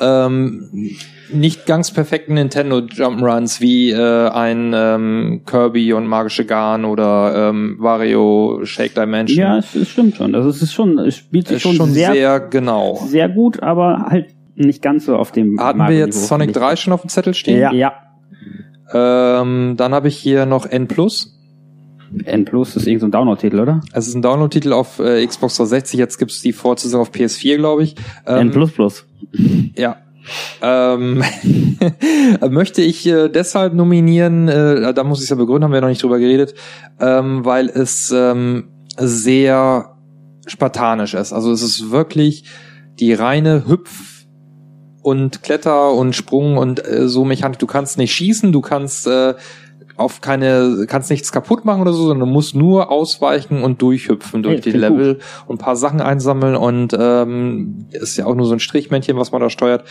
[0.00, 0.96] ähm,
[1.32, 7.76] nicht ganz perfekten Nintendo Jump'n'Runs wie äh, ein ähm, Kirby und Magische Garn oder ähm,
[7.78, 9.38] Wario Shake Dimension.
[9.38, 10.34] Ja, es, es stimmt schon.
[10.34, 13.00] Also es ist schon, es spielt sich schon, schon sehr, sehr, genau.
[13.06, 16.60] sehr gut, aber halt nicht ganz so auf dem Hatten wir Mario-Niveau, jetzt Sonic finde
[16.60, 17.60] 3 schon auf dem Zettel stehen?
[17.60, 17.72] Ja.
[17.72, 17.92] Ja.
[18.92, 20.88] Ähm, dann habe ich hier noch N+.
[22.24, 23.80] N Plus ist irgendein so ein Download-Titel, oder?
[23.92, 25.98] Es ist ein Download-Titel auf äh, Xbox 360.
[25.98, 27.94] Jetzt gibt's die Fortsetzung auf PS4, glaube ich.
[28.26, 29.72] Ähm, N++.
[29.76, 29.96] Ja.
[30.62, 31.22] Ähm,
[32.50, 35.88] möchte ich äh, deshalb nominieren, äh, da muss ich es ja begründen, haben wir noch
[35.88, 36.54] nicht drüber geredet,
[36.98, 39.96] ähm, weil es ähm, sehr
[40.46, 41.32] spartanisch ist.
[41.32, 42.44] Also es ist wirklich
[42.98, 44.26] die reine Hüpf-
[45.02, 47.58] und Kletter- und Sprung- und äh, so Mechanik.
[47.58, 49.34] Du kannst nicht schießen, du kannst äh,
[49.96, 54.64] auf keine, kannst nichts kaputt machen oder so, sondern musst nur ausweichen und durchhüpfen durch
[54.64, 58.54] Hey, die Level und ein paar Sachen einsammeln und ähm, ist ja auch nur so
[58.54, 59.84] ein Strichmännchen, was man da steuert.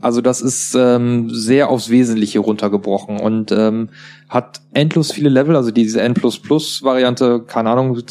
[0.00, 3.90] Also das ist ähm, sehr aufs Wesentliche runtergebrochen und ähm,
[4.28, 8.02] hat endlos viele Level, also diese N++ Variante, keine Ahnung,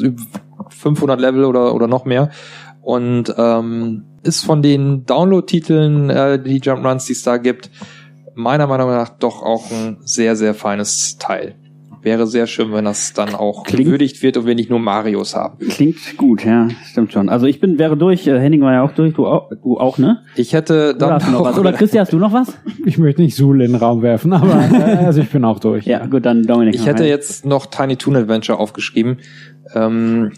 [0.70, 2.30] 500 Level oder oder noch mehr.
[2.82, 7.70] Und ähm, ist von den Download-Titeln, äh, die Jump Runs, die es da gibt,
[8.36, 11.56] meiner Meinung nach doch auch ein sehr, sehr feines Teil.
[12.04, 15.36] Wäre sehr schön, wenn das dann auch Klingt- gewürdigt wird und wir nicht nur Marios
[15.36, 15.60] haben.
[15.60, 17.30] Klingt gut, ja, stimmt schon.
[17.30, 20.00] Also ich bin, wäre durch, äh, Henning war ja auch durch, du auch, du auch
[20.00, 20.24] ne?
[20.36, 21.60] Ich hätte Oder dann du noch auch, was?
[21.60, 22.58] Oder Christi, hast du noch was?
[22.88, 25.86] Ich möchte nicht Suhl in den Raum werfen, aber äh, also ich bin auch durch.
[25.86, 26.74] Ja, gut, dann Dominik.
[26.74, 27.10] ich hätte einen.
[27.10, 29.18] jetzt noch Tiny Toon Adventure aufgeschrieben,
[29.76, 30.32] ähm,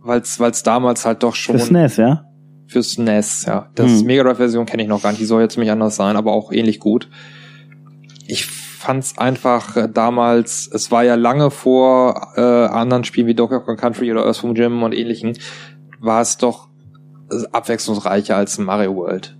[0.00, 2.24] weil es damals halt doch schon Für SNES, ja?
[2.72, 3.70] Fürs NES, ja.
[3.74, 4.06] Das Hm.
[4.06, 6.32] Mega Drive Version kenne ich noch gar nicht, die soll jetzt ziemlich anders sein, aber
[6.32, 7.08] auch ähnlich gut.
[8.26, 13.60] Ich fand's einfach äh, damals, es war ja lange vor äh, anderen Spielen wie Donkey
[13.64, 15.38] Kong Country oder Earthworm Jim und ähnlichen,
[16.00, 16.68] war es doch
[17.30, 19.36] äh, abwechslungsreicher als Mario World.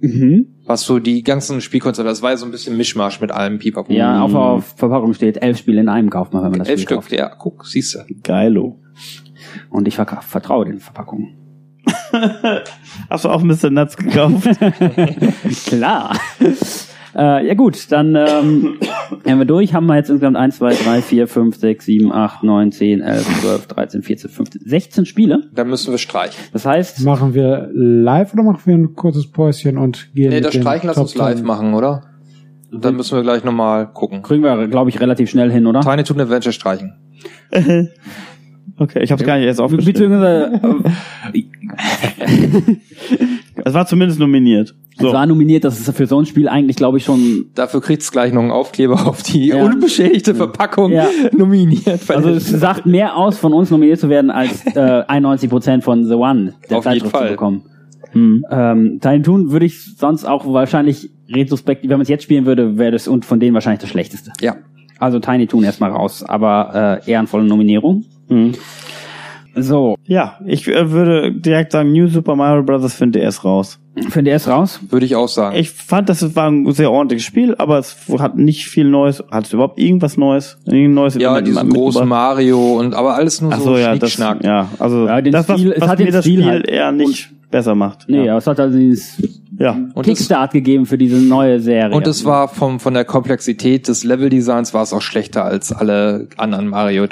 [0.00, 0.54] Mhm.
[0.66, 3.92] Was so die ganzen Spielkonzepte, das war ja so ein bisschen Mischmasch mit allem Pipapo.
[3.92, 6.80] Ja, auf, auf Verpackung steht, elf Spiele in einem kauft man, wenn man das Elf
[6.80, 7.12] Spiel Stück, kauft.
[7.12, 8.00] ja, guck, siehst du.
[8.22, 8.78] Geilo.
[9.70, 11.36] Und ich vertraue den Verpackungen.
[13.10, 13.70] Hast du auch Mr.
[13.70, 14.48] Nuts gekauft?
[15.66, 16.16] Klar.
[17.16, 18.78] äh, ja gut, dann ähm,
[19.26, 22.42] haben wir durch, haben wir jetzt insgesamt 1, 2, 3, 4, 5, 6, 7, 8,
[22.42, 25.50] 9, 10, 11, 12, 13, 14, 15, 16 Spiele.
[25.54, 26.36] Da müssen wir streichen.
[26.52, 30.54] Das heißt, Machen wir live oder machen wir ein kurzes Päuschen und gehen Nee, das
[30.54, 31.44] Streichen lass uns live 10?
[31.46, 32.02] machen, oder?
[32.72, 34.22] Und dann müssen wir gleich nochmal gucken.
[34.22, 35.80] kriegen wir, glaube ich, relativ schnell hin, oder?
[35.80, 36.94] Tiny Toon Adventure streichen.
[38.78, 39.92] Okay, ich habe es gar nicht erst aufgeschrieben.
[39.92, 40.60] Beziehungsweise,
[43.64, 44.74] Es war zumindest nominiert.
[44.98, 45.08] So.
[45.08, 48.12] es war nominiert, das ist für so ein Spiel eigentlich, glaube ich, schon Dafür kriegt's
[48.12, 49.64] gleich noch einen Aufkleber auf die Ja.
[49.64, 51.06] unbeschädigte Verpackung Ja.
[51.36, 52.00] nominiert.
[52.08, 56.14] Also es sagt mehr aus, von uns nominiert zu werden, als äh, 91% von The
[56.14, 57.30] One der Auf jeden Zeitschrift zu Fall.
[57.30, 57.62] bekommen.
[58.12, 58.44] Hm.
[58.50, 62.78] Ähm, Tiny Toon würde ich sonst auch wahrscheinlich retrospektiv, wenn man es jetzt spielen würde,
[62.78, 64.32] wäre das und von denen wahrscheinlich das schlechteste.
[64.40, 64.56] ja.
[65.00, 68.04] Also Tiny Toon erstmal raus, aber äh, ehrenvolle Nominierung.
[68.28, 68.52] Hm.
[69.56, 72.92] So, Ja, ich äh, würde direkt sagen, New Super Mario Bros.
[72.94, 73.78] für den DS raus.
[74.08, 74.80] für den DS raus.
[74.90, 75.56] Würde ich auch sagen.
[75.56, 79.22] Ich fand, das war ein sehr ordentliches Spiel, aber es hat nicht viel Neues.
[79.30, 80.58] Hat es überhaupt irgendwas Neues?
[80.66, 83.90] Irgendein neues ja, Element diesen großen Mario und aber alles nur Ach so so, ja,
[83.94, 84.42] das, Schnickschnack.
[84.44, 86.68] ja, also Ja, den das, was, Stil- es was hat mir den das Spiel halt.
[86.68, 88.06] eher nicht besser macht.
[88.08, 88.32] Nee, ja.
[88.32, 89.22] aber es hat also dieses
[89.56, 89.70] ja.
[89.70, 91.94] Und das, Kickstart gegeben für diese neue Serie.
[91.94, 96.26] und es war vom, von der Komplexität des Leveldesigns war es auch schlechter als alle
[96.36, 97.06] anderen Mario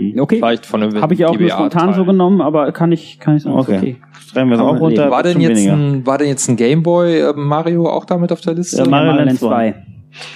[0.00, 0.20] Jump'n'Runs.
[0.22, 0.36] okay.
[0.36, 3.42] Vielleicht von einem Habe ich auch nur spontan so genommen, aber kann ich, kann ich
[3.42, 3.76] sagen, Okay.
[3.78, 3.96] okay.
[4.30, 5.10] Schreiben wir es auch runter.
[5.10, 5.72] War denn jetzt weniger.
[5.74, 8.78] ein, war denn jetzt ein Gameboy äh, Mario auch damit auf der Liste?
[8.78, 9.74] Ja, Mario Mario Land Land 2.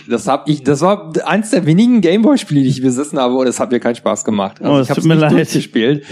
[0.09, 3.59] Das hab ich, das war eins der wenigen Gameboy-Spiele, die ich besessen habe, und es
[3.61, 4.61] hat mir keinen Spaß gemacht.
[4.63, 5.33] Also Oh, ich es habe tut mir nicht leid.
[5.33, 6.05] durchgespielt.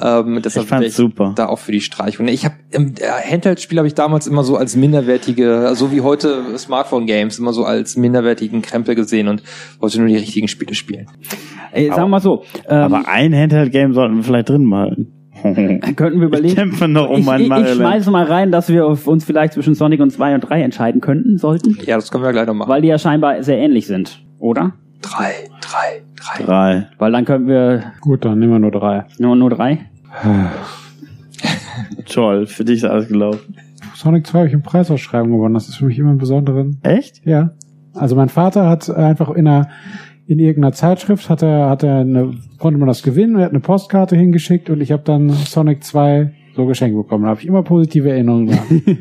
[0.00, 1.32] Ähm, deshalb Ich fand's super.
[1.34, 2.28] Da auch für die Streichung.
[2.28, 6.56] Ich habe im äh, Handheld-Spiel habe ich damals immer so als minderwertige, so wie heute
[6.58, 9.42] Smartphone-Games, immer so als minderwertigen Krempel gesehen und
[9.80, 11.06] wollte nur die richtigen Spiele spielen.
[11.72, 15.12] Ey, sagen wir mal so, ähm, Aber ein Handheld-Game sollten wir vielleicht drin behalten.
[15.96, 16.48] könnten wir überlegen.
[16.48, 19.24] Ich kämpfe noch um ich, mein ich, ich schmeiße mal rein, dass wir auf uns
[19.24, 21.78] vielleicht zwischen Sonic und 2 und 3 entscheiden könnten, sollten.
[21.84, 22.68] Ja, das können wir gleich noch machen.
[22.68, 24.72] Weil die ja scheinbar sehr ähnlich sind, oder?
[25.02, 26.44] drei, drei, drei.
[26.44, 26.86] Drei.
[26.98, 29.04] Weil dann könnten wir Gut, dann nehmen wir nur drei.
[29.18, 29.86] nur, nur drei.
[32.06, 33.56] Toll, für dich ist alles gelaufen.
[33.94, 35.54] Sonic 2 habe ich eine Preisausschreibung gewonnen.
[35.54, 36.78] Das ist für mich immer ein besonderen.
[36.82, 37.24] Echt?
[37.24, 37.50] Ja.
[37.94, 39.68] Also mein Vater hat einfach in einer
[40.28, 43.60] in irgendeiner Zeitschrift hat er hat er eine konnte man das gewinnen, er hat eine
[43.60, 47.24] Postkarte hingeschickt und ich habe dann Sonic 2 so geschenkt bekommen.
[47.24, 48.82] Da habe ich immer positive Erinnerungen dran.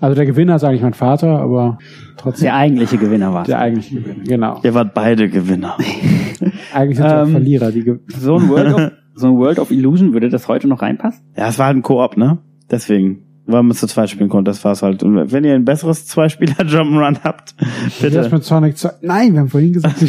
[0.00, 1.78] also der Gewinner ist eigentlich mein Vater, aber
[2.18, 4.24] trotzdem Der eigentliche Gewinner war der eigentliche Gewinner.
[4.24, 4.60] Genau.
[4.62, 5.78] Ihr wart beide Gewinner.
[6.74, 10.12] Eigentlich sind Ähm, Verlierer, die ge So ein World of, so ein World of Illusion,
[10.12, 11.24] würde das heute noch reinpassen?
[11.34, 12.38] Ja, es war halt ein Koop, ne?
[12.70, 13.22] Deswegen.
[13.50, 15.02] Weil man zu zweit spielen konnte, das war's halt.
[15.02, 18.34] Und wenn ihr ein besseres Zwei-Spieler-Jump'n'Run habt, Wie wär's bitte.
[18.34, 18.90] mit Sonic 2?
[19.02, 19.96] Nein, wir haben vorhin gesagt,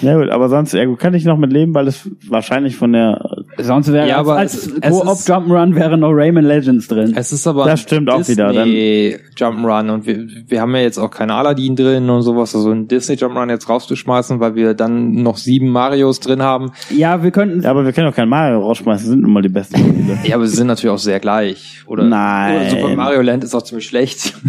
[0.00, 2.92] Ja gut, aber sonst, ja gut, kann ich noch mit leben, weil es wahrscheinlich von
[2.92, 6.88] der, Sonst wäre Ja, als, aber als es Co-op ist- Jump'n'Run wäre noch Rayman Legends
[6.88, 7.12] drin.
[7.16, 10.80] Es ist aber Das stimmt auch wieder, dann- Disney Jump'n'Run und wir, wir haben ja
[10.80, 14.72] jetzt auch keine Aladdin drin und sowas, also ein Disney Jump'n'Run jetzt rauszuschmeißen, weil wir
[14.74, 16.72] dann noch sieben Marios drin haben.
[16.90, 19.48] Ja, wir könnten ja, aber wir können auch kein Mario rausschmeißen, sind nun mal die
[19.50, 20.18] besten Spiele.
[20.24, 21.82] Ja, aber sie sind natürlich auch sehr gleich.
[21.86, 22.56] Oder, Nein.
[22.56, 24.34] oder Super Mario Land ist auch ziemlich schlecht.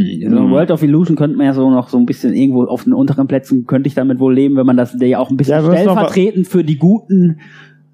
[0.00, 2.84] So ein World of Illusion könnte man ja so noch so ein bisschen irgendwo auf
[2.84, 5.54] den unteren Plätzen könnte ich damit wohl leben, wenn man das ja auch ein bisschen
[5.54, 7.40] Ja, stellvertretend für die guten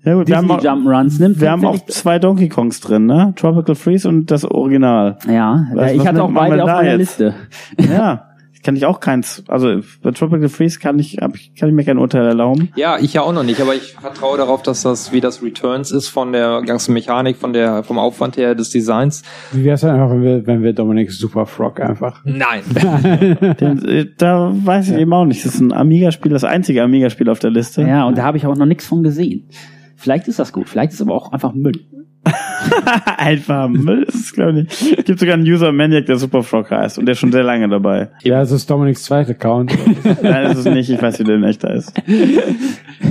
[0.04, 1.40] Ja gut, wir haben, auch, nimmt.
[1.40, 3.32] wir haben auch zwei Donkey Kongs drin, ne?
[3.36, 5.18] Tropical Freeze und das Original.
[5.28, 6.98] ja, Was- ich was hatte auch beide auf meiner jetzt?
[7.20, 7.34] Liste.
[7.90, 8.28] Ja.
[8.62, 11.34] Kann ich auch keins, also bei Tropical Freeze kann ich, kann
[11.68, 12.70] ich mir kein Urteil erlauben.
[12.76, 15.90] Ja, ich ja auch noch nicht, aber ich vertraue darauf, dass das wie das Returns
[15.90, 19.22] ist von der ganzen Mechanik, von der, vom Aufwand her des Designs.
[19.52, 22.22] wie wär's denn einfach, wenn wir, wenn wir Dominic Super Frog einfach.
[22.24, 22.62] Nein.
[23.60, 25.44] Den, äh, da weiß ich eben auch nicht.
[25.44, 27.82] Das ist ein Amiga-Spiel, das einzige Amiga-Spiel auf der Liste.
[27.82, 29.46] Ja, und da habe ich auch noch nichts von gesehen.
[29.96, 31.80] Vielleicht ist das gut, vielleicht ist es aber auch einfach Müll.
[33.18, 34.56] Einfach Müll ist es, glaube ich.
[34.56, 34.98] nicht.
[34.98, 37.42] Es gibt sogar einen User Maniac, der Super Frog heißt und der ist schon sehr
[37.42, 38.08] lange dabei.
[38.22, 39.72] Ja, es ist Dominics zweiter Account.
[40.22, 40.90] Nein, das ist es nicht.
[40.90, 41.92] Ich weiß, wie der in echter ist.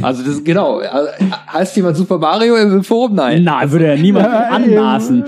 [0.01, 0.79] Also das genau.
[0.79, 1.09] Also,
[1.51, 3.15] heißt jemand Super Mario im Forum?
[3.15, 3.43] Nein.
[3.43, 5.23] Na, würde ja niemand anmaßen.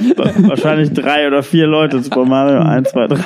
[0.48, 2.02] Wahrscheinlich drei oder vier Leute.
[2.02, 3.24] Super Mario, eins, zwei, drei.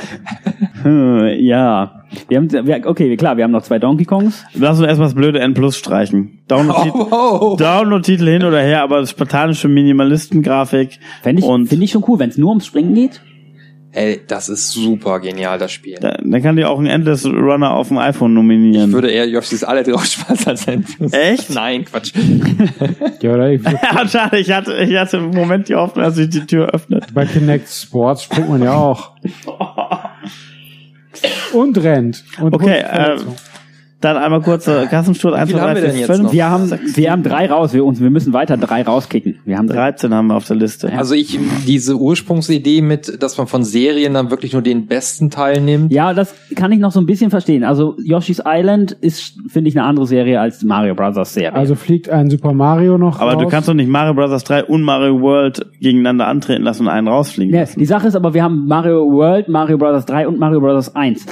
[0.81, 1.98] Hm, ja.
[2.27, 4.43] Wir haben, wir, okay, klar, wir haben noch zwei Donkey Kongs.
[4.53, 6.39] Lass uns erstmal das blöde N Plus streichen.
[6.47, 7.55] Download-Titel Oh, oh.
[7.55, 10.99] Download hin oder her, aber das spartanische Minimalistengrafik.
[11.21, 13.21] Fände ich, Und- finde ich schon cool, wenn es nur ums Springen geht.
[13.91, 15.97] Ey, das ist super genial, das Spiel.
[15.99, 18.91] Da- Dann kann die auch einen Endless Runner auf dem iPhone Ich nominieren.
[18.93, 21.49] würde eher Yoshi's alle draufschmeißen als ein Echt?
[21.55, 22.13] Nein, Quatsch.
[23.21, 26.29] ja, oder ich, Ja, schade, ich hatte, ich hatte im Moment die Hoffnung, dass sich
[26.29, 27.05] die Tür öffnet.
[27.15, 29.11] bei Kinect Sports springt man ja auch.
[31.53, 32.23] Und rennt.
[32.39, 33.35] Und Okay, äh, Verletzung.
[34.01, 36.19] dann einmal kurz äh, Kassensturz 1, viel 2, haben 3, wir 4, denn jetzt 5.
[36.23, 36.33] noch?
[36.33, 39.38] Wir haben, wir haben drei raus, wir, uns, wir müssen weiter drei rauskicken.
[39.49, 39.91] Wir haben drei.
[39.91, 40.91] 13 haben wir auf der Liste.
[40.93, 45.59] Also ich, diese Ursprungsidee mit, dass man von Serien dann wirklich nur den besten Teil
[45.61, 45.91] nimmt.
[45.91, 47.63] Ja, das kann ich noch so ein bisschen verstehen.
[47.63, 51.33] Also Yoshi's Island ist, finde ich, eine andere Serie als Mario Bros.
[51.33, 51.53] Serie.
[51.53, 53.43] Also fliegt ein Super Mario noch Aber raus.
[53.43, 54.43] du kannst doch nicht Mario Bros.
[54.43, 57.79] 3 und Mario World gegeneinander antreten lassen und einen rausfliegen Ja, lassen.
[57.79, 60.05] die Sache ist aber, wir haben Mario World, Mario Bros.
[60.05, 60.95] 3 und Mario Bros.
[60.95, 61.25] 1.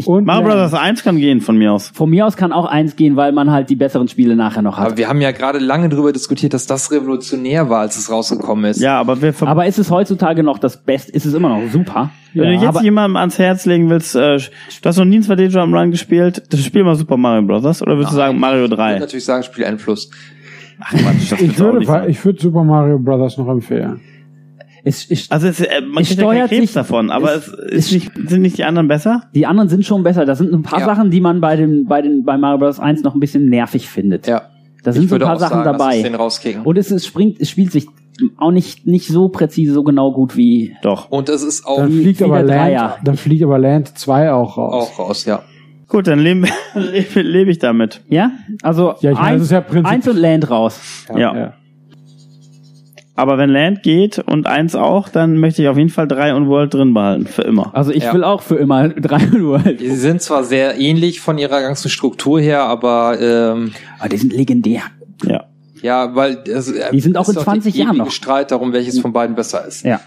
[0.00, 0.48] ich, Und Mario.
[0.48, 0.74] Bros.
[0.74, 1.90] 1 kann gehen von mir aus.
[1.94, 4.78] von mir aus kann auch eins gehen, weil man halt die besseren Spiele nachher noch
[4.78, 4.86] hat.
[4.86, 8.64] Aber wir haben ja gerade lange darüber diskutiert, dass das revolutionär war, als es rausgekommen
[8.64, 8.80] ist.
[8.80, 11.12] Ja, aber wir ver Aber ist es heutzutage noch das Beste?
[11.12, 12.10] Ist es immer noch super?
[12.34, 14.42] Wenn du jetzt jemandem ans Herz legen willst, äh, du
[14.84, 17.82] hast noch nie ein 2D Jump Run gespielt, das spiel mal Super Mario Bros.
[17.82, 18.98] Oder würdest du sagen Mario Ich würde 3?
[19.00, 20.10] natürlich sagen, Spiel N Plus.
[20.80, 24.00] Ach das Ich würde, ich würde Super Mario Brothers noch empfehlen.
[24.84, 27.48] Es, es, Also es, äh, man Es kriegt ja steuert Krebs sich- davon, aber es,
[27.48, 29.22] es- ist nicht, sind nicht die anderen besser?
[29.34, 30.24] die anderen sind schon besser.
[30.24, 30.86] Das sind ein paar Ja.
[30.86, 32.80] Sachen, die man bei den, bei den, bei Mario Bros.
[32.80, 34.26] 1 noch ein bisschen nervig findet.
[34.26, 34.42] Ja.
[34.82, 36.60] Da sind ich so ein paar auch Sachen sagen, dabei.
[36.64, 37.86] Und es, es springt, es spielt sich
[38.38, 41.10] auch nicht, nicht so präzise, so genau gut wie, Doch.
[41.10, 42.96] Und es ist auch, Dann fliegt aber Land, Dreier.
[43.04, 44.90] dann fliegt aber Land 2 auch raus.
[44.92, 45.42] auch raus, ja.
[45.88, 48.02] Gut, dann lebe lebe lebe ich damit.
[48.08, 48.30] ja?
[48.62, 50.80] Also, Ja, ich meine, das eins, ist ja eins und Land raus.
[51.14, 51.34] Ja.
[51.34, 51.54] Ja.
[53.20, 56.48] Aber wenn Land geht und eins auch, dann möchte ich auf jeden Fall drei und
[56.48, 57.26] World drin behalten.
[57.26, 57.70] Für immer.
[57.74, 58.14] Also ich Ja.
[58.14, 59.78] will auch für immer drei World.
[59.78, 64.32] Sie sind zwar sehr ähnlich von ihrer ganzen Struktur her, aber ähm, Aber die sind
[64.32, 64.82] legendär.
[65.26, 65.44] Ja.
[65.82, 68.10] ja, weil es, äh, Die sind auch ist in doch 20 die Jahren noch.
[68.10, 69.84] Streit darum, welches von beiden besser ist.
[69.84, 70.00] Ja.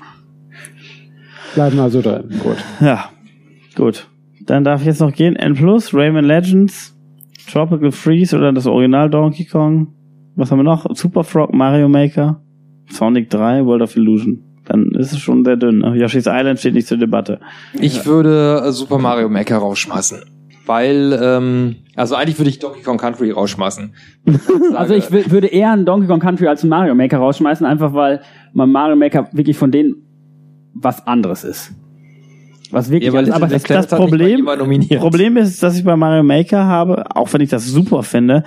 [1.53, 2.29] Bleiben also drin.
[2.41, 2.57] Gut.
[2.81, 3.09] Ja.
[3.75, 4.07] Gut.
[4.41, 5.35] Dann darf ich jetzt noch gehen.
[5.35, 6.95] N Plus, Rayman Legends,
[7.51, 9.93] Tropical Freeze oder das Original Donkey Kong.
[10.35, 10.87] Was haben wir noch?
[10.95, 12.41] Super Frog, Mario Maker,
[12.89, 14.43] Sonic 3, World of Illusion.
[14.65, 15.81] Dann ist es schon sehr dünn.
[15.95, 17.39] Yoshi's Island steht nicht zur Debatte.
[17.79, 20.21] Ich würde Super Mario Maker rausschmeißen.
[20.65, 23.93] Weil, ähm, also eigentlich würde ich Donkey Kong Country rausschmeißen.
[24.75, 28.21] Also ich würde eher einen Donkey Kong Country als einen Mario Maker rausschmeißen, einfach weil
[28.53, 29.95] man Mario Maker wirklich von denen
[30.73, 31.73] was anderes ist.
[32.71, 34.45] Was wirklich Ja, anderes, aber das mal Problem.
[34.97, 38.43] Problem ist, dass ich bei Mario Maker habe, auch wenn ich das super finde,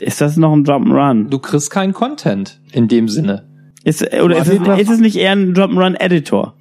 [0.00, 1.30] ist das noch ein Jump'n'Run.
[1.30, 3.48] Du kriegst keinen Content in dem Sinne.
[3.86, 6.54] Ist, oder ist es, ist es nicht eher ein Jump'n'Run-Editor?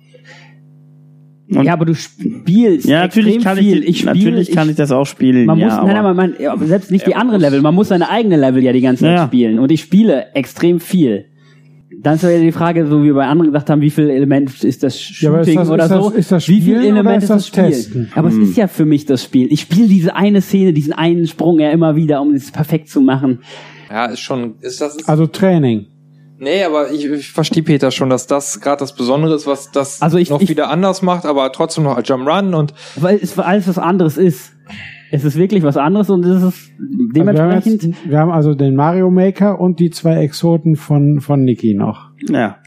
[1.50, 3.84] Und- ja, aber du spielst Ja, natürlich extrem kann viel.
[3.84, 5.46] ich, spiele, natürlich kann ich das auch spielen.
[5.48, 7.74] Man ja, muss, nein, nein, aber- man, ja, selbst nicht die Ja, anderen Level, man
[7.74, 9.28] muss seine eigene Level ja die ganze Zeit Ja, ja.
[9.28, 9.58] spielen.
[9.58, 11.26] Und ich spiele extrem viel.
[12.02, 14.84] Dann ist ja die Frage, so wie bei anderen gesagt haben, wie viel Element ist
[14.84, 16.12] das Ja, aber ist Shooting das- oder ist das- so?
[16.12, 17.64] ist das wie viel Element ist das Spiel?
[17.64, 18.12] Testen?
[18.14, 18.42] Aber Hm.
[18.44, 19.48] es ist ja für mich das Spiel.
[19.52, 23.02] Ich spiele diese eine Szene, diesen einen Sprung ja immer wieder, um es perfekt zu
[23.02, 23.40] machen.
[23.90, 25.88] Ja, ist schon, ist das, ist, Also Training.
[26.38, 30.02] Nee, aber ich, ich verstehe Peter schon, dass das gerade das Besondere ist, was das
[30.02, 33.20] Also ich- noch ich- wieder anders macht, aber trotzdem noch als Jump Run und Weil
[33.22, 34.52] es alles was anderes ist.
[35.12, 36.56] Es ist wirklich was anderes und es ist Also
[37.14, 37.84] wir, haben dementsprechend.
[37.84, 42.10] jetzt, wir haben also den Mario Maker und die zwei Exoten von, von Niki noch.
[42.30, 42.58] ja.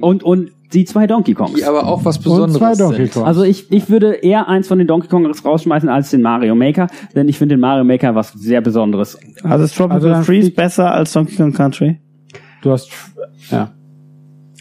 [0.00, 1.54] und, und die zwei Donkey Kongs.
[1.54, 3.12] die aber auch was Und Besonderes zwei Donkey sind.
[3.12, 3.26] Kongs.
[3.26, 6.88] Also ich, ich würde eher eins von den Donkey Kongs rausschmeißen als den Mario Maker,
[7.14, 9.16] denn ich finde den Mario Maker was sehr Besonderes.
[9.44, 12.00] Also ist Tropical Also Freeze besser als Donkey Kong Country?
[12.64, 12.90] Du hast,
[13.50, 13.72] ja.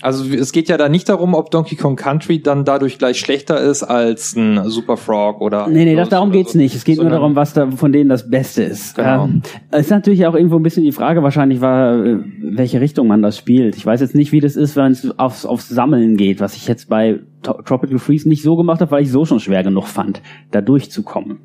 [0.02, 3.62] Also es geht ja da nicht darum, ob Donkey Kong Country dann dadurch gleich schlechter
[3.62, 5.70] ist als ein Super Frog oder.
[5.70, 6.58] Nee, nee, das, darum geht's so.
[6.58, 6.76] nicht.
[6.76, 8.96] Es geht nur Sondern- darum, was da von denen das Beste ist.
[8.96, 9.26] Genau.
[9.26, 12.04] Ähm, es ist natürlich auch irgendwo ein bisschen die Frage, wahrscheinlich war,
[12.42, 13.78] welche Richtung man das spielt.
[13.78, 16.68] Ich weiß jetzt nicht, wie das ist, wenn es aufs, aufs Sammeln geht, was ich
[16.68, 20.22] jetzt bei Tropical Freeze nicht so gemacht habe, weil ich so schon schwer genug fand,
[20.52, 21.38] da durchzukommen.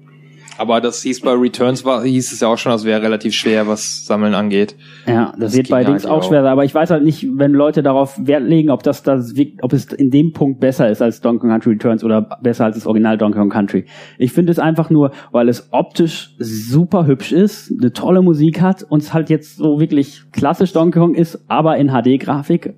[0.59, 3.69] Aber das hieß bei Returns war, hieß es ja auch schon, das wäre relativ schwer,
[3.69, 4.77] was Sammeln angeht.
[5.07, 6.29] Ja, das, Das wird bei Dings auch auch.
[6.29, 9.33] schwer sein, aber ich weiß halt nicht, wenn Leute darauf Wert legen, ob das, das
[9.63, 12.75] ob es in dem Punkt besser ist als Donkey Kong Country Returns oder besser als
[12.77, 13.87] das Original Donkey Kong Country.
[14.19, 18.83] Ich finde es einfach nur, weil es optisch super hübsch ist, eine tolle Musik hat
[18.83, 22.75] und es halt jetzt so wirklich klassisch Donkey Kong ist, aber in HD-Grafik.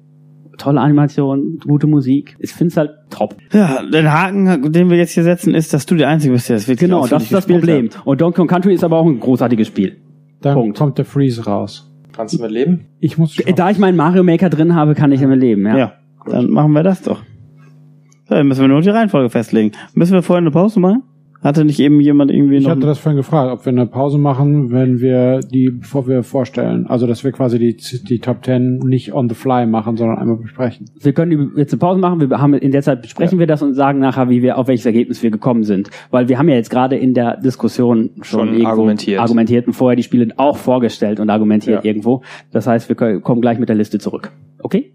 [0.61, 2.37] Tolle Animation, gute Musik.
[2.39, 3.35] Ich finde es halt top.
[3.53, 6.57] Ja, den Haken, den wir jetzt hier setzen, ist, dass du der Einzige bist, der
[6.57, 7.89] das wirklich Genau, das ist das Problem.
[7.89, 8.07] hat.
[8.07, 9.97] Und Donkey Kong Country ist aber auch ein großartiges Spiel.
[10.43, 10.78] Dann Punkt.
[10.78, 11.91] kommt der Freeze raus.
[12.12, 12.87] Kannst du mit leben?
[13.01, 15.77] Ich muss Da ich meinen Mario Maker drin habe, kann ich damit leben, ja.
[15.78, 15.93] Ja,
[16.27, 17.23] dann machen wir das doch.
[18.28, 19.73] So, dann müssen wir nur die Reihenfolge festlegen.
[19.95, 21.03] Müssen wir vorher eine Pause machen?
[21.42, 22.72] Hatte nicht eben jemand irgendwie Ich noch...
[22.72, 26.86] hatte das vorhin gefragt, ob wir eine Pause machen, wenn wir die, bevor wir vorstellen.
[26.86, 30.36] Also, dass wir quasi die, die Top Ten nicht on the fly machen, sondern einmal
[30.36, 30.86] besprechen.
[31.00, 32.20] Wir können die- jetzt eine Pause machen.
[32.20, 34.84] Wir haben in der Zeit besprechen wir das und sagen nachher, wie wir auf welches
[34.84, 38.48] Ergebnis wir gekommen sind, weil wir haben ja jetzt gerade in der Diskussion schon, Schon
[38.48, 39.20] irgendwo argumentiert.
[39.20, 41.88] argumentiert und vorher die Spiele auch vorgestellt und argumentiert Ja.
[41.88, 42.22] irgendwo.
[42.52, 44.30] Das heißt, wir können, kommen gleich mit der Liste zurück.
[44.62, 44.92] Okay?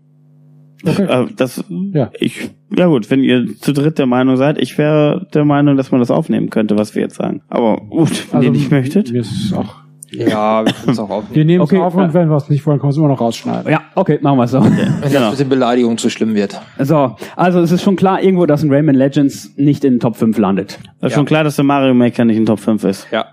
[0.99, 2.09] Äh, das, Ja.
[2.19, 5.91] ich, ja gut, wenn ihr zu dritt der Meinung seid, ich wäre der Meinung, dass
[5.91, 7.41] man das aufnehmen könnte, was wir jetzt sagen.
[7.49, 9.11] Aber gut, wenn ihr nicht möchtet.
[9.11, 9.75] Mir ist es auch.
[10.11, 11.35] Ja, wir können es auch aufnehmen.
[11.35, 12.03] Wir nehmen Okay, es auf ja.
[12.05, 13.69] und wenn wir es nicht wollen, können wir es immer noch rausschneiden.
[13.69, 14.63] Ja, okay, machen wir so.
[14.63, 15.01] Wenn Genau.
[15.01, 16.61] das mit den Beleidigungen zu schlimm wird.
[16.79, 20.15] So, also es ist schon klar irgendwo, dass ein Rayman Legends nicht in den Top
[20.15, 20.79] 5 landet.
[21.01, 21.17] Das ist Ja.
[21.17, 23.07] schon klar, dass der Mario Maker nicht in Top 5 ist.
[23.11, 23.25] Ja.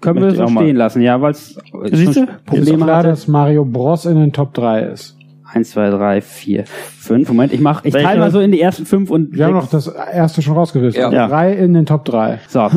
[0.00, 1.58] Können Möchte wir so stehen lassen, ja, weil es
[1.92, 2.22] Siehst du?
[2.24, 3.08] Ist Probleme klar, hatte.
[3.08, 5.16] dass Mario Bros in den Top 3 ist.
[5.52, 7.28] Eins, zwei, drei, vier, fünf.
[7.28, 8.06] Moment, ich mach, ich Welche?
[8.06, 9.64] teile mal so in die ersten fünf und Wir haben sechs.
[9.64, 10.94] noch das erste schon rausgewählt.
[10.94, 11.06] Ja.
[11.06, 11.26] Also Ja.
[11.28, 12.38] Drei in den Top 3.
[12.48, 12.68] So,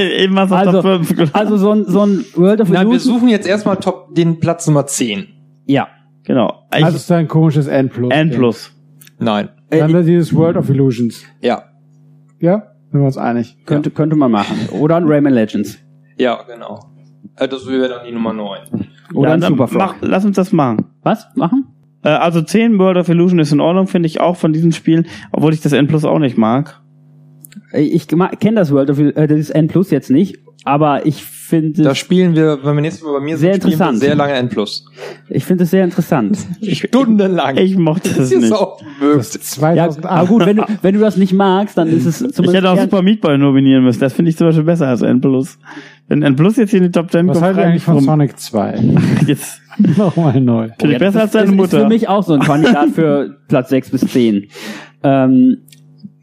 [0.00, 1.30] Eben was auf also, Top 5.
[1.34, 3.14] also so ein, so ein World of Nein, wir Illusion.
[3.14, 5.26] suchen jetzt erstmal Top, den Platz Nummer 10.
[5.66, 5.88] Ja.
[6.24, 6.66] Genau.
[6.74, 8.12] Ich, Das ist ein komisches N plus.
[8.12, 8.72] N plus.
[9.18, 9.48] Nein.
[9.70, 11.24] Äh, Dann wäre dieses World of Illusions.
[11.40, 11.64] Ja.
[12.40, 12.72] Ja?
[12.90, 13.56] Sind wir uns einig?
[13.64, 14.68] könnte, könnte man machen.
[14.72, 15.78] Oder ein Rayman Legends.
[16.18, 16.80] Ja, genau.
[17.36, 18.60] Äh, Das wäre dann die Nummer 9.
[19.14, 19.78] Oder ja, ein Superfrog.
[19.78, 20.86] mach, lass uns das machen.
[21.02, 21.26] Was?
[21.34, 21.66] Machen?
[22.02, 25.06] Äh, also 10 World of Illusion ist in Ordnung, finde ich auch von diesen Spielen,
[25.32, 26.80] obwohl ich das N plus auch nicht mag.
[27.72, 31.94] Ich kenne das World of äh, das N Plus jetzt nicht, aber ich finde Da
[31.94, 33.98] spielen wir, wenn wir nächstes Mal bei mir Sehr sind, interessant.
[33.98, 34.50] sehr lange N+.
[35.28, 36.38] ich finde es sehr interessant.
[36.62, 37.56] Stundenlang.
[37.56, 38.52] Ich mochte das das ist nicht.
[38.52, 39.34] auch mögt.
[39.34, 40.04] Ja, 2008.
[40.06, 42.70] aber gut, wenn du, wenn du das nicht magst, dann ist es Ich zumindest hätte
[42.70, 44.00] auch Super Meat Boy nominieren müssen.
[44.00, 45.58] Das finde ich zum Beispiel besser als N plus.
[46.08, 47.94] Wenn N plus jetzt hier in die Top 10 Was kommt, frage eigentlich ich von
[47.94, 48.04] warum.
[48.04, 48.80] Sonic 2?
[49.26, 49.60] Jetzt
[49.98, 50.68] Nochmal neu.
[50.78, 51.80] finde ich besser als das deine ist, Ist Mutter.
[51.82, 54.46] für mich auch so ein Kandidat für Platz 6 bis 10.
[55.02, 55.58] Ähm,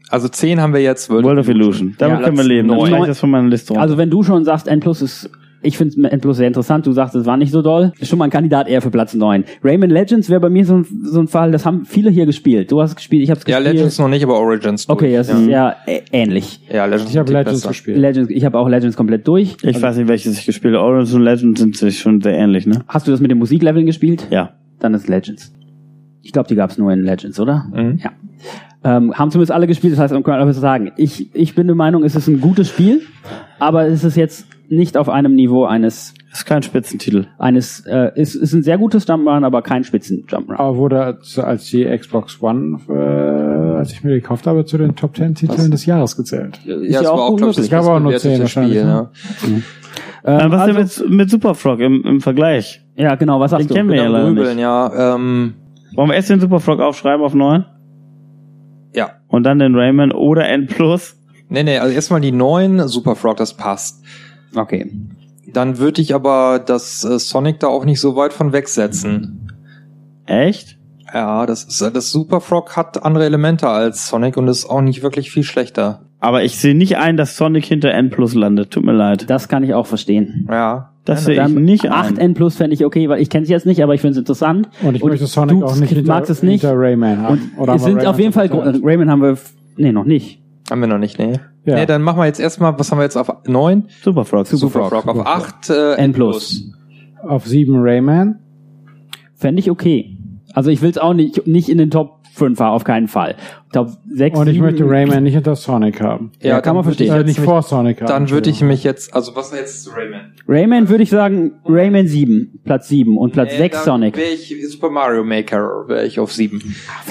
[0.08, 1.10] Also 10 haben wir jetzt.
[1.10, 1.94] World of Illusion.
[1.98, 2.68] Damit Ja, können wir leben.
[2.68, 2.86] Dann neun.
[2.88, 3.82] schneide ich das von meiner Liste runter.
[3.82, 5.30] also wenn du schon sagst, N Plus ist,
[5.64, 8.18] ich finde N Plus sehr interessant, du sagst, es war nicht so doll, ist schon
[8.18, 9.44] mal ein Kandidat eher für Platz 9.
[9.62, 12.70] Rayman Legends wäre bei mir so ein, so ein Fall, das haben viele hier gespielt.
[12.70, 13.76] Du hast gespielt, ich habe Ja, gespielt.
[13.76, 14.86] Legends noch nicht, aber Origins.
[14.86, 14.96] durch.
[14.96, 15.38] Okay, das ja.
[15.40, 16.60] ist ja ä- ähnlich.
[16.72, 17.68] Ja, Legends Ich habe ist Legends besser.
[17.68, 17.96] gespielt.
[17.98, 19.56] Legends, ich habe auch Legends komplett durch.
[19.62, 20.84] ich weiß nicht, welches ich gespielt habe.
[20.84, 22.80] Origins und Legends sind sich schon sehr ähnlich, ne?
[22.88, 24.26] Hast du das mit den Musikleveln gespielt?
[24.30, 24.50] Ja.
[24.80, 25.52] Dann ist Legends.
[26.22, 27.66] Ich glaube, die gab es nur in Legends, oder?
[27.72, 27.98] Mhm.
[28.02, 28.10] Ja.
[28.86, 30.92] Ähm, haben zumindest alle gespielt, das heißt, man kann alles sagen.
[30.98, 33.00] Ich, ich bin der Meinung, es ist ein gutes Spiel,
[33.58, 37.26] aber es ist jetzt nicht auf einem Niveau eines, Ist kein Spitzentitel.
[37.38, 40.56] eines, äh, es ist ein sehr gutes Jump'n'Run, aber kein Spitzen-Jump'n'Run.
[40.56, 44.96] Aber wurde als, als die Xbox One, äh, als ich mir gekauft habe, zu den
[44.96, 46.58] Top 10 Titeln des Jahres gezählt.
[46.64, 47.70] Ist Ja, es war auch, gut glaube ich, das möglich.
[47.70, 49.10] gab auch nur bestbewertete 10 wahrscheinlich, Spiel, ne?
[49.44, 49.46] ja.
[49.46, 49.62] Ähm,
[50.46, 52.82] Äh, was also, denn mit, mit Super Frog im, im Vergleich?
[52.96, 53.94] ja, genau, was sagst Den kennen du?
[53.94, 54.62] wir ja Genau, leider Grübeln, nicht.
[54.62, 55.14] ja.
[55.14, 55.54] Ähm,
[55.94, 57.64] Wollen wir erst den Super Frog aufschreiben auf 9?
[58.94, 59.10] ja.
[59.28, 61.16] Und dann den Rayman oder N plus?
[61.48, 64.02] Nee, nee, also erstmal die 9, Super Frog, das passt.
[64.54, 64.90] Okay.
[65.52, 69.52] Dann würde ich aber das äh, Sonic da auch nicht so weit von wegsetzen.
[70.26, 70.78] Echt?
[71.12, 75.02] Ja, das ist, das Super Frog hat andere Elemente als Sonic und ist auch nicht
[75.02, 76.00] wirklich viel schlechter.
[76.18, 78.70] Aber ich sehe nicht ein, dass Sonic hinter N plus landet.
[78.70, 79.28] Tut mir leid.
[79.28, 80.48] Das kann ich auch verstehen.
[80.50, 80.90] Ja.
[81.04, 82.16] Das sehe ich Dann nicht 8 ein.
[82.16, 84.18] N Plus fände ich okay, weil ich kenne es jetzt nicht, aber ich finde es
[84.18, 84.70] interessant.
[84.82, 86.62] Und ich möchte Sonic du auch nicht hinter, magst es nicht.
[86.62, 87.52] hinter Rayman haben.
[87.56, 88.80] Und Oder haben es wir sind Rayman auf jeden Fall?
[88.82, 89.36] Rayman haben wir,
[89.76, 90.40] nee, noch nicht.
[90.70, 91.38] Haben wir noch nicht, nee.
[91.64, 91.76] Ja.
[91.76, 93.88] Nee, dann machen wir jetzt erstmal, was haben wir jetzt auf 9?
[94.02, 94.46] Super Frog.
[94.46, 95.06] Super Frog.
[95.06, 96.70] Auf 8 äh, N Plus.
[97.22, 98.40] Auf 7 Rayman.
[99.34, 100.18] Fände ich okay.
[100.52, 103.36] Also ich will es auch nicht, nicht in den Top 5 haben, auf keinen Fall.
[103.72, 106.32] Top 6, Und ich 7, möchte Rayman nicht hinter Sonic haben.
[106.42, 107.06] Ja, kann man verstehen.
[107.06, 108.08] ich Äh, jetzt nicht vor Sonic haben.
[108.08, 110.32] Dann würde ich mich jetzt, also was ist jetzt Rayman?
[110.46, 114.16] Rayman würde ich sagen, Rayman 7, Platz 7 und Platz 6 Sonic.
[114.16, 116.60] Wäre ich Super Mario Maker, wäre ich auf 7.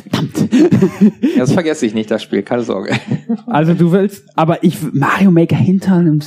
[0.09, 0.53] Verdammt.
[1.21, 2.93] Ja, das vergesse ich nicht, das Spiel, keine Sorge.
[3.45, 6.19] Also du willst, aber ich, Mario Maker hinter einem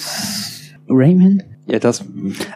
[0.89, 1.43] Rayman?
[1.69, 2.05] Ja, das,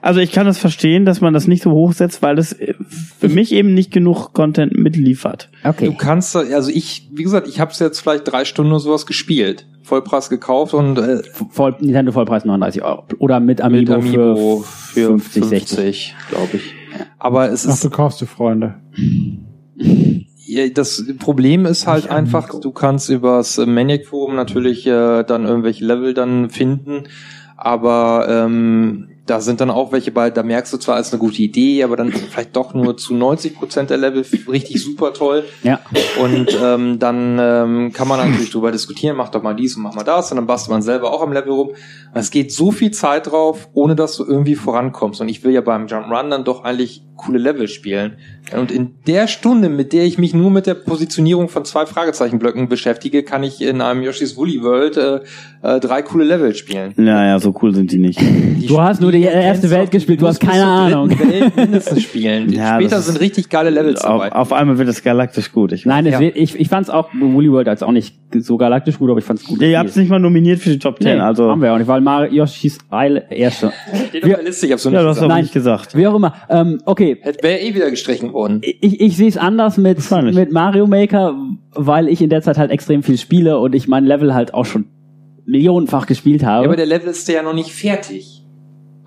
[0.03, 2.75] Also ich kann das verstehen, dass man das nicht so hochsetzt, weil das äh,
[3.19, 5.51] für mich eben nicht genug Content mitliefert.
[5.65, 5.87] Okay.
[5.87, 9.07] du kannst, also ich, wie gesagt, ich habe es jetzt vielleicht drei Stunden oder sowas
[9.07, 9.67] gespielt.
[9.83, 13.05] Vollpreis gekauft und äh, Voll, Nintendo Vollpreis 39 Euro.
[13.19, 15.77] Oder mit Amiibo, mit Amiibo für, für 50, 60.
[15.79, 16.75] 50, glaube ich.
[17.19, 18.77] Aber es Ach, ist, du kaufst dir Freunde.
[20.37, 25.85] ja, das Problem ist halt einfach, du kannst übers Maniac Forum natürlich äh, dann irgendwelche
[25.85, 27.05] Level dann finden,
[27.61, 31.41] aber ähm, da sind dann auch welche bei, da merkst du zwar, ist eine gute
[31.41, 35.45] Idee, aber dann vielleicht doch nur zu 90 Prozent der Level richtig super toll.
[35.63, 35.79] Ja.
[36.21, 39.95] Und ähm, dann ähm, kann man natürlich drüber diskutieren, mach doch mal dies und mach
[39.95, 41.71] mal das und dann bastelt man selber auch am Level rum.
[42.13, 45.21] Es geht so viel Zeit drauf, ohne dass du irgendwie vorankommst.
[45.21, 48.17] Und ich will ja beim Jump'n'Run dann doch eigentlich coole Level spielen.
[48.57, 52.69] Und in der Stunde, mit der ich mich nur mit der Positionierung von zwei Fragezeichenblöcken
[52.69, 55.21] beschäftige, kann ich in einem Yoshi's Woolly World äh,
[55.63, 56.95] äh, drei coole Level spielen.
[56.97, 58.19] Naja, so cool sind die nicht.
[58.21, 61.11] Die Du hast nur die erste Welt gespielt, du hast keine Ahnung.
[61.11, 62.53] Welt mindestens spielen.
[62.53, 64.33] Ja, Später sind richtig geile Levels Auf, dabei.
[64.33, 65.73] auf einmal wird es galaktisch gut.
[65.73, 66.21] Ich Nein, Ja.
[66.21, 69.19] wird, ich, ich fand es auch, Woolly World als auch nicht so galaktisch gut, aber
[69.19, 69.61] ich fand es gut.
[69.61, 71.51] Ja, ihr habt es nicht mal nominiert für die Top 10, nee, also.
[71.51, 73.73] haben wir auch nicht, weil Mario Yoshi's Isle erste.
[74.09, 75.29] Steht auf der Liste, ich hab's so Ja, nicht du hast gesagt.
[75.29, 75.43] Nein.
[75.43, 75.97] nicht gesagt.
[75.97, 76.35] Wie auch immer.
[76.49, 78.61] Ähm, okay, Hätte wäre eh wieder gestrichen worden.
[78.63, 79.99] ich, ich sehe es anders mit,
[80.33, 81.35] mit Mario Maker,
[81.75, 84.65] weil ich in der Zeit halt extrem viel spiele und ich mein Level halt auch
[84.67, 84.87] schon
[85.47, 86.65] millionenfach gespielt habe.
[86.65, 88.40] Ja, aber der Level ist ja noch nicht fertig.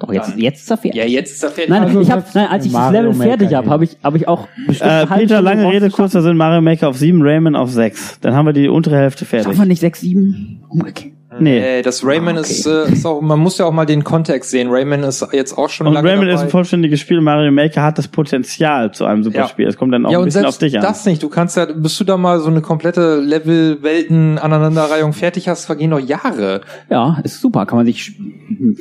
[0.06, 0.38] Doch, jetzt, Dann.
[0.40, 0.95] jetzt ist er fertig.
[1.01, 1.69] Ja, jetzt ist er fertig.
[1.69, 3.98] Nein, Also ich hab, nein, als ich das Mario Level Maker fertig habe, habe ich,
[4.03, 7.56] habe ich auch bestimmt Äh, Peter, lange Rede, kurzer Sinn, Mario Maker auf 7, Rayman
[7.56, 8.19] auf 6.
[8.19, 9.67] Dann haben wir die untere Hälfte Schaffen wir fertig.
[9.69, 10.64] nicht 6, 7?
[10.67, 11.14] Umgekehrt.
[11.40, 11.80] Nee.
[11.80, 12.50] Äh, das Rayman Ah, okay.
[12.52, 14.70] ist, äh, ist auch, man muss ja auch mal den Kontext sehen.
[14.70, 16.36] Rayman ist jetzt auch schon Und lange Rayman dabei.
[16.36, 17.22] ist ein vollständiges Spiel.
[17.22, 19.48] Mario Maker hat das Potenzial zu einem super Ja.
[19.48, 19.68] Spiel.
[19.68, 20.82] Es kommt dann auch ja, ein bisschen auf dich an.
[20.84, 21.22] das nicht.
[21.24, 26.00] Du kannst ja, bis du da mal so eine komplette Level-Welten-Aneinanderreihung fertig hast, vergehen noch
[26.00, 26.62] Jahre.
[26.90, 27.66] Ja, ist super.
[27.66, 28.14] Kann man sich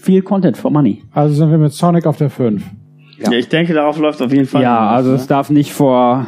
[0.03, 1.03] viel Content for money.
[1.13, 2.63] Also sind wir mit Sonic auf der 5.
[3.19, 3.33] ja.
[3.33, 4.63] ich denke, darauf läuft auf jeden Fall.
[4.63, 6.27] Ja, also es darf nicht vor.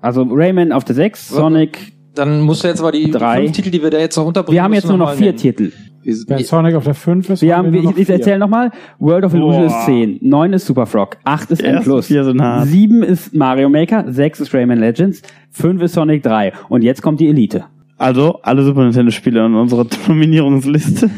[0.00, 1.93] Also Rayman auf der 6, Sonic.
[2.14, 3.42] Dann musst du jetzt aber die, Drei.
[3.42, 5.38] fünf Titel, die wir da jetzt noch unterbringen Wir haben jetzt nur noch vier nennen.
[5.38, 5.72] Titel.
[6.04, 9.24] Wenn Sonic auf der 5 ist, Wir haben, nur ich, noch ich erzähle nochmal, World
[9.24, 9.78] of Illusion Boah.
[9.78, 12.66] ist 10, 9 ist Super Frog, 8 ist N+, ersten vier sind hart.
[12.66, 17.20] 7 ist Mario Maker, 6 ist Rayman Legends, 5 ist Sonic 3 und jetzt kommt
[17.20, 17.64] die Elite.
[17.96, 21.08] Also, alle Super Nintendo-Spiele in unserer Nominierungsliste.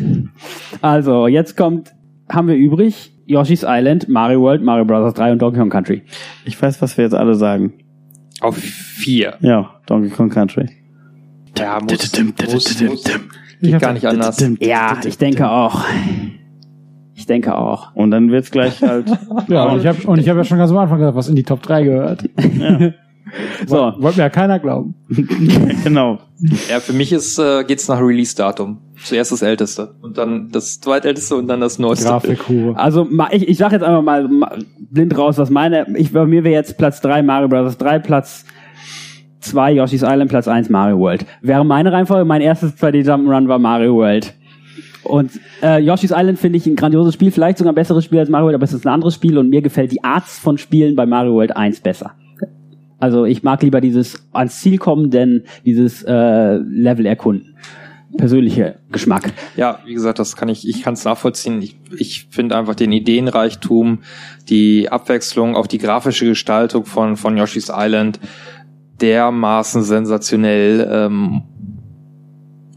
[0.83, 1.93] Also, jetzt kommt,
[2.29, 5.15] haben wir übrig, Yoshi's Island, Mario World, Mario Bros.
[5.15, 6.03] 3 und Donkey Kong Country.
[6.45, 7.73] Ich weiß, was wir jetzt alle sagen.
[8.41, 9.35] Auf vier.
[9.41, 10.69] Ja, Donkey Kong Country.
[11.59, 11.93] Ja, muss,
[12.39, 13.05] muss, muss,
[13.61, 14.45] Ich geht gar nicht anders.
[14.61, 15.83] Ja, ich denke auch.
[17.15, 17.95] Ich denke auch.
[17.95, 19.07] Und dann wird's gleich halt.
[19.49, 21.37] Ja, und ich habe und ich habe ja schon ganz am Anfang gesagt, was in
[21.37, 22.29] die Top 3 gehört.
[23.67, 24.95] So, Wollte mir ja keiner glauben.
[25.85, 26.21] genau.
[26.71, 28.79] Ja, für mich ist, äh, geht's nach Release-Datum.
[29.03, 32.07] Zuerst das älteste und dann das zweitälteste und dann das neueste.
[32.07, 32.77] Grafikhure.
[32.79, 34.57] also ich, ich sag jetzt einfach mal ma-
[34.91, 37.77] blind raus, was meine, ich, bei mir wäre jetzt Platz 3 Mario Bros.
[37.77, 38.45] 3, Platz
[39.41, 41.27] 2 Yoshi's Island, Platz 1 Mario World.
[41.43, 44.35] Wäre meine Reihenfolge, mein erstes 2D Jump'n'Run war Mario World.
[45.05, 45.33] Und
[45.63, 48.47] äh, Yoshi's Island finde ich ein grandioses Spiel, vielleicht sogar ein besseres Spiel als Mario
[48.47, 51.07] World, aber es ist ein anderes Spiel und mir gefällt die Art von Spielen bei
[51.07, 52.13] Mario World 1 besser.
[52.99, 57.57] Also ich mag lieber dieses ans Ziel kommen, denn dieses äh, Level erkunden.
[58.17, 59.33] Persönlicher Geschmack.
[59.57, 61.61] Ja, wie gesagt, das kann ich, ich kann es nachvollziehen.
[61.61, 63.99] Ich, ich finde einfach den Ideenreichtum,
[64.49, 68.19] die Abwechslung, auch die grafische Gestaltung von, von Yoshi's Island
[69.01, 70.89] dermaßen sensationell.
[70.91, 71.43] Ähm,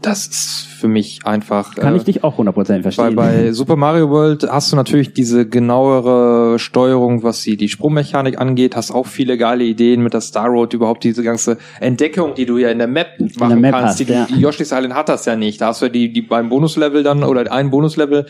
[0.02, 1.74] das ist für mich einfach.
[1.74, 3.14] Kann äh, ich dich auch 100% Bei, verstehen.
[3.14, 8.76] bei Super Mario World hast du natürlich diese genauere Steuerung, was die, die Sprungmechanik angeht,
[8.76, 12.56] hast auch viele geile Ideen mit der Star Road, überhaupt diese ganze Entdeckung, die du
[12.56, 13.08] ja in der Map
[13.38, 14.00] machen Map kannst.
[14.00, 14.26] hast, die, ja.
[14.26, 15.60] die Yoshi's Island hat das ja nicht.
[15.60, 18.24] Da hast du ja die, die beim Bonuslevel dann oder ein Bonuslevel,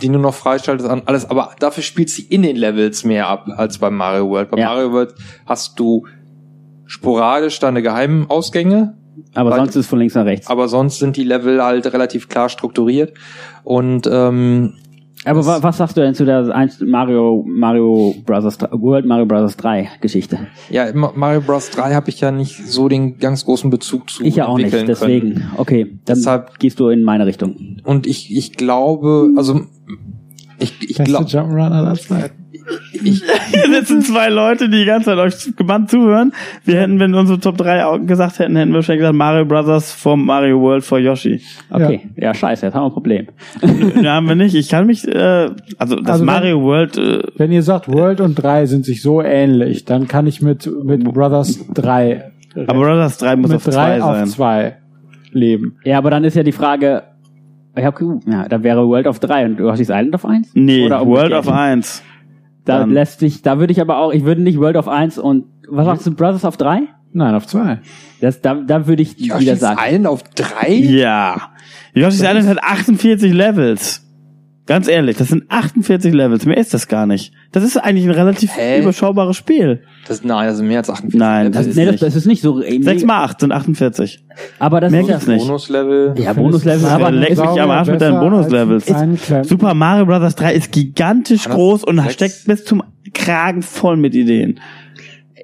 [0.00, 3.48] die nur noch freischaltest an alles, aber dafür spielt sie in den Levels mehr ab
[3.54, 4.50] als beim Mario World.
[4.50, 4.68] Bei Ja.
[4.70, 6.06] Mario World hast du
[6.86, 8.94] sporadisch deine geheimen Ausgänge,
[9.34, 10.48] aber weil- sonst ist von links nach rechts.
[10.48, 13.12] aber sonst sind die Level halt relativ klar strukturiert
[13.64, 14.74] und ähm,
[15.24, 19.56] Aber wa was sagst du denn zu der 1 Mario Mario Brothers World Mario Brothers
[19.56, 20.48] 3 Geschichte?
[20.68, 21.70] Ja, Ma- Mario Bros.
[21.70, 24.72] 3 habe ich ja nicht so den ganz großen Bezug zu Ich ja auch nicht,
[24.72, 25.34] deswegen.
[25.34, 25.50] Können.
[25.58, 27.76] Okay, dann Deshalb- gehst du in meine Richtung.
[27.84, 29.60] Und ich, ich glaube, also
[30.58, 32.41] ich, ich glaube, Jump'n'Run aller Zeiten.
[32.92, 36.32] Ich, Hier sitzen zwei Leute, die die ganze Zeit euch gebannt zuhören.
[36.64, 39.44] Wir hätten, wenn wir unsere Top 3 auch gesagt hätten, hätten wir wahrscheinlich gesagt Mario
[39.44, 41.40] Brothers vor Mario World vor Yoshi.
[41.70, 43.26] Okay, ja, scheiße, jetzt haben wir ein Problem.
[44.02, 44.54] Ja, haben wir nicht.
[44.54, 48.20] Ich kann mich, äh, also das Also wenn- Mario World, äh, Wenn ihr sagt, World
[48.20, 52.30] und 3 sind sich so ähnlich, dann kann ich mit, mit Brothers 3,
[52.66, 54.26] aber Brothers 3 muss mit auf 2 3 auf sein.
[54.26, 54.76] 2
[55.32, 55.76] leben.
[55.84, 57.04] Ja, aber dann ist ja die Frage,
[57.74, 60.50] ich hab, ja, da wäre World auf 3 und Yoshi's Island auf 1?
[60.54, 62.02] Nee, Oder World of 1.
[62.64, 65.18] Da Dann- lässt sich, da würde ich aber auch, ich würde nicht World auf 1
[65.18, 66.82] und, was sagst du, Brothers auf 3?
[67.12, 67.80] Nein, auf 2.
[68.20, 69.80] Das, da, da würde ich wieder Yoshi's sagen.
[69.82, 70.72] Island auf 3?
[70.72, 71.50] Ja.
[71.94, 74.01] Yoshi's Island hat 48 Levels.
[74.66, 76.46] Ganz ehrlich, das sind 48 Levels.
[76.46, 77.32] Mehr ist das gar nicht.
[77.50, 78.80] Das ist eigentlich ein relativ Hä?
[78.80, 79.82] überschaubares Spiel.
[80.06, 81.18] Das, nein, das sind mehr als 48.
[81.18, 81.50] Nein, Level.
[81.52, 82.02] das ist nee, das, nicht.
[82.04, 84.24] das ist nicht so, äh, 6 mal 8 sind 48.
[84.60, 85.46] aber das Mehr ist ja, gibt's nicht.
[85.46, 86.14] Bonuslevel.
[86.16, 88.86] ja, Bonuslevel, Ja, aber leck mich am Arsch mit deinen Bonuslevels.
[89.48, 90.34] Super Mario Bros.
[90.36, 92.84] 3 ist gigantisch das groß und sechs- steckt bis zum
[93.14, 94.60] Kragen voll mit Ideen.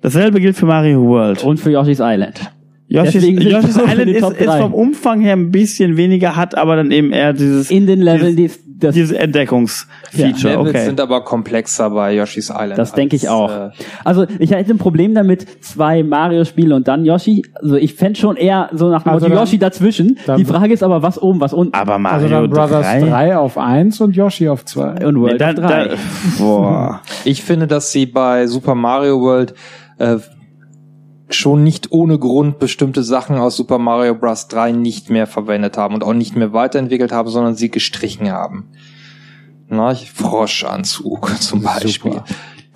[0.01, 1.43] Dasselbe gilt für Mario World.
[1.43, 2.53] und für Yoshi's Island.
[2.87, 7.13] Yoshi's, Yoshi's Island ist, ist vom Umfang her ein bisschen weniger, hat aber dann eben
[7.13, 8.51] eher dieses, In den Leveln, die,
[8.81, 10.55] das, dieses Entdeckungsfeature.
[10.55, 10.85] Levels okay.
[10.85, 12.79] sind aber komplexer bei Yoshi's Island.
[12.79, 13.51] Das denke ich auch.
[13.51, 13.71] äh,
[14.05, 17.43] Also ich hätte ein Problem damit, zwei Mario-Spiele und dann Yoshi.
[17.55, 20.19] Also ich fände schon eher so nach dem Also Motto dann- Yoshi dazwischen.
[20.27, 21.75] dann- Die Frage ist aber, was oben, was unten.
[21.75, 23.01] aber Mario Also dann Brothers 3?
[23.01, 25.05] 3 auf 1 und Yoshi auf 2.
[25.07, 25.89] und Nee, World da, of 3.
[25.89, 25.95] da,
[26.39, 27.01] boah.
[27.25, 29.55] Ich finde, dass sie bei Super Mario World
[29.99, 30.17] äh,
[31.31, 34.49] schon nicht ohne Grund bestimmte Sachen aus Super Mario Bros.
[34.49, 38.69] 3 nicht mehr verwendet haben und auch nicht mehr weiterentwickelt haben, sondern sie gestrichen haben.
[39.69, 42.13] Na, ich- Froschanzug zum Beispiel.
[42.13, 42.25] Super.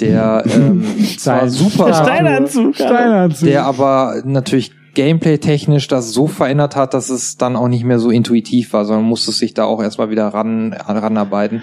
[0.01, 0.85] Der ähm,
[1.19, 2.75] zwar super, Steinanzug.
[2.75, 3.47] Steinanzug.
[3.49, 8.11] der aber natürlich gameplay-technisch das so verändert hat, dass es dann auch nicht mehr so
[8.11, 11.63] intuitiv war, sondern musste sich da auch erstmal wieder ran, ranarbeiten.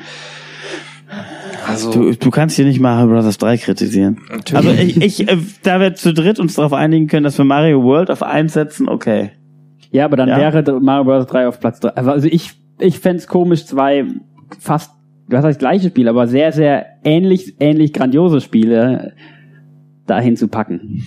[1.68, 3.38] Also, Du, du kannst hier nicht Mario Bros.
[3.38, 4.20] 3 kritisieren.
[4.54, 7.84] Also ich, ich äh, da wir zu dritt uns darauf einigen können, dass wir Mario
[7.84, 9.32] World auf 1 setzen, okay.
[9.92, 10.38] Ja, aber dann Ja.
[10.38, 11.26] wäre Mario Bros.
[11.28, 11.90] 3 auf Platz 3.
[11.90, 14.06] Also ich ich fänd's komisch, zwei
[14.60, 14.92] fast,
[15.28, 19.14] was heißt gleiche Spiele, aber sehr, sehr ähnlich, ähnlich grandiose Spiele
[20.08, 21.04] dahin zu packen.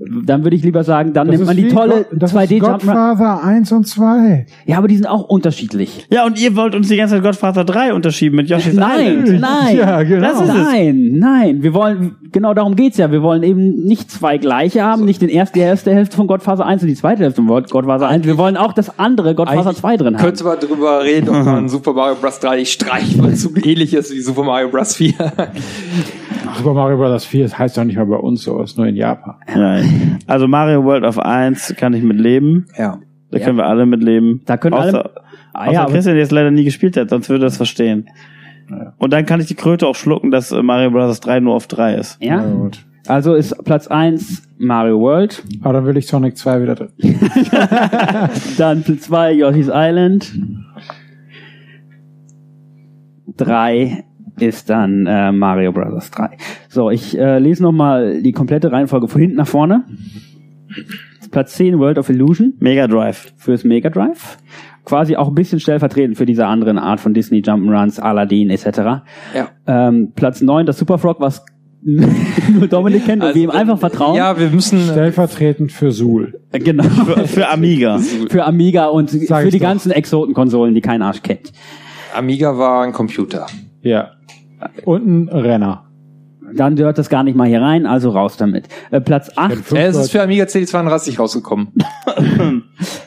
[0.00, 3.42] Dann würde ich lieber sagen, dann nimmt man die tolle Go- das 2D ist Godfather
[3.42, 4.46] 1 und 2.
[4.64, 6.06] Ja, aber die sind auch unterschiedlich.
[6.10, 9.40] Ja, und ihr wollt uns die ganze Zeit Godfather 3 unterschieben mit Yoshi's Nein, Island.
[9.40, 9.76] nein.
[9.76, 10.20] Ja, genau.
[10.20, 10.54] Das ist es.
[10.54, 13.10] Nein, nein, wir wollen, genau darum geht's ja.
[13.10, 16.64] Wir wollen eben nicht zwei gleiche haben, nicht den erste, die erste Hälfte von Godfather
[16.64, 18.24] 1 und die zweite Hälfte von Godfather 1.
[18.24, 20.22] Wir wollen auch das andere Godfather 2 drin haben.
[20.24, 22.38] Könnte man drüber reden, ob man Super Mario Bros.
[22.38, 24.94] 3 streicht, weil es so ähnlich ist wie Super Mario Bros.
[24.94, 25.12] 4.
[26.56, 27.24] Super Mario Bros.
[27.24, 29.34] 4 das heißt doch nicht mal bei uns so, ist nur in Japan.
[29.54, 29.87] Nein.
[30.26, 32.66] Also Mario World of 1 kann ich mit leben.
[32.76, 32.98] Ja.
[33.30, 34.42] Da können wir alle mit leben.
[34.46, 35.10] Da können außer, alle-
[35.52, 37.56] Ah, außer ja, aber- Christian, der es leider nie gespielt hat, sonst würde er das
[37.56, 38.08] verstehen.
[38.98, 41.20] Und dann kann ich die Kröte auch schlucken, dass äh, Mario Bros.
[41.20, 42.18] 3 nur auf 3 ist.
[42.22, 42.44] Ja?
[43.06, 46.88] Also ist Platz 1 Mario World, Aber dann will ich Sonic 2 wieder drin.
[48.58, 50.30] dann Platz 2 Yoshi's Island,
[53.36, 54.04] 3
[54.42, 56.10] ist dann äh, Mario Bros.
[56.10, 56.30] 3.
[56.68, 59.84] So, ich äh, lese nochmal die komplette Reihenfolge von hinten nach vorne.
[61.30, 63.32] Platz 10 World of Illusion Mega Drive.
[63.36, 64.38] fürs Mega Drive.
[64.84, 68.66] Quasi auch ein bisschen stellvertretend für diese anderen Art von Disney Jump'n'Runs, Aladdin etc.
[69.34, 69.48] Ja.
[69.66, 71.44] Ähm, Platz 9 das Super Frog, was
[71.82, 74.16] nur Dominik kennt und wir ihm einfach vertrauen.
[74.16, 74.80] Ja, wir müssen.
[74.80, 76.40] Stellvertretend für Suhl.
[76.50, 76.82] Äh, Genau.
[76.84, 77.98] Für, für Amiga.
[78.30, 79.66] Für Amiga und Sag für die doch.
[79.66, 81.52] ganzen Exotenkonsolen, die kein Arsch kennt.
[82.16, 83.46] Amiga war ein Computer.
[83.82, 84.12] Ja.
[84.84, 85.84] Und ein Renner.
[86.54, 88.68] Dann gehört das gar nicht mal hier rein, also raus damit.
[88.90, 91.72] Äh, Platz 8, Fünf Äh, es ist für Amiga CD32 rausgekommen.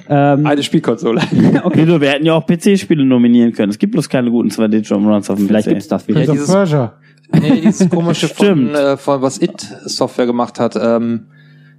[0.10, 1.22] ähm, Eine Spielkonsole.
[1.64, 3.72] Okay, du, wir hätten ja auch PC-Spiele nominieren können.
[3.72, 5.72] Es gibt bloß keine guten 2D-Jump-Runs auf dem vielleicht PC.
[5.72, 6.20] gibt's das wieder.
[6.20, 6.94] Prince of dieses- Persia.
[7.42, 10.76] nee, dieses komische von, äh, von was It Software gemacht hat.
[10.76, 11.28] Ähm,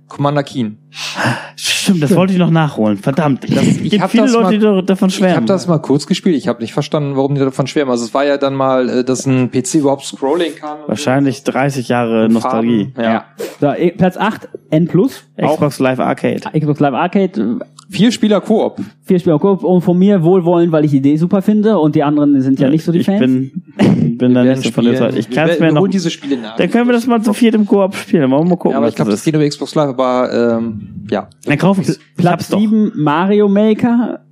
[0.08, 0.78] Commander Keen.
[1.82, 2.96] Stimmt, das wollte ich noch nachholen.
[2.98, 3.44] Verdammt.
[3.44, 5.36] Das Ich gibt hab viele das Leute, mal- die da- davon Ich schwärmen.
[5.36, 6.36] habe das mal kurz gespielt.
[6.36, 7.90] Ich habe nicht verstanden, warum die davon schwärmen.
[7.90, 10.78] Also es war ja dann mal, äh, dass ein PC überhaupt Scrolling kann.
[10.86, 12.28] Wahrscheinlich 30 Jahre.
[12.30, 12.92] Nostalgie.
[13.00, 13.24] Ja.
[13.60, 16.40] So, eh, Platz 8, N+, Xbox Live Arcade.
[16.58, 17.58] Xbox Live Arcade,
[17.90, 18.80] Vier Spieler Koop.
[19.04, 22.02] vier Spieler Koop und von mir wohlwollend, weil ich die Idee super finde und die
[22.02, 23.20] anderen sind ja nicht so die ich Fans.
[23.20, 25.14] bin, bin da nicht so von der Zeit.
[25.14, 25.86] Ich kann es mir noch.
[25.88, 26.56] diese Spiele nach.
[26.56, 28.30] Dann können wir das mal zu viert im Koop spielen.
[28.30, 30.56] Wollen wir mal gucken, ja, aber ich glaube, das das geht über Xbox Live, aber
[30.58, 31.28] ähm, ja.
[31.44, 31.98] Dann ich's.
[31.98, 32.58] Ich Platz hab's doch.
[32.60, 34.24] 7, Mario Maker.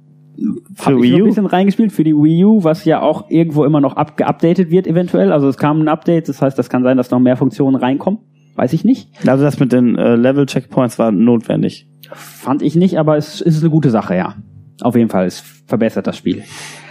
[0.75, 3.29] Für Hab ich Wii noch ein bisschen reingespielt für die Wii U, was ja auch
[3.29, 5.33] irgendwo immer noch up geupdatet wird eventuell.
[5.33, 8.21] Also es kam ein Update, das heißt, das kann sein, dass noch mehr Funktionen reinkommen.
[8.57, 9.11] Weiß ich nicht.
[9.27, 11.89] Also das mit den äh, Level-Checkpoints war notwendig.
[12.13, 14.35] Fand ich nicht, aber es ist eine gute Sache, ja.
[14.83, 16.43] Auf jeden Fall, es verbessert das Spiel.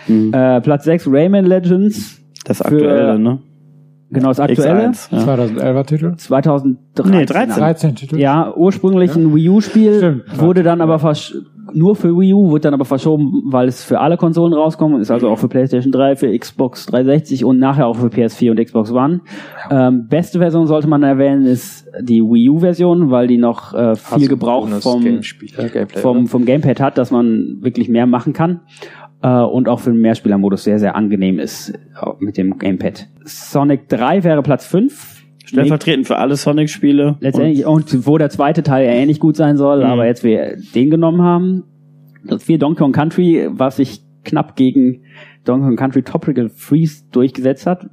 [0.07, 0.33] Mhm.
[0.33, 2.21] Äh, Platz 6, Rayman Legends.
[2.45, 3.39] Das Für- aktuelle, ne?
[4.11, 4.89] Genau, das aktuelle.
[4.89, 5.15] X1.
[5.15, 5.23] Ja.
[5.23, 6.15] 2011er Titel.
[6.15, 7.11] 2013.
[7.11, 7.55] Nee, 13.
[7.55, 8.17] 13 Titel.
[8.17, 11.35] Ja, ursprünglich ein Wii U-Spiel, wurde dann aber versch
[11.73, 15.11] nur für Wii U, wurde dann aber verschoben, weil es für alle Konsolen rauskommt, ist
[15.11, 18.91] also auch für PlayStation 3, für Xbox 360 und nachher auch für PS4 und Xbox
[18.91, 19.21] One.
[19.69, 24.13] Ähm, beste Version sollte man erwähnen, ist die Wii U-Version, weil die noch äh, viel
[24.13, 28.33] Also Gebrauch vom, Gamespiel, äh, Gameplay, vom, vom Gamepad hat, dass man wirklich mehr machen
[28.33, 28.61] kann.
[29.21, 31.75] Äh, und auch für den Mehrspielermodus sehr, sehr angenehm ist äh,
[32.19, 33.07] mit dem Gamepad.
[33.25, 35.17] Sonic 3 wäre Platz 5.
[35.45, 37.17] Stellvertretend für alle Sonic-Spiele.
[37.19, 39.89] Letztendlich, und, wo der zweite Teil ja ähnlich gut sein soll, Mhm.
[39.91, 41.63] aber jetzt wir den genommen haben.
[42.23, 45.03] Das vier Donkey Kong Country, was sich knapp gegen
[45.45, 47.89] Donkey Kong Country Tropical Freeze durchgesetzt hat,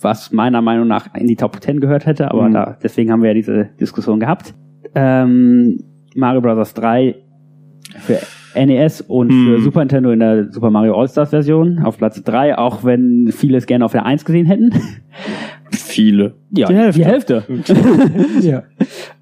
[0.00, 2.52] was meiner Meinung nach in die Top 10 gehört hätte, aber Mhm.
[2.54, 4.54] da, deswegen haben wir ja diese Diskussion gehabt.
[4.94, 5.78] Ähm,
[6.16, 6.74] Mario Bros.
[6.74, 7.14] 3
[8.00, 8.18] für
[8.54, 9.46] NES und Mhm.
[9.46, 13.58] für Super Nintendo in der Super Mario All-Stars Version auf Platz 3, auch wenn viele
[13.58, 14.70] es gerne auf der 1 gesehen hätten.
[15.70, 16.34] Viele.
[16.50, 16.98] Ja, Die Hälfte.
[16.98, 17.44] Die Hälfte.
[18.40, 18.62] Ja.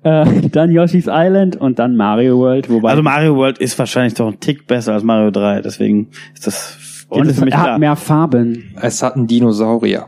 [0.04, 4.26] Äh, dann Yoshi's Island und dann Mario World, wobei Also Mario World ist wahrscheinlich doch
[4.26, 7.78] ein Tick besser als Mario 3, deswegen ist das und es für mich hat klar.
[7.78, 8.74] mehr Farben.
[8.80, 10.06] Es hat einen Dinosaurier.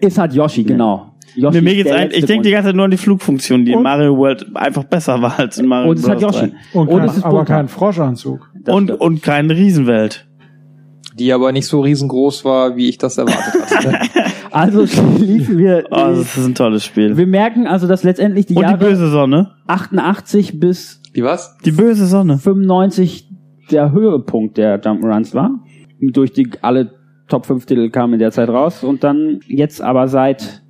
[0.00, 1.13] Es hat Yoshi, genau.
[1.36, 3.78] Yoshi mir geht's ein, ich denke die ganze Zeit nur an die Flugfunktion, die in
[3.78, 6.20] Und- Mario World einfach besser war als in Mario und es hat.
[6.20, 6.52] Yoshi.
[6.72, 6.78] 3.
[6.78, 8.50] Und, Und kein, es ist aber kein Froschanzug.
[8.62, 9.00] Das Und, stimmt.
[9.00, 10.26] und keine Riesenwelt.
[11.18, 13.98] Die aber nicht so riesengroß war, wie ich das erwartet hatte.
[14.54, 15.84] Also schließen wir.
[15.90, 17.16] Oh, das ist ein tolles Spiel.
[17.16, 19.50] wir merken also, dass letztendlich die Und die Jahre böse Sonne.
[19.66, 21.58] 88 bis Wie was?
[21.64, 22.38] Die böse Sonne.
[22.38, 23.28] 95
[23.72, 25.50] der Höhepunkt der Jump'n'Runs war.
[26.00, 26.92] Durch die alle
[27.28, 30.62] Top 5 Titel kamen in der Zeit raus und dann jetzt aber seit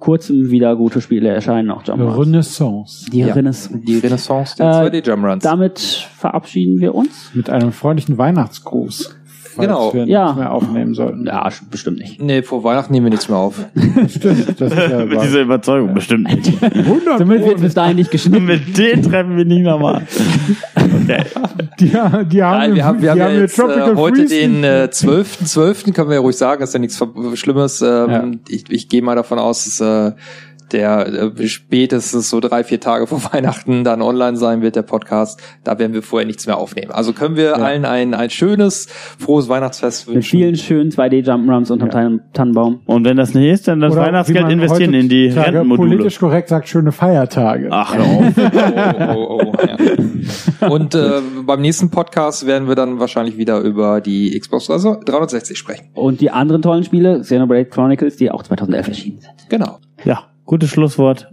[0.00, 2.18] kurzem wieder gute Spiele erscheinen, auch Jump'n'Runs.
[2.26, 3.06] Renaissance.
[3.12, 3.34] Die Ja.
[3.34, 3.78] Renaissance.
[3.86, 5.42] Die Renaissance der Äh, 2D-Jump'n'Runs.
[5.42, 7.30] Damit verabschieden wir uns.
[7.34, 9.16] Mit einem freundlichen Weihnachtsgruß.
[9.52, 9.92] Falls Genau.
[9.92, 10.24] wir Ja.
[10.26, 11.26] nichts mehr aufnehmen sollten.
[11.26, 12.22] Ja, bestimmt nicht.
[12.22, 13.66] Nee, vor Weihnachten nehmen wir nichts mehr auf.
[14.08, 16.52] Stimmt, das ist ja Mit dieser Überzeugung bestimmt nicht.
[17.18, 18.44] Damit wird bis dahin nicht geschnitten.
[18.46, 20.02] Mit denen treffen wir nicht nochmal.
[21.80, 24.34] Die, die haben, Nein, wir haben, wir haben ja jetzt äh, Tropical heute Freeze.
[24.34, 25.84] den äh, 12.12., 12.
[25.94, 27.02] können wir ja ruhig sagen, ist ja nichts
[27.34, 27.80] Schlimmes.
[27.82, 28.30] Ähm, Ja.
[28.48, 30.12] Ich, ich gehe mal davon aus, dass äh,
[30.72, 35.40] der äh, spätestens so drei, vier Tage vor Weihnachten dann online sein wird, der Podcast.
[35.64, 36.90] Da werden wir vorher nichts mehr aufnehmen.
[36.90, 38.86] Also können wir allen ein, ein schönes,
[39.18, 40.30] frohes Weihnachtsfest Mit wünschen.
[40.30, 42.80] vielen schönen 2D-Jump'n'Runs unterm Tan- Tannenbaum.
[42.86, 45.88] Und wenn das nicht ist, dann das Oder Weihnachtsgeld investieren in die heutzutage Rentenmodule.
[45.90, 47.68] Politisch korrekt sagt, schöne Feiertage.
[47.70, 48.24] Ach, auf.
[49.10, 50.68] Oh, oh, oh, ja.
[50.68, 55.88] Und äh, beim nächsten Podcast werden wir dann wahrscheinlich wieder über die Xbox 360 sprechen.
[55.94, 59.32] Und die anderen tollen Spiele, Xenoblade Chronicles, die auch 2011 erschienen sind.
[59.48, 59.78] Genau.
[60.50, 61.28] Gutes Schlusswort.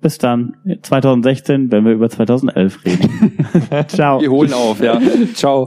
[0.00, 0.56] Bis dann.
[0.80, 3.38] 2016, wenn wir über 2011 reden.
[3.88, 4.22] Ciao.
[4.22, 4.98] Wir holen auf, ja.
[5.34, 5.62] Ciao.